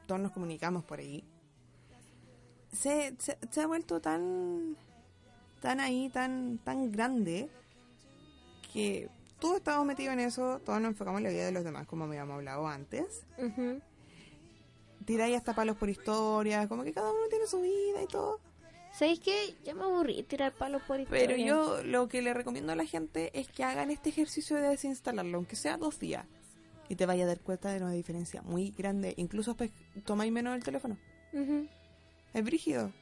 todos 0.08 0.22
nos 0.22 0.32
comunicamos 0.32 0.84
por 0.86 1.00
ahí. 1.00 1.24
Se, 2.72 3.16
se, 3.20 3.38
se 3.50 3.62
ha 3.62 3.68
vuelto 3.68 4.00
tan 4.00 4.78
tan 5.62 5.80
ahí, 5.80 6.10
tan 6.10 6.60
tan 6.60 6.92
grande 6.92 7.50
que 8.72 9.10
todos 9.40 9.58
estamos 9.58 9.86
metidos 9.88 10.14
en 10.14 10.20
eso, 10.20 10.60
todos 10.64 10.80
nos 10.80 10.92
enfocamos 10.92 11.18
en 11.20 11.24
la 11.24 11.30
vida 11.32 11.46
de 11.46 11.52
los 11.52 11.64
demás, 11.64 11.88
como 11.88 12.04
habíamos 12.04 12.36
hablado 12.36 12.68
antes. 12.68 13.24
Ujú. 13.40 13.82
Tiráis 15.06 15.38
hasta 15.38 15.56
palos 15.56 15.78
por 15.78 15.90
historia, 15.90 16.68
como 16.68 16.84
que 16.84 16.94
cada 16.94 17.10
uno 17.12 17.28
tiene 17.30 17.48
su 17.48 17.62
vida 17.62 18.04
y 18.04 18.08
todo. 18.08 18.40
¿Sabéis 18.96 19.20
qué? 19.20 19.56
Ya 19.66 19.76
me 19.76 19.84
aburrí 19.84 20.24
tirar 20.24 20.54
palos 20.54 20.82
por 20.84 21.02
historia. 21.02 21.28
Pero 21.28 21.38
yo 21.38 21.84
lo 21.84 22.08
que 22.08 22.22
le 22.22 22.34
recomiendo 22.34 22.72
a 22.72 22.76
la 22.78 22.86
gente 22.86 23.30
es 23.38 23.50
que 23.50 23.66
hagan 23.66 23.92
este 23.92 24.08
ejercicio 24.10 24.56
de 24.56 24.70
desinstalarlo, 24.70 25.38
aunque 25.38 25.58
sea 25.58 25.76
dos 25.76 26.00
días. 26.00 26.26
Y 26.88 26.96
te 26.96 27.06
vaya 27.06 27.26
a 27.26 27.28
dar 27.28 27.42
cuenta 27.42 27.72
de 27.72 27.82
una 27.82 27.92
diferencia 27.92 28.42
muy 28.42 28.72
grande. 28.72 29.14
Incluso 29.18 29.58
pues, 29.58 29.72
tomáis 30.06 30.32
menos 30.32 30.56
el 30.56 30.64
teléfono. 30.64 30.98
Es 32.34 32.44
brígido. 32.46 32.94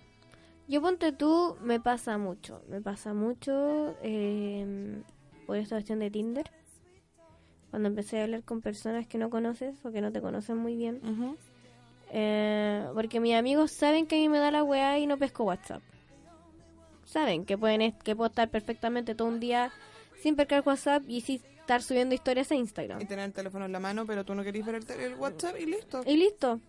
Yo 0.68 0.82
ponte 0.82 1.12
tú, 1.12 1.58
me 1.62 1.80
pasa 1.80 2.18
mucho. 2.18 2.64
Me 2.70 2.82
pasa 2.82 3.14
mucho 3.14 3.96
eh, 4.02 5.04
por 5.46 5.58
esta 5.58 5.76
cuestión 5.76 6.00
de 6.00 6.10
Tinder. 6.10 6.50
Cuando 7.70 7.90
empecé 7.90 8.20
a 8.20 8.24
hablar 8.24 8.44
con 8.44 8.62
personas 8.62 9.06
que 9.06 9.20
no 9.20 9.30
conoces 9.30 9.76
o 9.86 9.92
que 9.92 10.02
no 10.02 10.12
te 10.12 10.22
conocen 10.22 10.58
muy 10.58 10.76
bien. 10.76 11.02
Ujú. 11.04 11.38
Eh, 12.16 12.86
porque 12.94 13.20
mis 13.20 13.34
amigos 13.34 13.72
saben 13.72 14.06
que 14.06 14.16
a 14.16 14.20
mí 14.20 14.30
me 14.30 14.38
da 14.38 14.52
la 14.52 14.64
weá 14.64 15.00
y 15.00 15.08
no 15.08 15.18
pesco 15.18 15.46
WhatsApp. 15.46 15.82
Saben 17.06 17.44
que 17.44 17.58
pueden 17.58 17.92
que 17.92 18.16
puedo 18.16 18.30
estar 18.30 18.50
perfectamente 18.50 19.16
todo 19.16 19.28
un 19.28 19.40
día 19.40 19.72
sin 20.22 20.36
pescar 20.36 20.62
WhatsApp 20.64 21.04
y 21.08 21.22
sin 21.22 21.42
estar 21.60 21.82
subiendo 21.82 22.14
historias 22.14 22.52
a 22.52 22.56
Instagram. 22.56 23.02
Y 23.02 23.06
tener 23.06 23.26
el 23.26 23.34
teléfono 23.34 23.66
en 23.66 23.72
la 23.72 23.80
mano, 23.80 24.06
pero 24.06 24.24
tú 24.24 24.36
no 24.36 24.44
querés 24.44 24.64
ver 24.64 24.76
el, 24.76 25.02
el 25.02 25.16
WhatsApp 25.16 25.56
y 25.60 25.66
listo. 25.66 26.04
Y 26.06 26.18
listo. 26.18 26.60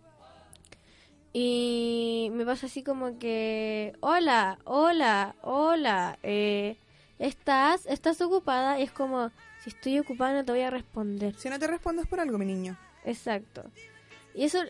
Y 1.35 2.31
me 2.33 2.47
pasa 2.47 2.67
así 2.67 2.83
como 2.83 3.19
que, 3.19 3.93
hola, 4.01 4.59
hola, 4.65 5.35
hola, 5.43 6.19
eh, 6.23 6.77
¿estás, 7.19 7.85
estás 7.87 8.21
ocupada? 8.23 8.81
Y 8.81 8.85
es 8.85 8.93
como, 8.93 9.31
si 9.63 9.71
estoy 9.71 9.99
ocupada 9.99 10.33
no 10.33 10.45
te 10.45 10.53
voy 10.53 10.63
a 10.63 10.71
responder. 10.71 11.35
Si 11.37 11.51
no 11.51 11.59
te 11.59 11.67
respondes 11.67 12.07
por 12.07 12.21
algo, 12.21 12.39
mi 12.39 12.47
niño. 12.47 12.79
Exacto. 13.05 13.65
Y 14.33 14.45
eso, 14.45 14.61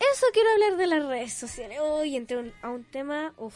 eso 0.00 0.26
quiero 0.32 0.50
hablar 0.50 0.76
de 0.76 0.86
las 0.86 1.04
redes 1.06 1.32
sociales. 1.32 1.78
Hoy 1.80 2.16
entré 2.16 2.36
un- 2.38 2.52
a 2.62 2.70
un 2.70 2.84
tema, 2.84 3.32
uff, 3.36 3.54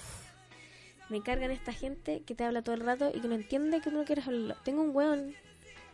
me 1.08 1.22
cargan 1.22 1.50
esta 1.50 1.72
gente 1.72 2.22
que 2.26 2.34
te 2.34 2.44
habla 2.44 2.62
todo 2.62 2.74
el 2.74 2.82
rato 2.82 3.10
y 3.14 3.20
que 3.20 3.28
no 3.28 3.34
entiende 3.34 3.80
que 3.80 3.90
tú 3.90 3.96
no 3.96 4.04
quieres 4.04 4.26
hablar. 4.26 4.56
Tengo 4.64 4.82
un 4.82 4.94
weón 4.94 5.34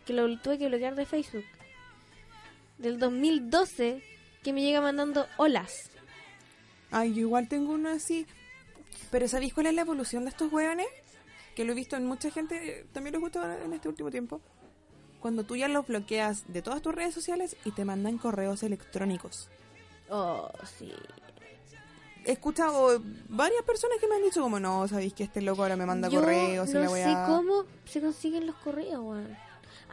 que 0.05 0.13
lo 0.13 0.37
tuve 0.39 0.57
que 0.57 0.67
bloquear 0.67 0.95
de 0.95 1.05
Facebook 1.05 1.45
del 2.77 2.99
2012 2.99 4.03
que 4.43 4.53
me 4.53 4.61
llega 4.61 4.81
mandando 4.81 5.25
olas. 5.37 5.89
Ay, 6.91 7.13
yo 7.13 7.21
igual 7.21 7.47
tengo 7.47 7.73
uno 7.73 7.89
así. 7.89 8.25
Pero 9.11 9.27
¿sabéis 9.27 9.53
cuál 9.53 9.67
es 9.67 9.73
la 9.73 9.81
evolución 9.81 10.23
de 10.23 10.29
estos 10.29 10.51
hueones? 10.51 10.87
Que 11.55 11.63
lo 11.65 11.71
he 11.71 11.75
visto 11.75 11.95
en 11.95 12.05
mucha 12.05 12.29
gente, 12.31 12.85
también 12.91 13.13
lo 13.13 13.19
he 13.19 13.23
visto 13.23 13.43
en 13.43 13.73
este 13.73 13.87
último 13.87 14.11
tiempo. 14.11 14.41
Cuando 15.21 15.43
tú 15.43 15.55
ya 15.55 15.67
los 15.67 15.87
bloqueas 15.87 16.43
de 16.51 16.61
todas 16.61 16.81
tus 16.81 16.93
redes 16.93 17.13
sociales 17.13 17.55
y 17.65 17.71
te 17.71 17.85
mandan 17.85 18.17
correos 18.17 18.61
electrónicos. 18.63 19.49
Oh, 20.09 20.49
sí. 20.77 20.91
He 22.25 22.31
escuchado 22.31 23.01
varias 23.29 23.61
personas 23.63 23.97
que 23.99 24.07
me 24.07 24.15
han 24.15 24.23
dicho 24.23 24.41
como, 24.41 24.59
no, 24.59 24.87
sabéis 24.87 25.13
que 25.13 25.23
este 25.23 25.41
loco 25.41 25.61
ahora 25.61 25.75
me 25.75 25.85
manda 25.85 26.09
Yo 26.09 26.21
correos 26.21 26.69
y 26.69 26.73
no 26.73 26.79
la 26.79 26.87
sé 26.87 26.93
weá. 26.93 27.25
cómo 27.27 27.65
se 27.85 28.01
consiguen 28.01 28.47
los 28.47 28.55
correos, 28.55 28.99
weón. 28.99 29.37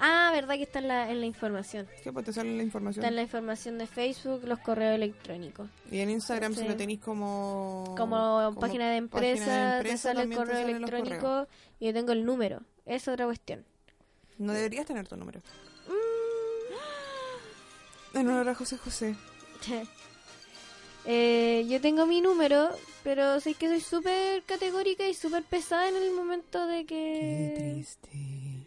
Ah, 0.01 0.31
verdad 0.33 0.55
que 0.55 0.63
está 0.63 0.79
en 0.79 0.89
la, 0.89 1.11
en 1.11 1.21
la 1.21 1.27
información. 1.27 1.87
¿Qué 2.03 2.11
pues 2.13 2.25
te 2.25 2.33
sale 2.33 2.57
la 2.57 2.63
información? 2.63 3.05
Está 3.05 3.09
en 3.09 3.17
la 3.17 3.23
información 3.23 3.77
de 3.77 3.87
Facebook, 3.87 4.45
los 4.45 4.59
correos 4.61 4.95
electrónicos. 4.95 5.69
Y 5.91 6.01
en 6.01 6.09
Instagram 6.11 6.55
si 6.55 6.67
lo 6.67 6.75
tenéis 6.75 7.01
como... 7.01 7.95
Como, 7.97 8.55
página 8.59 8.91
de 8.91 8.97
empresa, 8.97 9.45
página 9.45 9.77
de 9.77 9.83
te 9.91 9.99
sale 9.99 10.23
el 10.23 10.35
correo 10.35 10.67
electrónico 10.67 11.47
y 11.79 11.87
yo 11.87 11.93
tengo 11.93 12.13
el 12.13 12.25
número. 12.25 12.63
Es 12.87 13.07
otra 13.09 13.27
cuestión. 13.27 13.65
No 14.39 14.55
deberías 14.55 14.87
tener 14.87 15.07
tu 15.07 15.17
número. 15.17 15.41
Mm. 18.15 18.19
En 18.19 18.29
honor 18.29 18.49
a 18.49 18.55
José 18.55 18.79
José. 18.79 19.15
Eh, 21.05 21.67
yo 21.69 21.81
tengo 21.81 22.07
mi 22.07 22.21
número, 22.21 22.69
pero 23.03 23.41
sé 23.41 23.55
que 23.55 23.67
soy 23.67 23.81
súper 23.81 24.45
categórica 24.45 25.09
y 25.09 25.15
súper 25.15 25.43
pesada 25.43 25.89
en 25.89 25.97
el 25.97 26.13
momento 26.13 26.65
de 26.65 26.87
Qué 26.87 26.87
que... 26.87 27.55
triste 27.59 28.09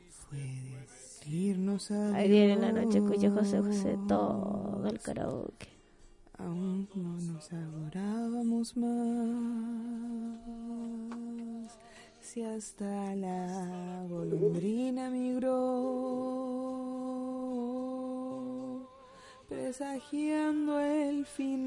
fue 0.10 0.40
decirnos 0.82 1.92
adiós. 1.92 2.14
Ayer 2.16 2.50
en 2.50 2.60
la 2.60 2.74
noche 2.74 2.98
escuché 2.98 3.30
José 3.30 3.60
José 3.62 3.98
todo 4.06 4.86
el 4.86 5.00
karaoke. 5.00 5.70
Aún 6.38 6.90
no 6.94 7.16
nos 7.32 7.54
adorábamos 7.54 8.76
más. 8.76 8.92
Si 12.20 12.44
hasta 12.44 13.16
la 13.16 14.04
golondrina 14.10 15.10
migró, 15.10 15.54
presagiando 19.48 20.80
el 20.80 21.26
final. 21.26 21.66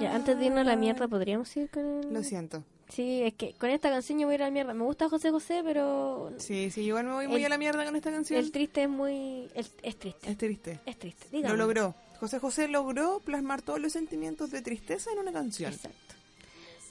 Ya, 0.00 0.14
antes 0.14 0.38
de 0.38 0.46
irnos 0.46 0.60
a 0.60 0.64
la 0.64 0.76
mierda, 0.76 1.08
¿podríamos 1.08 1.54
ir 1.56 1.68
con 1.70 1.84
el...? 2.04 2.12
Lo 2.12 2.22
siento. 2.22 2.62
Sí, 2.88 3.22
es 3.22 3.34
que 3.34 3.52
con 3.54 3.68
esta 3.70 3.90
canción 3.90 4.18
yo 4.18 4.26
voy 4.26 4.34
a 4.34 4.36
ir 4.36 4.42
a 4.42 4.46
la 4.46 4.50
mierda. 4.50 4.72
Me 4.74 4.84
gusta 4.84 5.08
José 5.10 5.30
José, 5.30 5.60
pero 5.64 6.32
Sí, 6.38 6.70
sí, 6.70 6.82
igual 6.82 7.04
me 7.04 7.12
voy 7.12 7.28
muy 7.28 7.44
a 7.44 7.48
la 7.50 7.58
mierda 7.58 7.84
con 7.84 7.94
esta 7.96 8.10
canción. 8.10 8.38
el 8.38 8.50
triste 8.50 8.84
es 8.84 8.88
muy... 8.88 9.50
el- 9.54 9.66
es 9.82 9.96
triste. 9.98 10.30
Es 10.30 10.38
triste. 10.38 10.80
Es 10.86 10.98
triste, 10.98 11.26
Lo 11.30 11.36
dígame. 11.38 11.56
logró. 11.58 11.94
José 12.20 12.38
José 12.38 12.66
logró 12.68 13.20
plasmar 13.20 13.60
todos 13.62 13.78
los 13.80 13.92
sentimientos 13.92 14.50
de 14.50 14.62
tristeza 14.62 15.10
en 15.12 15.18
una 15.18 15.32
canción. 15.32 15.72
Exacto. 15.72 16.14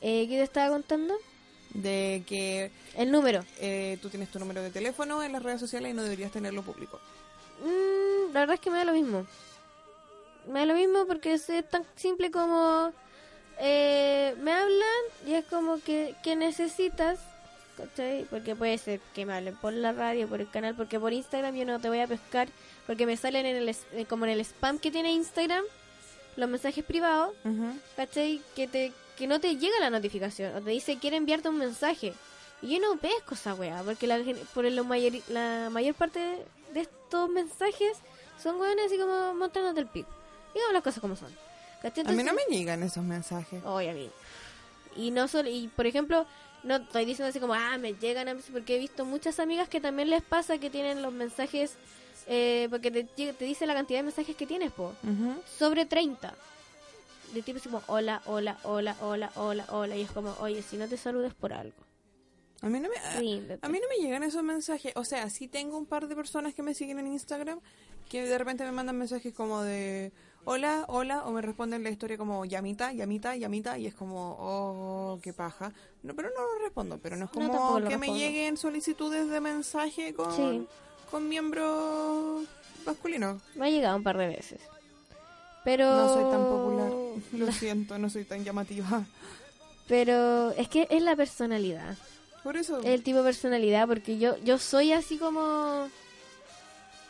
Eh, 0.01 0.27
¿Qué 0.29 0.35
te 0.37 0.43
estaba 0.43 0.69
contando? 0.69 1.15
De 1.73 2.23
que 2.27 2.71
El 2.95 3.11
número. 3.11 3.43
eh, 3.59 3.97
tú 4.01 4.09
tienes 4.09 4.29
tu 4.29 4.37
número 4.39 4.61
de 4.61 4.69
teléfono 4.69 5.23
en 5.23 5.31
las 5.31 5.41
redes 5.43 5.59
sociales 5.59 5.91
y 5.91 5.93
no 5.95 6.03
deberías 6.03 6.31
tenerlo 6.31 6.61
público. 6.61 6.99
Mm, 7.63 8.06
la 8.33 8.41
verdad 8.41 8.55
es 8.55 8.59
que 8.59 8.69
me 8.69 8.77
da 8.77 8.85
lo 8.85 8.93
mismo. 8.93 9.25
me 10.47 10.59
da 10.59 10.65
lo 10.65 10.73
mismo 10.75 11.05
porque 11.05 11.33
es 11.33 11.47
tan 11.69 11.83
simple 11.95 12.31
como 12.31 12.93
eh, 13.59 14.35
me 14.39 14.51
hablan 14.51 15.03
y 15.25 15.33
es 15.33 15.45
como 15.45 15.79
que, 15.81 16.15
que 16.23 16.35
necesitas, 16.35 17.19
¿cachai? 17.75 18.25
Porque 18.29 18.55
puede 18.55 18.77
ser 18.77 18.99
que 19.15 19.25
me 19.25 19.33
hablen 19.33 19.55
por 19.55 19.73
la 19.73 19.93
radio, 19.93 20.27
por 20.27 20.41
el 20.41 20.49
canal, 20.49 20.75
porque 20.75 20.99
por 20.99 21.11
Instagram 21.11 21.55
yo 21.55 21.65
no 21.65 21.79
te 21.79 21.89
voy 21.89 21.99
a 21.99 22.07
pescar, 22.07 22.47
porque 22.85 23.05
me 23.05 23.17
salen 23.17 23.45
en 23.45 23.55
el, 23.55 23.69
eh, 23.69 24.05
como 24.07 24.25
en 24.25 24.31
el 24.31 24.41
spam 24.41 24.77
que 24.77 24.91
tiene 24.91 25.11
Instagram, 25.11 25.63
los 26.35 26.49
mensajes 26.49 26.83
privados. 26.85 27.33
¿cachai? 27.95 28.41
Que, 28.55 28.67
te, 28.67 28.93
que 29.17 29.25
no 29.25 29.39
te 29.39 29.57
llega 29.57 29.79
la 29.79 29.89
notificación, 29.89 30.55
o 30.55 30.61
te 30.61 30.69
dice 30.69 30.97
quiere 30.97 31.17
enviarte 31.17 31.49
un 31.49 31.57
mensaje. 31.57 32.13
Y 32.61 32.75
yo 32.75 32.79
no 32.79 32.97
pesco 32.97 33.33
esa 33.35 33.53
weá, 33.55 33.81
porque 33.83 34.07
la, 34.07 34.19
por 34.53 34.65
lo 34.65 34.83
mayor, 34.83 35.13
la 35.29 35.69
mayor 35.71 35.95
parte 35.95 36.19
de, 36.19 36.45
de 36.73 36.87
estos 37.07 37.29
mensajes 37.29 37.97
son 38.43 38.59
weones 38.59 38.87
así 38.87 38.97
como 38.97 39.33
mostrándote 39.33 39.79
el 39.79 39.87
pico. 39.87 40.09
Digamos 40.53 40.73
las 40.73 40.83
cosas 40.83 40.99
como 40.99 41.15
son. 41.15 41.31
A 42.05 42.11
mí 42.11 42.23
no 42.23 42.33
me 42.33 42.43
llegan 42.49 42.83
esos 42.83 43.03
mensajes. 43.03 43.63
Oye, 43.63 43.89
a 43.89 43.93
mí. 43.93 44.09
Y 44.97 45.11
no 45.11 45.29
solo, 45.29 45.49
y 45.49 45.69
por 45.69 45.85
ejemplo, 45.87 46.25
no 46.63 46.75
estoy 46.77 47.05
diciendo 47.05 47.29
así 47.29 47.39
como, 47.39 47.53
ah, 47.53 47.77
me 47.77 47.93
llegan 47.93 48.27
a 48.27 48.33
mí, 48.33 48.41
porque 48.51 48.75
he 48.75 48.79
visto 48.79 49.05
muchas 49.05 49.39
amigas 49.39 49.69
que 49.69 49.79
también 49.79 50.09
les 50.09 50.21
pasa 50.21 50.57
que 50.57 50.69
tienen 50.69 51.01
los 51.01 51.13
mensajes, 51.13 51.75
eh, 52.27 52.67
porque 52.69 52.91
te, 52.91 53.03
te 53.05 53.45
dice 53.45 53.65
la 53.65 53.73
cantidad 53.73 53.99
de 53.99 54.03
mensajes 54.03 54.35
que 54.35 54.45
tienes, 54.45 54.71
po, 54.73 54.93
Ujú. 55.03 55.41
sobre 55.57 55.85
30. 55.85 56.33
De 57.33 57.41
tipo 57.41 57.59
así 57.59 57.69
como, 57.69 57.83
hola, 57.87 58.21
hola, 58.25 58.57
hola, 58.63 58.97
hola, 58.99 59.31
hola, 59.35 59.65
hola, 59.69 59.95
y 59.95 60.01
es 60.01 60.11
como, 60.11 60.35
oye, 60.41 60.61
si 60.61 60.75
no 60.77 60.89
te 60.89 60.97
saludes 60.97 61.33
por 61.33 61.53
algo. 61.53 61.86
A 62.61 62.69
mí 62.69 62.79
no 62.79 62.89
me... 62.89 62.95
A 63.61 63.69
mí 63.69 63.79
no 63.79 63.87
me 63.89 64.03
llegan 64.03 64.23
esos 64.23 64.43
mensajes. 64.43 64.93
O 64.95 65.03
sea, 65.03 65.29
sí 65.29 65.47
tengo 65.47 65.77
un 65.77 65.85
par 65.85 66.07
de 66.07 66.15
personas 66.15 66.53
que 66.53 66.63
me 66.63 66.73
siguen 66.73 66.99
en 66.99 67.07
Instagram 67.07 67.59
que 68.09 68.23
de 68.23 68.37
repente 68.37 68.63
me 68.63 68.71
mandan 68.71 68.97
mensajes 68.97 69.33
como 69.33 69.61
de 69.63 70.11
hola, 70.45 70.85
hola, 70.87 71.25
o 71.25 71.31
me 71.31 71.41
responden 71.41 71.83
la 71.83 71.89
historia 71.89 72.17
como 72.17 72.45
llamita, 72.45 72.93
llamita, 72.93 73.35
llamita, 73.35 73.77
y 73.77 73.85
es 73.85 73.93
como, 73.93 74.37
oh, 74.39 75.19
qué 75.21 75.33
paja. 75.33 75.73
No, 76.03 76.15
pero 76.15 76.29
no 76.29 76.41
lo 76.41 76.63
respondo, 76.63 76.99
pero 76.99 77.17
no 77.17 77.25
es 77.25 77.31
como 77.31 77.83
que 77.85 77.97
me 77.97 78.17
lleguen 78.17 78.55
solicitudes 78.55 79.29
de 79.29 79.41
mensaje 79.41 80.13
con, 80.13 80.33
Sí. 80.33 80.67
con 81.11 81.27
miembros 81.27 82.45
masculinos. 82.85 83.41
Me 83.55 83.67
ha 83.67 83.69
llegado 83.69 83.97
un 83.97 84.03
par 84.03 84.17
de 84.17 84.27
veces. 84.27 84.61
Pero... 85.65 85.85
No 85.85 86.13
soy 86.13 86.31
tan 86.31 86.45
popular. 86.45 86.91
Lo 87.33 87.51
siento, 87.51 87.97
no 87.99 88.09
soy 88.09 88.23
tan 88.23 88.45
llamativa. 88.45 89.03
Pero 89.89 90.51
es 90.51 90.69
que 90.69 90.87
es 90.89 91.01
la 91.01 91.17
personalidad. 91.17 91.97
Por 92.47 92.55
eso... 92.55 92.79
el 92.81 93.03
tipo 93.03 93.17
de 93.17 93.25
personalidad 93.25 93.87
porque 93.89 94.17
yo 94.17 94.37
yo 94.37 94.57
soy 94.57 94.93
así 94.93 95.17
como 95.17 95.89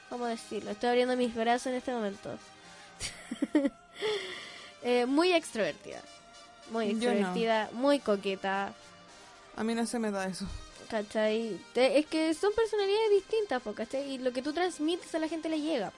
cómo 0.09 0.25
decirlo 0.25 0.71
estoy 0.71 0.89
abriendo 0.89 1.15
mis 1.15 1.35
brazos 1.35 1.67
en 1.67 1.75
este 1.75 1.91
momento 1.91 2.31
Eh, 4.81 5.05
muy 5.05 5.31
extrovertida 5.33 6.01
muy 6.71 6.85
no. 6.87 6.91
extrovertida 6.93 7.69
muy 7.73 7.99
coqueta 7.99 8.73
A 9.55 9.63
mí 9.63 9.75
no 9.75 9.85
se 9.85 9.99
me 9.99 10.09
da 10.09 10.25
eso. 10.27 10.47
¿cachai? 10.89 11.59
Te- 11.75 11.99
es 11.99 12.07
que 12.07 12.33
son 12.33 12.51
personalidades 12.53 13.11
distintas 13.11 13.61
¿cachai? 13.75 14.13
y 14.13 14.17
lo 14.17 14.33
que 14.33 14.41
tú 14.41 14.53
transmites 14.53 15.13
a 15.13 15.19
la 15.19 15.27
gente 15.27 15.49
le 15.49 15.61
llega 15.61 15.91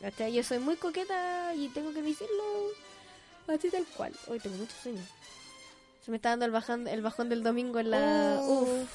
¿cachai? 0.00 0.32
yo 0.32 0.42
soy 0.42 0.58
muy 0.58 0.76
coqueta 0.76 1.54
y 1.54 1.68
tengo 1.68 1.92
que 1.92 2.00
decirlo 2.00 2.44
así 3.48 3.68
tal 3.70 3.84
cual 3.96 4.14
hoy 4.28 4.38
tengo 4.40 4.56
mucho 4.56 4.74
sueño 4.82 5.02
se 6.04 6.10
me 6.10 6.16
está 6.18 6.30
dando 6.30 6.44
el 6.44 6.50
bajón 6.50 6.86
el 6.88 7.00
bajón 7.02 7.28
del 7.28 7.42
domingo 7.42 7.78
en 7.80 7.90
la 7.90 8.38
Uf. 8.42 8.68
uf 8.68 8.88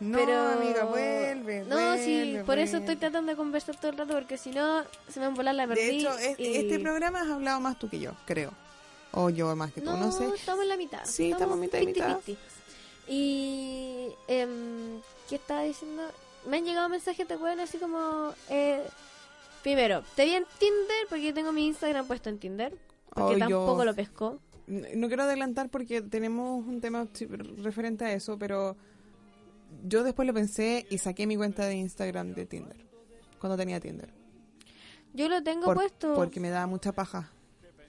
No, 0.00 0.18
pero 0.18 0.36
amiga, 0.50 0.84
vuelve. 0.84 1.64
No, 1.68 1.96
sí, 1.96 2.16
vuelve, 2.16 2.44
por 2.44 2.58
eso 2.58 2.78
estoy 2.78 2.96
tratando 2.96 3.30
de 3.30 3.36
conversar 3.36 3.76
todo 3.76 3.92
el 3.92 3.98
rato 3.98 4.14
porque 4.14 4.36
si 4.36 4.50
no 4.50 4.82
se 5.08 5.20
me 5.20 5.26
va 5.26 5.32
a 5.32 5.36
volar 5.36 5.54
la 5.54 5.66
perdí. 5.68 5.82
De 5.82 5.90
hecho, 5.98 6.18
es- 6.18 6.38
y- 6.40 6.56
este 6.56 6.78
programa 6.80 7.20
has 7.20 7.28
hablado 7.30 7.60
más 7.60 7.78
tú 7.78 7.88
que 7.88 8.00
yo, 8.00 8.12
creo. 8.26 8.52
O 9.12 9.28
yo 9.30 9.54
más 9.54 9.72
que 9.72 9.80
tú, 9.82 9.90
no, 9.90 10.10
sé. 10.10 10.26
estamos 10.34 10.62
en 10.62 10.68
la 10.70 10.76
mitad. 10.76 11.04
Sí, 11.04 11.30
estamos 11.30 11.56
mitad 11.58 11.78
y 11.80 11.86
mitad. 11.86 12.18
50-50. 12.20 12.36
Y 13.08 14.08
em, 14.28 15.00
¿qué 15.28 15.36
estaba 15.36 15.62
diciendo? 15.62 16.02
Me 16.48 16.56
han 16.56 16.64
llegado 16.64 16.88
mensajes 16.88 17.28
de 17.28 17.36
weón 17.36 17.60
así 17.60 17.78
como 17.78 18.32
eh, 18.48 18.82
primero, 19.62 20.02
te 20.16 20.24
vi 20.24 20.34
en 20.34 20.46
Tinder 20.58 21.06
porque 21.08 21.24
yo 21.26 21.34
tengo 21.34 21.52
mi 21.52 21.66
Instagram 21.66 22.06
puesto 22.06 22.28
en 22.30 22.38
Tinder, 22.38 22.72
porque 23.14 23.34
Oh, 23.34 23.38
yo- 23.38 23.58
tampoco 23.58 23.84
lo 23.84 23.94
pescó. 23.94 24.38
No 24.66 25.08
quiero 25.08 25.24
adelantar 25.24 25.68
porque 25.70 26.02
tenemos 26.02 26.66
un 26.66 26.80
tema 26.80 27.08
referente 27.62 28.04
a 28.04 28.12
eso, 28.12 28.38
pero 28.38 28.76
yo 29.84 30.04
después 30.04 30.26
lo 30.26 30.34
pensé 30.34 30.86
y 30.90 30.98
saqué 30.98 31.26
mi 31.26 31.36
cuenta 31.36 31.66
de 31.66 31.74
Instagram 31.76 32.34
de 32.34 32.46
Tinder. 32.46 32.76
Cuando 33.40 33.56
tenía 33.56 33.80
Tinder. 33.80 34.08
Yo 35.14 35.28
lo 35.28 35.42
tengo 35.42 35.64
Por- 35.64 35.76
puesto. 35.76 36.14
Porque 36.14 36.40
me 36.40 36.48
daba 36.50 36.66
mucha 36.66 36.92
paja. 36.92 37.30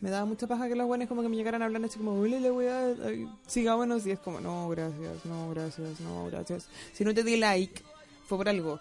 Me 0.01 0.09
daba 0.09 0.25
mucha 0.25 0.47
paja 0.47 0.67
que 0.67 0.75
los 0.75 0.85
buenos 0.87 1.07
como 1.07 1.21
que 1.21 1.29
me 1.29 1.37
llegaran 1.37 1.61
a 1.61 1.65
hablar 1.65 1.85
así 1.85 1.97
como, 1.97 2.19
hola, 2.19 2.37
la 2.39 2.51
weá, 2.51 2.93
ay, 3.05 3.29
sigámonos. 3.47 4.05
Y 4.05 4.11
es 4.11 4.19
como, 4.19 4.41
no, 4.41 4.67
gracias, 4.67 5.23
no, 5.25 5.49
gracias, 5.51 6.01
no, 6.01 6.25
gracias. 6.25 6.67
Si 6.91 7.05
no 7.05 7.13
te 7.13 7.23
di 7.23 7.37
like, 7.37 7.81
fue 8.25 8.37
por 8.37 8.49
algo. 8.49 8.79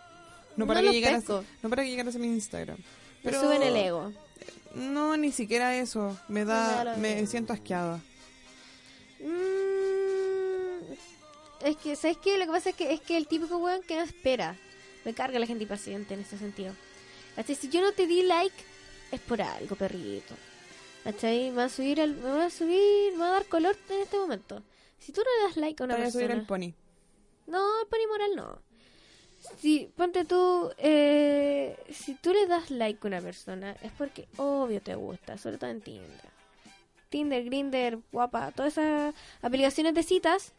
No 0.57 0.67
para, 0.67 0.83
No 0.83 0.89
que, 0.89 0.95
llegaras, 0.95 1.25
no 1.63 1.71
para 1.71 1.85
que 1.85 1.91
llegaras 1.91 2.17
a 2.17 2.19
mi 2.19 2.27
Instagram. 2.27 2.77
Me 2.79 2.85
Pero 3.23 3.41
suben 3.41 3.63
el 3.63 3.77
ego. 3.77 4.11
No, 4.75 5.17
ni 5.17 5.33
siquiera 5.33 5.77
eso. 5.77 6.17
Me 6.29 6.45
da, 6.45 6.79
Me 6.79 6.85
lo 6.91 6.97
me 6.97 7.15
mismo. 7.17 7.31
siento 7.31 7.53
asqueada. 7.53 8.01
Mm, 9.21 10.93
es 11.67 11.77
que, 11.77 11.97
¿sabes 11.97 12.17
qué? 12.19 12.39
Lo 12.39 12.47
que 12.47 12.51
pasa 12.53 12.71
es 12.71 12.77
que 12.77 12.93
es 12.93 13.01
que 13.01 13.17
el 13.17 13.27
típico 13.29 13.59
weón 13.59 13.83
que 13.83 13.97
no 13.97 14.03
espera. 14.03 14.57
Me 15.05 15.15
carga 15.15 15.39
la 15.39 15.47
gente 15.47 15.65
impaciente 15.65 16.15
en 16.15 16.21
ese 16.21 16.39
sentido. 16.39 16.75
¿Cachai? 17.35 17.57
Si 17.57 17.69
yo 17.69 17.81
no 17.81 17.93
te 17.93 18.07
di 18.07 18.23
like, 18.23 18.55
es 19.11 19.21
por 19.21 19.43
algo, 19.43 19.75
perrito. 19.77 20.35
¿Cachai? 21.05 21.51
Me 21.51 21.57
va 21.57 21.65
a 21.65 21.69
subir, 21.69 21.99
me 21.99 22.31
va 22.31 22.45
a 22.47 22.51
subir, 22.51 23.13
me 23.13 23.19
va 23.19 23.29
a 23.29 23.33
dar 23.33 23.47
color 23.47 23.77
en 23.91 24.01
este 24.03 24.17
momento. 24.17 24.63
Si 24.99 25.11
tú 25.13 25.21
no 25.23 25.27
le 25.37 25.49
das 25.49 25.57
like 25.57 25.83
a 25.83 25.87
una 25.87 25.95
Te 25.97 26.01
voy 26.03 26.09
a 26.09 26.13
subir 26.13 26.27
persona... 26.29 26.41
el 26.43 26.47
pony. 26.47 26.75
No, 27.49 27.81
el 27.81 27.87
pony 27.89 28.07
moral 28.09 28.31
no. 28.37 28.63
Si, 29.59 29.91
ponte 29.97 30.25
tú, 30.25 30.71
eh, 30.79 31.77
si 31.91 32.15
tú 32.15 32.33
le 32.33 32.47
das 32.47 32.71
like 32.71 33.01
a 33.03 33.09
una 33.09 33.21
persona, 33.21 33.77
es 33.83 33.91
porque 33.93 34.29
obvio 34.37 34.81
te 34.81 34.95
gusta, 34.95 35.37
sobre 35.37 35.59
todo 35.59 35.71
en 35.71 35.81
Tinder. 35.81 36.33
Tinder, 37.09 37.45
Grinder, 37.45 37.99
guapa, 38.13 38.53
todas 38.53 38.73
esas 38.73 39.15
aplicaciones 39.43 39.95
de 39.95 40.03
citas 40.03 40.53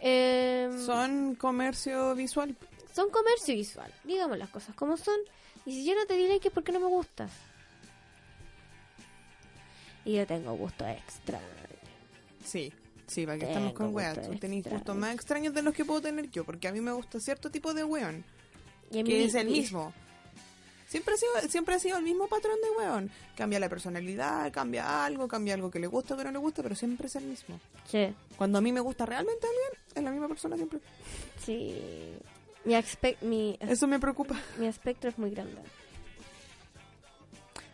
eh, 0.00 0.68
Son 0.84 1.34
comercio 1.34 2.14
visual. 2.14 2.56
son 2.94 3.10
comercio 3.10 3.54
visual, 3.54 3.92
digamos 4.04 4.38
las 4.38 4.48
cosas 4.48 4.74
como 4.74 4.96
son. 4.96 5.18
Y 5.66 5.72
si 5.72 5.84
yo 5.84 5.94
no 5.94 6.06
te 6.06 6.14
di 6.14 6.26
like 6.26 6.48
es 6.48 6.54
porque 6.54 6.72
no 6.72 6.80
me 6.80 6.86
gustas. 6.86 7.30
Y 10.04 10.14
yo 10.14 10.26
tengo 10.26 10.54
gusto 10.54 10.86
extra. 10.86 11.38
Sí, 12.44 12.72
sí, 13.10 13.26
para 13.26 13.38
que 13.38 13.46
Tengo 13.46 13.52
estamos 13.52 13.72
con 13.74 13.94
weas. 13.94 14.22
Tú 14.22 14.36
tenés 14.38 14.64
gustos 14.64 14.96
más 14.96 15.14
extraños 15.14 15.52
de 15.52 15.62
los 15.62 15.74
que 15.74 15.84
puedo 15.84 16.00
tener 16.00 16.30
yo, 16.30 16.44
porque 16.44 16.68
a 16.68 16.72
mí 16.72 16.80
me 16.80 16.92
gusta 16.92 17.20
cierto 17.20 17.50
tipo 17.50 17.74
de 17.74 17.84
weón, 17.84 18.24
Y 18.90 19.04
que 19.04 19.24
es 19.24 19.34
el 19.34 19.48
mismo. 19.48 19.92
Siempre 20.88 21.14
ha, 21.14 21.16
sido, 21.16 21.32
siempre 21.48 21.74
ha 21.76 21.78
sido 21.78 21.98
el 21.98 22.02
mismo 22.02 22.26
patrón 22.26 22.56
de 22.60 22.70
weón. 22.84 23.10
Cambia 23.36 23.60
la 23.60 23.68
personalidad, 23.68 24.50
cambia 24.52 25.04
algo, 25.04 25.28
cambia 25.28 25.54
algo 25.54 25.70
que 25.70 25.78
le 25.78 25.86
gusta 25.86 26.14
o 26.14 26.16
que 26.16 26.24
no 26.24 26.32
le 26.32 26.38
gusta, 26.38 26.64
pero 26.64 26.74
siempre 26.74 27.06
es 27.06 27.14
el 27.14 27.24
mismo. 27.24 27.60
Sí, 27.88 28.12
Cuando 28.36 28.58
a 28.58 28.60
mí 28.60 28.72
me 28.72 28.80
gusta 28.80 29.06
realmente 29.06 29.46
alguien, 29.46 29.84
es 29.94 30.02
la 30.02 30.10
misma 30.10 30.28
persona 30.28 30.56
siempre. 30.56 30.80
sí. 31.44 31.76
Mi, 32.64 32.74
mi, 33.22 33.56
Eso 33.60 33.86
me 33.86 33.98
preocupa. 33.98 34.38
mi 34.58 34.66
espectro 34.66 35.08
es 35.08 35.18
muy 35.18 35.30
grande. 35.30 35.62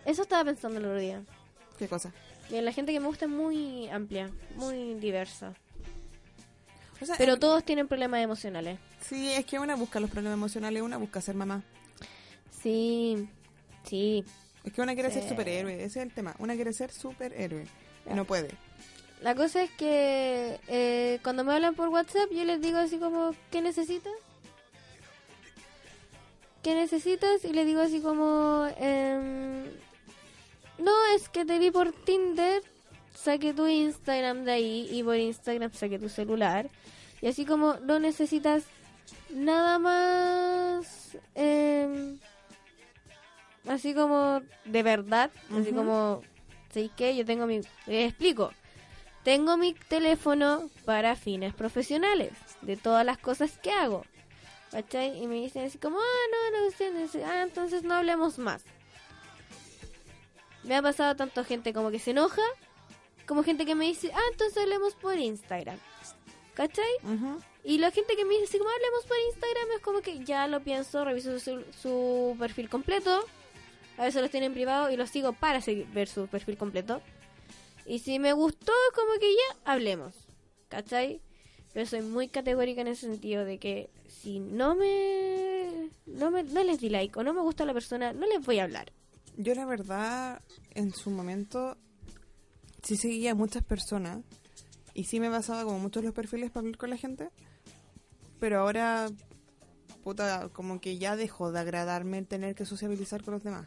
Eso 0.04 0.22
estaba 0.22 0.44
pensando 0.44 0.78
el 0.78 0.84
otro 0.84 0.98
día. 0.98 1.22
¿Qué 1.78 1.88
cosa? 1.88 2.12
La 2.50 2.72
gente 2.72 2.92
que 2.92 3.00
me 3.00 3.06
gusta 3.06 3.24
es 3.24 3.30
muy 3.30 3.88
amplia, 3.88 4.30
muy 4.54 4.94
diversa. 4.94 5.52
O 7.00 7.04
sea, 7.04 7.16
Pero 7.18 7.34
eh, 7.34 7.38
todos 7.38 7.64
tienen 7.64 7.88
problemas 7.88 8.22
emocionales. 8.22 8.78
Sí, 9.00 9.30
es 9.32 9.44
que 9.44 9.58
una 9.58 9.74
busca 9.76 10.00
los 10.00 10.10
problemas 10.10 10.36
emocionales, 10.38 10.82
una 10.82 10.96
busca 10.96 11.20
ser 11.20 11.34
mamá. 11.34 11.62
Sí, 12.62 13.28
sí. 13.84 14.24
Es 14.64 14.72
que 14.72 14.80
una 14.80 14.94
quiere 14.94 15.10
Sí. 15.10 15.20
ser 15.20 15.28
superhéroe, 15.28 15.74
ese 15.74 15.84
es 16.00 16.06
el 16.06 16.12
tema. 16.12 16.34
Una 16.38 16.54
quiere 16.54 16.72
ser 16.72 16.90
superhéroe 16.92 17.66
y 18.10 18.14
no 18.14 18.24
puede. 18.24 18.50
La 19.22 19.34
cosa 19.34 19.62
es 19.62 19.70
que 19.72 20.58
eh, 20.68 21.18
cuando 21.22 21.42
me 21.44 21.52
hablan 21.52 21.74
por 21.74 21.88
WhatsApp 21.88 22.30
yo 22.32 22.44
les 22.44 22.60
digo 22.60 22.78
así 22.78 22.98
como, 22.98 23.34
¿qué 23.50 23.60
necesitas? 23.62 24.12
¿Qué 26.62 26.74
necesitas? 26.74 27.44
Y 27.44 27.52
les 27.52 27.66
digo 27.66 27.80
así 27.80 28.00
como, 28.00 28.66
em, 28.78 29.64
no, 30.78 30.92
es 31.14 31.28
que 31.28 31.44
te 31.44 31.58
vi 31.58 31.70
por 31.70 31.92
Tinder, 31.92 32.62
saqué 33.14 33.52
tu 33.52 33.66
Instagram 33.66 34.44
de 34.44 34.52
ahí 34.52 34.88
y 34.90 35.02
por 35.02 35.16
Instagram 35.16 35.72
saqué 35.72 35.98
tu 35.98 36.08
celular. 36.08 36.68
Y 37.20 37.28
así 37.28 37.44
como 37.44 37.74
no 37.80 37.98
necesitas 37.98 38.64
nada 39.30 39.78
más, 39.78 41.16
em, 41.34 42.18
así 43.66 43.94
como 43.94 44.42
de 44.64 44.82
verdad, 44.82 45.30
así 45.58 45.72
como, 45.72 46.22
¿sabes 46.72 46.90
qué? 46.96 47.16
Yo 47.16 47.24
tengo 47.24 47.46
mi... 47.46 47.60
Les 47.86 48.10
explico. 48.10 48.52
Tengo 49.24 49.56
mi 49.56 49.74
teléfono 49.74 50.70
para 50.84 51.16
fines 51.16 51.52
profesionales 51.52 52.32
de 52.62 52.76
todas 52.76 53.04
las 53.04 53.18
cosas 53.18 53.58
que 53.58 53.72
hago. 53.72 54.04
¿Cachai? 54.70 55.22
Y 55.22 55.26
me 55.26 55.36
dicen 55.36 55.64
así 55.64 55.78
como, 55.78 55.98
ah, 55.98 56.50
no, 56.52 56.60
no. 56.60 57.26
Ah, 57.26 57.42
entonces 57.42 57.82
no 57.82 57.94
hablemos 57.94 58.38
más. 58.38 58.62
Me 60.66 60.76
ha 60.76 60.82
pasado 60.82 61.16
tanto 61.16 61.44
gente 61.44 61.72
como 61.72 61.90
que 61.90 61.98
se 61.98 62.10
enoja, 62.10 62.42
como 63.26 63.42
gente 63.42 63.64
que 63.64 63.74
me 63.74 63.86
dice, 63.86 64.10
ah, 64.14 64.20
entonces 64.32 64.62
hablemos 64.62 64.94
por 64.94 65.18
Instagram. 65.18 65.78
¿Cachai? 66.54 66.90
Y 67.64 67.78
la 67.78 67.90
gente 67.90 68.16
que 68.16 68.24
me 68.24 68.38
dice, 68.40 68.58
como 68.58 68.70
hablemos 68.70 69.04
por 69.06 69.16
Instagram, 69.28 69.70
es 69.76 69.82
como 69.82 70.00
que 70.00 70.24
ya 70.24 70.46
lo 70.46 70.60
pienso, 70.60 71.04
reviso 71.04 71.38
su, 71.38 71.62
su 71.82 72.36
perfil 72.38 72.68
completo. 72.68 73.24
A 73.98 74.04
veces 74.04 74.22
los 74.22 74.30
tiene 74.30 74.46
en 74.46 74.54
privado 74.54 74.90
y 74.90 74.96
los 74.96 75.10
sigo 75.10 75.32
para 75.32 75.60
seguir, 75.60 75.86
ver 75.88 76.08
su 76.08 76.28
perfil 76.28 76.56
completo. 76.56 77.02
Y 77.84 77.98
si 77.98 78.18
me 78.18 78.32
gustó, 78.32 78.72
es 78.72 78.94
como 78.94 79.18
que 79.20 79.32
ya 79.32 79.72
hablemos. 79.72 80.14
¿Cachai? 80.68 81.20
Pero 81.74 81.86
soy 81.86 82.00
muy 82.00 82.28
categórica 82.28 82.80
en 82.80 82.88
ese 82.88 83.06
sentido 83.06 83.44
de 83.44 83.58
que 83.58 83.90
si 84.08 84.40
no 84.40 84.74
me, 84.74 85.90
no 86.06 86.30
me 86.30 86.42
no 86.42 86.64
les 86.64 86.80
di 86.80 86.88
like 86.88 87.18
o 87.18 87.22
no 87.22 87.34
me 87.34 87.42
gusta 87.42 87.66
la 87.66 87.74
persona, 87.74 88.12
no 88.14 88.26
les 88.26 88.44
voy 88.44 88.58
a 88.60 88.64
hablar. 88.64 88.92
Yo 89.36 89.54
la 89.54 89.64
verdad, 89.66 90.40
en 90.74 90.92
su 90.94 91.10
momento, 91.10 91.76
sí 92.82 92.96
seguía 92.96 93.32
a 93.32 93.34
muchas 93.34 93.62
personas 93.64 94.20
y 94.94 95.04
sí 95.04 95.20
me 95.20 95.28
basaba 95.28 95.64
como 95.64 95.78
muchos 95.78 96.02
los 96.04 96.14
perfiles 96.14 96.50
para 96.50 96.60
hablar 96.60 96.78
con 96.78 96.90
la 96.90 96.96
gente, 96.96 97.28
pero 98.40 98.60
ahora, 98.60 99.08
puta, 100.02 100.48
como 100.52 100.80
que 100.80 100.96
ya 100.98 101.16
dejó 101.16 101.52
de 101.52 101.60
agradarme 101.60 102.18
el 102.18 102.26
tener 102.26 102.54
que 102.54 102.64
sociabilizar 102.64 103.22
con 103.22 103.34
los 103.34 103.44
demás. 103.44 103.66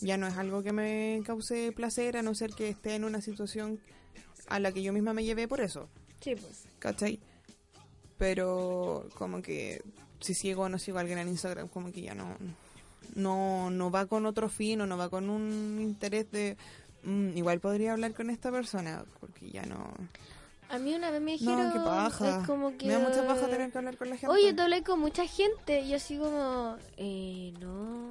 Ya 0.00 0.16
no 0.16 0.28
es 0.28 0.36
algo 0.36 0.62
que 0.62 0.72
me 0.72 1.22
cause 1.26 1.72
placer, 1.72 2.16
a 2.16 2.22
no 2.22 2.34
ser 2.36 2.50
que 2.54 2.68
esté 2.68 2.94
en 2.94 3.04
una 3.04 3.20
situación 3.20 3.80
a 4.46 4.60
la 4.60 4.70
que 4.70 4.82
yo 4.82 4.92
misma 4.92 5.12
me 5.12 5.24
llevé 5.24 5.48
por 5.48 5.60
eso, 5.60 5.88
Sí, 6.20 6.34
pues. 6.36 6.66
¿cachai? 6.78 7.20
Pero 8.16 9.08
como 9.14 9.42
que 9.42 9.82
si 10.20 10.34
sigo 10.34 10.62
o 10.62 10.68
no 10.68 10.78
sigo 10.78 10.98
a 10.98 11.00
alguien 11.00 11.18
en 11.18 11.28
Instagram, 11.28 11.68
como 11.68 11.92
que 11.92 12.02
ya 12.02 12.14
no, 12.14 12.36
no, 13.14 13.70
no 13.70 13.90
va 13.90 14.06
con 14.06 14.26
otro 14.26 14.48
fin 14.48 14.80
o 14.80 14.86
no 14.86 14.96
va 14.96 15.08
con 15.08 15.28
un 15.30 15.78
interés 15.80 16.30
de 16.30 16.56
"Mm, 17.02 17.36
igual 17.36 17.60
podría 17.60 17.92
hablar 17.92 18.12
con 18.14 18.30
esta 18.30 18.50
persona, 18.50 19.04
porque 19.20 19.50
ya 19.50 19.62
no... 19.64 19.92
A 20.70 20.78
mí 20.78 20.94
una 20.94 21.10
vez 21.10 21.22
me 21.22 21.32
dijeron... 21.32 21.68
No, 21.68 21.72
qué 21.72 21.78
paja. 21.78 22.40
es 22.40 22.46
como 22.46 22.76
que... 22.76 22.86
Me 22.86 22.92
da 22.92 22.98
mucha 22.98 23.26
paja 23.26 23.46
tener 23.48 23.72
que 23.72 23.78
hablar 23.78 23.96
con 23.96 24.10
la 24.10 24.16
gente. 24.16 24.34
Oye, 24.34 24.52
tú 24.52 24.62
hablas 24.62 24.82
con 24.82 25.00
mucha 25.00 25.26
gente. 25.26 25.80
Y 25.80 25.94
así 25.94 26.18
como, 26.18 26.76
eh, 26.98 27.54
no. 27.58 28.10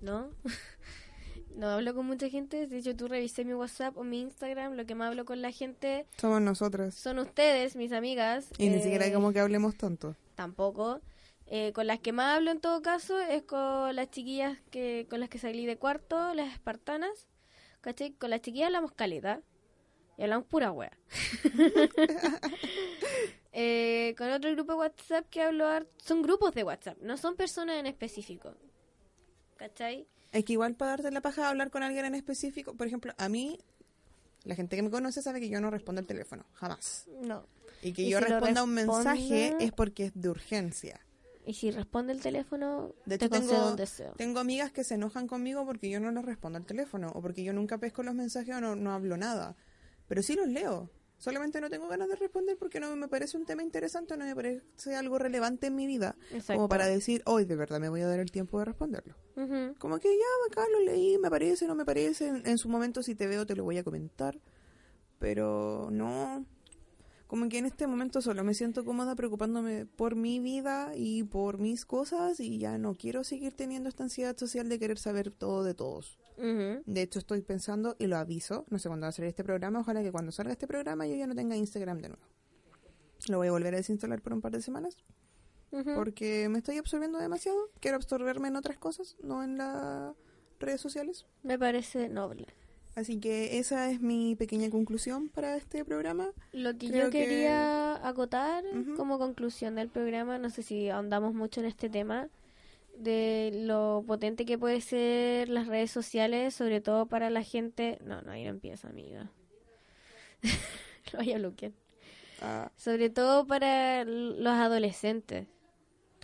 ¿No? 0.00 0.28
no 1.56 1.68
hablo 1.68 1.94
con 1.94 2.06
mucha 2.06 2.30
gente. 2.30 2.66
De 2.66 2.78
hecho, 2.78 2.96
tú 2.96 3.08
revisé 3.08 3.44
mi 3.44 3.52
WhatsApp 3.52 3.94
o 3.98 4.04
mi 4.04 4.20
Instagram. 4.20 4.72
Lo 4.72 4.86
que 4.86 4.94
más 4.94 5.08
hablo 5.08 5.26
con 5.26 5.42
la 5.42 5.50
gente 5.52 6.06
Somos 6.16 6.40
nosotras. 6.40 6.94
son 6.94 7.18
ustedes, 7.18 7.76
mis 7.76 7.92
amigas. 7.92 8.46
Y 8.56 8.70
ni 8.70 8.76
eh, 8.76 8.82
siquiera 8.82 9.04
hay 9.04 9.12
como 9.12 9.30
que 9.32 9.40
hablemos 9.40 9.74
tanto. 9.76 10.14
Tampoco. 10.34 11.00
Eh, 11.50 11.72
con 11.72 11.86
las 11.86 11.98
que 12.00 12.12
más 12.12 12.36
hablo 12.36 12.50
en 12.50 12.60
todo 12.60 12.82
caso 12.82 13.18
es 13.20 13.42
con 13.42 13.96
las 13.96 14.10
chiquillas 14.10 14.58
que 14.70 15.06
con 15.08 15.18
las 15.20 15.28
que 15.30 15.38
salí 15.38 15.64
de 15.66 15.78
cuarto, 15.78 16.34
las 16.34 16.52
espartanas. 16.52 17.26
¿Cachai? 17.80 18.12
Con 18.12 18.30
las 18.30 18.42
chiquillas 18.42 18.66
hablamos 18.66 18.92
caleta. 18.92 19.40
Y 20.18 20.22
hablamos 20.24 20.46
pura 20.46 20.72
wea. 20.72 20.92
Eh, 23.60 24.14
con 24.16 24.30
otro 24.30 24.52
grupo 24.52 24.72
de 24.72 24.78
WhatsApp 24.78 25.26
que 25.30 25.42
hablo 25.42 25.66
son 25.96 26.22
grupos 26.22 26.54
de 26.54 26.62
WhatsApp, 26.62 26.96
no 27.00 27.16
son 27.16 27.34
personas 27.34 27.76
en 27.76 27.86
específico. 27.86 28.54
¿Cachai? 29.56 30.06
Es 30.30 30.44
que 30.44 30.52
igual 30.52 30.76
para 30.76 30.92
darte 30.92 31.10
la 31.10 31.20
paja 31.22 31.42
de 31.42 31.48
hablar 31.48 31.70
con 31.70 31.82
alguien 31.82 32.04
en 32.04 32.14
específico, 32.14 32.74
por 32.76 32.86
ejemplo, 32.86 33.14
a 33.16 33.28
mí, 33.28 33.58
la 34.44 34.54
gente 34.54 34.76
que 34.76 34.82
me 34.82 34.90
conoce 34.90 35.22
sabe 35.22 35.40
que 35.40 35.48
yo 35.48 35.60
no 35.60 35.70
respondo 35.70 36.00
al 36.00 36.06
teléfono, 36.06 36.44
jamás. 36.52 37.06
No. 37.20 37.46
Y 37.82 37.92
que 37.94 38.02
Y 38.02 38.10
yo 38.10 38.18
si 38.18 38.26
responda 38.26 38.62
un 38.62 38.74
mensaje 38.74 39.48
responde- 39.50 39.64
es 39.64 39.72
porque 39.72 40.04
es 40.06 40.12
de 40.14 40.28
urgencia. 40.28 41.00
Y 41.48 41.54
si 41.54 41.70
responde 41.70 42.12
el 42.12 42.20
teléfono, 42.20 42.92
De 43.06 43.16
te 43.16 43.24
hecho, 43.24 43.40
tengo, 43.40 43.70
un 43.70 43.76
deseo. 43.76 44.12
tengo 44.18 44.38
amigas 44.38 44.70
que 44.70 44.84
se 44.84 44.94
enojan 44.96 45.26
conmigo 45.26 45.64
porque 45.64 45.88
yo 45.88 45.98
no 45.98 46.12
les 46.12 46.24
respondo 46.24 46.58
al 46.58 46.66
teléfono 46.66 47.10
o 47.14 47.22
porque 47.22 47.42
yo 47.42 47.54
nunca 47.54 47.78
pesco 47.78 48.02
los 48.02 48.14
mensajes 48.14 48.54
o 48.54 48.60
no, 48.60 48.76
no 48.76 48.92
hablo 48.92 49.16
nada. 49.16 49.56
Pero 50.08 50.22
sí 50.22 50.34
los 50.34 50.46
leo. 50.46 50.90
Solamente 51.16 51.60
no 51.62 51.70
tengo 51.70 51.88
ganas 51.88 52.08
de 52.08 52.16
responder 52.16 52.56
porque 52.58 52.80
no 52.80 52.94
me 52.96 53.08
parece 53.08 53.38
un 53.38 53.46
tema 53.46 53.62
interesante 53.62 54.12
o 54.12 54.16
no 54.18 54.26
me 54.26 54.36
parece 54.36 54.94
algo 54.94 55.18
relevante 55.18 55.68
en 55.68 55.74
mi 55.74 55.86
vida. 55.86 56.16
Exacto. 56.30 56.52
Como 56.54 56.68
para 56.68 56.86
decir, 56.86 57.22
hoy 57.24 57.46
de 57.46 57.56
verdad 57.56 57.80
me 57.80 57.88
voy 57.88 58.02
a 58.02 58.06
dar 58.06 58.20
el 58.20 58.30
tiempo 58.30 58.58
de 58.58 58.66
responderlo. 58.66 59.14
Como 59.78 59.98
que 59.98 60.08
ya, 60.10 60.52
acá 60.52 60.64
lo 60.70 60.80
leí, 60.80 61.16
me 61.16 61.30
parece, 61.30 61.66
no 61.66 61.74
me 61.74 61.84
parece. 61.86 62.26
En, 62.28 62.46
en 62.46 62.58
su 62.58 62.68
momento, 62.68 63.02
si 63.02 63.14
te 63.14 63.26
veo, 63.26 63.46
te 63.46 63.56
lo 63.56 63.64
voy 63.64 63.78
a 63.78 63.84
comentar. 63.84 64.38
Pero 65.18 65.88
no. 65.90 66.44
Como 67.28 67.48
que 67.48 67.58
en 67.58 67.66
este 67.66 67.86
momento 67.86 68.20
solo 68.22 68.42
me 68.42 68.54
siento 68.54 68.84
cómoda 68.84 69.14
preocupándome 69.14 69.86
por 69.86 70.16
mi 70.16 70.40
vida 70.40 70.92
y 70.96 71.22
por 71.24 71.58
mis 71.58 71.84
cosas 71.84 72.40
y 72.40 72.58
ya 72.58 72.78
no 72.78 72.96
quiero 72.96 73.22
seguir 73.22 73.52
teniendo 73.52 73.88
esta 73.88 74.02
ansiedad 74.02 74.36
social 74.36 74.68
de 74.68 74.78
querer 74.78 74.98
saber 74.98 75.30
todo 75.30 75.62
de 75.62 75.74
todos. 75.74 76.18
De 76.38 77.02
hecho, 77.02 77.18
estoy 77.18 77.42
pensando 77.42 77.96
y 77.98 78.06
lo 78.06 78.16
aviso, 78.16 78.64
no 78.70 78.78
sé 78.78 78.88
cuándo 78.88 79.04
va 79.04 79.08
a 79.08 79.12
salir 79.12 79.28
este 79.28 79.44
programa, 79.44 79.80
ojalá 79.80 80.02
que 80.02 80.10
cuando 80.10 80.32
salga 80.32 80.52
este 80.52 80.66
programa 80.66 81.06
yo 81.06 81.14
ya 81.16 81.26
no 81.26 81.34
tenga 81.34 81.54
Instagram 81.54 81.98
de 82.00 82.08
nuevo. 82.08 82.22
Lo 83.28 83.38
voy 83.38 83.48
a 83.48 83.52
volver 83.52 83.74
a 83.74 83.76
desinstalar 83.76 84.22
por 84.22 84.32
un 84.32 84.40
par 84.40 84.52
de 84.52 84.62
semanas 84.62 84.96
porque 85.94 86.48
me 86.48 86.58
estoy 86.58 86.78
absorbiendo 86.78 87.18
demasiado. 87.18 87.58
Quiero 87.80 87.96
absorberme 87.96 88.48
en 88.48 88.56
otras 88.56 88.78
cosas, 88.78 89.16
no 89.22 89.42
en 89.42 89.58
las 89.58 90.14
redes 90.58 90.80
sociales. 90.80 91.26
Me 91.42 91.58
parece 91.58 92.08
noble. 92.08 92.46
Así 92.98 93.20
que 93.20 93.58
esa 93.60 93.90
es 93.90 94.00
mi 94.00 94.34
pequeña 94.34 94.70
conclusión 94.70 95.28
para 95.28 95.56
este 95.56 95.84
programa. 95.84 96.30
Lo 96.52 96.76
que 96.76 96.88
Creo 96.88 97.04
yo 97.06 97.10
que- 97.10 97.24
quería 97.26 98.06
acotar 98.06 98.64
como 98.96 99.18
conclusión 99.18 99.76
del 99.76 99.88
programa, 99.88 100.38
no 100.38 100.50
sé 100.50 100.62
si 100.64 100.88
ahondamos 100.88 101.32
mucho 101.32 101.60
en 101.60 101.66
este 101.66 101.88
tema, 101.88 102.28
de 102.96 103.50
lo 103.54 104.02
potente 104.04 104.44
que 104.44 104.58
puede 104.58 104.80
ser 104.80 105.48
las 105.48 105.68
redes 105.68 105.92
sociales, 105.92 106.54
sobre 106.54 106.80
todo 106.80 107.06
para 107.06 107.30
la 107.30 107.44
gente... 107.44 107.98
No, 108.04 108.20
no, 108.22 108.32
ahí 108.32 108.42
no 108.42 108.50
empieza, 108.50 108.88
amiga. 108.88 109.30
lo 111.12 111.18
voy 111.20 111.32
a 111.32 111.38
bloquear. 111.38 111.72
Ah, 112.42 112.70
Sobre 112.76 113.10
todo 113.10 113.46
para 113.46 114.04
los 114.04 114.52
adolescentes. 114.54 115.46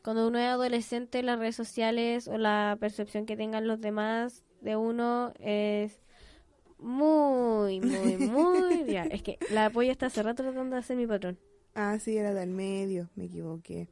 Cuando 0.03 0.27
uno 0.27 0.39
es 0.41 0.47
adolescente, 0.47 1.23
las 1.23 1.39
redes 1.39 1.55
sociales 1.57 2.27
o 2.27 2.37
la 2.37 2.77
percepción 2.81 3.27
que 3.27 3.37
tengan 3.37 3.69
los 3.69 3.81
demás 3.81 4.43
de 4.61 4.75
uno 4.77 5.33
es 5.39 6.01
muy, 6.85 7.81
muy, 7.81 8.17
muy... 8.19 8.85
ya, 8.93 9.05
es 9.05 9.23
que 9.23 9.39
la 9.51 9.67
apoyo 9.67 9.91
está 9.91 10.07
hace 10.07 10.23
rato 10.23 10.43
tratando 10.43 10.77
de 10.77 10.81
hacer 10.81 10.97
mi 10.97 11.07
patrón. 11.07 11.39
ah, 11.75 11.99
sí, 11.99 12.17
era 12.17 12.33
del 12.35 12.51
medio, 12.51 13.09
me 13.17 13.25
equivoqué. 13.25 13.89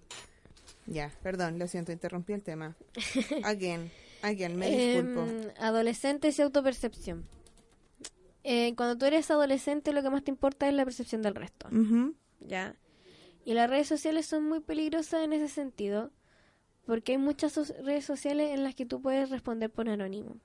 Ya, 0.86 1.12
perdón, 1.22 1.58
lo 1.58 1.66
siento, 1.68 1.92
interrumpí 1.92 2.32
el 2.32 2.42
tema. 2.42 2.76
Again, 3.44 3.90
again, 4.22 4.56
me 4.56 4.68
disculpo. 4.70 5.20
Em, 5.22 5.50
adolescentes 5.58 6.38
y 6.38 6.42
autopercepción. 6.42 7.24
Eh, 8.44 8.74
cuando 8.76 8.98
tú 8.98 9.04
eres 9.06 9.30
adolescente, 9.30 9.92
lo 9.92 10.02
que 10.02 10.10
más 10.10 10.24
te 10.24 10.30
importa 10.32 10.68
es 10.68 10.74
la 10.74 10.84
percepción 10.84 11.22
del 11.22 11.34
resto. 11.36 11.68
¿ya? 12.40 12.74
Y 13.44 13.54
las 13.54 13.70
redes 13.70 13.86
sociales 13.86 14.26
son 14.26 14.48
muy 14.48 14.60
peligrosas 14.60 15.22
en 15.22 15.32
ese 15.32 15.48
sentido, 15.48 16.10
porque 16.84 17.12
hay 17.12 17.18
muchas 17.18 17.52
so- 17.52 17.64
redes 17.84 18.04
sociales 18.04 18.50
en 18.50 18.64
las 18.64 18.74
que 18.74 18.84
tú 18.86 19.00
puedes 19.00 19.30
responder 19.30 19.70
por 19.70 19.88
anónimo. 19.88 20.36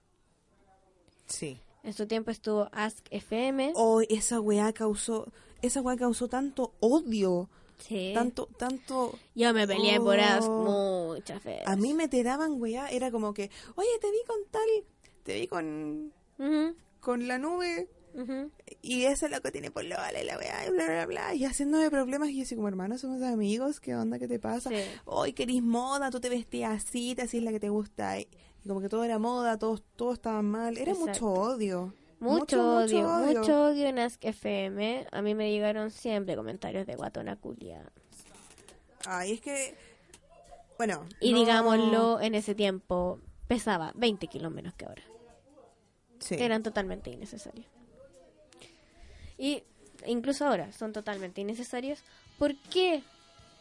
Sí. 1.25 1.59
En 1.87 1.93
su 1.93 2.05
tiempo 2.05 2.31
estuvo 2.31 2.67
Ask 2.73 3.05
FM. 3.11 3.71
Oh, 3.75 4.01
esa 4.09 4.41
weá 4.41 4.73
causó, 4.73 5.31
esa 5.61 5.79
weá 5.81 5.95
causó 5.95 6.27
tanto 6.27 6.73
odio, 6.81 7.49
sí. 7.77 8.11
tanto, 8.13 8.47
tanto... 8.57 9.17
Yo 9.35 9.53
me 9.53 9.65
peleé 9.65 9.97
por 10.01 10.19
Ask 10.19 10.49
Oh. 10.51 11.13
muchas 11.13 11.41
veces. 11.45 11.65
A 11.65 11.77
mí 11.77 11.93
me 11.93 12.09
tiraban 12.09 12.59
weá, 12.61 12.89
era 12.89 13.09
como 13.09 13.33
que, 13.33 13.49
oye, 13.75 13.87
te 14.01 14.11
vi 14.11 14.17
con 14.27 14.37
tal, 14.51 14.67
te 15.23 15.35
vi 15.35 15.47
con, 15.47 16.11
Ujú, 16.37 16.75
con 16.99 17.25
la 17.25 17.37
nube, 17.37 17.87
ujú. 18.13 18.51
Y 18.81 19.03
ese 19.05 19.29
loco 19.29 19.49
tiene 19.49 19.71
polola 19.71 20.11
y 20.21 20.25
la 20.25 20.37
weá, 20.37 20.67
y 20.67 20.71
bla, 20.71 20.85
bla, 20.87 21.05
bla. 21.05 21.35
Y 21.35 21.45
haciéndome 21.45 21.89
problemas. 21.89 22.29
Y 22.31 22.35
yo 22.37 22.43
así 22.43 22.55
como, 22.55 22.67
hermano, 22.67 22.97
somos 22.97 23.21
amigos. 23.21 23.79
¿Qué 23.79 23.95
onda? 23.95 24.19
¿Qué 24.19 24.27
te 24.27 24.39
pasa? 24.39 24.69
Sí. 24.69 24.75
Hoy 25.05 25.31
querís 25.31 25.63
moda, 25.63 26.11
tú 26.11 26.19
te 26.19 26.27
vestías 26.27 26.83
así, 26.83 27.15
te 27.15 27.21
hacías 27.21 27.43
la 27.43 27.51
que 27.51 27.61
te 27.61 27.69
gusta. 27.69 28.19
Y 28.19 28.27
y 28.63 28.67
como 28.67 28.81
que 28.81 28.89
todo 28.89 29.03
era 29.03 29.19
moda, 29.19 29.57
todo, 29.57 29.77
todo 29.95 30.13
estaba 30.13 30.41
mal. 30.41 30.77
Era 30.77 30.91
Exacto. 30.91 31.11
mucho 31.11 31.27
odio. 31.33 31.93
Mucho, 32.19 32.77
odio, 32.77 33.07
mucho 33.07 33.63
odio 33.65 33.87
en 33.87 33.99
Ask 33.99 34.23
FM. 34.25 35.05
A 35.11 35.21
mí 35.21 35.35
me 35.35 35.51
llegaron 35.51 35.91
siempre 35.91 36.35
comentarios 36.35 36.87
de 36.87 36.95
guatona 36.95 37.35
culia. 37.35 37.83
Ay, 39.05 39.33
es 39.33 39.41
que... 39.41 39.75
Bueno. 40.77 41.05
Y 41.19 41.31
no- 41.33 41.39
digámoslo, 41.39 42.19
en 42.21 42.33
ese 42.35 42.55
tiempo 42.55 43.19
pesaba 43.47 43.91
20 43.95 44.27
kilos 44.27 44.51
menos 44.51 44.73
que 44.73 44.85
ahora. 44.85 45.03
Sí. 46.19 46.35
Eran 46.39 46.63
totalmente 46.63 47.11
innecesarios. 47.11 47.67
Y 49.37 49.63
incluso 50.07 50.45
ahora 50.47 50.71
son 50.73 50.93
totalmente 50.93 51.41
innecesarios. 51.41 51.99
¿Por 52.39 52.55
qué? 52.55 53.03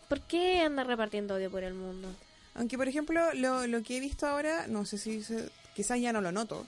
¿Por 0.08 0.22
qué 0.22 0.60
anda 0.60 0.82
repartiendo 0.84 1.34
odio 1.34 1.50
por 1.50 1.62
el 1.62 1.74
mundo? 1.74 2.08
Aunque, 2.56 2.76
por 2.76 2.88
ejemplo, 2.88 3.32
lo, 3.34 3.66
lo 3.66 3.82
que 3.82 3.96
he 3.98 4.00
visto 4.00 4.26
ahora, 4.26 4.66
no 4.66 4.84
sé 4.86 4.98
si 4.98 5.22
se- 5.22 5.48
quizás 5.74 6.00
ya 6.00 6.12
no 6.12 6.20
lo 6.20 6.32
noto, 6.32 6.66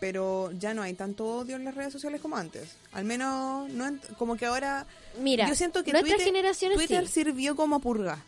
pero 0.00 0.50
ya 0.52 0.72
no 0.72 0.80
hay 0.82 0.94
tanto 0.94 1.26
odio 1.26 1.56
en 1.56 1.64
las 1.64 1.74
redes 1.74 1.92
sociales 1.92 2.20
como 2.22 2.36
antes. 2.36 2.70
Al 2.92 3.04
menos, 3.04 3.68
no 3.70 3.86
en- 3.86 4.00
como 4.16 4.36
que 4.36 4.46
ahora... 4.46 4.86
Mira, 5.20 5.46
yo 5.48 5.54
siento 5.54 5.84
que 5.84 5.92
nuestras 5.92 6.16
Twitter, 6.16 6.32
generaciones 6.34 6.78
Twitter 6.78 7.06
sí. 7.06 7.12
sirvió 7.12 7.54
como 7.54 7.80
purga. 7.80 8.24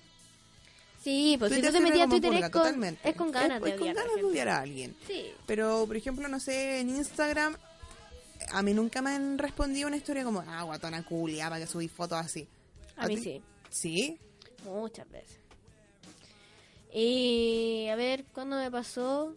Sí, 1.02 1.36
pues 1.38 1.50
si 1.52 1.56
Twitter 1.60 1.72
tú 1.72 1.78
te 1.78 1.78
sirve 1.78 1.90
metías 1.90 2.06
a 2.06 2.08
como 2.08 2.20
Twitter 2.20 2.30
purga, 2.30 2.46
es 2.46 2.52
con, 2.52 2.62
totalmente. 2.62 3.08
es 3.08 3.16
con 3.16 3.30
ganas 3.32 3.56
Es- 3.58 3.64
de 3.64 3.70
es 3.70 3.74
con 3.76 3.82
odiar. 3.88 3.96
ganas 3.96 4.14
de 4.16 4.24
odiar 4.24 4.48
a 4.48 4.60
alguien. 4.60 4.96
Sí. 5.06 5.32
Pero, 5.46 5.84
por 5.86 5.96
ejemplo, 5.96 6.28
no 6.28 6.38
sé, 6.40 6.78
en 6.80 6.90
Instagram, 6.90 7.56
a 8.52 8.62
mí 8.62 8.74
nunca 8.74 9.00
me 9.02 9.10
han 9.10 9.38
respondido 9.38 9.88
una 9.88 9.96
historia 9.96 10.24
como, 10.24 10.44
ah, 10.46 10.62
guatona 10.62 11.02
culia, 11.04 11.48
para 11.48 11.60
que 11.60 11.66
subí 11.66 11.88
fotos 11.88 12.18
así. 12.18 12.46
A 12.96 13.06
mí 13.08 13.16
ti? 13.16 13.22
sí, 13.22 13.42
¿Sí? 13.70 14.18
muchas 14.64 15.10
veces. 15.10 15.38
Y 16.94 17.86
a 17.88 17.96
ver, 17.96 18.24
¿cuándo 18.32 18.56
me 18.56 18.70
pasó? 18.70 19.34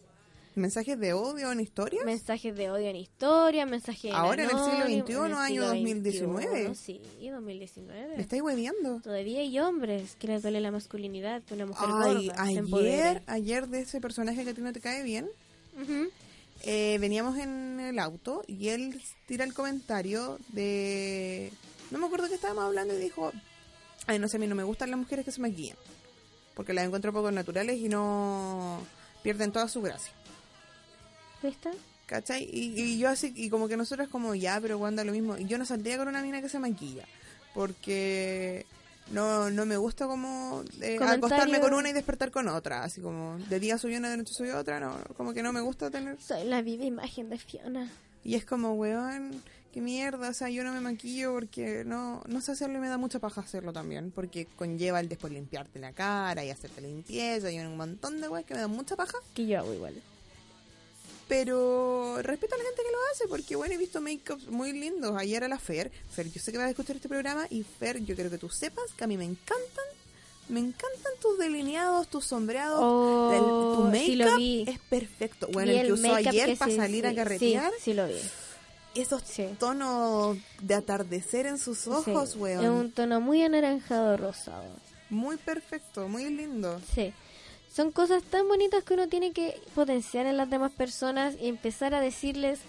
¿Mensajes 0.56 0.98
de 1.00 1.12
odio 1.14 1.52
en 1.52 1.60
historias? 1.60 2.06
Mensajes 2.06 2.56
de 2.56 2.70
odio 2.72 2.88
en 2.88 2.96
historia, 2.96 3.66
mensajes 3.66 4.14
Ahora 4.14 4.44
en 4.44 4.50
el 4.52 4.58
siglo 4.58 4.86
XXI, 5.06 5.14
año 5.34 5.48
siglo 5.48 5.68
2019. 5.68 6.74
XXI, 6.74 6.76
Sí, 7.20 7.30
2019. 7.30 8.16
¿Me 8.16 8.22
estáis 8.22 8.42
hueviando? 8.42 9.02
Todavía 9.02 9.40
hay 9.42 9.60
hombres 9.60 10.16
que 10.18 10.28
les 10.28 10.42
duele 10.42 10.62
la 10.62 10.72
masculinidad, 10.72 11.44
que 11.44 11.56
una 11.56 11.66
mujer 11.66 11.90
Ay, 11.92 12.28
gorda 12.30 12.42
ayer, 12.44 13.24
ayer 13.28 13.68
de 13.68 13.82
ese 13.82 14.00
personaje 14.00 14.46
que 14.46 14.52
a 14.52 14.54
ti 14.54 14.62
no 14.62 14.72
te 14.72 14.80
cae 14.80 15.04
bien, 15.04 15.28
Ujú. 15.82 16.08
eh, 16.64 16.98
veníamos 17.02 17.38
en 17.38 17.82
el 17.82 18.00
auto 18.00 18.44
y 18.48 18.70
él 18.70 19.02
tira 19.28 19.44
el 19.44 19.54
comentario 19.54 20.40
de... 20.50 21.52
No 21.92 22.00
me 22.00 22.06
acuerdo 22.06 22.30
que 22.30 22.36
estábamos 22.36 22.64
hablando 22.64 22.94
y 22.94 22.98
dijo, 22.98 23.34
ay, 24.08 24.20
no 24.20 24.30
sé, 24.30 24.38
a 24.38 24.40
mí 24.40 24.48
no 24.48 24.56
me 24.56 24.64
gustan 24.64 24.90
las 24.90 25.00
mujeres 25.00 25.26
que 25.26 25.32
se 25.34 25.42
maquillan, 25.42 25.76
porque 26.56 26.74
las 26.74 26.86
encuentro 26.86 27.14
poco 27.14 27.32
naturales 27.32 27.78
y 27.78 27.90
no 27.90 28.82
pierden 29.22 29.52
toda 29.52 29.68
su 29.68 29.82
gracia. 29.82 30.14
¿Viste? 31.44 31.70
¿Cachai? 32.06 32.44
Y, 32.44 32.80
y 32.80 32.98
yo 32.98 33.10
así, 33.10 33.34
y 33.36 33.50
como 33.50 33.68
que 33.68 33.78
nosotros 33.78 34.08
como 34.10 34.36
ya, 34.36 34.60
pero 34.62 34.80
cuando 34.80 35.04
lo 35.04 35.12
mismo. 35.12 35.38
Yo 35.38 35.58
no 35.58 35.66
saldría 35.66 35.98
con 35.98 36.08
una 36.08 36.22
mina 36.22 36.42
que 36.42 36.50
se 36.50 36.60
maquilla. 36.60 37.06
Porque 37.54 38.66
no, 39.12 39.50
no 39.50 39.66
me 39.66 39.78
gusta 39.78 40.08
como 40.08 40.64
eh, 40.82 40.98
acostarme 41.02 41.60
con 41.60 41.74
una 41.74 41.90
y 41.90 41.94
despertar 41.94 42.32
con 42.32 42.48
otra. 42.48 42.84
Así 42.84 43.02
como 43.02 43.38
de 43.50 43.60
día 43.60 43.78
soy 43.78 43.96
una, 43.96 44.10
de 44.10 44.18
noche 44.18 44.34
soy 44.34 44.50
otra. 44.50 44.80
No, 44.80 44.98
como 45.18 45.34
que 45.34 45.44
no 45.44 45.54
me 45.54 45.62
gusta 45.62 45.90
tener. 45.90 46.20
Soy 46.22 46.46
la 46.46 46.62
viva 46.62 46.84
imagen 46.84 47.30
de 47.30 47.38
Fiona. 47.38 47.90
Y 48.24 48.36
es 48.36 48.46
como, 48.46 48.74
weón, 48.74 49.42
qué 49.76 49.82
mierda. 49.82 50.30
O 50.30 50.34
sea, 50.34 50.50
yo 50.50 50.64
no 50.64 50.74
me 50.74 50.80
maquillo 50.82 51.34
porque 51.34 51.84
no, 51.86 52.24
no 52.28 52.42
sé 52.42 52.54
hacerlo 52.54 52.78
y 52.78 52.82
me 52.82 52.88
da 52.90 52.98
mucha 52.98 53.20
paja 53.20 53.42
hacerlo 53.42 53.72
también. 53.74 54.10
Porque 54.10 54.48
conlleva 54.56 55.00
el 55.00 55.08
después 55.10 55.32
limpiarte 55.32 55.78
la 55.78 55.92
cara 55.94 56.44
y 56.44 56.50
hacerte 56.50 56.82
limpieza 56.82 57.52
y 57.52 57.60
un 57.60 57.78
montón 57.78 58.20
de 58.22 58.28
weas 58.28 58.46
que 58.46 58.56
me 58.56 58.62
dan 58.62 58.72
mucha 58.72 58.96
paja. 58.96 59.18
Que 59.36 59.46
yo 59.46 59.60
hago 59.60 59.72
igual. 59.74 59.94
Pero 61.28 62.20
respeto 62.22 62.54
a 62.56 62.58
la 62.58 62.64
gente 62.64 62.82
que 62.84 62.92
lo 62.92 62.98
hace, 63.12 63.28
porque 63.28 63.56
bueno, 63.56 63.74
he 63.74 63.78
visto 63.78 64.00
make-ups 64.00 64.48
muy 64.48 64.74
lindos. 64.74 65.16
Ayer 65.18 65.44
a 65.44 65.48
la 65.48 65.58
Fer, 65.58 65.92
Fer, 66.12 66.32
yo 66.32 66.40
sé 66.40 66.52
que 66.52 66.58
vas 66.60 66.68
a 66.68 66.70
escuchar 66.70 66.96
este 66.96 67.10
programa 67.10 67.48
y 67.50 67.64
Fer, 67.64 68.04
yo 68.06 68.16
quiero 68.16 68.30
que 68.30 68.38
tú 68.38 68.48
sepas 68.50 68.86
que 68.96 69.04
a 69.04 69.08
mí 69.08 69.18
me 69.18 69.26
encantan, 69.26 69.86
me 70.50 70.60
encantan 70.60 71.14
tus 71.20 71.40
delineados, 71.40 72.08
tus 72.10 72.26
sombreados. 72.26 72.80
Oh, 72.80 73.32
el- 73.34 73.42
tu 73.42 74.24
make-up 74.26 74.40
es 74.72 74.80
perfecto. 74.88 75.48
Bueno, 75.52 75.72
el 75.72 75.88
que 75.88 75.94
usó 75.94 76.14
ayer 76.14 76.56
para 76.58 76.72
sí, 76.72 76.78
salir 76.78 77.08
a 77.08 77.16
carretear, 77.16 77.72
Sí, 77.78 77.82
sí 77.86 77.94
lo 77.96 78.08
vi. 78.08 78.14
Esos 78.96 79.22
Sí. 79.24 79.56
tonos 79.60 80.38
de 80.62 80.74
atardecer 80.76 81.46
en 81.46 81.58
sus 81.58 81.88
ojos, 81.88 82.32
Sí, 82.32 82.38
weón. 82.40 82.64
Es 82.64 82.70
un 82.72 82.92
tono 82.92 83.22
muy 83.22 83.44
anaranjado 83.44 84.18
rosado. 84.18 84.66
Muy 85.10 85.38
perfecto, 85.38 86.08
muy 86.08 86.26
lindo. 86.30 86.80
Sí. 86.94 87.14
Son 87.72 87.92
cosas 87.92 88.24
tan 88.24 88.48
bonitas 88.48 88.84
que 88.84 88.94
uno 88.94 89.08
tiene 89.08 89.34
que 89.34 89.60
potenciar 89.76 90.26
en 90.26 90.38
las 90.38 90.50
demás 90.50 90.72
personas 90.72 91.36
y 91.40 91.48
empezar 91.48 91.94
a 91.94 92.00
decirles, 92.00 92.60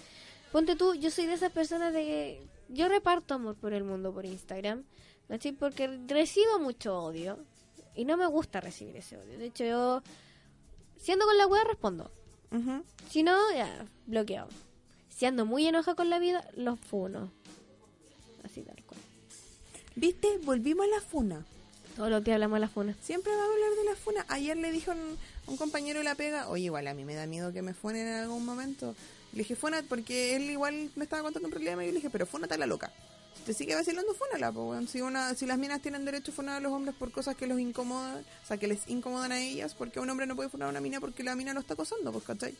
ponte 0.51 0.75
tú, 0.75 0.93
yo 0.95 1.09
soy 1.11 1.25
de 1.27 1.33
esas 1.33 1.51
personas 1.51 1.93
de 1.93 2.03
que 2.03 2.41
yo 2.69 2.89
reparto 2.89 3.33
amor 3.35 3.55
por 3.55 3.71
el 3.73 3.83
mundo 3.85 4.13
por 4.13 4.25
Instagram, 4.25 4.83
¿cachai? 5.29 5.53
Porque 5.53 5.87
recibo 6.07 6.59
mucho 6.59 6.99
odio 7.01 7.39
y 7.95 8.03
no 8.05 8.17
me 8.17 8.27
gusta 8.27 8.59
recibir 8.59 8.97
ese 8.97 9.17
odio. 9.17 9.37
De 9.37 9.45
hecho, 9.45 9.63
yo, 9.63 10.03
siendo 10.97 11.25
con 11.25 11.37
la 11.37 11.47
wea, 11.47 11.63
respondo. 11.63 12.11
Si 13.09 13.23
no, 13.23 13.37
ya, 13.53 13.85
bloqueado. 14.05 14.49
Si 15.17 15.25
ando 15.25 15.47
muy 15.47 15.65
enojada 15.65 15.95
con 15.95 16.11
la 16.11 16.19
vida, 16.19 16.47
los 16.55 16.79
funo. 16.79 17.31
Así 18.43 18.61
tal 18.61 18.75
cual. 18.85 18.99
¿Viste? 19.95 20.37
Volvimos 20.43 20.85
a 20.85 20.89
la 20.89 21.01
funa. 21.01 21.43
Todos 21.95 22.11
los 22.11 22.23
días 22.23 22.35
hablamos 22.35 22.57
de 22.57 22.59
la 22.59 22.69
funa. 22.69 22.95
Siempre 23.01 23.31
vamos 23.31 23.49
a 23.49 23.53
hablar 23.53 23.69
de 23.71 23.83
la 23.85 23.95
funa. 23.95 24.25
Ayer 24.29 24.55
le 24.55 24.71
dijo 24.71 24.91
un, 24.91 25.17
un 25.47 25.57
compañero 25.57 25.97
de 25.99 26.05
la 26.05 26.13
pega, 26.13 26.47
oye, 26.49 26.65
igual 26.65 26.87
a 26.87 26.93
mí 26.93 27.03
me 27.03 27.15
da 27.15 27.25
miedo 27.25 27.51
que 27.51 27.63
me 27.63 27.73
funen 27.73 28.07
en 28.07 28.13
algún 28.13 28.45
momento. 28.45 28.93
Le 29.31 29.39
dije, 29.39 29.55
funa, 29.55 29.83
porque 29.89 30.35
él 30.35 30.51
igual 30.51 30.91
me 30.95 31.05
estaba 31.05 31.23
contando 31.23 31.47
un 31.47 31.51
problema 31.51 31.83
y 31.83 31.87
yo 31.87 31.93
le 31.93 31.97
dije, 31.97 32.11
pero 32.11 32.27
fúnate 32.27 32.53
a 32.53 32.57
la 32.59 32.67
loca. 32.67 32.91
Si 33.37 33.41
te 33.43 33.53
sigue 33.55 33.73
vacilando, 33.73 34.13
fúnala, 34.13 34.51
po, 34.51 34.69
weón. 34.69 34.87
Si, 34.87 35.01
una, 35.01 35.33
si 35.33 35.47
las 35.47 35.57
minas 35.57 35.81
tienen 35.81 36.05
derecho 36.05 36.31
a 36.31 36.35
funar 36.35 36.57
a 36.57 36.59
los 36.59 36.71
hombres 36.71 36.93
por 36.93 37.11
cosas 37.11 37.35
que 37.35 37.47
los 37.47 37.59
incomodan, 37.59 38.23
o 38.43 38.47
sea, 38.47 38.57
que 38.57 38.67
les 38.67 38.87
incomodan 38.87 39.31
a 39.31 39.39
ellas, 39.39 39.73
porque 39.73 39.99
un 39.99 40.07
hombre 40.11 40.27
no 40.27 40.35
puede 40.35 40.49
funar 40.49 40.67
a 40.67 40.69
una 40.69 40.79
mina 40.79 40.99
porque 40.99 41.23
la 41.23 41.35
mina 41.35 41.55
lo 41.55 41.61
está 41.61 41.73
acosando, 41.73 42.11
pues, 42.11 42.23
¿cachai? 42.23 42.53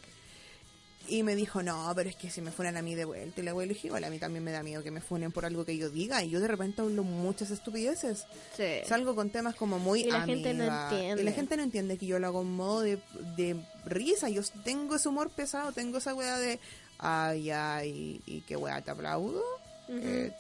Y 1.10 1.24
me 1.24 1.36
dijo, 1.36 1.64
no, 1.64 1.92
pero 1.96 2.10
es 2.10 2.16
que 2.16 2.30
si 2.30 2.42
me 2.42 2.52
funan 2.52 2.76
a 2.78 2.82
mí 2.82 2.94
de 2.96 3.06
vuelta. 3.06 3.42
Y 3.42 3.44
le 3.44 3.54
le 3.54 3.68
dije, 3.68 3.88
igual 3.88 4.04
a 4.04 4.10
mí 4.10 4.20
también 4.20 4.44
me 4.44 4.52
da 4.52 4.62
miedo 4.64 4.84
que 4.84 4.92
me 4.92 5.02
funen 5.02 5.32
por 5.32 5.46
algo 5.46 5.64
que 5.66 5.78
yo 5.78 5.90
diga. 5.90 6.24
Y 6.24 6.30
yo 6.30 6.40
de 6.40 6.48
repente 6.48 6.82
hablo 6.82 7.04
muchas 7.04 7.50
estupideces. 7.52 8.26
Sí. 8.56 8.82
Salgo 8.86 9.16
con 9.16 9.30
temas 9.30 9.56
como 9.56 9.80
muy 9.80 10.02
Y 10.02 10.12
la 10.12 10.22
gente 10.22 10.54
no 10.54 10.64
entiende. 10.66 11.22
Y 11.22 11.26
la 11.26 11.32
gente 11.32 11.58
no 11.58 11.64
entiende 11.64 11.98
que 11.98 12.06
yo 12.06 12.20
lo 12.20 12.28
hago 12.28 12.42
en 12.42 12.52
modo 12.52 12.82
de, 12.82 13.00
de 13.36 13.56
risa. 13.86 14.30
Yo 14.30 14.42
tengo 14.64 14.96
ese 14.96 15.10
humor 15.10 15.30
pesado, 15.30 15.72
tengo 15.72 15.98
esa 16.00 16.14
weá 16.14 16.38
de 16.38 16.60
ay, 17.00 17.52
ay, 17.52 18.22
y 18.26 18.42
qué 18.42 18.56
weá, 18.56 18.82
te 18.82 18.92
aplaudo. 18.92 19.44
Eh, 19.90 20.32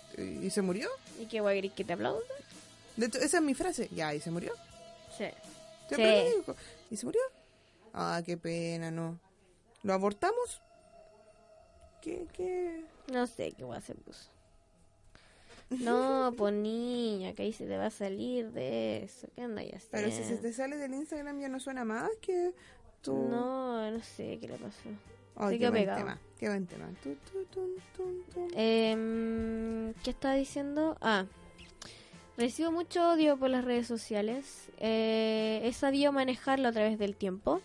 y 0.43 0.49
se 0.49 0.61
murió. 0.61 0.89
¿Y 1.21 1.25
qué 1.25 1.41
querés 1.41 1.71
que 1.73 1.83
te 1.83 1.93
aplauda? 1.93 2.19
De 2.95 3.05
hecho, 3.05 3.19
esa 3.19 3.37
es 3.37 3.43
mi 3.43 3.53
frase. 3.53 3.89
Ya, 3.95 4.13
y 4.13 4.19
se 4.19 4.31
murió. 4.31 4.51
Sí. 5.17 5.25
Siempre 5.87 6.29
Sí. 6.31 6.35
digo. 6.37 6.55
¿Y 6.91 6.97
se 6.97 7.05
murió? 7.05 7.21
Ah, 7.93 8.21
qué 8.25 8.37
pena, 8.37 8.91
no. 8.91 9.19
¿Lo 9.83 9.93
abortamos? 9.93 10.61
¿Qué, 12.01 12.27
qué? 12.33 12.85
No 13.11 13.27
sé 13.27 13.51
qué 13.51 13.63
voy 13.63 13.75
a 13.75 13.79
hacer, 13.79 13.97
pues. 13.97 14.29
No, 15.69 16.33
pues 16.37 16.53
niña, 16.53 17.33
que 17.33 17.43
ahí 17.43 17.53
se 17.53 17.65
te 17.65 17.77
va 17.77 17.87
a 17.87 17.91
salir 17.91 18.51
de 18.51 19.03
eso. 19.03 19.27
¿Qué 19.35 19.41
anda 19.41 19.61
ya 19.63 19.77
Pero 19.91 20.09
si 20.11 20.23
se 20.23 20.37
te 20.37 20.53
sale 20.53 20.77
del 20.77 20.93
Instagram 20.93 21.41
ya 21.41 21.49
no 21.49 21.59
suena 21.59 21.83
más 21.83 22.09
que 22.21 22.53
tú. 23.01 23.27
No, 23.29 23.91
no 23.91 23.99
sé 24.01 24.37
qué 24.39 24.47
le 24.47 24.57
pasó. 24.57 25.49
Se 25.49 25.59
qué 25.59 25.69
buen 25.69 25.85
tema. 25.85 26.19
Qué 26.39 26.47
buen 26.47 26.65
tema. 26.65 26.89
Tu, 27.03 27.15
tu. 27.51 28.47
Em, 28.53 29.93
¿Qué 30.03 30.09
estaba 30.09 30.35
diciendo? 30.35 30.97
Ah, 31.01 31.25
recibo 32.37 32.71
mucho 32.71 33.11
odio 33.11 33.37
por 33.37 33.49
las 33.49 33.65
redes 33.65 33.87
sociales. 33.87 34.69
Eh, 34.77 35.61
he 35.63 35.73
sabido 35.73 36.11
manejarlo 36.11 36.69
a 36.69 36.71
través 36.71 36.97
del 36.97 37.15
tiempo. 37.15 37.61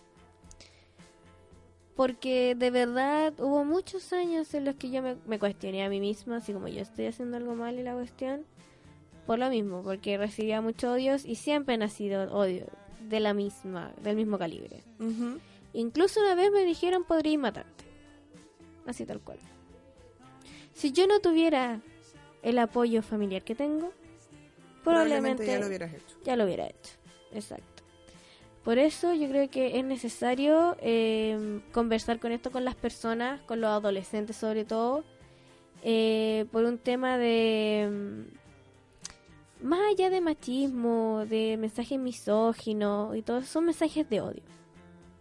Porque 1.95 2.55
de 2.55 2.71
verdad 2.71 3.33
hubo 3.37 3.63
muchos 3.63 4.13
años 4.13 4.53
en 4.53 4.65
los 4.65 4.75
que 4.75 4.89
yo 4.89 5.01
me, 5.01 5.15
me 5.27 5.37
cuestioné 5.37 5.83
a 5.83 5.89
mí 5.89 5.99
misma, 5.99 6.37
así 6.37 6.51
como 6.53 6.67
yo 6.67 6.81
estoy 6.81 7.05
haciendo 7.05 7.37
algo 7.37 7.55
mal 7.55 7.77
en 7.77 7.85
la 7.85 7.93
cuestión. 7.93 8.45
Por 9.27 9.39
lo 9.39 9.49
mismo, 9.49 9.83
porque 9.83 10.17
recibía 10.17 10.59
muchos 10.59 10.91
odios 10.95 11.25
y 11.25 11.35
siempre 11.35 11.75
han 11.75 11.89
sido 11.89 12.23
odio 12.35 12.65
de 13.07 13.19
la 13.19 13.33
misma, 13.33 13.93
del 14.01 14.15
mismo 14.15 14.37
calibre. 14.37 14.83
Ujú. 14.99 15.39
Incluso 15.73 16.19
una 16.19 16.35
vez 16.35 16.51
me 16.51 16.65
dijeron 16.65 17.03
podría 17.03 17.37
matarte. 17.37 17.85
Así 18.85 19.05
tal 19.05 19.21
cual. 19.21 19.39
Si 20.73 20.91
yo 20.91 21.07
no 21.07 21.19
tuviera 21.19 21.79
el 22.41 22.59
apoyo 22.59 23.01
familiar 23.01 23.43
que 23.43 23.55
tengo, 23.55 23.93
probablemente, 24.83 25.45
ya 25.45 25.59
lo 25.59 25.67
hubieras 25.67 25.93
hecho. 25.93 26.17
ya 26.25 26.35
lo 26.35 26.43
hubiera 26.43 26.65
hecho. 26.67 26.93
Exacto. 27.31 27.72
Por 28.63 28.77
eso 28.77 29.13
yo 29.13 29.27
creo 29.27 29.49
que 29.49 29.77
es 29.77 29.83
necesario 29.85 30.77
eh, 30.79 31.59
conversar 31.73 32.19
con 32.19 32.31
esto 32.31 32.49
con 32.51 32.63
las 32.63 32.75
personas, 32.75 33.41
con 33.41 33.59
los 33.59 33.69
adolescentes 33.69 34.37
sobre 34.37 34.63
todo, 34.63 35.03
eh, 35.83 36.45
por 36.51 36.63
un 36.63 36.77
tema 36.77 37.17
de... 37.17 37.89
mm, 39.61 39.65
Más 39.67 39.79
allá 39.91 40.09
de 40.09 40.21
machismo, 40.21 41.25
de 41.29 41.57
mensajes 41.57 41.99
misóginos 41.99 43.15
y 43.17 43.21
todo, 43.21 43.41
son 43.43 43.65
mensajes 43.65 44.09
de 44.09 44.21
odio. 44.21 44.43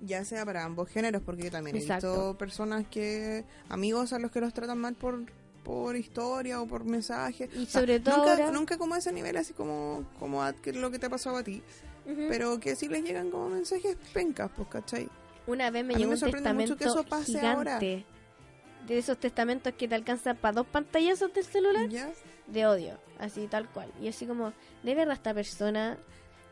Ya 0.05 0.25
sea 0.25 0.45
para 0.45 0.65
ambos 0.65 0.89
géneros, 0.89 1.23
porque 1.25 1.45
yo 1.45 1.51
también 1.51 1.77
he 1.77 1.81
Exacto. 1.81 2.09
visto 2.13 2.39
personas 2.39 2.87
que, 2.89 3.45
amigos 3.69 4.13
a 4.13 4.19
los 4.21 4.31
que 4.33 4.41
los 4.41 4.53
tratan 4.53 4.79
mal 4.79 4.95
por, 4.95 5.25
por 5.65 5.97
historia 5.97 6.61
o 6.61 6.67
por 6.67 6.85
mensaje. 6.85 7.49
Y 7.55 7.63
O 7.65 7.67
sea, 7.67 7.81
sobre 7.81 7.99
todo 8.01 8.17
nunca, 8.19 8.33
ahora- 8.33 8.51
nunca 8.53 8.79
como 8.79 8.95
a 8.95 8.99
ese 8.99 9.13
nivel, 9.13 9.37
así 9.37 9.53
como, 9.53 10.05
como 10.19 10.43
a 10.43 10.53
que 10.53 10.73
lo 10.73 10.91
que 10.93 10.99
te 11.01 11.07
ha 11.07 11.11
pasado 11.11 11.37
a 11.37 11.43
ti, 11.45 11.63
Pero 12.05 12.59
que 12.61 12.75
sí 12.77 12.89
les 12.89 13.03
llegan 13.05 13.31
como 13.31 13.49
mensajes 13.49 13.97
pencas, 14.13 14.51
pues, 14.57 14.69
¿cachai? 14.69 15.09
Una 15.47 15.71
vez 15.71 15.85
me 15.85 15.95
A 15.95 15.99
llegó 15.99 16.11
me 16.11 16.17
un 16.17 16.21
testamento 16.21 16.77
que 16.77 16.85
eso 16.85 17.05
pase 17.05 17.25
gigante. 17.33 17.49
ahora. 17.49 17.79
De 17.81 18.99
esos 18.99 19.19
testamentos 19.19 19.73
que 19.75 19.87
te 19.87 19.95
alcanzan 19.95 20.37
para 20.37 20.53
dos 20.57 20.67
pantallazos 20.67 21.33
del 21.33 21.45
celular 21.45 21.89
¿Ya? 21.89 22.11
de 22.49 22.67
odio, 22.67 22.99
así 23.19 23.47
tal 23.47 23.69
cual. 23.69 23.91
Y 24.01 24.09
así 24.09 24.27
como, 24.27 24.53
¿de 24.83 24.95
verdad 24.97 25.15
esta 25.15 25.33
persona 25.33 25.97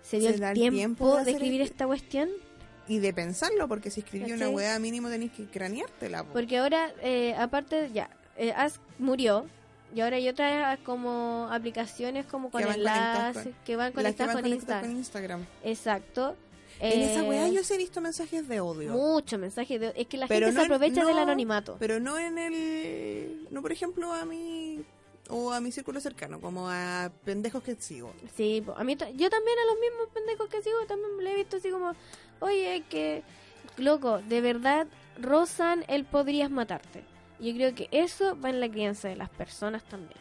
se 0.03 0.19
dio 0.21 0.29
Se 0.31 0.37
el 0.37 0.43
el 0.45 0.55
tiempo, 0.55 1.17
de 1.25 1.33
escribir 1.33 1.61
el- 1.61 1.67
esta 1.67 1.87
cuestión? 1.87 2.29
Y 2.87 2.99
de 2.99 3.13
pensarlo, 3.13 3.67
porque 3.69 3.91
si 3.91 4.01
escribí 4.01 4.31
una 4.33 4.49
weá 4.49 4.79
mínimo 4.79 5.09
tenéis 5.09 5.33
que 5.33 5.47
craneártela. 5.47 6.25
po. 6.25 6.33
Porque 6.33 6.59
ahora, 6.59 6.93
eh, 7.03 7.35
aparte, 7.37 7.91
ya, 7.93 8.11
eh, 8.37 8.53
Ask 8.53 8.81
murió. 8.99 9.47
Y 9.95 10.01
ahora 10.01 10.17
hay 10.17 10.29
otras 10.29 10.79
como 10.81 11.49
aplicaciones 11.51 12.27
como 12.27 12.51
con 12.51 12.63
enlaces 12.63 13.43
con- 13.45 13.55
que 13.65 13.77
van 13.77 13.93
conectadas 13.93 14.35
van 14.35 14.43
con 14.45 14.53
Instagram. 14.53 14.83
con 14.89 14.97
Instagram. 14.97 15.47
Exacto. 15.65 16.37
En 16.79 17.01
esa 17.03 17.21
Eh, 17.21 17.29
weá 17.29 17.49
yo 17.49 17.63
sí 17.65 17.75
he 17.75 17.77
visto 17.77 18.01
mensajes 18.01 18.49
de 18.49 18.61
odio. 18.61 18.93
Muchos 18.93 19.39
mensajes 19.39 19.81
de... 19.81 19.93
Es 19.97 20.07
que 20.07 20.17
la 20.17 20.27
Pero 20.29 20.47
gente 20.47 20.55
no 20.55 20.61
se 20.61 20.67
en- 20.67 20.73
aprovecha 20.73 21.05
del 21.05 21.17
no, 21.17 21.23
anonimato. 21.23 21.77
Pero 21.79 22.01
no 22.01 22.19
en 22.19 22.39
el. 22.39 23.49
No, 23.51 23.61
por 23.63 23.73
ejemplo, 23.73 24.13
a 24.13 24.25
mí. 24.25 24.83
O 25.29 25.53
a 25.53 25.61
mi 25.61 25.71
círculo 25.71 26.01
cercano, 26.01 26.41
como 26.41 26.69
a 26.71 27.13
pendejos 27.25 27.63
que 27.63 27.77
sigo. 27.77 28.13
Sí, 28.37 28.65
a 28.77 28.83
mí 28.83 28.97
yo 28.97 29.31
también 29.31 29.59
a 29.59 29.67
los 29.71 29.81
mismos 29.81 30.09
pendejos 30.13 30.49
que 30.49 30.61
sigo 30.63 30.77
también 30.89 31.23
le 31.23 31.33
he 31.33 31.37
visto 31.37 31.59
así 31.59 31.71
como, 31.71 31.93
oye, 32.41 32.83
que 32.91 33.23
loco, 33.77 34.19
de 34.29 34.41
verdad 34.41 34.89
rozan 35.21 35.85
el 35.87 36.05
podrías 36.05 36.51
matarte. 36.51 37.05
Yo 37.41 37.55
creo 37.55 37.75
que 37.75 37.89
eso 37.91 38.39
va 38.41 38.51
en 38.51 38.61
la 38.61 38.69
crianza 38.71 39.09
de 39.09 39.17
las 39.17 39.31
personas 39.31 39.83
también. 39.85 40.21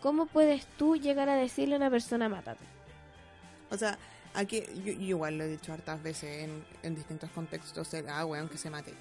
¿Cómo 0.00 0.26
puedes 0.26 0.66
tú 0.78 0.96
llegar 0.96 1.28
a 1.28 1.36
decirle 1.36 1.74
a 1.74 1.78
una 1.78 1.90
persona 1.90 2.28
mátate? 2.28 2.64
O 3.70 3.76
sea, 3.76 3.98
aquí. 4.34 4.62
Yo, 4.84 4.92
yo 4.92 5.00
igual 5.00 5.38
lo 5.38 5.44
he 5.44 5.48
dicho 5.48 5.72
hartas 5.72 6.02
veces 6.02 6.44
en, 6.44 6.64
en 6.82 6.94
distintos 6.94 7.30
contextos. 7.30 7.90
de, 7.90 8.04
Ah, 8.08 8.24
weón, 8.24 8.48
que 8.48 8.58
se 8.58 8.70
mate. 8.70 8.94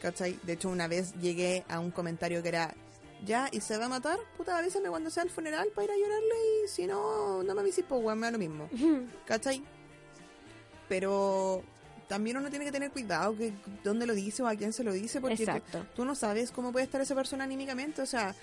¿Cachai? 0.00 0.38
De 0.42 0.54
hecho, 0.54 0.68
una 0.68 0.88
vez 0.88 1.14
llegué 1.20 1.64
a 1.68 1.80
un 1.80 1.90
comentario 1.90 2.42
que 2.42 2.48
era. 2.48 2.74
Ya, 3.24 3.48
y 3.52 3.60
se 3.60 3.78
va 3.78 3.84
a 3.84 3.88
matar, 3.88 4.18
puta, 4.36 4.58
avísame 4.58 4.88
cuando 4.88 5.08
sea 5.08 5.22
el 5.22 5.30
funeral 5.30 5.68
para 5.76 5.84
ir 5.84 5.92
a 5.92 5.96
llorarle 5.96 6.34
y 6.64 6.68
si 6.68 6.88
no, 6.88 7.44
no 7.44 7.54
me 7.54 7.60
avises, 7.60 7.84
pues, 7.88 8.02
weón, 8.02 8.18
me 8.18 8.26
da 8.26 8.32
lo 8.32 8.38
mismo. 8.38 8.68
¿Cachai? 9.26 9.62
Pero 10.88 11.62
también 12.12 12.36
uno 12.36 12.50
tiene 12.50 12.66
que 12.66 12.72
tener 12.72 12.90
cuidado 12.90 13.34
que 13.38 13.54
dónde 13.82 14.06
lo 14.06 14.12
dice 14.14 14.42
o 14.42 14.46
a 14.46 14.54
quién 14.54 14.74
se 14.74 14.84
lo 14.84 14.92
dice, 14.92 15.18
porque 15.20 15.44
tú, 15.96 16.04
no 16.04 16.14
sabes 16.14 16.50
cómo 16.50 16.70
puede 16.72 16.84
estar 16.84 17.00
esa 17.00 17.14
persona 17.14 17.44
anímicamente. 17.44 18.02
O 18.02 18.06
sea, 18.06 18.34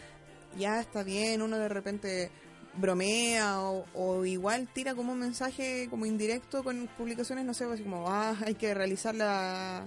ya 0.57 0.79
está 0.81 1.03
bien, 1.03 1.43
uno 1.43 1.57
de 1.59 1.69
repente 1.69 2.31
bromea 2.75 3.59
o, 3.61 3.85
o 3.93 4.25
igual 4.25 4.67
tira 4.73 4.95
como 4.95 5.11
un 5.13 5.19
mensaje 5.19 5.87
como 5.89 6.05
indirecto 6.07 6.63
con 6.63 6.87
publicaciones, 6.97 7.45
no 7.45 7.53
sé, 7.53 7.65
así 7.65 7.83
como, 7.83 8.07
ah, 8.09 8.35
hay 8.43 8.55
que 8.55 8.73
realizar 8.73 9.13
la, 9.13 9.85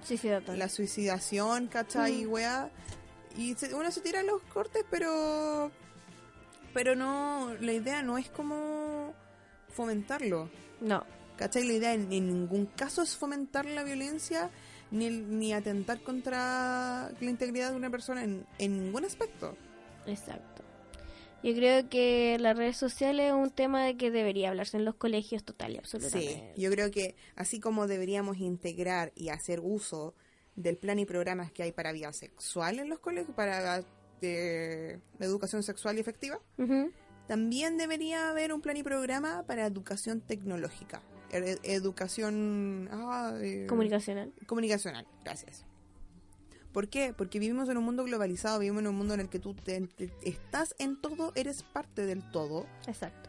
la 0.57 0.69
suicidación, 0.69 1.67
¿cachai? 1.67 2.25
Mm. 2.25 2.31
Weá. 2.33 2.71
Y 3.37 3.55
se- 3.55 3.75
uno 3.75 3.91
se 3.91 4.01
tira 4.01 4.23
los 4.23 4.43
cortes, 4.43 4.85
pero. 4.91 5.73
Pero 6.75 6.95
no. 6.95 7.53
La 7.61 7.73
idea 7.73 8.03
no 8.03 8.17
es 8.19 8.29
como 8.31 9.13
fomentarlo. 9.75 10.51
No, 10.81 11.05
¿Cachai? 11.43 11.65
La 11.67 11.73
idea 11.73 11.93
en, 11.95 12.13
en 12.13 12.27
ningún 12.29 12.67
caso 12.67 13.03
es 13.03 13.17
fomentar 13.17 13.67
la 13.67 13.83
violencia 13.83 14.49
ni, 14.93 15.11
ni 15.11 15.53
atentar 15.53 16.01
contra 16.03 17.11
la 17.21 17.31
integridad 17.31 17.71
de 17.71 17.77
una 17.77 17.91
persona 17.91 18.23
en, 18.23 18.47
en 18.59 18.85
ningún 18.85 19.05
aspecto. 19.05 19.57
exacto. 20.07 20.63
Yo 21.43 21.53
creo 21.55 21.89
que 21.89 22.37
las 22.39 22.57
redes 22.57 22.77
sociales 22.77 23.27
es 23.27 23.33
un 23.33 23.51
tema 23.51 23.85
de 23.85 23.97
que 23.97 24.13
debería 24.13 24.51
hablarse 24.51 24.77
en 24.77 24.85
los 24.85 24.95
colegios 24.95 25.43
total 25.43 25.73
y 25.73 25.75
Sí, 25.75 25.81
absolutamente. 25.83 26.53
yo 26.57 26.71
creo 26.71 26.93
que 26.93 27.17
así 27.35 27.59
como 27.59 27.89
deberíamos 27.89 28.37
integrar 28.39 29.11
y 29.17 29.31
hacer 29.31 29.59
uso 29.61 30.15
del 30.55 30.77
plan 30.77 31.01
y 31.01 31.05
programas 31.05 31.51
que 31.51 31.65
hay 31.65 31.73
para 31.73 31.91
vida 31.91 32.13
sexual 32.13 32.79
en 32.79 32.89
los 32.89 33.01
colegios, 33.01 33.35
para 33.35 33.83
eh, 34.21 35.01
educación 35.19 35.65
sexual 35.65 35.97
y 35.97 36.01
efectiva, 36.01 36.39
también 37.27 37.77
debería 37.77 38.29
haber 38.31 38.53
un 38.53 38.61
plan 38.61 38.77
y 38.77 38.85
programa 38.85 39.43
para 39.45 39.67
educación 39.67 40.21
tecnológica, 40.21 41.03
educación 41.33 42.89
ah, 42.93 43.33
eh, 43.41 43.67
Comunicacional. 43.69 44.33
comunicacional. 44.47 45.07
Gracias. 45.25 45.65
¿Por 46.73 46.89
qué? 46.89 47.13
Porque 47.17 47.39
vivimos 47.39 47.69
en 47.69 47.77
un 47.77 47.85
mundo 47.85 48.05
globalizado, 48.05 48.59
vivimos 48.59 48.81
en 48.81 48.87
un 48.89 48.95
mundo 48.97 49.15
en 49.15 49.21
el 49.21 49.29
que 49.29 49.39
tú 49.39 49.55
te- 49.55 49.81
te- 49.89 50.11
estás 50.23 50.75
en 50.79 51.01
todo, 51.01 51.33
eres 51.35 51.63
parte 51.63 52.07
del 52.07 52.23
todo 52.31 52.67
Exacto. 52.87 53.29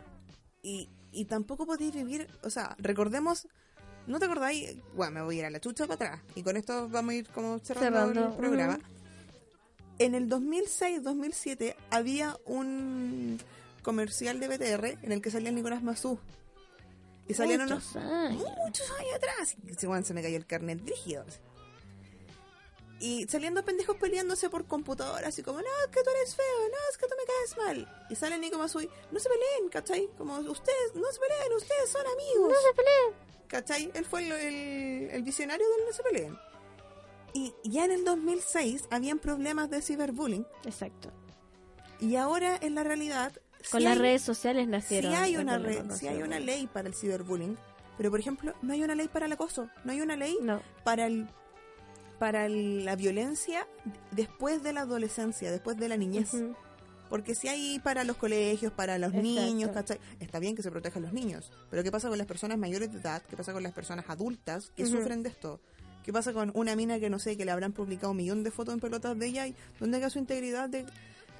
y, 0.62 0.90
y 1.12 1.26
tampoco 1.26 1.66
podéis 1.66 1.94
vivir, 1.94 2.28
o 2.44 2.50
sea, 2.50 2.76
recordemos, 2.80 3.48
¿no 4.08 4.18
te 4.20 4.26
acordáis? 4.26 4.78
Bueno, 4.96 5.12
me 5.16 5.22
voy 5.24 5.36
a 5.36 5.40
ir 5.40 5.46
a 5.46 5.50
la 5.50 5.60
chucha 5.60 5.86
para 5.88 5.96
atrás 6.16 6.22
y 6.36 6.44
con 6.44 6.56
esto 6.56 6.88
vamos 6.88 7.12
a 7.12 7.16
ir 7.16 7.28
como 7.30 7.60
cerrando, 7.60 8.00
Cerrando, 8.00 8.28
el 8.30 8.34
programa. 8.38 8.76
ujú. 8.76 8.84
En 10.00 10.16
el 10.16 10.30
2006-2007 10.30 11.76
había 11.92 12.38
un 12.46 13.40
comercial 13.82 14.40
de 14.40 14.48
BTR 14.48 14.98
en 15.06 15.12
el 15.12 15.22
que 15.22 15.30
salía 15.32 15.52
Nicolás 15.52 15.84
Mazú. 15.84 16.18
Y 17.28 17.34
salían 17.34 17.62
unos 17.62 17.84
Muchos 17.95 17.95
años. 17.95 18.44
muchos 18.66 18.91
años 18.91 19.16
atrás. 19.16 19.56
Y 19.82 19.86
weón 19.86 20.04
se 20.04 20.14
me 20.14 20.22
cayó 20.22 20.38
el 20.38 20.45
carnet 20.45 20.82
rígido. 20.86 21.26
Y 23.00 23.28
salían 23.28 23.54
dos 23.54 23.64
pendejos 23.66 23.98
peleándose 23.98 24.50
por 24.50 24.66
computadora, 24.66 25.28
así 25.28 25.44
como, 25.44 25.60
no, 25.60 25.68
es 25.84 25.88
que 25.91 26.02
tú 26.04 26.10
eres 26.12 26.36
feo, 26.36 26.45
no, 26.70 26.78
es 26.90 26.98
que 26.98 27.06
tú 27.08 27.16
me 27.18 27.26
caes 27.26 27.58
mal. 27.58 28.06
Y 28.10 28.16
sale 28.16 28.38
Nico 28.38 28.58
Mazui, 28.58 28.90
no 29.12 29.20
se 29.20 29.28
peleen, 29.30 29.70
¿cachai? 29.70 30.10
Como, 30.18 30.38
ustedes, 30.40 30.95
no 30.95 31.12
se 31.12 31.20
peleen, 31.20 31.54
ustedes 31.58 31.90
son 31.90 32.02
amigos. 32.08 32.50
No 32.50 32.56
se 32.62 32.74
peleen. 32.74 33.48
¿Cachai? 33.48 33.91
Él 33.94 34.06
fue 34.06 34.22
el, 34.26 34.32
el- 34.32 35.10
el 35.12 35.24
visionario 35.24 35.68
del 35.70 35.86
no 35.86 35.91
se 35.94 36.04
peleen. 36.04 36.38
Y 37.34 37.54
ya 37.64 37.84
en 37.86 37.91
el 37.91 38.06
2006 38.06 38.86
habían 38.90 39.20
problemas 39.20 39.70
de 39.70 39.82
ciberbullying. 39.82 40.48
Exacto. 40.66 41.12
Y 42.00 42.16
ahora 42.16 42.58
en 42.62 42.76
la 42.76 42.84
realidad... 42.84 43.34
Con 43.72 43.80
sí 43.80 43.84
las 43.85 43.94
hay- 43.94 43.99
redes 43.99 44.22
sociales 44.22 44.65
sí 44.65 44.72
nacieron. 44.72 45.14
hay 45.15 45.35
el 45.35 45.41
una 45.41 45.53
problema 45.60 45.81
re- 45.81 45.88
con 45.88 45.98
sí 45.98 46.07
hay 46.07 46.22
una 46.22 46.40
ley 46.40 46.68
para 46.68 46.88
el 46.88 46.94
ciberbullying, 46.95 47.57
pero 47.98 48.10
por 48.11 48.19
ejemplo, 48.19 48.53
no 48.61 48.73
hay 48.73 48.84
una 48.84 48.95
ley 48.95 49.07
para 49.07 49.26
el 49.26 49.31
acoso, 49.31 49.69
no 49.84 49.91
hay 49.91 50.02
una 50.02 50.15
ley 50.15 50.38
No, 50.41 50.61
para 50.84 51.06
el 51.07 51.27
para 52.19 52.45
el- 52.45 52.85
la 52.85 52.95
violencia 52.95 53.68
después 54.11 54.64
de 54.64 54.72
la 54.73 54.81
adolescencia, 54.81 55.52
después 55.52 55.77
de 55.77 55.88
la 55.90 55.98
niñez. 55.98 56.31
Porque 57.10 57.35
si 57.35 57.48
hay 57.48 57.80
para 57.80 58.03
los 58.06 58.18
colegios, 58.18 58.72
para 58.72 58.98
los 58.98 59.14
Exacto. 59.14 59.27
niños, 59.27 59.72
¿cachai? 59.72 59.99
Está 60.19 60.40
bien 60.40 60.56
que 60.56 60.64
se 60.64 60.72
protejan 60.72 61.03
los 61.03 61.14
niños, 61.14 61.52
pero 61.69 61.84
¿qué 61.84 61.91
pasa 61.91 62.10
con 62.10 62.18
las 62.18 62.26
personas 62.26 62.57
mayores 62.57 62.91
de 62.91 62.99
edad? 62.99 63.22
¿Qué 63.30 63.35
pasa 63.38 63.53
con 63.53 63.61
las 63.61 63.73
personas 63.73 64.06
adultas 64.10 64.72
que 64.76 64.85
sufren 64.85 65.22
de 65.22 65.30
esto? 65.30 65.60
¿Qué 66.03 66.11
pasa 66.11 66.34
con 66.34 66.52
una 66.56 66.76
mina 66.76 66.99
que 66.99 67.10
no 67.10 67.19
sé, 67.19 67.38
que 67.38 67.45
le 67.45 67.52
habrán 67.52 67.72
publicado 67.73 68.11
un 68.11 68.18
millón 68.18 68.44
de 68.44 68.52
fotos 68.52 68.73
en 68.73 68.80
pelotas 68.80 69.18
de 69.19 69.27
ella 69.27 69.48
y 69.48 69.56
donde 69.80 69.98
haga 69.98 70.10
su 70.10 70.18
integridad 70.19 70.69
de... 70.69 70.85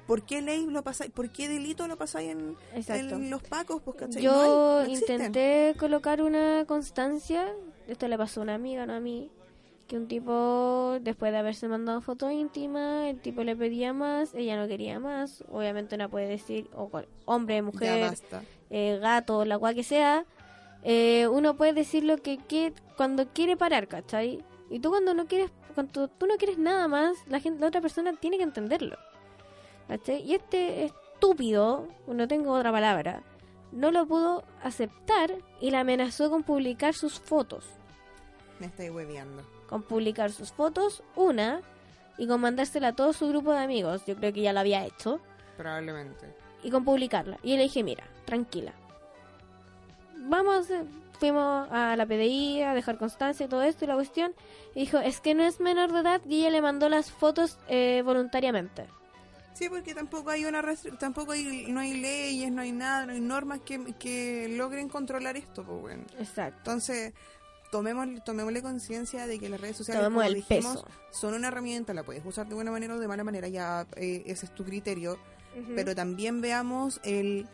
¿Por 0.06 0.22
qué 0.22 0.42
ley 0.42 0.66
lo 0.66 0.82
pasáis? 0.82 1.10
¿Por 1.10 1.30
qué 1.30 1.48
delito 1.48 1.88
lo 1.88 1.96
pasáis 1.96 2.30
en, 2.30 3.30
los 3.30 3.42
pacos? 3.42 3.80
Pues, 3.82 3.96
¿cachai? 3.96 4.22
Yo 4.22 4.32
No 4.32 4.40
hay, 4.40 4.48
no 4.48 4.80
existen. 4.92 5.16
intenté 5.16 5.74
colocar 5.78 6.20
una 6.22 6.64
constancia, 6.66 7.52
esto 7.88 8.08
le 8.08 8.18
pasó 8.18 8.40
a 8.40 8.42
una 8.42 8.54
amiga, 8.54 8.84
no 8.86 8.94
a 8.94 9.00
mí, 9.00 9.30
que 9.86 9.96
un 9.96 10.08
tipo, 10.08 10.98
después 11.00 11.32
de 11.32 11.38
haberse 11.38 11.68
mandado 11.68 12.00
fotos 12.00 12.32
íntimas, 12.32 13.06
el 13.06 13.20
tipo 13.20 13.42
le 13.44 13.56
pedía 13.56 13.92
más, 13.92 14.34
ella 14.34 14.56
no 14.56 14.66
quería 14.68 14.98
más, 14.98 15.44
obviamente 15.50 15.96
no 15.96 16.08
puede 16.08 16.26
decir, 16.26 16.68
o 16.74 16.90
hombre, 17.26 17.62
mujer, 17.62 18.14
eh, 18.70 18.98
gato, 19.00 19.44
la 19.44 19.58
cual 19.58 19.74
que 19.74 19.84
sea, 19.84 20.24
eh, 20.82 21.28
uno 21.28 21.56
puede 21.56 21.72
decir 21.72 22.04
lo 22.04 22.18
que 22.18 22.38
quiere 22.38 22.74
cuando 22.96 23.28
quiere 23.28 23.56
parar, 23.56 23.88
¿cachai? 23.88 24.42
Y 24.70 24.80
tú 24.80 24.90
cuando 24.90 25.14
no 25.14 25.26
quieres, 25.26 25.50
cuando 25.74 26.08
tú 26.08 26.26
no 26.26 26.36
quieres 26.36 26.58
nada 26.58 26.88
más, 26.88 27.16
la 27.26 27.40
gente, 27.40 27.60
la 27.60 27.68
otra 27.68 27.80
persona 27.80 28.12
tiene 28.14 28.38
que 28.38 28.42
entenderlo, 28.42 28.96
¿cachai? 29.88 30.22
Y 30.22 30.34
este 30.34 30.84
estúpido, 30.84 31.88
no 32.06 32.28
tengo 32.28 32.52
otra 32.52 32.70
palabra, 32.72 33.22
no 33.72 33.90
lo 33.90 34.06
pudo 34.06 34.44
aceptar 34.62 35.32
y 35.60 35.70
la 35.70 35.80
amenazó 35.80 36.30
con 36.30 36.42
publicar 36.42 36.94
sus 36.94 37.18
fotos, 37.20 37.64
Me 38.60 38.66
estáis 38.66 38.90
hueveando. 38.90 39.42
con 39.68 39.82
publicar 39.82 40.30
sus 40.30 40.52
fotos, 40.52 41.02
una, 41.16 41.60
y 42.18 42.26
con 42.28 42.40
mandársela 42.40 42.88
a 42.88 42.92
todo 42.94 43.12
su 43.12 43.28
grupo 43.28 43.52
de 43.52 43.58
amigos, 43.58 44.04
yo 44.06 44.14
creo 44.16 44.32
que 44.32 44.42
ya 44.42 44.52
lo 44.52 44.60
había 44.60 44.84
hecho, 44.86 45.18
Probablemente. 45.56 46.32
y 46.62 46.70
con 46.70 46.84
publicarla. 46.84 47.38
Y 47.42 47.56
le 47.56 47.64
dije, 47.64 47.82
mira, 47.82 48.04
tranquila. 48.24 48.72
Vamos, 50.26 50.70
eh, 50.70 50.84
fuimos 51.18 51.68
a 51.70 51.96
la 51.96 52.06
PDI 52.06 52.62
a 52.62 52.74
dejar 52.74 52.98
constancia 52.98 53.46
y 53.46 53.48
todo 53.48 53.62
esto 53.62 53.84
y 53.84 53.88
la 53.88 53.94
cuestión. 53.94 54.32
Y 54.74 54.80
dijo, 54.80 54.98
es 54.98 55.20
que 55.20 55.34
no 55.34 55.42
es 55.44 55.60
menor 55.60 55.92
de 55.92 56.00
edad 56.00 56.20
y 56.26 56.40
ella 56.40 56.50
le 56.50 56.62
mandó 56.62 56.88
las 56.88 57.10
fotos 57.10 57.58
eh, 57.68 58.02
voluntariamente. 58.04 58.86
Sí, 59.54 59.68
porque 59.68 59.94
tampoco 59.94 60.30
hay 60.30 60.44
una 60.44 60.62
tampoco 60.98 61.32
hay, 61.32 61.66
no 61.68 61.80
hay 61.80 61.94
leyes, 61.94 62.50
no 62.50 62.60
hay 62.60 62.72
nada, 62.72 63.06
no 63.06 63.12
hay 63.12 63.20
normas 63.20 63.60
que, 63.60 63.94
que 63.94 64.48
logren 64.50 64.88
controlar 64.88 65.36
esto, 65.36 65.64
pues 65.64 65.80
bueno. 65.80 66.04
Exacto. 66.18 66.58
Entonces, 66.58 67.14
tomemos, 67.70 68.06
tomémosle 68.24 68.62
conciencia 68.62 69.26
de 69.26 69.38
que 69.38 69.48
las 69.48 69.60
redes 69.60 69.76
sociales, 69.76 70.04
como 70.04 70.22
el 70.22 70.34
dijimos, 70.34 70.82
peso. 70.82 70.88
son 71.10 71.34
una 71.34 71.48
herramienta, 71.48 71.94
la 71.94 72.02
puedes 72.02 72.24
usar 72.26 72.48
de 72.48 72.54
buena 72.54 72.72
manera 72.72 72.96
o 72.96 72.98
de 72.98 73.08
mala 73.08 73.22
manera, 73.22 73.48
ya 73.48 73.86
eh, 73.96 74.24
ese 74.26 74.46
es 74.46 74.54
tu 74.54 74.64
criterio, 74.64 75.18
pero 75.76 75.94
también 75.94 76.40
veamos 76.40 77.00
el 77.04 77.46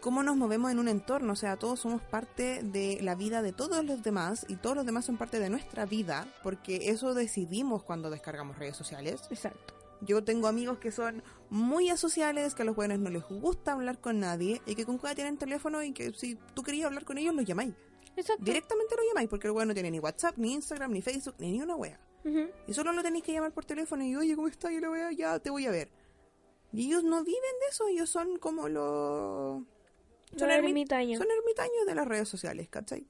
cómo 0.00 0.22
nos 0.22 0.36
movemos 0.36 0.70
en 0.70 0.78
un 0.78 0.88
entorno, 0.88 1.34
o 1.34 1.36
sea, 1.36 1.56
todos 1.58 1.80
somos 1.80 2.02
parte 2.02 2.62
de 2.62 2.98
la 3.02 3.14
vida 3.14 3.42
de 3.42 3.52
todos 3.52 3.84
los 3.84 4.02
demás 4.02 4.46
y 4.48 4.56
todos 4.56 4.74
los 4.74 4.86
demás 4.86 5.04
son 5.04 5.18
parte 5.18 5.38
de 5.38 5.50
nuestra 5.50 5.84
vida, 5.84 6.26
porque 6.42 6.90
eso 6.90 7.12
decidimos 7.14 7.82
cuando 7.82 8.10
descargamos 8.10 8.58
redes 8.58 8.76
sociales. 8.76 9.22
Exacto. 9.30 9.81
Yo 10.04 10.24
tengo 10.24 10.48
amigos 10.48 10.78
que 10.78 10.90
son 10.90 11.22
muy 11.48 11.88
asociales, 11.90 12.54
que 12.54 12.62
a 12.62 12.64
los 12.64 12.74
jóvenes 12.74 12.98
no 12.98 13.08
les 13.10 13.22
gusta 13.28 13.72
hablar 13.72 14.00
con 14.00 14.18
nadie 14.20 14.60
y 14.66 14.74
que 14.74 14.84
con 14.84 14.98
cada 14.98 15.14
tienen 15.14 15.36
teléfono 15.38 15.82
y 15.82 15.92
que 15.92 16.12
si 16.12 16.36
tú 16.54 16.62
querías 16.62 16.86
hablar 16.86 17.04
con 17.04 17.18
ellos, 17.18 17.34
los 17.34 17.44
llamáis. 17.44 17.74
Exacto. 18.16 18.44
Directamente 18.44 18.94
lo 18.96 19.02
llamáis 19.08 19.28
porque 19.28 19.46
el 19.46 19.52
weón 19.52 19.68
no 19.68 19.74
tiene 19.74 19.90
ni 19.90 19.98
WhatsApp, 20.00 20.36
ni 20.36 20.52
Instagram, 20.54 20.92
ni 20.92 21.02
Facebook, 21.02 21.36
ni, 21.38 21.52
ni 21.52 21.62
una 21.62 21.76
wea. 21.76 22.00
Y 22.68 22.74
solo 22.74 22.92
lo 22.92 23.02
tenéis 23.02 23.24
que 23.24 23.32
llamar 23.32 23.52
por 23.52 23.64
teléfono 23.64 24.04
y 24.04 24.14
oye, 24.14 24.36
¿cómo 24.36 24.46
está? 24.48 24.72
Y 24.72 24.80
la 24.80 24.90
wea, 24.90 25.10
ya 25.12 25.38
te 25.40 25.50
voy 25.50 25.66
a 25.66 25.70
ver. 25.70 25.90
Y 26.72 26.86
ellos 26.86 27.04
no 27.04 27.22
viven 27.24 27.40
de 27.60 27.66
eso, 27.70 27.88
ellos 27.88 28.08
son 28.10 28.38
como 28.38 28.68
los... 28.68 29.62
Los 30.32 30.42
ermi- 30.42 30.68
ermitaños. 30.68 31.18
Son 31.18 31.28
ermitaños 31.30 31.84
de 31.86 31.94
las 31.94 32.06
redes 32.08 32.28
sociales, 32.28 32.68
¿cachai? 32.68 33.06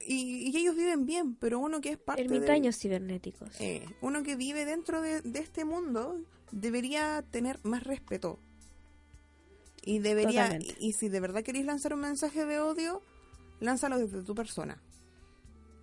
Y, 0.00 0.50
y 0.50 0.56
ellos 0.56 0.74
viven 0.76 1.06
bien, 1.06 1.34
pero 1.36 1.58
uno 1.58 1.80
que 1.80 1.90
es 1.90 1.98
parte 1.98 2.22
de... 2.22 2.34
Ermitaños 2.34 2.76
cibernéticos. 2.78 3.50
Eh, 3.60 3.84
uno 4.00 4.22
que 4.22 4.36
vive 4.36 4.64
dentro 4.64 5.00
de, 5.02 5.20
de 5.22 5.38
este 5.40 5.64
mundo 5.64 6.20
debería 6.52 7.24
tener 7.30 7.58
más 7.64 7.82
respeto. 7.84 8.38
Y 9.84 10.00
debería, 10.00 10.58
y, 10.60 10.74
y 10.88 10.92
si 10.94 11.08
de 11.08 11.20
verdad 11.20 11.42
queréis 11.42 11.64
lanzar 11.66 11.94
un 11.94 12.00
mensaje 12.00 12.44
de 12.44 12.58
odio, 12.60 13.02
lánzalo 13.60 13.98
desde 13.98 14.22
tu 14.22 14.34
persona. 14.34 14.82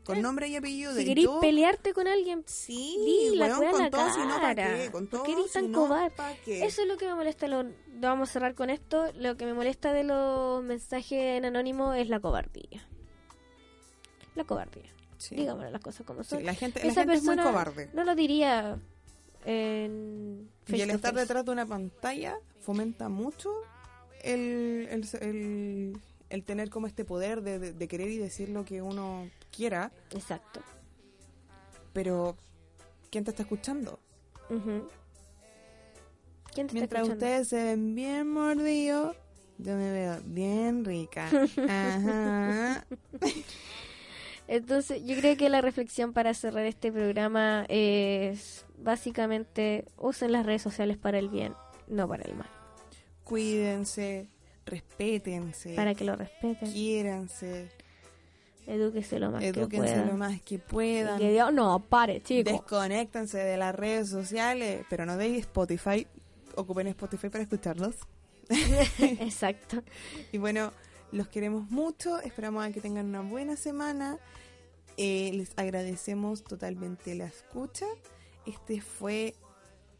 Con 0.03 0.18
Eh, 0.18 0.22
nombre 0.22 0.49
y 0.49 0.57
apellido 0.57 0.91
si 0.91 0.98
de 0.98 1.06
queréis 1.06 1.26
yo. 1.27 1.40
pelearte 1.40 1.94
con 1.94 2.07
alguien, 2.10 2.44
Sí, 2.45 2.98
di 3.31 3.38
la 3.38 3.57
weón, 3.57 3.72
con 3.72 3.90
todo, 3.90 4.14
si 4.14 4.19
no, 4.19 4.35
¿pa' 4.35 4.41
cara. 4.41 4.76
qué? 4.77 4.91
Con 4.91 5.07
¿Por 5.07 5.23
todo, 5.23 5.48
si 5.48 5.53
tan 5.53 5.72
no, 5.72 5.80
cobarde? 5.80 6.14
Eso 6.45 6.81
es 6.81 6.88
lo 6.90 6.98
que 6.98 7.06
me 7.06 7.15
molesta. 7.15 7.48
Lo, 7.48 7.64
lo 7.64 7.72
vamos 8.02 8.30
a 8.30 8.34
cerrar 8.34 8.53
con 8.56 8.69
esto. 8.69 9.10
Lo 9.15 9.38
que 9.38 9.45
me 9.45 9.53
molesta 9.53 9.94
de 9.94 10.03
los 10.03 10.61
mensajes 10.61 11.38
en 11.38 11.45
anónimo 11.45 11.94
es 11.94 12.10
la 12.10 12.19
cobardía. 12.19 12.85
La 14.35 14.43
cobardía. 14.43 14.84
Sí. 15.18 15.35
Las 15.35 15.81
cosas 15.81 16.05
como 16.05 16.23
Sí, 16.23 16.31
son. 16.31 16.45
la 16.45 16.53
gente, 16.55 16.81
la 16.84 16.88
Esa 16.91 17.01
gente 17.01 17.15
es 17.15 17.23
muy 17.23 17.35
persona 17.35 17.49
cobarde. 17.51 17.89
no 17.93 18.03
lo 18.03 18.15
diría 18.15 18.77
en 19.45 20.49
Y 20.68 20.81
el 20.81 20.89
estar 20.91 21.14
detrás 21.14 21.45
de 21.45 21.51
una 21.51 21.65
pantalla 21.65 22.38
fomenta 22.61 23.10
mucho 23.10 23.51
el, 24.22 24.88
el, 24.89 25.07
el- 25.22 25.97
el 26.30 26.43
tener 26.43 26.69
como 26.69 26.88
este 26.88 27.05
poder 27.05 27.41
de, 27.41 27.60
de- 27.60 27.73
de 27.73 27.88
querer 27.88 28.10
y 28.10 28.18
decir 28.18 28.49
lo 28.49 28.65
que 28.65 28.81
uno 28.81 29.30
quiera, 29.55 29.91
Exacto. 30.11 30.61
pero 31.93 32.35
¿quién 33.11 33.23
te 33.23 33.30
está 33.31 33.43
escuchando? 33.43 33.99
Ujú. 34.49 34.88
¿Quién 36.53 36.68
te 36.68 36.73
Mientras 36.73 37.01
está 37.03 37.14
escuchando? 37.14 37.14
ustedes 37.14 37.47
se 37.49 37.64
ven 37.64 37.95
bien 37.95 38.30
mordidos, 38.30 39.15
yo 39.60 39.76
me 39.76 39.91
veo 39.91 40.19
bien 40.26 40.84
rica. 40.85 41.27
Ajá. 41.69 42.85
Entonces, 44.48 45.03
yo 45.06 45.15
creo 45.18 45.38
que 45.38 45.49
la 45.49 45.61
reflexión 45.61 46.14
para 46.14 46.34
cerrar 46.34 46.65
este 46.65 46.91
programa 46.91 47.65
es 47.70 48.65
básicamente 48.78 49.86
usen 49.98 50.32
las 50.32 50.45
redes 50.45 50.61
sociales 50.61 50.98
para 50.98 51.18
el 51.20 51.30
bien, 51.30 51.53
no 51.88 52.07
para 52.07 52.24
el 52.24 52.36
mal. 52.36 52.49
Cuídense, 53.24 54.28
respétense, 54.65 55.76
Para 55.76 55.95
que 55.95 56.03
lo 56.03 56.15
respeten, 56.15 56.72
quiéranse, 56.72 57.70
edúquese 58.68 59.20
lo 59.20 59.32
más 59.32 59.41
que 59.41 59.48
edúquense 59.49 59.94
puedan. 59.94 60.07
lo 60.07 60.18
más 60.18 60.41
que 60.41 60.60
puedan. 60.60 61.20
que 61.20 61.32
Dios 61.32 61.53
no 61.53 61.80
pare, 61.80 62.22
chicos. 62.22 62.52
Desconéctense 62.53 63.38
de 63.38 63.57
las 63.57 63.74
redes 63.74 64.10
sociales, 64.10 64.86
pero 64.90 65.06
no 65.06 65.18
de 65.18 65.38
Spotify. 65.38 66.06
Ocupen 66.56 66.88
Spotify 66.88 67.30
para 67.30 67.44
escucharlos. 67.44 67.95
Exacto. 68.99 69.82
Y 70.32 70.38
bueno, 70.38 70.72
los 71.14 71.27
queremos 71.27 71.69
mucho. 71.69 72.19
Esperamos 72.22 72.65
a 72.65 72.72
que 72.72 72.81
tengan 72.81 73.06
una 73.06 73.22
buena 73.22 73.56
semana. 73.56 74.18
Eh, 74.98 75.31
les 75.34 75.52
agradecemos 75.57 76.44
totalmente 76.44 77.15
la 77.15 77.26
escucha. 77.26 77.85
Este 78.45 78.81
fue 78.81 79.35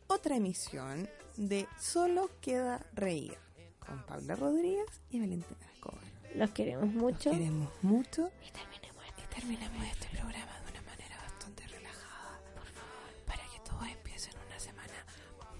otra 0.08 0.36
emisión 0.36 1.10
de 1.38 1.68
Solo 1.80 2.30
Queda 2.42 2.86
Reír 2.94 3.38
con 3.80 4.04
Paula 4.06 4.36
Rodríguez 4.36 4.86
y 5.10 5.20
Valentina 5.20 5.66
Escobar. 5.74 6.04
Los 6.36 6.50
queremos 6.52 6.94
Los 6.94 6.96
mucho. 6.96 7.32
queremos 7.32 7.70
mucho. 7.84 8.30
Y 8.46 8.52
terminemos 8.52 9.04
este 9.08 9.22
Y 9.24 9.40
terminamos 9.40 9.86
este 9.88 10.08
programa 10.18 10.60
de 10.66 10.72
una 10.72 10.82
manera 10.82 11.18
bastante 11.18 11.68
relajada. 11.68 12.40
Por 12.56 12.66
favor. 12.66 13.26
Para 13.26 13.44
que 13.44 13.60
todos 13.70 13.88
empiecen 13.88 14.34
una 14.48 14.60
semana 14.60 15.06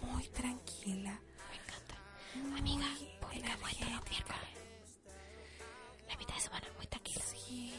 muy 0.02 0.28
tranquila. 0.30 1.20
Me 1.50 1.56
encanta. 1.58 1.96
muy 2.50 2.60
Amiga, 2.60 2.88
publicamos 3.22 3.72
esto 3.72 3.86
los 3.86 4.10
miércoles. 4.10 4.53
Sí. 7.54 7.72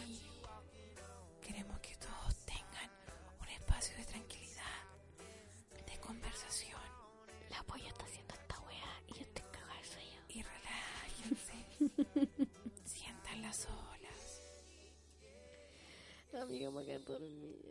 Queremos 1.43 1.79
que 1.81 1.97
todos 1.97 2.37
tengan 2.47 2.91
un 3.41 3.49
espacio 3.49 3.97
de 3.97 4.05
tranquilidad, 4.05 4.81
de 5.85 5.99
conversación 6.01 6.81
La 7.51 7.61
polla 7.65 7.89
está 7.89 8.05
haciendo 8.05 8.35
esta 8.35 8.61
wea 8.61 9.03
y 9.09 9.15
yo 9.15 9.23
estoy 9.23 9.45
cagada 9.51 9.77
de 9.79 9.85
sueño. 9.85 10.21
y 10.29 10.43
relájense. 10.43 11.57
Sientan 12.85 13.43
las 13.43 13.67
olas. 13.67 14.43
Amiga, 16.41 16.71
me 16.71 16.85
quedé 16.85 16.99
dormida. 17.01 17.64